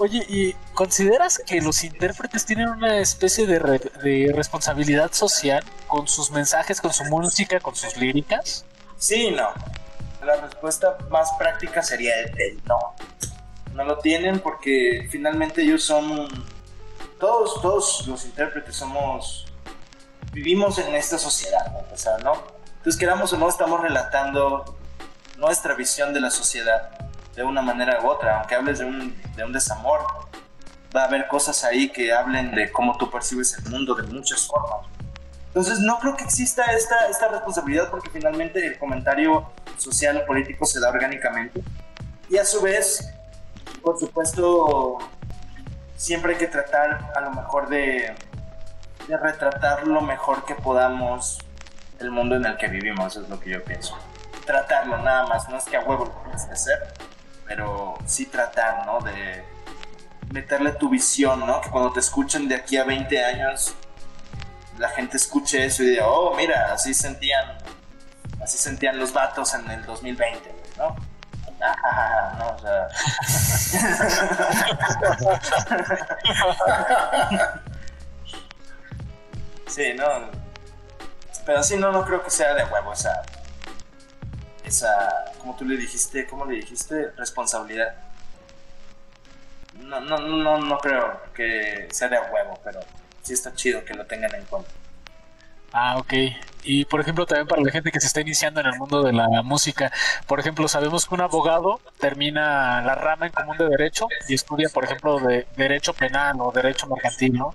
Oye, 0.00 0.24
¿y 0.28 0.52
consideras 0.74 1.42
que 1.44 1.60
los 1.60 1.82
intérpretes 1.82 2.46
tienen 2.46 2.68
una 2.68 2.98
especie 2.98 3.46
de, 3.46 3.58
de 3.58 4.32
responsabilidad 4.32 5.12
social 5.12 5.64
con 5.88 6.06
sus 6.06 6.30
mensajes, 6.30 6.80
con 6.80 6.92
su 6.92 7.04
música, 7.06 7.58
con 7.58 7.74
sus 7.74 7.96
líricas? 7.96 8.64
Sí 8.96 9.32
no. 9.32 9.48
La 10.24 10.36
respuesta 10.36 10.96
más 11.10 11.30
práctica 11.38 11.82
sería 11.82 12.12
el 12.20 12.60
no. 12.64 12.78
No 13.74 13.84
lo 13.84 13.98
tienen 13.98 14.38
porque 14.38 15.08
finalmente 15.10 15.62
ellos 15.62 15.82
son 15.82 16.28
todos, 17.18 17.60
todos 17.60 18.06
los 18.06 18.24
intérpretes 18.24 18.76
somos, 18.76 19.46
vivimos 20.32 20.78
en 20.78 20.94
esta 20.94 21.18
sociedad, 21.18 21.72
¿no? 21.72 22.24
¿no? 22.24 22.42
Entonces, 22.76 22.96
queramos 22.98 23.32
o 23.32 23.36
no, 23.36 23.48
estamos 23.48 23.80
relatando 23.80 24.76
nuestra 25.36 25.74
visión 25.74 26.12
de 26.14 26.20
la 26.20 26.30
sociedad 26.30 26.90
de 27.34 27.44
una 27.44 27.62
manera 27.62 28.00
u 28.02 28.08
otra, 28.08 28.38
aunque 28.38 28.54
hables 28.54 28.78
de 28.78 28.84
un, 28.84 29.20
de 29.36 29.44
un 29.44 29.52
desamor, 29.52 30.00
va 30.94 31.02
a 31.02 31.04
haber 31.04 31.28
cosas 31.28 31.64
ahí 31.64 31.90
que 31.90 32.12
hablen 32.12 32.54
de 32.54 32.72
cómo 32.72 32.96
tú 32.96 33.10
percibes 33.10 33.56
el 33.58 33.70
mundo 33.70 33.94
de 33.94 34.02
muchas 34.04 34.46
formas. 34.46 34.86
Entonces, 35.48 35.80
no 35.80 35.98
creo 35.98 36.16
que 36.16 36.24
exista 36.24 36.64
esta, 36.72 37.08
esta 37.08 37.28
responsabilidad 37.28 37.90
porque 37.90 38.10
finalmente 38.10 38.64
el 38.64 38.78
comentario 38.78 39.50
social 39.76 40.18
o 40.18 40.26
político 40.26 40.64
se 40.66 40.80
da 40.80 40.88
orgánicamente. 40.88 41.62
Y 42.28 42.36
a 42.38 42.44
su 42.44 42.60
vez, 42.60 43.12
por 43.82 43.98
supuesto, 43.98 44.98
siempre 45.98 46.32
hay 46.32 46.38
que 46.38 46.46
tratar 46.46 47.12
a 47.14 47.20
lo 47.20 47.30
mejor 47.32 47.68
de, 47.68 48.14
retratar 49.08 49.86
lo 49.86 50.00
mejor 50.00 50.44
que 50.44 50.54
podamos 50.54 51.38
el 51.98 52.10
mundo 52.10 52.36
en 52.36 52.46
el 52.46 52.56
que 52.56 52.68
vivimos, 52.68 53.16
es 53.16 53.28
lo 53.28 53.40
que 53.40 53.50
yo 53.50 53.64
pienso. 53.64 53.98
Tratarlo 54.46 54.98
nada 54.98 55.26
más, 55.26 55.48
no 55.48 55.58
es 55.58 55.64
que 55.64 55.76
a 55.76 55.80
huevo 55.80 56.04
lo 56.04 56.12
tienes 56.22 56.44
que 56.44 56.52
hacer, 56.52 56.94
pero 57.44 57.98
sí 58.06 58.26
tratar, 58.26 58.86
¿no? 58.86 59.00
De 59.00 59.44
meterle 60.32 60.72
tu 60.72 60.88
visión, 60.88 61.40
¿no? 61.40 61.60
Que 61.60 61.70
cuando 61.70 61.92
te 61.92 62.00
escuchen 62.00 62.48
de 62.48 62.54
aquí 62.54 62.76
a 62.76 62.84
20 62.84 63.24
años, 63.24 63.74
la 64.78 64.90
gente 64.90 65.16
escuche 65.16 65.64
eso 65.64 65.82
y 65.82 65.88
diga, 65.90 66.06
oh, 66.06 66.36
mira, 66.36 66.72
así 66.72 66.94
sentían, 66.94 67.58
así 68.40 68.56
sentían 68.56 68.98
los 68.98 69.12
vatos 69.12 69.52
en 69.54 69.68
el 69.70 69.84
2020, 69.84 70.54
¿no? 70.76 70.94
No, 72.38 72.50
o 72.50 72.58
sea. 72.60 72.88
sí, 79.66 79.94
no. 79.94 80.30
Pero 81.44 81.62
sí, 81.62 81.76
no, 81.76 81.92
no 81.92 82.04
creo 82.04 82.22
que 82.22 82.30
sea 82.30 82.54
de 82.54 82.64
huevo 82.64 82.92
esa. 82.92 83.22
Esa. 84.64 85.32
Como 85.38 85.56
tú 85.56 85.64
le 85.64 85.76
dijiste, 85.76 86.26
¿cómo 86.26 86.44
le 86.44 86.56
dijiste? 86.56 87.10
Responsabilidad. 87.16 87.94
No, 89.74 90.00
no, 90.00 90.18
no, 90.18 90.58
no 90.58 90.78
creo 90.78 91.22
que 91.32 91.88
sea 91.90 92.08
de 92.08 92.18
huevo, 92.18 92.58
pero 92.64 92.80
sí 93.22 93.32
está 93.34 93.54
chido 93.54 93.84
que 93.84 93.94
lo 93.94 94.06
tengan 94.06 94.34
en 94.34 94.44
cuenta. 94.44 94.70
Ah, 95.72 95.96
ok. 95.98 96.12
Y 96.64 96.84
por 96.86 97.00
ejemplo, 97.00 97.24
también 97.24 97.46
para 97.46 97.62
la 97.62 97.70
gente 97.70 97.90
que 97.90 98.00
se 98.00 98.06
está 98.06 98.20
iniciando 98.20 98.60
en 98.60 98.66
el 98.66 98.76
mundo 98.78 99.02
de 99.02 99.12
la 99.12 99.42
música, 99.42 99.90
por 100.26 100.40
ejemplo, 100.40 100.68
sabemos 100.68 101.06
que 101.06 101.14
un 101.14 101.20
abogado 101.20 101.80
termina 101.98 102.82
la 102.82 102.94
rama 102.94 103.26
en 103.26 103.32
común 103.32 103.56
de 103.56 103.68
derecho 103.68 104.06
y 104.28 104.34
estudia, 104.34 104.68
por 104.68 104.84
ejemplo, 104.84 105.18
de 105.20 105.46
derecho 105.56 105.94
penal 105.94 106.36
o 106.40 106.52
derecho 106.52 106.86
mercantil, 106.86 107.34
¿no? 107.34 107.54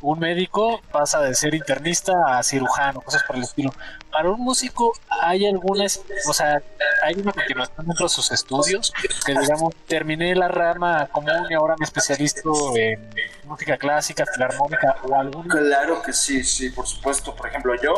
Un 0.00 0.18
médico 0.18 0.80
pasa 0.92 1.20
de 1.20 1.34
ser 1.34 1.54
internista 1.54 2.12
a 2.28 2.42
cirujano, 2.42 3.00
cosas 3.00 3.22
por 3.24 3.36
el 3.36 3.42
estilo. 3.42 3.72
Para 4.18 4.30
un 4.30 4.40
músico, 4.40 4.92
¿hay 5.08 5.46
alguna, 5.46 5.84
o 5.84 6.32
sea, 6.32 6.60
hay 7.04 7.14
una 7.14 7.32
continuación 7.32 7.86
dentro 7.86 8.06
de 8.06 8.08
sus 8.08 8.32
estudios? 8.32 8.92
Que 9.24 9.32
digamos, 9.32 9.72
terminé 9.86 10.34
la 10.34 10.48
rama 10.48 11.06
común 11.12 11.46
y 11.48 11.54
ahora 11.54 11.76
me 11.78 11.84
especializo 11.84 12.76
en 12.76 13.10
música 13.44 13.76
clásica, 13.76 14.24
filarmónica 14.26 14.96
o 15.04 15.14
algún... 15.14 15.46
Claro 15.46 16.02
que 16.02 16.12
sí, 16.12 16.42
sí, 16.42 16.70
por 16.70 16.88
supuesto. 16.88 17.36
Por 17.36 17.46
ejemplo, 17.46 17.76
yo 17.80 17.94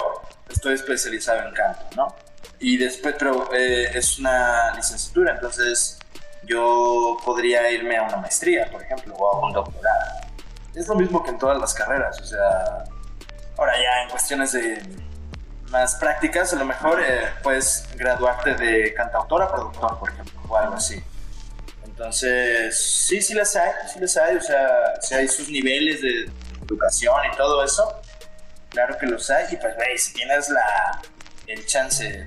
estoy 0.51 0.75
especializado 0.75 1.49
en 1.49 1.55
canto, 1.55 1.87
¿no? 1.97 2.15
Y 2.59 2.77
después, 2.77 3.15
pero 3.19 3.55
eh, 3.55 3.89
es 3.95 4.19
una 4.19 4.75
licenciatura, 4.77 5.37
entonces 5.37 5.99
yo 6.43 7.17
podría 7.25 7.71
irme 7.71 7.97
a 7.97 8.03
una 8.03 8.19
maestría, 8.19 8.71
por 8.71 8.83
ejemplo, 8.83 9.15
o 9.15 9.37
a 9.37 9.47
un 9.47 9.55
doctorado. 9.55 10.21
Es 10.75 10.87
lo 10.87 10.97
mismo 10.97 11.23
que 11.23 11.31
en 11.31 11.39
todas 11.39 11.59
las 11.59 11.73
carreras, 11.73 12.21
o 12.21 12.25
sea, 12.27 12.85
ahora 13.57 13.73
ya 13.73 14.03
en 14.03 14.11
cuestiones 14.11 14.53
de 14.53 15.10
más 15.71 15.95
prácticas, 15.95 16.53
a 16.53 16.57
lo 16.57 16.65
mejor 16.65 17.01
eh, 17.01 17.33
puedes 17.43 17.89
graduarte 17.95 18.55
de 18.55 18.93
cantautora, 18.93 19.51
productor, 19.51 19.99
por 19.99 20.11
ejemplo, 20.11 20.41
o 20.49 20.57
algo 20.57 20.75
así. 20.75 21.03
Entonces, 21.85 22.79
sí, 23.07 23.23
sí 23.23 23.35
las 23.35 23.55
hay, 23.57 23.73
sí 23.93 24.01
las 24.01 24.17
hay, 24.17 24.37
o 24.37 24.41
sea, 24.41 25.01
si 25.01 25.15
hay 25.15 25.29
sus 25.29 25.49
niveles 25.49 26.03
de 26.03 26.31
educación 26.65 27.21
y 27.33 27.37
todo 27.37 27.63
eso, 27.63 28.01
claro 28.71 28.97
que 28.99 29.07
los 29.07 29.31
hay, 29.31 29.53
y 29.53 29.57
pues, 29.57 29.75
güey, 29.77 29.99
si 29.99 30.13
tienes 30.15 30.49
la, 30.49 31.03
el 31.47 31.65
chance 31.67 32.27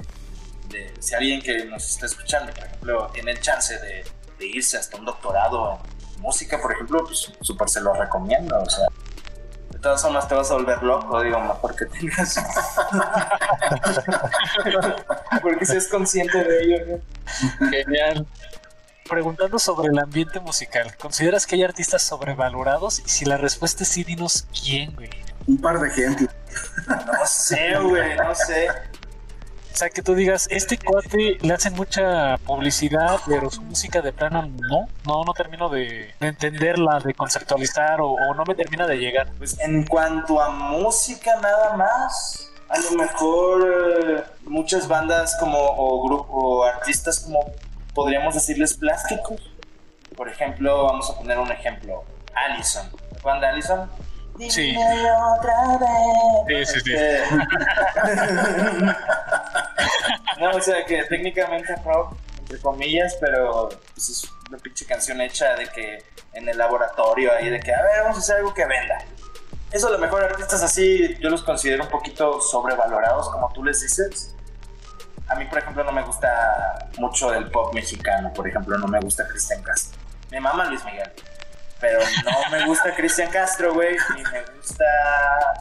de, 0.70 0.94
si 1.00 1.16
alguien 1.16 1.42
que 1.42 1.66
nos 1.66 1.90
está 1.90 2.06
escuchando, 2.06 2.54
por 2.54 2.66
ejemplo, 2.66 3.12
tiene 3.14 3.32
el 3.32 3.42
chance 3.42 3.78
de, 3.80 4.06
de 4.38 4.46
irse 4.46 4.78
hasta 4.78 4.98
un 4.98 5.06
doctorado 5.06 5.82
en 6.16 6.22
música, 6.22 6.62
por 6.62 6.72
ejemplo, 6.72 7.04
pues 7.06 7.32
súper 7.42 7.68
se 7.68 7.82
lo 7.82 7.94
recomiendo, 7.94 8.62
o 8.62 8.70
sea, 8.70 8.86
todas 9.84 10.02
formas 10.02 10.28
te 10.28 10.34
vas 10.34 10.50
a 10.50 10.56
volver 10.56 10.82
loco, 10.82 11.22
digo, 11.22 11.40
mejor 11.40 11.76
que 11.76 11.86
tengas. 11.86 12.40
Porque 15.42 15.66
si 15.66 15.78
es 15.78 15.88
consciente 15.88 16.44
de 16.44 16.64
ello. 16.64 17.00
Genial 17.70 18.28
preguntando 19.10 19.60
sobre 19.60 19.90
el 19.90 20.00
ambiente 20.00 20.40
musical, 20.40 20.96
¿consideras 20.98 21.46
que 21.46 21.56
hay 21.56 21.64
artistas 21.64 22.02
sobrevalorados? 22.02 23.00
Y 23.00 23.10
si 23.10 23.26
la 23.26 23.38
respuesta 23.38 23.84
es 23.84 23.90
sí, 23.90 24.04
dinos 24.04 24.48
quién, 24.60 24.94
güey. 24.96 25.10
Un 25.46 25.60
par 25.60 25.80
de 25.80 25.90
ejemplos. 25.90 26.30
No 26.88 27.26
sé, 27.26 27.78
güey, 27.80 28.16
no 28.16 28.34
sé. 28.34 28.68
O 29.74 29.76
sea, 29.76 29.90
que 29.90 30.04
tú 30.04 30.14
digas, 30.14 30.48
este 30.52 30.78
cuate 30.78 31.40
le 31.42 31.52
hacen 31.52 31.74
mucha 31.74 32.38
publicidad, 32.46 33.20
pero 33.26 33.50
su 33.50 33.64
música 33.64 34.02
de 34.02 34.14
plano 34.14 34.44
no, 34.44 34.88
no, 35.04 35.24
no 35.24 35.34
termino 35.34 35.68
de, 35.68 36.14
entenderla, 36.20 37.00
de 37.00 37.16
conceptualizar 37.16 38.00
o, 38.00 38.16
no 38.36 38.44
me 38.46 38.54
termina 38.54 38.86
de 38.86 38.98
llegar. 38.98 39.32
Pues 39.40 39.60
en 39.60 39.84
cuanto 39.88 40.40
a 40.40 40.50
música 40.50 41.40
nada 41.42 41.76
más, 41.76 42.52
a 42.70 42.80
lo 42.82 42.92
mejor 42.92 43.98
eh, 44.08 44.24
muchas 44.44 44.88
bandas 44.88 45.36
como 45.40 45.58
o 45.58 46.08
grupos 46.08 46.28
o 46.30 46.64
artistas 46.66 47.22
como 47.22 47.44
podríamos 47.96 48.36
decirles 48.36 48.76
plásticos. 48.76 49.42
Por 50.16 50.30
ejemplo, 50.30 50.84
vamos 50.84 51.10
a 51.10 51.18
poner 51.18 51.40
un 51.40 51.52
ejemplo. 51.52 52.04
Allison. 52.36 52.92
¿Juan 53.24 53.42
de 53.42 53.48
Allison? 53.48 53.90
Sí. 54.50 54.76
Otra 55.38 55.78
vez. 55.78 56.70
Sí, 56.70 56.74
sí, 56.74 56.82
sí. 56.82 56.94
Este, 56.94 57.24
no, 60.40 60.52
o 60.52 60.62
sea 60.62 60.86
que 60.86 61.04
técnicamente 61.04 61.76
rock, 61.86 62.16
entre 62.40 62.60
comillas, 62.60 63.16
pero 63.22 63.70
pues, 63.94 64.10
es 64.10 64.32
una 64.50 64.58
pinche 64.58 64.86
canción 64.86 65.22
hecha 65.22 65.56
de 65.56 65.68
que 65.68 66.04
en 66.34 66.50
el 66.50 66.58
laboratorio 66.58 67.32
ahí, 67.34 67.50
de 67.50 67.60
que, 67.60 67.74
a 67.74 67.82
ver, 67.82 68.02
vamos 68.02 68.18
a 68.18 68.20
hacer 68.20 68.38
algo 68.38 68.54
que 68.54 68.66
venda. 68.66 68.98
Eso 69.72 69.88
a 69.88 69.92
lo 69.92 69.98
mejor 69.98 70.24
artistas 70.24 70.62
así 70.62 71.18
yo 71.20 71.30
los 71.30 71.44
considero 71.44 71.84
un 71.84 71.90
poquito 71.90 72.42
sobrevalorados, 72.42 73.30
como 73.30 73.52
tú 73.54 73.64
les 73.64 73.82
dices. 73.82 74.36
A 75.28 75.36
mí, 75.36 75.46
por 75.46 75.60
ejemplo, 75.60 75.84
no 75.84 75.92
me 75.92 76.04
gusta 76.04 76.90
mucho 76.98 77.34
el 77.34 77.50
pop 77.50 77.74
mexicano. 77.74 78.32
Por 78.34 78.48
ejemplo, 78.48 78.78
no 78.78 78.88
me 78.88 79.00
gusta 79.00 79.28
Cristian 79.28 79.64
Castro. 79.64 80.00
Me 80.30 80.40
mama 80.40 80.66
Luis 80.66 80.84
Miguel. 80.86 81.12
Pero 81.84 82.00
no 82.00 82.50
me 82.50 82.66
gusta 82.66 82.96
Cristian 82.96 83.30
Castro, 83.30 83.74
güey. 83.74 83.98
Ni 84.16 84.24
me 84.24 84.42
gusta. 84.56 84.86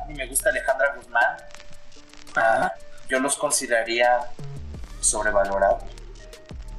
Ni 0.07 0.15
me 0.15 0.29
gusta 0.29 0.51
Alejandra 0.51 0.95
Guzmán. 0.95 1.37
Ah, 2.37 2.73
yo 3.09 3.19
los 3.19 3.37
consideraría 3.37 4.21
sobrevalorados. 5.01 5.83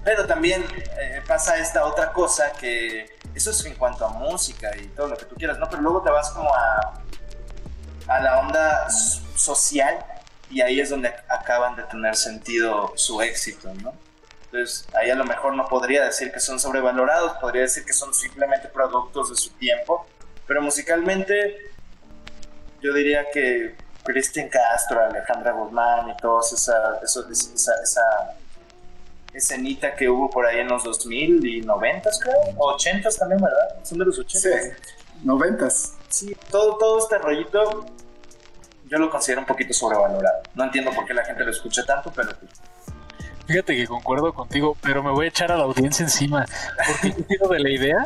Pero 0.06 0.26
también 0.26 0.66
eh, 0.98 1.22
pasa 1.28 1.58
esta 1.58 1.84
otra 1.84 2.14
cosa 2.14 2.54
que. 2.54 3.18
Eso 3.36 3.52
es 3.52 3.66
en 3.66 3.76
cuanto 3.76 4.06
a 4.06 4.10
música 4.10 4.72
y 4.78 4.88
todo 4.88 5.08
lo 5.08 5.18
que 5.18 5.26
tú 5.26 5.36
quieras, 5.36 5.60
¿no? 5.60 5.70
Pero 5.70 5.82
luego 5.82 6.02
te 6.02 6.10
vas 6.10 6.30
como 6.30 6.50
a. 6.56 7.04
a 8.08 8.20
la 8.22 8.40
onda 8.40 8.90
social 8.90 10.06
y 10.50 10.62
ahí 10.62 10.80
es 10.80 10.90
donde 10.90 11.14
acaban 11.28 11.76
de 11.76 11.84
tener 11.84 12.16
sentido 12.16 12.94
su 12.96 13.22
éxito, 13.22 13.74
¿no? 13.82 13.94
Entonces, 14.54 14.88
ahí 14.94 15.10
a 15.10 15.16
lo 15.16 15.26
mejor 15.26 15.56
no 15.56 15.66
podría 15.66 16.06
decir 16.06 16.32
que 16.32 16.40
son 16.40 16.60
sobrevalorados, 16.60 17.34
podría 17.42 17.64
decir 17.64 17.84
que 17.86 17.94
son 17.94 18.14
simplemente 18.14 18.68
productos 18.68 19.32
de 19.32 19.36
su 19.36 19.50
tiempo, 19.54 20.06
pero 20.46 20.62
musicalmente 20.62 21.72
yo 22.80 22.94
diría 22.94 23.26
que 23.34 23.76
Cristian 24.04 24.50
Castro, 24.50 25.04
Alejandra 25.04 25.54
Guzmán 25.54 26.08
y 26.12 26.18
todos 26.18 26.54
esa, 26.54 27.00
esa, 27.02 27.22
esa, 27.82 28.02
escenita 29.34 29.96
que 29.96 30.08
hubo 30.08 30.30
por 30.30 30.46
ahí 30.46 30.60
en 30.60 30.68
los 30.68 30.84
2000 30.84 31.44
y 31.48 31.62
90 31.62 32.12
creo, 32.22 32.36
o 32.58 32.74
80 32.74 33.10
también, 33.10 33.42
¿verdad? 33.42 33.84
Son 33.84 33.98
de 33.98 34.06
los 34.06 34.20
80 34.20 34.50
Sí, 34.50 34.70
90 35.24 35.70
Sí, 36.10 36.38
todo, 36.52 36.78
todo 36.78 37.00
este 37.00 37.18
rollito 37.18 37.88
yo 38.86 39.00
lo 39.00 39.10
considero 39.10 39.42
un 39.42 39.48
poquito 39.48 39.74
sobrevalorado. 39.74 40.44
No 40.54 40.66
entiendo 40.66 40.92
por 40.92 41.08
qué 41.08 41.16
la 41.16 41.26
gente 41.26 41.44
lo 41.44 41.50
escucha 41.50 41.84
tanto, 41.84 42.14
pero 42.16 42.30
Fíjate 43.46 43.76
que 43.76 43.88
concuerdo 43.88 44.34
contigo, 44.34 44.78
pero 44.82 45.04
me 45.04 45.12
voy 45.12 45.26
a 45.26 45.30
echar 45.30 45.52
a 45.52 45.58
la 45.58 45.64
audiencia 45.64 46.04
encima, 46.04 46.46
porque 46.88 47.10
yo 47.10 47.26
tengo 47.26 47.48
de 47.50 47.60
la 47.60 47.70
idea 47.70 48.06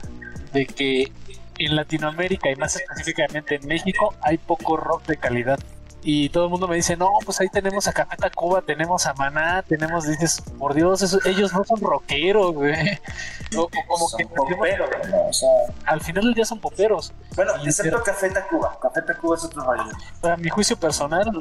de 0.51 0.65
que 0.65 1.11
en 1.59 1.75
Latinoamérica 1.75 2.49
y 2.49 2.55
más 2.55 2.75
específicamente 2.75 3.55
en 3.55 3.67
México 3.67 4.15
hay 4.21 4.37
poco 4.37 4.77
rock 4.77 5.05
de 5.05 5.17
calidad 5.17 5.59
y 6.03 6.29
todo 6.29 6.45
el 6.45 6.49
mundo 6.49 6.67
me 6.67 6.75
dice, 6.75 6.95
no, 6.95 7.09
pues 7.25 7.41
ahí 7.41 7.49
tenemos 7.49 7.87
a 7.87 7.93
Café 7.93 8.15
Tacuba, 8.17 8.61
tenemos 8.61 9.05
a 9.05 9.13
Maná, 9.15 9.63
tenemos, 9.63 10.07
dices, 10.07 10.41
por 10.57 10.73
Dios, 10.73 11.17
ellos 11.25 11.51
no 11.53 11.63
son 11.63 11.81
rockeros, 11.81 12.53
güey. 12.53 12.75
O, 13.55 13.69
como 13.87 14.09
que 14.17 14.25
poperos, 14.25 14.89
o 15.29 15.31
sea, 15.31 15.49
al 15.85 16.01
final 16.01 16.25
del 16.25 16.33
día 16.33 16.43
son 16.43 16.59
poperos. 16.59 17.13
Bueno, 17.33 17.53
excepto 17.63 18.03
Café 18.03 18.29
Tacuba, 18.29 18.77
Café 18.81 19.01
Tacuba 19.03 19.37
es 19.37 19.45
otro 19.45 19.63
rollo. 19.63 19.89
Para 20.19 20.35
mi 20.35 20.49
juicio 20.49 20.77
personal, 20.77 21.31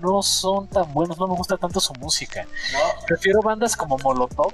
no 0.00 0.22
son 0.22 0.68
tan 0.68 0.92
buenos, 0.94 1.18
no 1.18 1.26
me 1.26 1.34
gusta 1.34 1.56
tanto 1.56 1.80
su 1.80 1.92
música. 1.94 2.46
Prefiero 3.08 3.42
bandas 3.42 3.76
como 3.76 3.98
Molotov, 3.98 4.52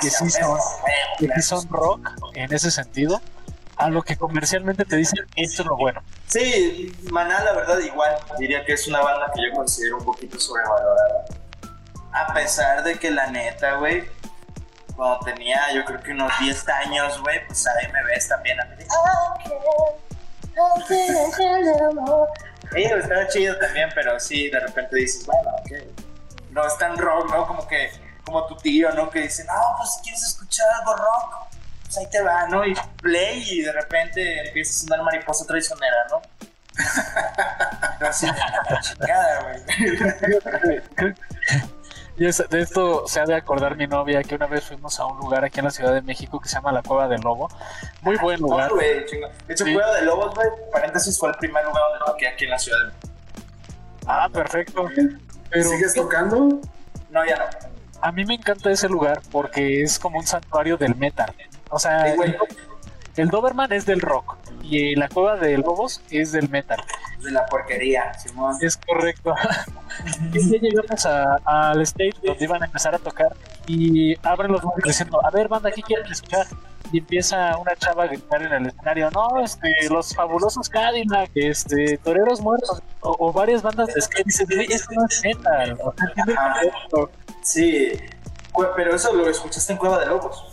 que 0.00 0.10
sí 0.10 0.30
son, 0.30 0.58
que 1.18 1.28
sí 1.34 1.42
son 1.42 1.68
rock 1.68 2.08
en 2.34 2.52
ese 2.52 2.70
sentido 2.70 3.20
a 3.76 3.90
lo 3.90 4.02
que 4.02 4.16
comercialmente 4.16 4.84
te 4.84 4.96
dicen 4.96 5.26
esto 5.36 5.62
es 5.62 5.68
lo 5.68 5.76
bueno. 5.76 6.02
Sí, 6.28 6.94
Maná 7.10 7.42
la 7.42 7.52
verdad 7.52 7.78
igual, 7.78 8.14
diría 8.38 8.62
que 8.64 8.74
es 8.74 8.86
una 8.86 9.00
banda 9.00 9.32
que 9.34 9.42
yo 9.42 9.52
considero 9.54 9.96
un 9.96 10.04
poquito 10.04 10.38
sobrevalorada. 10.38 11.24
A 12.12 12.34
pesar 12.34 12.84
de 12.84 12.98
que 12.98 13.10
la 13.10 13.28
neta, 13.28 13.74
güey, 13.76 14.06
cuando 14.94 15.20
tenía 15.20 15.72
yo 15.72 15.84
creo 15.86 16.00
que 16.02 16.10
unos 16.10 16.30
10 16.38 16.68
años, 16.68 17.22
güey, 17.22 17.46
pues 17.46 17.66
ahí 17.66 17.90
me 17.90 18.04
ves 18.04 18.28
también 18.28 18.60
a 18.60 18.64
mí. 18.66 18.84
Ellos 22.74 23.04
estaba 23.04 23.26
chido 23.28 23.56
también, 23.58 23.88
pero 23.94 24.20
sí, 24.20 24.50
de 24.50 24.60
repente 24.60 24.96
dices, 24.96 25.24
bueno, 25.24 25.50
ok. 25.60 25.72
No 26.50 26.66
es 26.66 26.76
tan 26.76 26.98
rock, 26.98 27.30
¿no? 27.30 27.46
Como 27.46 27.66
que, 27.66 27.90
como 28.24 28.46
tu 28.46 28.56
tío, 28.56 28.90
¿no? 28.92 29.08
Que 29.08 29.20
dice, 29.20 29.44
no, 29.44 29.54
pues 29.78 29.98
quieres 30.02 30.22
escuchar 30.24 30.66
algo 30.80 30.94
rock 30.94 31.47
pues 31.88 31.98
ahí 31.98 32.06
te 32.10 32.22
va, 32.22 32.46
¿no? 32.48 32.66
Y 32.66 32.74
play 33.00 33.42
y 33.50 33.62
de 33.62 33.72
repente 33.72 34.48
empieza 34.48 34.70
a 34.70 34.86
sonar 34.86 35.02
mariposa 35.04 35.46
traicionera, 35.46 35.96
¿no? 36.10 36.20
Así, 38.06 38.26
chingada, 38.82 39.42
güey. 39.42 41.14
de 42.18 42.60
esto 42.60 43.08
se 43.08 43.20
ha 43.20 43.24
de 43.24 43.34
acordar 43.34 43.76
mi 43.76 43.86
novia 43.86 44.22
que 44.22 44.34
una 44.34 44.46
vez 44.46 44.64
fuimos 44.64 45.00
a 45.00 45.06
un 45.06 45.18
lugar 45.18 45.44
aquí 45.44 45.60
en 45.60 45.64
la 45.64 45.70
Ciudad 45.70 45.94
de 45.94 46.02
México 46.02 46.38
que 46.40 46.48
se 46.48 46.56
llama 46.56 46.72
la 46.72 46.82
Cueva 46.82 47.08
del 47.08 47.22
Lobo. 47.22 47.48
Muy 48.02 48.16
buen 48.16 48.38
lugar. 48.40 48.70
de 48.74 48.98
hecho, 48.98 49.64
Cueva 49.64 49.94
del 49.94 50.04
Lobo, 50.04 50.30
güey, 50.34 50.48
paréntesis, 50.70 51.18
fue 51.18 51.30
el 51.30 51.36
primer 51.36 51.64
lugar 51.64 51.82
donde 51.90 52.04
toqué 52.04 52.28
aquí 52.28 52.44
en 52.44 52.50
la 52.50 52.58
Ciudad 52.58 52.78
de 52.80 52.86
México. 52.86 53.08
Ah, 54.06 54.28
perfecto. 54.30 54.88
¿Sigues 55.52 55.94
tocando? 55.94 56.60
No, 57.10 57.24
ya 57.24 57.36
no. 57.36 57.44
A 58.00 58.12
mí 58.12 58.24
me 58.24 58.34
encanta 58.34 58.70
ese 58.70 58.88
lugar 58.88 59.20
porque 59.32 59.82
es 59.82 59.98
como 59.98 60.18
un 60.18 60.26
santuario 60.26 60.76
del 60.76 60.94
metal. 60.94 61.34
O 61.70 61.78
sea, 61.78 62.14
el, 63.16 63.28
Doberman 63.28 63.72
es 63.72 63.84
del 63.84 64.00
rock 64.00 64.36
y 64.62 64.94
la 64.94 65.08
cueva 65.08 65.36
de 65.36 65.58
lobos 65.58 66.00
es 66.10 66.32
del 66.32 66.48
metal. 66.48 66.82
De 67.22 67.30
la 67.32 67.46
porquería, 67.46 68.14
Simón. 68.14 68.56
Es 68.60 68.76
correcto. 68.76 69.34
y 70.32 70.50
ya 70.50 70.58
llegamos 70.58 71.06
al 71.06 71.80
stage 71.82 72.14
donde 72.22 72.44
iban 72.44 72.62
a 72.62 72.66
empezar 72.66 72.94
a 72.94 72.98
tocar 72.98 73.34
y 73.66 74.14
abren 74.26 74.52
los 74.52 74.62
músicos 74.62 74.84
diciendo, 74.84 75.20
a 75.24 75.30
ver, 75.30 75.48
banda, 75.48 75.70
¿qué 75.70 75.82
quieren 75.82 76.10
escuchar? 76.10 76.46
Y 76.92 76.98
empieza 76.98 77.56
una 77.58 77.74
chava 77.76 78.04
a 78.04 78.06
gritar 78.06 78.42
en 78.42 78.52
el 78.52 78.66
escenario, 78.68 79.10
no, 79.10 79.40
este, 79.44 79.68
los 79.90 80.14
fabulosos 80.14 80.68
Cadillac, 80.70 81.30
este, 81.34 81.98
Toreros 81.98 82.40
Muertos, 82.40 82.82
o, 83.00 83.32
varias 83.32 83.62
bandas 83.62 83.92
de 83.92 84.00
skate. 84.00 84.24
Dicen, 84.24 84.46
esto 84.70 84.94
no 84.94 85.06
es 85.06 85.22
metal. 85.22 85.78
O 85.82 85.92
sea, 85.92 87.10
sí, 87.42 87.92
pero 88.74 88.94
eso 88.94 89.12
lo 89.12 89.28
escuchaste 89.28 89.72
en 89.72 89.78
Cueva 89.78 89.98
de 89.98 90.06
Lobos 90.06 90.48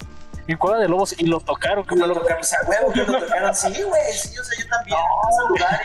en 0.51 0.57
Cueva 0.57 0.80
de 0.80 0.88
Lobos 0.88 1.15
y 1.17 1.26
lo 1.26 1.39
tocaron. 1.39 1.85
Que 1.85 1.95
lo 1.95 2.13
tocaron, 2.13 2.41
o 2.41 2.43
sea, 2.43 2.59
huevo, 2.67 2.91
que 2.91 3.03
lo 3.03 3.19
tocaron. 3.19 3.55
Sí, 3.55 3.81
güey, 3.81 4.13
sí, 4.13 4.38
o 4.38 4.43
sea, 4.43 4.63
yo 4.63 4.69
también 4.69 4.99
no. 5.39 5.49
lugar 5.49 5.81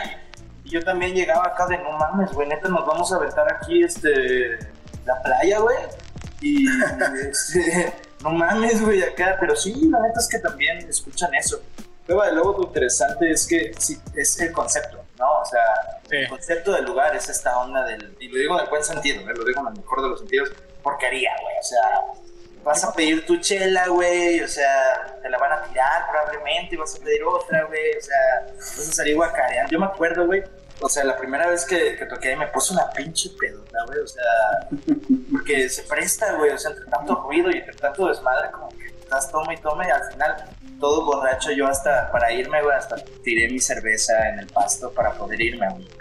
y, 0.63 0.69
yo 0.69 0.83
también 0.83 1.13
llegaba 1.13 1.47
acá 1.47 1.67
de 1.67 1.77
no 1.79 1.91
mames, 1.91 2.31
güey, 2.31 2.47
neta, 2.47 2.69
nos 2.69 2.85
vamos 2.85 3.11
a 3.11 3.17
aventar 3.17 3.51
aquí, 3.53 3.83
este, 3.83 4.57
la 5.05 5.21
playa, 5.21 5.59
güey. 5.59 5.77
Y, 6.41 6.65
este, 7.29 7.93
no 8.23 8.29
mames, 8.29 8.81
güey, 8.81 9.03
acá, 9.03 9.37
pero 9.39 9.55
sí, 9.55 9.89
la 9.89 9.99
neta 9.99 10.19
es 10.19 10.27
que 10.29 10.39
también 10.39 10.77
escuchan 10.87 11.33
eso. 11.33 11.61
Cueva 12.05 12.27
de 12.27 12.33
Lobos 12.33 12.57
lo 12.57 12.63
interesante 12.67 13.31
es 13.31 13.47
que 13.47 13.73
sí, 13.77 13.99
es 14.15 14.39
el 14.39 14.51
concepto, 14.51 15.03
¿no? 15.17 15.41
O 15.41 15.45
sea, 15.45 15.61
el 16.09 16.27
concepto 16.29 16.73
del 16.73 16.85
lugar 16.85 17.15
es 17.15 17.29
esta 17.29 17.57
onda 17.59 17.85
del, 17.85 18.15
y 18.19 18.27
lo 18.27 18.37
digo 18.37 18.55
en 18.55 18.65
el 18.65 18.69
buen 18.69 18.83
sentido, 18.83 19.21
¿eh? 19.21 19.33
lo 19.35 19.45
digo 19.45 19.61
en 19.61 19.67
el 19.67 19.73
mejor 19.73 20.01
de 20.01 20.09
los 20.09 20.19
sentidos, 20.19 20.49
porquería, 20.83 21.31
güey, 21.41 21.55
o 21.59 21.63
sea, 21.63 22.30
vas 22.63 22.83
a 22.83 22.93
pedir 22.93 23.25
tu 23.25 23.37
chela, 23.37 23.87
güey, 23.87 24.41
o 24.41 24.47
sea, 24.47 25.17
te 25.21 25.29
la 25.29 25.37
van 25.37 25.51
a 25.53 25.63
tirar 25.63 26.07
probablemente 26.09 26.77
vas 26.77 26.95
a 26.95 27.03
pedir 27.03 27.23
otra, 27.23 27.63
güey, 27.65 27.97
o 27.97 28.01
sea, 28.01 28.15
vas 28.55 28.89
a 28.89 28.93
salir 28.93 29.15
guacareando. 29.15 29.71
Yo 29.71 29.79
me 29.79 29.85
acuerdo, 29.85 30.25
güey, 30.25 30.43
o 30.79 30.89
sea, 30.89 31.03
la 31.03 31.17
primera 31.17 31.47
vez 31.47 31.65
que, 31.65 31.97
toqué 32.05 32.29
ahí 32.29 32.35
me 32.35 32.47
puse 32.47 32.73
una 32.73 32.89
pinche 32.91 33.29
pedota, 33.39 33.79
güey, 33.87 33.99
o 33.99 34.07
sea, 34.07 34.23
porque 35.31 35.69
se 35.69 35.83
presta, 35.83 36.33
güey, 36.33 36.51
o 36.51 36.57
sea, 36.57 36.71
entre 36.71 36.85
tanto 36.85 37.15
ruido 37.15 37.49
y 37.51 37.57
entre 37.57 37.73
tanto 37.73 38.07
desmadre, 38.07 38.51
como 38.51 38.69
que 38.69 38.87
estás 38.87 39.31
toma 39.31 39.53
y 39.53 39.57
toma 39.57 39.87
y 39.87 39.91
al 39.91 40.11
final 40.11 40.35
todo 40.79 41.05
borracho 41.05 41.51
yo 41.51 41.67
hasta 41.67 42.11
para 42.11 42.31
irme, 42.31 42.61
güey, 42.61 42.75
hasta 42.75 42.95
tiré 43.23 43.49
mi 43.49 43.59
cerveza 43.59 44.29
en 44.29 44.39
el 44.39 44.47
pasto 44.47 44.91
para 44.91 45.11
poder 45.13 45.41
irme, 45.41 45.67
güey 45.69 46.00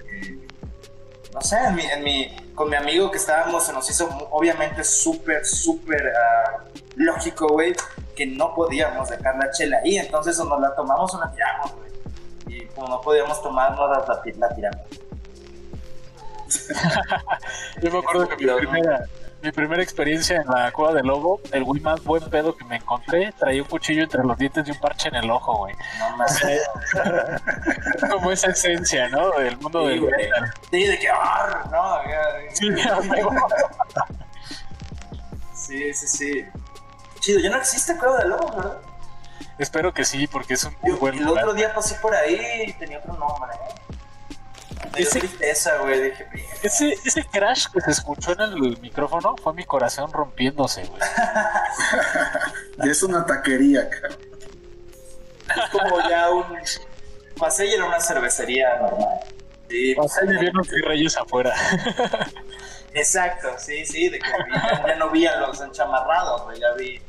no 1.33 1.41
sé, 1.41 1.59
en 1.59 2.05
mi, 2.05 2.37
con 2.55 2.69
mi 2.69 2.77
amigo 2.77 3.11
que 3.11 3.19
estábamos, 3.19 3.65
se 3.65 3.73
nos 3.73 3.89
hizo 3.89 4.09
obviamente 4.31 4.83
súper, 4.85 5.45
súper 5.47 6.13
ah, 6.17 6.65
lógico, 6.97 7.49
güey, 7.49 7.75
que 8.17 8.27
no 8.27 8.55
podíamos 8.55 9.09
dejar 9.09 9.37
la 9.37 9.51
chela 9.51 9.79
ahí, 9.85 9.97
entonces 9.97 10.39
o 10.39 10.45
nos 10.45 10.61
la 10.61 10.75
tomamos 10.75 11.15
o 11.15 11.21
la 11.21 11.33
tiramos, 11.33 11.73
güey. 11.75 11.91
Y 12.47 12.67
como 12.67 12.89
no 12.89 13.01
podíamos 13.01 13.41
tomarnos, 13.43 13.91
la, 13.91 14.23
la 14.39 14.55
tiramos. 14.55 14.87
Yo 17.83 17.91
me 17.93 17.99
acuerdo 17.99 18.29
que 18.29 18.37
mi 18.45 18.53
primera, 18.53 19.07
mi 19.43 19.53
primera 19.53 19.83
experiencia 19.83 20.37
en 20.41 20.47
la 20.49 20.71
cueva 20.73 20.93
del 20.93 21.07
lobo, 21.07 21.41
el 21.53 21.65
güey 21.65 21.81
más 21.81 22.03
buen 22.05 22.29
pedo 22.29 22.57
que 22.57 22.65
me 22.65 22.77
encontré, 22.77 23.33
traía 23.33 23.63
un 23.63 23.69
cuchillo 23.69 24.03
entre 24.03 24.23
los 24.25 24.37
dientes 24.37 24.67
y 24.69 24.71
un 24.71 24.79
parche 24.79 25.09
en 25.09 25.17
el 25.17 25.31
ojo, 25.31 25.57
güey. 25.57 25.75
No 25.99 26.17
más. 26.17 26.41
Como 28.11 28.31
esa 28.31 28.51
esencia, 28.51 29.09
¿no? 29.09 29.31
Del 29.33 29.57
mundo 29.59 29.87
del 29.87 30.01
metal. 30.03 30.53
Sí, 30.71 30.85
de 30.85 30.99
que, 30.99 31.09
no, 31.09 32.01
sí, 32.53 32.67
sí, 35.55 35.95
sí, 35.95 36.09
sí. 36.09 36.47
Chido, 37.21 37.41
ya 37.41 37.51
no 37.51 37.57
existe 37.59 37.97
Cueva 37.97 38.19
del 38.19 38.31
Lobo, 38.31 38.57
¿verdad? 38.57 38.79
Espero 39.59 39.93
que 39.93 40.05
sí, 40.05 40.27
porque 40.27 40.55
es 40.55 40.65
un 40.65 40.75
muy 40.81 40.93
buen 40.93 41.19
El 41.19 41.29
otro 41.29 41.53
día 41.53 41.75
pasé 41.75 41.95
por 41.97 42.15
ahí 42.15 42.65
y 42.67 42.73
tenía 42.75 42.99
otro 42.99 43.13
nombre, 43.15 43.53
¿eh? 43.55 43.90
Ese, 44.97 45.21
tristeza, 45.21 45.79
güey. 45.79 46.13
ese, 46.63 46.97
ese 47.05 47.25
crash 47.25 47.67
que 47.73 47.81
se 47.81 47.91
escuchó 47.91 48.33
en 48.33 48.41
el 48.41 48.79
micrófono 48.81 49.37
fue 49.37 49.55
mi 49.55 49.65
corazón 49.65 50.13
rompiéndose, 50.13 50.85
güey. 50.85 51.01
es 52.91 53.03
una 53.03 53.25
taquería, 53.25 53.89
cara. 53.89 54.17
Es 55.57 55.71
como 55.71 56.09
ya 56.09 56.31
un. 56.31 56.45
Pasé 57.39 57.67
y 57.67 57.75
era 57.75 57.87
una 57.87 58.01
cervecería 58.01 58.77
normal. 58.77 59.21
Sí, 59.69 59.95
Pasé 59.95 60.25
y 60.25 60.37
vi 60.39 60.49
unos 60.49 60.69
reyes 60.69 61.17
afuera. 61.17 61.55
Exacto, 62.95 63.51
sí, 63.59 63.87
sí, 63.87 64.09
de 64.09 64.19
que 64.19 64.29
ya, 64.87 64.97
no 64.97 65.11
vi 65.11 65.27
a 65.27 65.37
los 65.37 65.61
enchamarrados, 65.61 66.43
güey, 66.45 66.59
ya 66.59 66.73
vi 66.73 67.01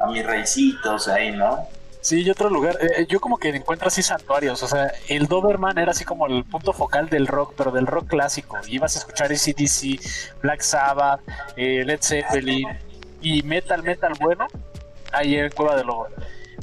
a 0.00 0.06
mis 0.06 0.24
reycitos 0.24 1.08
ahí, 1.08 1.32
¿no? 1.32 1.68
Sí, 2.08 2.22
y 2.22 2.30
otro 2.30 2.48
lugar, 2.48 2.78
eh, 2.80 3.04
yo 3.06 3.20
como 3.20 3.36
que 3.36 3.50
encuentro 3.50 3.88
así 3.88 4.02
santuarios, 4.02 4.62
o 4.62 4.66
sea, 4.66 4.90
el 5.08 5.26
Doberman 5.26 5.76
era 5.76 5.90
así 5.90 6.06
como 6.06 6.26
el 6.26 6.42
punto 6.42 6.72
focal 6.72 7.10
del 7.10 7.26
rock, 7.26 7.52
pero 7.54 7.70
del 7.70 7.86
rock 7.86 8.08
clásico. 8.08 8.56
Ibas 8.66 8.96
a 8.96 9.00
escuchar 9.00 9.30
ACDC, 9.30 10.00
Black 10.40 10.62
Sabbath, 10.62 11.20
eh, 11.54 11.84
Led 11.84 12.00
Zeppelin 12.00 12.66
y 13.20 13.42
metal, 13.42 13.82
metal 13.82 14.14
bueno, 14.18 14.46
ahí 15.12 15.36
en 15.36 15.50
Cueva 15.50 15.76
de 15.76 15.84
Lobo. 15.84 16.06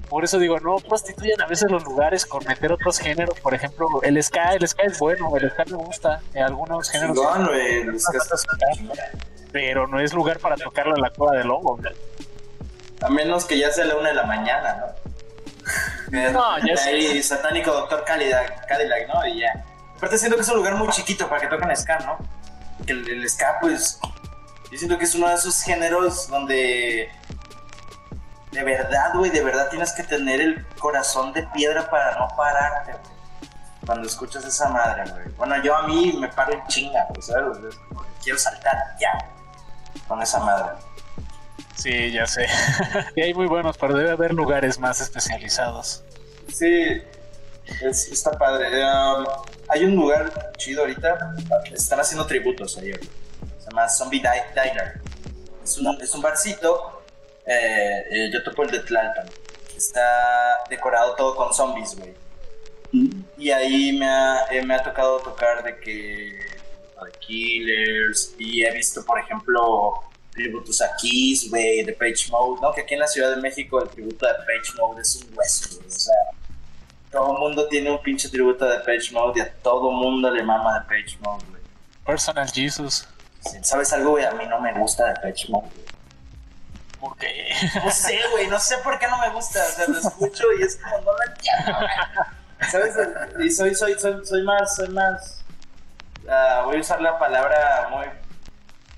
por 0.10 0.24
eso 0.24 0.40
digo, 0.40 0.60
no 0.62 0.78
prostituyen 0.78 1.40
a 1.40 1.46
veces 1.46 1.70
los 1.70 1.84
lugares 1.84 2.26
con 2.26 2.44
meter 2.46 2.72
otros 2.72 2.98
géneros. 2.98 3.40
Por 3.40 3.54
ejemplo, 3.54 3.88
el 4.02 4.24
ska, 4.24 4.56
el 4.56 4.68
ska 4.68 4.82
es 4.82 4.98
bueno, 4.98 5.30
el 5.38 5.52
ska 5.52 5.66
me 5.66 5.78
gusta. 5.78 6.22
En 6.34 6.42
algunos 6.42 6.90
géneros. 6.90 7.18
Chingón, 7.18 7.46
güey, 7.46 7.82
el 7.82 8.00
ska 8.00 8.18
está 8.18 8.36
pero 9.52 9.86
no 9.86 10.00
es 10.00 10.12
lugar 10.12 10.40
para 10.40 10.56
tocarlo 10.56 10.96
en 10.96 11.04
la 11.04 11.12
cueva 11.12 11.38
del 11.38 11.50
lobo. 11.50 11.80
A 13.02 13.10
menos 13.12 13.46
que 13.46 13.60
ya 13.60 13.70
sea 13.70 13.86
la 13.86 13.96
una 13.96 14.10
de 14.10 14.16
la 14.16 14.24
mañana, 14.24 14.78
¿no? 14.80 15.05
No, 16.12 16.58
ya. 16.66 16.84
Ahí, 16.86 17.22
satánico 17.24 17.72
doctor 17.72 18.04
Cadillac, 18.06 18.68
Cadillac, 18.68 19.08
¿no? 19.08 19.26
Y 19.28 19.40
ya. 19.40 19.66
Aparte 19.98 20.18
siento 20.18 20.36
que 20.36 20.44
es 20.44 20.50
un 20.50 20.58
lugar 20.58 20.76
muy 20.76 20.90
chiquito 20.90 21.28
para 21.30 21.42
que 21.42 21.48
toquen 21.48 21.76
ska, 21.76 22.00
¿no? 22.00 22.18
Que 22.86 22.92
el, 22.94 23.10
el 23.10 23.30
ska, 23.30 23.58
pues, 23.62 24.00
yo 24.72 24.78
siento 24.78 24.98
que 24.98 25.06
es 25.06 25.16
uno 25.16 25.30
de 25.30 25.36
esos 25.36 25.62
géneros 25.64 26.28
donde 26.28 27.10
de 28.56 28.64
verdad, 28.64 29.14
güey, 29.14 29.30
de 29.32 29.44
verdad 29.44 29.70
tienes 29.70 29.92
que 29.92 30.04
tener 30.04 30.40
el 30.40 30.66
corazón 30.80 31.34
de 31.34 31.44
piedra 31.48 31.90
para 31.90 32.18
no 32.18 32.30
pararte, 32.38 32.92
güey. 32.94 33.04
Cuando 33.86 34.08
escuchas 34.08 34.46
esa 34.46 34.70
madre, 34.70 35.04
güey. 35.12 35.28
Bueno, 35.36 35.62
yo 35.62 35.76
a 35.76 35.86
mí 35.86 36.18
me 36.20 36.30
paro 36.30 36.54
en 36.54 36.66
chinga, 36.68 37.06
güey, 37.10 37.22
¿sabes? 37.22 37.58
Quiero 38.24 38.40
saltar, 38.40 38.78
ya. 38.98 39.12
Con 40.08 40.22
esa 40.22 40.40
madre. 40.40 40.72
Sí, 41.76 42.12
ya 42.12 42.26
sé. 42.26 42.48
y 43.16 43.22
hay 43.22 43.34
muy 43.34 43.48
buenos, 43.48 43.78
pero 43.78 43.96
debe 43.96 44.12
haber 44.12 44.34
lugares 44.34 44.80
más 44.80 45.02
especializados. 45.02 46.04
Sí, 46.54 47.02
es- 47.82 48.08
está 48.12 48.32
padre. 48.32 48.68
Um, 48.86 49.26
hay 49.70 49.84
un 49.86 49.96
lugar 49.96 50.54
chido 50.58 50.82
ahorita. 50.82 51.36
Están 51.74 52.00
haciendo 52.00 52.26
tributos 52.26 52.78
ahí. 52.78 52.92
ahorita. 52.92 53.14
Se 53.60 53.70
llama 53.70 53.90
Zombie 53.90 54.20
Di- 54.22 54.62
Diner. 54.62 55.02
Es 55.64 55.78
un, 55.78 56.02
es 56.02 56.14
un 56.14 56.22
barcito. 56.22 57.04
eh, 57.46 58.04
eh, 58.10 58.30
yo 58.34 58.44
topo 58.44 58.64
el 58.64 58.72
de 58.72 58.80
Tlalpan. 58.80 59.28
Está 59.76 60.60
decorado 60.70 61.16
todo 61.16 61.36
con 61.36 61.54
zombies, 61.54 61.96
güey. 61.98 62.14
Mm. 62.94 63.22
Y 63.38 63.52
ahí 63.52 63.92
me 63.98 64.08
ha, 64.08 64.46
eh, 64.50 64.64
me 64.64 64.76
ha 64.76 64.82
tocado 64.84 65.20
tocar 65.20 65.64
de 65.64 65.78
que. 65.80 65.92
de 65.92 67.12
Killers. 67.20 68.34
Y 68.40 68.64
he 68.64 68.72
visto, 68.72 69.04
por 69.06 69.20
ejemplo, 69.20 69.94
tributos 70.36 70.82
a 70.82 70.96
Kiss, 70.98 71.50
güey, 71.50 71.84
de 71.84 71.94
Page 71.94 72.30
Mode, 72.30 72.62
¿no? 72.62 72.72
Que 72.74 72.82
aquí 72.82 72.94
en 72.94 73.00
la 73.00 73.08
Ciudad 73.08 73.32
de 73.34 73.42
México 73.42 73.82
el 73.82 73.90
tributo 73.90 74.28
de 74.28 74.34
Page 74.34 74.78
Mode 74.78 75.02
es 75.02 75.16
un 75.16 75.38
hueso, 75.38 75.76
güey. 75.78 75.88
O 75.88 75.92
sea, 75.92 76.14
todo 77.12 77.34
el 77.34 77.40
mundo 77.40 77.68
tiene 77.68 77.90
un 77.90 78.02
pinche 78.02 78.30
tributo 78.30 78.66
de 78.66 78.80
Page 78.80 79.12
Mode 79.14 79.40
y 79.40 79.42
a 79.42 79.54
todo 79.64 79.92
mundo 79.92 80.30
le 80.30 80.44
mama 80.44 80.80
de 80.80 80.86
Page 80.86 81.18
Mode, 81.22 81.46
güey. 81.50 81.62
Personal 82.06 82.52
Jesus. 82.52 83.08
¿Sabes 83.62 83.94
algo, 83.94 84.12
güey? 84.12 84.26
A 84.26 84.32
mí 84.32 84.46
no 84.48 84.60
me 84.60 84.74
gusta 84.74 85.08
de 85.08 85.14
Page 85.16 85.48
Mode, 85.50 85.70
güey. 85.74 85.86
¿Por 87.00 87.18
qué? 87.18 87.54
No 87.84 87.92
sé, 87.92 88.20
güey, 88.32 88.48
no 88.48 88.60
sé 88.60 88.78
por 88.80 89.00
qué 89.00 89.08
no 89.08 89.18
me 89.20 89.30
gusta. 89.30 89.64
O 89.64 89.72
sea, 89.72 89.88
lo 89.88 89.98
escucho 89.98 90.44
y 90.60 90.64
es 90.64 90.76
como, 90.78 90.98
no 90.98 91.12
lo 91.12 91.24
entiendo, 91.32 91.80
güey. 91.80 92.70
¿Sabes? 92.72 92.96
Y 93.40 93.52
soy, 93.52 93.76
soy, 93.76 93.94
soy, 94.00 94.26
soy 94.26 94.44
más, 94.44 94.76
soy 94.76 94.90
más. 94.90 95.44
ah, 96.30 96.64
voy 96.66 96.78
a 96.78 96.80
usar 96.80 97.02
la 97.02 97.18
palabra 97.20 97.90
muy 97.92 98.06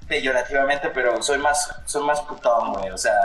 peyorativamente, 0.07 0.89
pero 0.89 1.21
soy 1.21 1.38
más, 1.39 1.69
soy 1.85 2.05
más 2.05 2.21
putón, 2.21 2.73
güey. 2.73 2.89
O 2.91 2.97
sea, 2.97 3.15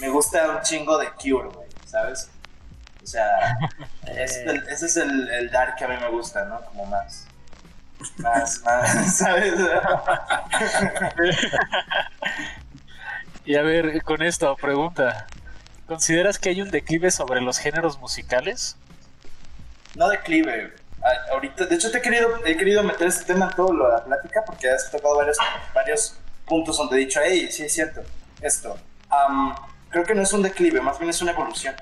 me 0.00 0.08
gusta 0.08 0.48
un 0.50 0.62
chingo 0.62 0.98
de 0.98 1.10
Cure, 1.12 1.48
güey, 1.48 1.68
¿sabes? 1.86 2.30
O 3.02 3.06
sea, 3.06 3.56
ese 4.06 4.22
es 4.24 4.36
el, 4.46 4.68
ese 4.68 4.86
es 4.86 4.96
el, 4.96 5.28
el 5.30 5.50
dark 5.50 5.76
que 5.76 5.84
a 5.84 5.88
mí 5.88 5.96
me 6.00 6.08
gusta, 6.08 6.44
¿no? 6.44 6.60
Como 6.62 6.86
más. 6.86 7.26
Más, 8.18 8.62
más, 8.64 9.16
¿sabes? 9.18 9.54
Y 13.46 13.56
a 13.56 13.62
ver, 13.62 14.02
con 14.04 14.22
esto, 14.22 14.56
pregunta. 14.56 15.26
¿Consideras 15.86 16.38
que 16.38 16.48
hay 16.48 16.62
un 16.62 16.70
declive 16.70 17.10
sobre 17.10 17.42
los 17.42 17.58
géneros 17.58 17.98
musicales? 17.98 18.78
No 19.94 20.08
declive. 20.08 20.72
A- 21.04 21.32
Ahorita, 21.32 21.66
de 21.66 21.74
hecho, 21.74 21.90
te 21.90 21.98
he 21.98 22.02
querido, 22.02 22.28
he 22.46 22.56
querido 22.56 22.82
meter 22.82 23.06
este 23.08 23.24
tema 23.24 23.46
en 23.50 23.56
todo 23.56 23.72
lo 23.72 23.86
de 23.88 23.92
la 23.98 24.04
plática 24.04 24.42
porque 24.44 24.70
has 24.70 24.90
tocado 24.90 25.16
varios, 25.16 25.36
varios 25.74 26.16
puntos 26.46 26.76
donde 26.78 26.96
he 26.96 27.00
dicho, 27.00 27.20
hey, 27.22 27.48
sí 27.50 27.64
es 27.64 27.72
cierto, 27.74 28.02
esto. 28.40 28.76
Creo 29.90 30.04
que 30.04 30.14
no 30.14 30.22
es 30.22 30.32
un 30.32 30.42
declive, 30.42 30.80
más 30.80 30.98
bien 30.98 31.10
es 31.10 31.22
una 31.22 31.32
evolución. 31.32 31.74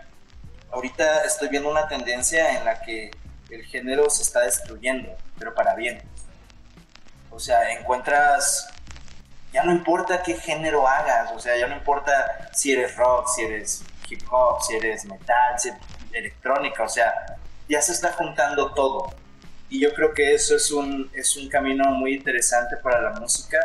Ahorita 0.70 1.23
estoy 1.24 1.49
viendo 1.49 1.70
una 1.70 1.89
tendencia 1.89 2.59
en 2.59 2.65
la 2.65 2.81
que 2.82 3.11
el 3.51 3.65
género 3.65 4.09
se 4.11 4.23
está 4.23 4.40
destruyendo, 4.40 5.09
pero 5.39 5.55
para 5.55 5.74
bien. 5.74 6.03
O 7.31 7.39
sea, 7.39 7.70
encuentras, 7.73 8.69
ya 9.53 9.62
no 9.65 9.73
importa 9.73 10.23
qué 10.23 10.35
género 10.35 10.86
hagas, 10.86 11.32
o 11.32 11.39
sea, 11.39 11.57
ya 11.57 11.66
no 11.66 11.74
importa 11.77 12.51
si 12.53 12.73
eres 12.73 12.97
rock, 12.97 13.28
si 13.35 13.43
eres 13.43 13.82
hip 14.09 14.23
hop, 14.31 14.62
si 14.62 14.74
eres 14.77 15.05
metal, 15.07 15.59
si 15.59 15.69
eres 15.70 15.81
electrónica, 16.12 16.82
o 16.82 16.89
sea, 16.89 17.15
ya 17.73 17.81
se 17.81 17.93
está 17.93 18.12
juntando 18.12 18.73
todo. 18.74 19.15
Y 19.70 19.81
yo 19.81 19.94
creo 19.94 20.12
que 20.12 20.35
eso 20.35 20.55
es 20.55 20.70
un, 20.70 21.11
es 21.15 21.35
un 21.36 21.49
camino 21.49 21.90
muy 21.93 22.15
interesante 22.15 22.77
para 22.77 23.01
la 23.01 23.19
música, 23.19 23.59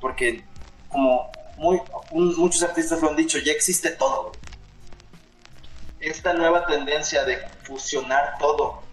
porque 0.00 0.44
como 0.88 1.30
muy, 1.56 1.80
muchos 2.12 2.62
artistas 2.62 3.02
lo 3.02 3.10
han 3.10 3.16
dicho, 3.16 3.38
ya 3.38 3.50
existe 3.52 3.90
todo. 3.90 4.30
Esta 5.98 6.32
nueva 6.32 6.64
tendencia 6.66 7.24
de 7.24 7.38
fusionar 7.64 8.38
todo 8.38 8.84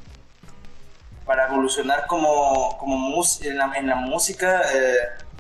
para 1.24 1.48
evolucionar 1.48 2.08
como, 2.08 2.76
como 2.80 2.98
mus- 2.98 3.42
en, 3.44 3.58
la, 3.60 3.96
música 3.96 4.62
eh, 4.74 4.98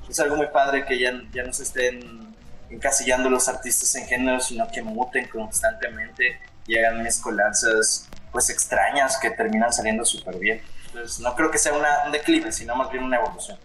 es 0.08 0.20
algo 0.20 0.36
muy 0.36 0.48
padre 0.48 0.86
que 0.86 1.00
ya, 1.00 1.12
ya 1.34 1.44
no 1.44 1.52
se 1.52 1.64
estén 1.64 2.36
encasillando 2.70 3.30
los 3.32 3.48
artistas 3.50 3.96
en 3.96 4.06
géneros, 4.06 4.46
sino 4.46 4.68
que 4.68 4.84
muten 4.84 5.28
constantemente 5.28 6.40
y 6.68 6.78
hagan 6.78 7.02
mezcolanzas 7.02 8.08
pues 8.36 8.50
extrañas 8.50 9.18
que 9.18 9.32
terminan 9.32 9.72
saliendo 9.72 10.04
súper 10.04 10.38
bien. 10.38 10.62
Entonces 10.88 11.22
no 11.22 11.34
creo 11.36 11.50
que 11.50 11.58
sea 11.58 11.72
una, 11.72 11.88
un 12.06 12.12
declive, 12.12 12.52
sino 12.52 12.76
más 12.76 12.92
bien 12.92 13.06
una 13.06 13.16
evolución. 13.16 13.58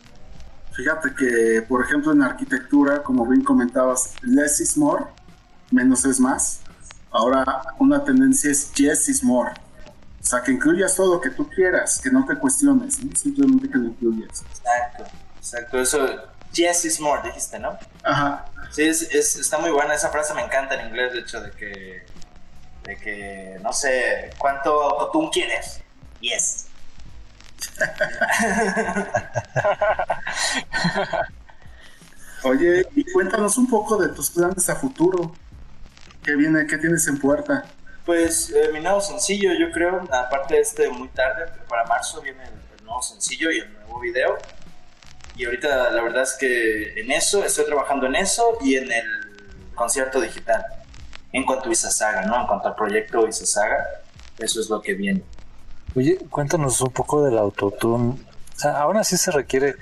Fíjate 0.72 1.12
que, 1.12 1.62
por 1.62 1.84
ejemplo, 1.84 2.12
en 2.12 2.22
arquitectura, 2.22 3.02
como 3.02 3.26
bien 3.26 3.42
comentabas, 3.42 4.14
less 4.22 4.60
is 4.60 4.76
more, 4.76 5.06
menos 5.72 6.04
es 6.04 6.20
más. 6.20 6.60
Ahora 7.10 7.62
una 7.80 8.04
tendencia 8.04 8.52
es 8.52 8.72
yes 8.74 9.08
is 9.08 9.24
more. 9.24 9.50
O 9.50 10.24
sea, 10.24 10.40
que 10.40 10.52
incluyas 10.52 10.94
todo 10.94 11.14
lo 11.14 11.20
que 11.20 11.30
tú 11.30 11.48
quieras, 11.50 11.98
que 12.00 12.10
no 12.10 12.24
te 12.24 12.36
cuestiones, 12.36 13.02
¿no? 13.02 13.10
simplemente 13.16 13.68
que 13.68 13.76
lo 13.76 13.86
incluyas. 13.86 14.44
Exacto, 14.48 15.04
exacto. 15.36 15.80
Eso, 15.80 16.06
yes 16.52 16.84
is 16.84 17.00
more, 17.00 17.20
dijiste, 17.24 17.58
¿no? 17.58 17.76
Ajá. 18.04 18.44
Sí, 18.70 18.82
es, 18.84 19.02
es- 19.02 19.34
está 19.34 19.58
muy 19.58 19.70
buena. 19.72 19.94
Esa 19.94 20.10
frase 20.10 20.32
me 20.34 20.42
encanta 20.42 20.80
en 20.80 20.86
inglés, 20.86 21.12
de 21.12 21.18
hecho, 21.20 21.40
de 21.40 21.50
que, 21.50 22.06
de 22.84 22.96
que 22.96 23.58
no 23.62 23.72
sé, 23.72 24.30
¿cuánto 24.38 24.82
autotune 24.82 25.30
quieres? 25.30 25.82
Yes. 26.20 26.66
Oye, 32.42 32.86
y 32.94 33.04
cuéntanos 33.12 33.58
un 33.58 33.68
poco 33.68 33.96
de 33.98 34.08
tus 34.08 34.30
planes 34.30 34.68
a 34.70 34.76
futuro. 34.76 35.34
¿Qué 36.22 36.34
viene? 36.36 36.66
¿Qué 36.66 36.78
tienes 36.78 37.06
en 37.08 37.18
puerta? 37.18 37.66
Pues 38.04 38.50
eh, 38.50 38.70
mi 38.72 38.80
nuevo 38.80 39.00
sencillo, 39.00 39.52
yo 39.52 39.70
creo, 39.70 40.02
aparte 40.10 40.54
de 40.54 40.60
este 40.60 40.88
muy 40.88 41.08
tarde, 41.08 41.46
para 41.68 41.84
marzo 41.84 42.20
viene 42.22 42.42
el, 42.44 42.78
el 42.78 42.84
nuevo 42.84 43.02
sencillo 43.02 43.50
y 43.50 43.58
el 43.58 43.72
nuevo 43.74 44.00
video. 44.00 44.38
Y 45.36 45.44
ahorita 45.44 45.90
la 45.90 46.02
verdad 46.02 46.22
es 46.22 46.36
que 46.38 47.00
en 47.00 47.12
eso, 47.12 47.44
estoy 47.44 47.66
trabajando 47.66 48.06
en 48.06 48.16
eso 48.16 48.58
y 48.62 48.76
en 48.76 48.90
el 48.90 49.06
concierto 49.74 50.20
digital. 50.20 50.64
En 51.32 51.44
cuanto 51.44 51.68
a 51.68 51.72
Isasaga, 51.72 52.22
¿no? 52.22 52.40
En 52.40 52.46
cuanto 52.46 52.68
al 52.68 52.74
proyecto 52.74 53.26
Isasaga, 53.26 53.86
eso 54.38 54.60
es 54.60 54.68
lo 54.68 54.80
que 54.80 54.94
viene. 54.94 55.22
Oye, 55.96 56.18
cuéntanos 56.30 56.80
un 56.80 56.90
poco 56.90 57.22
del 57.24 57.38
autotune. 57.38 58.14
O 58.56 58.58
sea, 58.58 58.80
aún 58.80 58.96
así 58.96 59.16
se 59.16 59.30
requiere 59.30 59.74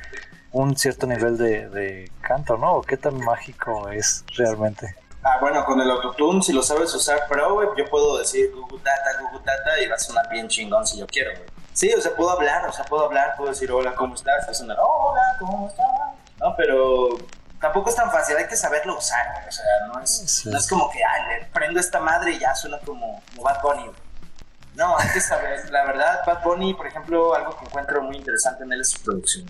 un 0.52 0.76
cierto 0.76 1.06
nivel 1.06 1.36
de, 1.36 1.68
de 1.68 2.10
canto, 2.20 2.56
¿no? 2.56 2.74
¿O 2.74 2.82
qué 2.82 2.96
tan 2.96 3.18
mágico 3.18 3.88
es 3.90 4.24
realmente? 4.36 4.94
Ah, 5.22 5.38
bueno, 5.40 5.64
con 5.64 5.80
el 5.80 5.90
autotune, 5.90 6.42
si 6.42 6.52
lo 6.52 6.62
sabes 6.62 6.94
usar 6.94 7.26
pro, 7.28 7.54
güey, 7.54 7.68
yo 7.76 7.84
puedo 7.86 8.18
decir 8.18 8.50
gugutata, 8.54 9.20
gugutata 9.20 9.82
y 9.82 9.88
va 9.88 9.96
a 9.96 9.98
sonar 9.98 10.28
bien 10.30 10.48
chingón 10.48 10.86
si 10.86 10.98
yo 10.98 11.06
quiero, 11.06 11.32
güey. 11.32 11.48
Sí, 11.72 11.92
o 11.92 12.00
sea, 12.00 12.14
puedo 12.14 12.30
hablar, 12.30 12.66
o 12.66 12.72
sea, 12.72 12.84
puedo 12.84 13.04
hablar, 13.04 13.34
puedo 13.36 13.50
decir 13.50 13.70
hola, 13.70 13.94
¿cómo 13.94 14.14
estás? 14.14 14.46
Va 14.46 14.50
a 14.50 14.54
sonar 14.54 14.78
hola, 14.80 15.36
¿cómo 15.38 15.68
estás? 15.68 15.86
No, 16.40 16.54
pero 16.56 17.08
tampoco 17.60 17.90
es 17.90 17.96
tan 17.96 18.10
fácil, 18.10 18.36
hay 18.36 18.46
que 18.46 18.56
saberlo 18.56 18.96
usar, 18.98 19.32
güey. 19.34 19.48
O 19.48 19.52
sea, 19.52 19.64
no 19.86 20.00
es, 20.00 20.10
Sí. 20.10 20.48
no 20.48 20.58
es 20.58 20.68
como 20.68 20.90
que, 20.90 21.00
ay, 21.04 21.22
le 21.40 21.46
prendo 21.46 21.80
esta 21.80 22.00
madre 22.00 22.32
y 22.32 22.38
ya 22.38 22.54
suena 22.54 22.78
como, 22.78 23.22
como 23.30 23.42
Bad 23.42 23.62
Bunny, 23.62 23.84
güey. 23.84 24.08
No, 24.74 24.96
hay 24.96 25.08
que 25.10 25.20
saber, 25.20 25.68
la 25.70 25.84
verdad, 25.84 26.20
Bad 26.24 26.42
Bunny, 26.42 26.74
por 26.74 26.86
ejemplo, 26.86 27.34
algo 27.34 27.56
que 27.58 27.64
encuentro 27.64 28.00
muy 28.02 28.16
interesante 28.16 28.62
en 28.64 28.72
él 28.72 28.80
es 28.80 28.90
su 28.90 29.00
producción. 29.02 29.46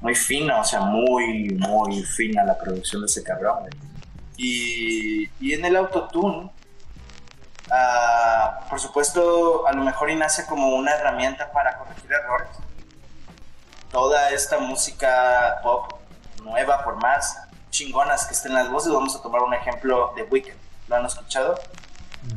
Muy 0.00 0.14
fina, 0.14 0.60
o 0.60 0.64
sea, 0.64 0.80
muy, 0.80 1.50
muy 1.58 2.02
fina 2.02 2.44
la 2.44 2.56
producción 2.56 3.02
de 3.02 3.06
ese 3.06 3.22
cabrón, 3.22 3.60
güey. 3.60 3.72
Y, 4.38 5.30
y 5.40 5.54
en 5.54 5.64
el 5.64 5.76
autotune, 5.76 6.50
ah, 7.70 8.66
por 8.68 8.80
supuesto, 8.80 9.66
a 9.66 9.72
lo 9.72 9.82
mejor 9.82 10.10
y 10.10 10.16
nace 10.16 10.46
como 10.46 10.74
una 10.76 10.92
herramienta 10.92 11.50
para 11.52 11.76
corregir 11.78 12.10
errores. 12.12 12.48
Toda 13.90 14.30
esta 14.30 14.58
música 14.58 15.60
pop 15.62 15.92
nueva, 16.46 16.82
por 16.84 16.96
más 16.96 17.38
chingonas 17.70 18.26
que 18.26 18.32
estén 18.34 18.54
las 18.54 18.70
voces, 18.70 18.92
vamos 18.92 19.14
a 19.14 19.20
tomar 19.22 19.42
un 19.42 19.52
ejemplo 19.52 20.12
de 20.16 20.22
Weekend. 20.22 20.58
¿Lo 20.88 20.96
han 20.96 21.04
escuchado? 21.06 21.58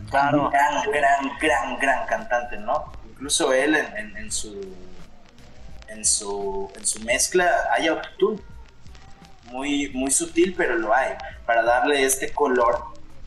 Claro. 0.09 0.49
Gran, 0.49 0.91
gran, 0.91 1.31
gran, 1.39 1.77
gran 1.79 2.05
cantante, 2.07 2.57
¿no? 2.57 2.91
Incluso 3.09 3.53
él 3.53 3.75
en, 3.75 3.97
en- 3.97 4.17
en 4.17 4.31
su 4.31 4.59
en 5.87 6.05
su 6.05 6.71
en 6.75 6.85
su 6.85 6.99
mezcla 7.01 7.49
hay 7.71 7.87
autotune. 7.87 8.41
Muy, 9.45 9.89
muy 9.95 10.11
sutil, 10.11 10.53
pero 10.55 10.75
lo 10.75 10.93
hay. 10.93 11.13
Para 11.45 11.63
darle 11.63 12.03
este 12.05 12.31
color, 12.31 12.83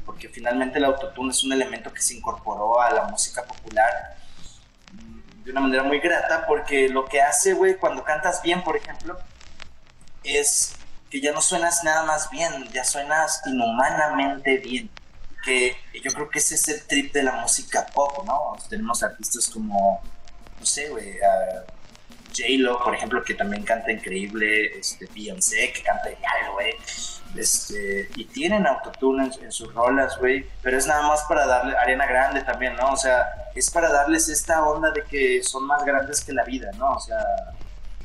porque 0.06 0.28
finalmente 0.28 0.78
el 0.78 0.84
autotune 0.84 1.30
es 1.32 1.42
un 1.42 1.52
elemento 1.52 1.92
que 1.92 2.00
se 2.00 2.14
incorporó 2.14 2.80
a 2.80 2.90
la 2.92 3.02
música 3.04 3.42
popular 3.42 4.16
mm, 4.92 5.42
de 5.44 5.50
una 5.50 5.60
manera 5.62 5.82
muy 5.82 5.98
grata, 5.98 6.44
porque 6.46 6.88
lo 6.88 7.04
que 7.06 7.20
hace, 7.20 7.54
güey, 7.54 7.74
cuando 7.76 8.04
cantas 8.04 8.40
bien, 8.40 8.62
por 8.62 8.76
ejemplo, 8.76 9.18
es 10.24 10.74
que 11.10 11.20
ya 11.20 11.32
no 11.32 11.42
suenas 11.42 11.84
nada 11.84 12.04
más 12.04 12.30
bien, 12.30 12.68
ya 12.72 12.84
suenas 12.84 13.42
inhumanamente 13.46 14.58
bien. 14.58 14.90
Que 15.44 15.76
yo 16.02 16.12
creo 16.12 16.30
que 16.30 16.38
ese 16.38 16.54
es 16.54 16.68
el 16.68 16.86
trip 16.86 17.12
de 17.12 17.24
la 17.24 17.32
música 17.32 17.86
pop, 17.92 18.24
¿no? 18.24 18.56
Tenemos 18.68 19.02
artistas 19.02 19.48
como, 19.48 20.00
no 20.58 20.66
sé, 20.66 20.88
güey, 20.88 21.20
a 21.20 21.64
J-Lo, 22.28 22.82
por 22.82 22.94
ejemplo, 22.94 23.22
que 23.24 23.34
también 23.34 23.64
canta 23.64 23.92
increíble, 23.92 24.78
este, 24.78 25.06
Beyoncé, 25.14 25.72
que 25.72 25.82
canta 25.82 26.04
genial, 26.04 26.52
güey. 26.54 26.74
Este, 27.36 28.08
y 28.14 28.24
tienen 28.26 28.66
autotune 28.66 29.24
en, 29.24 29.44
en 29.44 29.52
sus 29.52 29.72
rolas, 29.74 30.18
güey, 30.18 30.46
pero 30.62 30.76
es 30.76 30.86
nada 30.86 31.06
más 31.08 31.22
para 31.24 31.46
darle, 31.46 31.76
Arena 31.76 32.06
Grande 32.06 32.42
también, 32.42 32.76
¿no? 32.76 32.92
O 32.92 32.96
sea, 32.96 33.26
es 33.54 33.70
para 33.70 33.90
darles 33.90 34.28
esta 34.28 34.62
onda 34.64 34.90
de 34.90 35.02
que 35.04 35.42
son 35.42 35.66
más 35.66 35.84
grandes 35.84 36.22
que 36.24 36.32
la 36.32 36.44
vida, 36.44 36.70
¿no? 36.76 36.92
O 36.92 37.00
sea, 37.00 37.18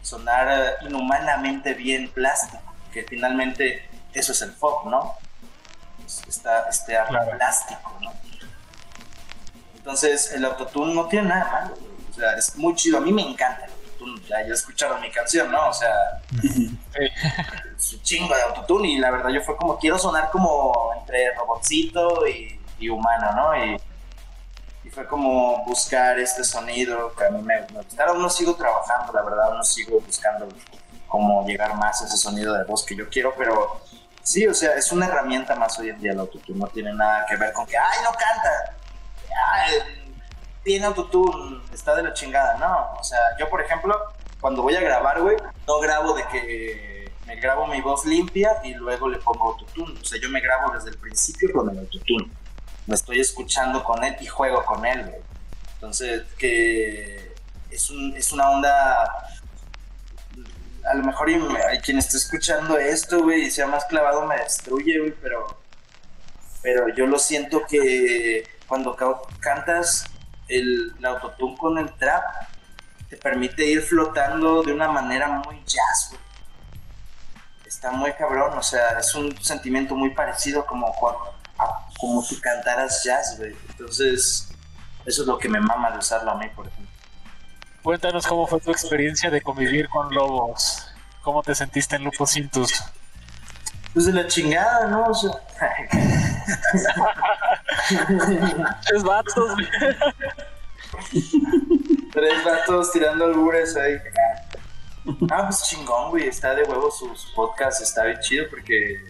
sonar 0.08 0.48
eh, 0.50 0.86
inhumanamente 0.88 1.74
bien 1.74 2.10
plástico, 2.10 2.62
que 2.94 3.04
finalmente 3.04 3.88
eso 4.14 4.32
es 4.32 4.42
el 4.42 4.54
pop, 4.54 4.86
¿no? 4.86 5.16
Es- 6.06 6.24
Está 6.28 6.68
este 6.70 6.98
Claro. 7.10 7.32
plástico, 7.32 7.98
¿no? 8.02 8.14
Entonces, 9.76 10.32
el 10.34 10.46
autotune 10.46 10.94
no 10.94 11.06
tiene 11.08 11.30
nada 11.30 11.52
malo, 11.52 11.76
güey. 11.76 11.92
o 12.12 12.14
sea, 12.14 12.34
es 12.34 12.56
muy 12.58 12.74
chido, 12.76 12.98
a 12.98 13.02
mí 13.02 13.12
me 13.12 13.22
encanta 13.22 13.66
el 13.66 13.72
autotune, 13.72 14.22
ya, 14.28 14.46
ya 14.48 14.54
escucharon 14.54 15.02
mi 15.02 15.12
canción, 15.12 15.52
¿no? 15.52 15.68
O 15.70 15.74
sea, 15.74 15.94
es 17.78 17.94
un 17.94 18.02
chingo 18.02 18.34
de 18.36 18.42
autotune 18.44 18.90
y 18.90 18.98
la 18.98 19.12
verdad 19.12 19.30
yo 19.30 19.42
fue 19.42 19.56
como, 19.58 19.78
quiero 19.78 19.98
sonar 20.00 20.30
como 20.32 20.92
entre 21.00 21.34
robotcito 21.36 22.28
y, 22.28 22.60
y 22.80 22.90
humano, 22.90 23.32
¿no? 23.34 23.66
Y 23.66 23.78
fue 24.98 25.06
como 25.06 25.64
buscar 25.64 26.18
este 26.18 26.44
sonido 26.44 27.14
que 27.14 27.26
a 27.26 27.30
mí 27.30 27.40
me, 27.44 27.62
me. 27.62 28.04
Aún 28.04 28.20
no 28.20 28.32
sigo 28.32 28.56
trabajando, 28.56 29.14
la 29.14 29.22
verdad, 29.22 29.44
aún 29.50 29.58
no 29.58 29.64
sigo 29.64 30.02
buscando 30.02 30.48
cómo 31.08 31.46
llegar 31.46 31.76
más 31.76 32.02
a 32.02 32.06
ese 32.06 32.18
sonido 32.18 32.56
de 32.56 32.64
voz 32.64 32.84
que 32.84 32.96
yo 32.96 33.08
quiero, 33.08 33.32
pero 33.38 33.80
sí, 34.24 34.48
o 34.48 34.56
sea, 34.56 34.74
es 34.74 34.92
una 34.92 35.06
herramienta 35.06 35.56
más 35.56 35.78
hoy 35.78 35.90
en 35.90 36.02
día 36.02 36.14
el 36.14 36.20
autotune, 36.20 36.58
no 36.58 36.66
tiene 36.66 36.96
nada 36.96 37.28
que 37.28 37.36
ver 37.36 37.54
con 37.54 37.68
que, 37.68 37.78
ay, 37.78 38.00
no 38.04 38.10
canta, 38.10 38.76
ay, 39.54 39.74
tiene 40.64 40.88
autotune, 40.88 41.62
está 41.72 41.94
de 41.94 42.02
la 42.02 42.14
chingada, 42.14 42.58
no, 42.58 43.00
o 43.00 43.04
sea, 43.04 43.20
yo 43.40 43.48
por 43.50 43.62
ejemplo, 43.62 43.96
cuando 44.42 44.64
voy 44.64 44.76
a 44.76 44.82
grabar, 44.82 45.22
güey, 45.22 45.38
no 45.68 45.80
grabo 45.80 46.16
de 46.16 46.26
que 46.26 47.12
me 47.28 47.36
grabo 47.36 47.68
mi 47.68 47.82
voz 47.82 48.04
limpia 48.04 48.62
y 48.64 48.74
luego 48.74 49.08
le 49.10 49.20
pongo 49.20 49.52
autotune, 49.52 50.00
o 50.02 50.04
sea, 50.04 50.20
yo 50.20 50.28
me 50.30 50.42
grabo 50.42 50.74
desde 50.74 50.90
el 50.90 50.98
principio 50.98 51.54
con 51.54 51.70
el 51.70 51.78
autotune, 51.78 52.32
me 52.88 52.96
estoy 52.96 53.20
escuchando 53.20 53.84
con 53.84 54.04
él 54.04 54.16
y 54.20 54.26
juego 54.26 54.64
con 54.66 54.86
él, 54.86 55.04
güey. 55.06 55.22
Entonces, 55.76 56.24
que 56.38 57.36
es, 57.70 57.90
un, 57.90 58.16
es 58.16 58.32
una 58.32 58.50
onda. 58.50 59.04
A 60.90 60.94
lo 60.96 61.04
mejor 61.04 61.30
hay 61.70 61.80
quien 61.80 61.98
esté 62.00 62.18
escuchando 62.18 62.78
esto, 62.78 63.22
güey, 63.24 63.44
y 63.44 63.52
sea 63.52 63.68
más 63.68 63.86
clavado, 63.86 64.26
me 64.26 64.38
destruye, 64.38 65.00
güey, 65.00 65.14
pero. 65.22 65.60
Pero 66.64 66.90
yo 66.96 67.06
lo 67.06 67.20
siento 67.20 67.66
que 67.68 68.44
cuando 68.68 68.96
ca- 68.96 69.22
cantas 69.40 70.06
el, 70.48 70.94
el 70.98 71.06
autotune 71.06 71.58
con 71.58 71.78
el 71.78 71.94
trap, 71.94 72.24
te 73.10 73.18
permite 73.18 73.66
ir 73.66 73.82
flotando 73.82 74.64
de 74.64 74.74
una 74.74 74.88
manera 74.90 75.28
muy 75.28 75.62
jazz, 75.66 76.10
güey. 76.10 76.22
Está 77.66 77.92
muy 77.92 78.12
cabrón, 78.14 78.58
o 78.58 78.64
sea, 78.64 78.98
es 79.00 79.14
un 79.14 79.38
sentimiento 79.42 79.94
muy 79.96 80.10
parecido 80.12 80.66
como 80.66 80.94
cuando 80.96 81.34
como 82.00 82.22
si 82.22 82.40
cantaras 82.40 83.04
jazz, 83.04 83.38
güey. 83.38 83.56
Entonces, 83.70 84.50
eso 85.06 85.22
es 85.22 85.28
lo 85.28 85.38
que 85.38 85.50
me 85.50 85.60
mama 85.60 85.92
de 85.92 86.00
usarlo 86.00 86.32
a 86.32 86.38
mí, 86.38 86.48
por 86.56 86.68
ejemplo. 86.68 86.88
Cuéntanos 87.84 88.28
cómo 88.28 88.48
fue 88.48 88.60
tu 88.60 88.72
experiencia 88.72 89.30
de 89.30 89.42
convivir 89.42 89.88
con 89.90 90.14
lobos. 90.14 90.88
¿Cómo 91.24 91.42
te 91.44 91.56
sentiste 91.56 91.96
en 91.96 92.04
Lupus 92.04 92.32
Cintus? 92.32 92.84
Pues 93.94 94.06
de 94.06 94.14
la 94.14 94.28
chingada, 94.28 94.88
¿no? 94.88 95.06
O 95.06 95.14
sea, 95.14 95.32
Es 98.94 99.04
vatos, 99.04 99.54
güey. 99.54 99.68
tres 102.12 102.44
vatos 102.44 102.92
tirando 102.92 103.26
albures 103.26 103.76
ahí. 103.78 103.98
Ah, 105.32 105.48
pues 105.48 105.64
chingón, 105.64 106.10
güey. 106.10 106.28
Está 106.28 106.54
de 106.54 106.64
huevo 106.64 106.92
su, 106.92 107.16
su 107.16 107.34
podcast, 107.34 107.82
está 107.82 108.04
bien 108.04 108.20
chido 108.20 108.46
porque 108.50 109.06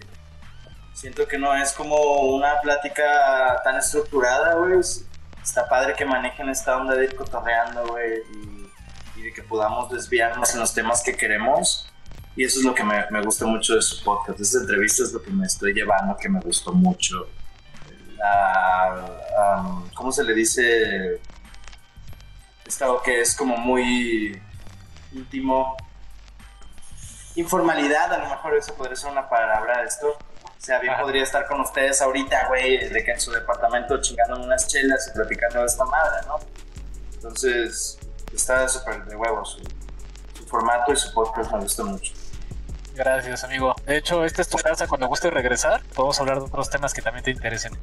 siento 0.98 1.28
que 1.28 1.38
no 1.38 1.54
es 1.56 1.72
como 1.74 1.96
una 2.36 2.60
plática 2.62 3.62
tan 3.64 3.76
estructurada, 3.78 4.56
güey. 4.56 4.80
Es- 4.80 5.04
Está 5.44 5.70
padre 5.70 5.94
que 5.96 6.04
manejen 6.04 6.50
esta 6.50 6.76
onda 6.76 6.94
de 6.94 7.06
ir 7.06 7.16
cotorreando, 7.16 7.88
güey, 7.88 8.22
y, 9.16 9.22
de 9.22 9.32
que 9.32 9.42
podamos 9.44 9.90
desviarnos 9.90 10.54
en 10.54 10.60
los 10.60 10.74
temas 10.74 11.02
que 11.02 11.16
queremos. 11.16 11.90
Y 12.36 12.44
eso 12.44 12.60
es 12.60 12.66
lo 12.66 12.76
que 12.76 12.84
me, 12.84 13.06
me 13.12 13.22
gusta 13.22 13.46
mucho 13.46 13.76
de 13.76 13.82
su 13.82 14.04
podcast. 14.04 14.42
Esta 14.42 14.58
entrevista 14.58 15.04
es 15.04 15.14
lo 15.14 15.22
que 15.24 15.32
me 15.32 15.46
estoy 15.46 15.74
llevando, 15.74 16.18
que 16.18 16.28
me 16.28 16.42
gustó 16.42 16.74
mucho. 16.74 17.30
La, 18.18 19.06
um, 19.62 19.90
¿Cómo 19.92 20.12
se 20.12 20.26
le 20.26 20.34
dice? 20.34 21.22
Esto 22.66 23.02
que 23.02 23.22
es 23.22 23.34
como 23.34 23.56
muy 23.56 24.42
íntimo. 25.14 25.78
Informalidad, 27.36 28.12
a 28.14 28.18
lo 28.18 28.30
mejor 28.30 28.54
eso 28.58 28.74
podría 28.76 28.98
ser 28.98 29.12
una 29.12 29.30
palabra 29.30 29.80
de 29.82 29.88
esto. 29.88 30.18
O 30.58 30.66
sea, 30.68 30.80
bien 30.80 30.94
Ajá. 30.94 31.04
podría 31.04 31.24
estar 31.24 31.46
con 31.48 31.62
ustedes 31.62 32.02
ahorita, 32.02 32.48
güey, 32.48 32.90
de 32.90 33.04
que 33.04 33.12
en 33.12 33.20
su 33.20 33.32
departamento 33.32 34.02
chingando 34.02 34.42
unas 34.42 34.68
chelas 34.68 35.08
y 35.08 35.16
platicando 35.16 35.60
de 35.60 35.66
esta 35.66 35.86
madre, 35.86 36.26
¿no? 36.28 36.40
Entonces, 37.14 37.98
está 38.34 38.68
súper 38.68 39.06
de 39.06 39.16
huevo 39.16 39.46
su, 39.46 39.60
su 40.34 40.46
formato 40.46 40.92
y 40.92 40.96
su 40.96 41.14
podcast 41.14 41.52
me 41.54 41.60
gusta 41.60 41.84
mucho. 41.84 42.14
Gracias, 42.96 43.44
amigo. 43.44 43.76
De 43.86 43.96
hecho, 43.98 44.26
esta 44.26 44.42
es 44.42 44.50
tu 44.50 44.58
casa. 44.58 44.88
Cuando 44.88 45.08
guste 45.08 45.30
regresar, 45.30 45.84
podemos 45.94 46.20
hablar 46.20 46.40
de 46.40 46.46
otros 46.46 46.70
temas 46.72 46.96
que 46.96 47.02
también 47.04 47.24
te 47.24 47.30
interesen. 47.32 47.78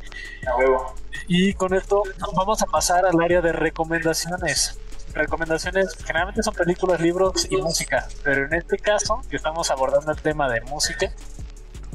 A 0.47 0.57
huevo. 0.57 0.95
Y 1.29 1.55
con 1.55 1.73
esto 1.73 2.03
vamos 2.35 2.61
a 2.63 2.67
pasar 2.67 3.07
al 3.07 3.21
área 3.23 3.41
de 3.41 3.53
recomendaciones. 3.53 4.77
Recomendaciones 5.15 5.95
generalmente 6.05 6.43
son 6.43 6.55
películas, 6.55 7.01
libros 7.01 7.47
y 7.49 7.57
música, 7.59 8.09
pero 8.25 8.47
en 8.47 8.55
este 8.55 8.77
caso, 8.79 9.23
que 9.31 9.37
estamos 9.37 9.71
abordando 9.71 10.11
el 10.11 10.21
tema 10.21 10.51
de 10.51 10.61
música, 10.63 11.13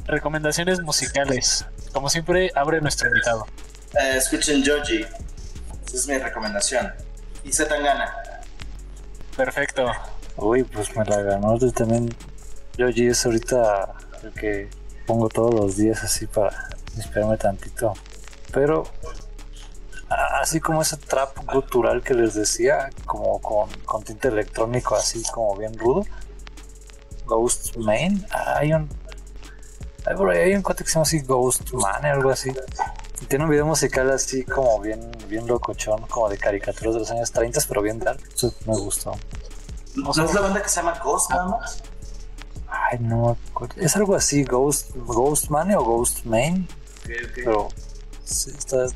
recomendaciones 0.04 0.80
musicales. 0.80 1.66
Como 1.92 2.08
siempre, 2.08 2.50
abre 2.54 2.80
nuestro 2.80 3.08
invitado. 3.08 3.46
Eh, 4.00 4.16
escuchen 4.16 4.62
Joji. 4.64 5.02
Esa 5.86 5.96
es 5.96 6.06
mi 6.06 6.18
recomendación. 6.18 6.92
Y 7.44 7.52
Zetangana. 7.52 8.14
Perfecto. 9.36 9.90
Uy, 10.36 10.64
pues 10.64 10.94
me 10.96 11.04
la 11.04 11.22
ganó 11.22 11.58
yo 11.58 11.70
también. 11.72 12.14
Yoji 12.76 13.08
es 13.08 13.24
ahorita 13.26 13.94
el 14.22 14.32
que 14.32 14.70
pongo 15.06 15.28
todos 15.28 15.54
los 15.54 15.76
días 15.76 16.02
así 16.04 16.26
para 16.26 16.68
inspirarme 16.96 17.36
tantito. 17.36 17.94
Pero 18.52 18.84
así 20.40 20.60
como 20.60 20.82
ese 20.82 20.96
trap 20.96 21.34
cultural 21.46 22.02
que 22.02 22.14
les 22.14 22.34
decía, 22.34 22.90
como 23.06 23.40
con, 23.40 23.70
con 23.84 24.02
tinte 24.02 24.28
electrónico 24.28 24.96
así 24.96 25.22
como 25.32 25.56
bien 25.56 25.76
rudo. 25.78 26.04
Ghost 27.26 27.76
Main, 27.76 28.26
hay 28.30 28.72
un 28.72 28.88
hay 30.06 30.16
por 30.16 30.30
ahí 30.30 30.38
hay 30.38 30.54
un 30.54 30.62
cuate 30.62 30.84
que 30.84 30.88
se 30.90 30.94
llama 30.94 31.02
así 31.02 31.20
Ghost 31.20 31.72
Man 31.72 32.04
algo 32.04 32.30
así. 32.30 32.50
Y 33.20 33.26
tiene 33.26 33.44
un 33.44 33.50
video 33.50 33.66
musical 33.66 34.10
así 34.10 34.44
como 34.44 34.80
bien, 34.80 35.10
bien 35.28 35.46
locochón, 35.46 36.06
como 36.06 36.28
de 36.28 36.38
caricaturas 36.38 36.94
de 36.94 37.00
los 37.00 37.10
años 37.10 37.30
30, 37.32 37.60
pero 37.68 37.82
bien 37.82 37.98
dark. 37.98 38.20
Eso 38.34 38.52
me 38.66 38.76
gustó. 38.76 39.12
¿No 39.96 40.10
es 40.10 40.34
la 40.34 40.40
banda 40.40 40.62
que 40.62 40.68
se 40.68 40.76
llama 40.76 40.98
Ghost 41.02 41.30
nada 41.30 41.46
más? 41.48 41.82
Ay, 42.68 42.98
no 43.00 43.16
me 43.26 43.50
acuerdo. 43.50 43.74
Es 43.78 43.94
algo 43.96 44.14
así, 44.14 44.44
Ghost, 44.44 44.90
Ghost 44.94 45.50
Man 45.50 45.74
o 45.74 45.82
Ghost 45.84 46.24
Main, 46.24 46.66
Ok, 47.04 47.10
ok. 47.24 47.30
pero 47.34 47.68
sí, 48.24 48.52
está 48.56 48.86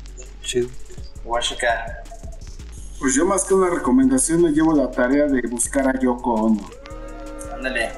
chido. 0.41 0.69
Voy 1.23 1.39
a 1.39 1.41
checar. 1.41 2.03
Pues 2.99 3.13
yo 3.13 3.25
más 3.25 3.43
que 3.43 3.53
una 3.53 3.69
recomendación 3.69 4.41
me 4.41 4.51
llevo 4.51 4.73
la 4.73 4.89
tarea 4.89 5.25
de 5.25 5.41
buscar 5.49 5.87
a 5.87 5.99
Yoko 5.99 6.33
Ono. 6.33 6.69
Ándale. 7.53 7.91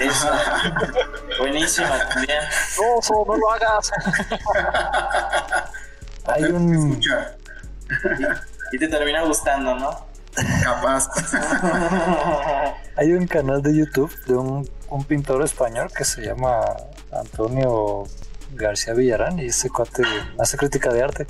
Eso. 0.00 0.30
Buenísima 1.38 2.08
también. 2.08 2.38
No, 2.78 3.24
no 3.24 3.36
lo 3.36 3.50
hagas. 3.52 3.90
Hay 6.26 6.42
un, 6.44 6.74
escuchar, 6.74 7.36
Y 8.72 8.78
te 8.78 8.88
termina 8.88 9.22
gustando, 9.22 9.74
¿no? 9.74 10.06
capaz. 10.64 11.08
hay 12.96 13.12
un 13.12 13.26
canal 13.26 13.62
de 13.62 13.76
YouTube 13.76 14.12
de 14.26 14.34
un, 14.34 14.68
un 14.88 15.04
pintor 15.04 15.42
español 15.42 15.90
que 15.96 16.04
se 16.04 16.22
llama 16.22 16.64
Antonio 17.12 18.04
García 18.52 18.94
Villarán 18.94 19.38
y 19.38 19.46
ese 19.46 19.70
cuate 19.70 20.02
hace 20.38 20.56
crítica 20.56 20.92
de 20.92 21.02
arte 21.02 21.26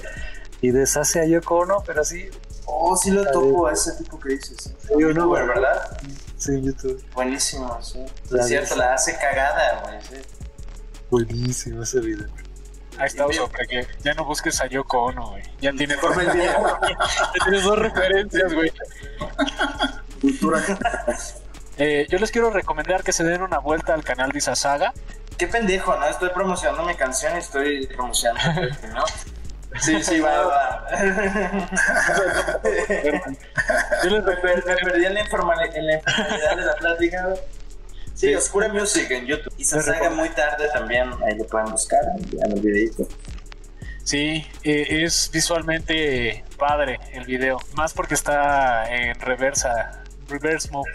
y 0.61 0.71
deshace 0.71 1.21
a 1.21 1.27
Yoko 1.27 1.57
Ono, 1.59 1.83
pero 1.87 2.01
así. 2.01 2.29
Oh, 2.67 2.97
sí 2.97 3.11
lo 3.11 3.31
topo 3.31 3.67
a 3.67 3.73
ese 3.73 3.93
tipo 3.93 4.19
que 4.19 4.31
dices. 4.31 4.75
Sí, 4.81 4.95
youtuber, 4.99 5.47
¿verdad? 5.47 5.99
Sí, 6.45 6.61
YouTube. 6.61 7.03
Buenísimo, 7.15 7.81
sí. 7.81 8.05
es 8.39 8.47
cierto, 8.47 8.77
la 8.77 8.93
hace 8.93 9.17
cagada, 9.17 9.81
güey. 9.81 9.99
Sí. 10.03 10.17
Buenísimo 11.09 11.83
ese 11.83 12.01
video. 12.01 12.29
Ahí 12.99 13.07
está, 13.07 13.25
Oso, 13.25 13.49
para 13.49 13.65
que 13.65 13.87
ya 14.03 14.13
no 14.13 14.27
busques 14.27 14.61
a 14.61 14.67
Yoko 14.67 15.05
Ono, 15.05 15.31
güey. 15.31 15.43
Ya 15.63 15.73
tienes, 15.73 15.97
ya 16.03 17.33
tienes 17.45 17.65
dos 17.65 17.79
referencias, 17.79 18.53
güey. 18.53 18.71
Cultura. 20.21 20.63
Eh, 21.79 22.07
yo 22.11 22.19
les 22.19 22.31
quiero 22.31 22.51
recomendar 22.51 23.03
que 23.03 23.15
se 23.15 23.25
den 23.25 23.41
una 23.41 23.59
vuelta 23.59 23.95
al 23.95 24.05
canal 24.05 24.31
de 24.31 24.37
Isasaga. 24.37 24.93
Qué 25.39 25.47
pendejo, 25.47 25.97
¿no? 25.97 26.07
Estoy 26.07 26.29
promocionando 26.29 26.85
mi 26.85 26.95
canción 26.95 27.35
y 27.37 27.39
estoy 27.39 27.87
promocionando, 27.87 28.61
¿no? 28.93 29.05
Sí, 29.81 30.03
sí, 30.03 30.21
va, 30.21 30.47
va. 30.47 30.64
Yo 34.05 34.11
les 34.11 34.25
me, 34.25 34.35
me 34.35 34.77
perdí 34.77 35.05
en 35.07 35.15
la, 35.15 35.21
informalidad, 35.21 35.77
en 35.77 35.87
la 35.87 35.95
informalidad 35.95 36.57
de 36.57 36.65
la 36.65 36.75
plática. 36.75 37.35
Sí, 38.15 38.35
Oscura 38.35 38.69
Music 38.69 39.11
en 39.11 39.27
YouTube. 39.27 39.53
Y 39.57 39.65
se 39.65 39.83
salga 39.83 40.11
muy 40.11 40.29
tarde 40.31 40.69
también, 40.73 41.11
ahí 41.27 41.37
lo 41.37 41.45
pueden 41.47 41.71
buscar 41.71 42.01
en 42.45 42.53
el 42.53 42.61
videito. 42.61 43.09
Sí, 44.05 44.47
eh, 44.63 45.05
es 45.05 45.31
visualmente 45.33 46.45
padre 46.59 47.01
el 47.13 47.25
video, 47.25 47.59
más 47.75 47.95
porque 47.95 48.13
está 48.13 48.85
en 48.95 49.19
reversa, 49.19 50.05
reverse 50.29 50.71
mode. 50.71 50.91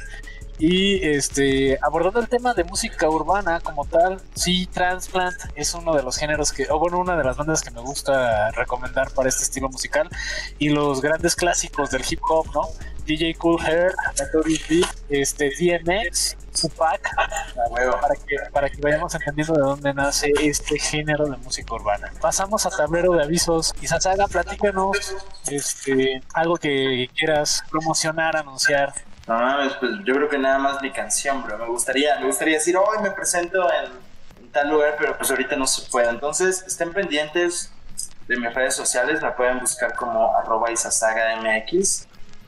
Y 0.59 1.07
este, 1.07 1.79
abordando 1.81 2.19
el 2.19 2.27
tema 2.27 2.53
de 2.53 2.65
música 2.65 3.09
urbana 3.09 3.61
como 3.61 3.85
tal, 3.85 4.21
sí, 4.35 4.67
Transplant 4.67 5.37
es 5.55 5.73
uno 5.73 5.95
de 5.95 6.03
los 6.03 6.17
géneros 6.17 6.51
que, 6.51 6.67
o 6.69 6.77
bueno, 6.77 6.99
una 6.99 7.15
de 7.15 7.23
las 7.23 7.37
bandas 7.37 7.61
que 7.61 7.71
me 7.71 7.79
gusta 7.79 8.51
recomendar 8.51 9.09
para 9.11 9.29
este 9.29 9.43
estilo 9.43 9.69
musical. 9.69 10.09
Y 10.57 10.67
los 10.69 11.01
grandes 11.01 11.37
clásicos 11.37 11.91
del 11.91 12.03
hip 12.09 12.19
hop, 12.29 12.47
¿no? 12.53 12.67
DJ 13.05 13.35
Cool 13.35 13.59
Hair, 13.65 13.93
Notorious 14.19 14.67
B, 14.67 14.85
este, 15.09 15.49
DMX, 15.49 16.35
Tupac, 16.61 17.09
para 18.01 18.15
que, 18.15 18.35
para 18.51 18.69
que 18.69 18.81
vayamos 18.81 19.15
entendiendo 19.15 19.53
de 19.53 19.61
dónde 19.61 19.93
nace 19.93 20.31
este 20.41 20.77
género 20.77 21.25
de 21.27 21.37
música 21.37 21.73
urbana. 21.73 22.11
Pasamos 22.19 22.65
a 22.65 22.69
tablero 22.69 23.13
de 23.13 23.23
avisos. 23.23 23.73
Y 23.81 23.87
Sasaga, 23.87 24.27
platícanos 24.27 25.15
este, 25.49 26.21
algo 26.33 26.57
que 26.57 27.09
quieras 27.15 27.63
promocionar, 27.71 28.35
anunciar 28.35 28.93
no 29.29 29.37
mames, 29.37 29.73
pues 29.73 29.91
yo 30.05 30.15
creo 30.15 30.27
que 30.27 30.39
nada 30.39 30.57
más 30.57 30.81
mi 30.81 30.91
canción, 30.91 31.43
bro. 31.43 31.55
Me 31.59 31.67
gustaría, 31.67 32.19
me 32.19 32.25
gustaría 32.25 32.55
decir, 32.55 32.75
hoy 32.75 32.97
me 33.03 33.11
presento 33.11 33.71
en, 33.71 34.51
tal 34.51 34.71
lugar, 34.71 34.95
pero 34.97 35.15
pues 35.15 35.29
ahorita 35.29 35.55
no 35.55 35.67
se 35.67 35.87
puede. 35.91 36.09
Entonces, 36.09 36.63
estén 36.65 36.91
pendientes 36.91 37.71
de 38.27 38.37
mis 38.37 38.51
redes 38.55 38.75
sociales, 38.75 39.21
me 39.21 39.29
pueden 39.33 39.59
buscar 39.59 39.95
como 39.95 40.35
arroba 40.35 40.69
MX. 40.71 42.07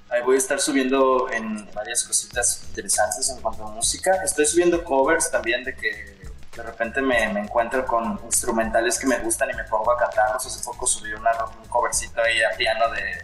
Ahí 0.10 0.24
voy 0.24 0.36
a 0.36 0.38
estar 0.40 0.60
subiendo 0.60 1.30
en 1.32 1.70
varias 1.72 2.04
cositas 2.04 2.64
interesantes 2.70 3.30
en 3.30 3.40
cuanto 3.42 3.64
a 3.64 3.70
música. 3.70 4.20
Estoy 4.24 4.48
subiendo 4.48 4.84
covers 4.84 5.30
también 5.30 5.64
de 5.64 5.76
que 5.76 6.32
de 6.56 6.64
repente 6.64 7.00
me, 7.00 7.32
me 7.32 7.42
encuentro 7.42 7.86
con 7.86 8.20
instrumentales 8.26 8.98
que 8.98 9.06
me 9.06 9.20
gustan 9.20 9.52
y 9.52 9.54
me 9.54 9.66
pongo 9.66 9.92
a 9.92 9.98
cantarlos. 9.98 10.48
Hace 10.48 10.64
poco 10.66 10.88
subí 10.88 11.14
una, 11.14 11.30
un 11.62 11.70
covercito 11.70 12.24
ahí 12.24 12.42
a 12.42 12.58
piano 12.58 12.90
de, 12.90 13.22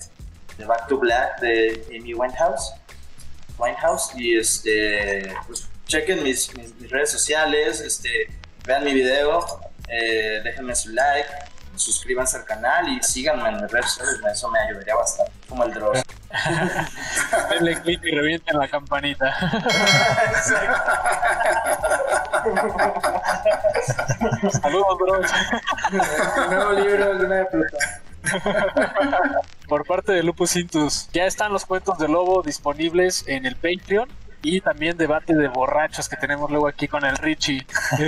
de 0.60 0.66
Back 0.66 0.88
to 0.88 1.00
Black 1.00 1.40
de 1.40 1.88
Amy 1.90 2.14
Winehouse. 2.14 2.72
Winehouse 3.58 4.12
y 4.16 4.38
este, 4.38 5.34
pues 5.48 5.68
chequen 5.88 6.24
mis, 6.24 6.56
mis, 6.56 6.90
redes 6.90 7.12
sociales, 7.12 7.82
este, 7.82 8.30
vean 8.66 8.84
mi 8.84 8.94
video, 8.94 9.46
eh, 9.88 10.42
déjenme 10.44 10.76
su 10.76 10.90
like, 10.90 11.30
suscríbanse 11.76 12.38
al 12.38 12.46
canal 12.46 12.90
y 12.90 13.02
síganme 13.02 13.50
en 13.50 13.62
mis 13.62 13.72
redes 13.72 13.92
sociales, 13.92 14.20
eso 14.32 14.50
me 14.50 14.60
ayudaría 14.60 14.96
bastante, 14.96 15.32
como 15.48 15.64
el 15.64 15.74
Dross. 15.74 16.04
Denle 17.50 17.82
click 17.82 18.04
y 18.04 18.12
revienten 18.12 18.58
la 18.58 18.68
campanita. 18.68 19.34
Saludos, 24.62 24.98
Dross. 25.00 25.32
El 26.38 26.50
nuevo 26.50 26.74
libro, 26.74 27.14
Luna 27.14 27.36
de 27.36 27.46
Plutón. 27.46 27.80
Por 29.68 29.86
parte 29.86 30.12
de 30.12 30.24
Lupus 30.24 30.56
Intus, 30.56 31.10
ya 31.12 31.26
están 31.26 31.52
los 31.52 31.66
cuentos 31.66 31.98
de 31.98 32.08
lobo 32.08 32.42
disponibles 32.42 33.26
en 33.28 33.46
el 33.46 33.56
Patreon 33.56 34.10
y 34.42 34.62
también 34.62 34.98
debate 34.98 35.36
de 35.36 35.48
borrachos 35.48 36.08
que 36.08 36.16
tenemos 36.16 36.50
luego 36.50 36.68
aquí 36.68 36.88
con 36.88 37.04
el 37.06 37.18
Richie. 37.18 37.66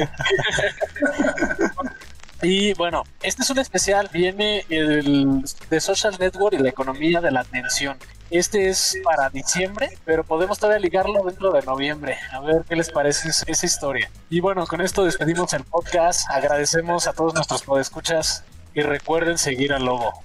y 2.41 2.73
bueno, 2.75 3.03
este 3.21 3.41
es 3.41 3.49
un 3.49 3.59
especial, 3.59 4.09
viene 4.13 4.65
el, 4.69 5.43
de 5.69 5.81
Social 5.81 6.15
Network 6.19 6.53
y 6.53 6.59
la 6.59 6.69
economía 6.69 7.19
de 7.21 7.31
la 7.31 7.41
atención. 7.41 7.97
Este 8.31 8.69
es 8.69 8.95
para 9.03 9.29
diciembre, 9.31 9.97
pero 10.05 10.23
podemos 10.23 10.59
todavía 10.59 10.79
ligarlo 10.79 11.23
dentro 11.23 11.51
de 11.51 11.63
noviembre. 11.63 12.15
A 12.31 12.39
ver 12.41 12.63
qué 12.69 12.75
les 12.75 12.91
parece 12.91 13.29
esa 13.29 13.65
historia. 13.65 14.11
Y 14.29 14.39
bueno, 14.39 14.67
con 14.67 14.81
esto 14.81 15.03
despedimos 15.03 15.51
el 15.53 15.63
podcast. 15.63 16.29
Agradecemos 16.29 17.07
a 17.07 17.13
todos 17.13 17.33
nuestros 17.33 17.63
podescuchas 17.63 18.43
y 18.73 18.81
recuerden 18.81 19.37
seguir 19.37 19.73
al 19.73 19.85
lobo. 19.85 20.23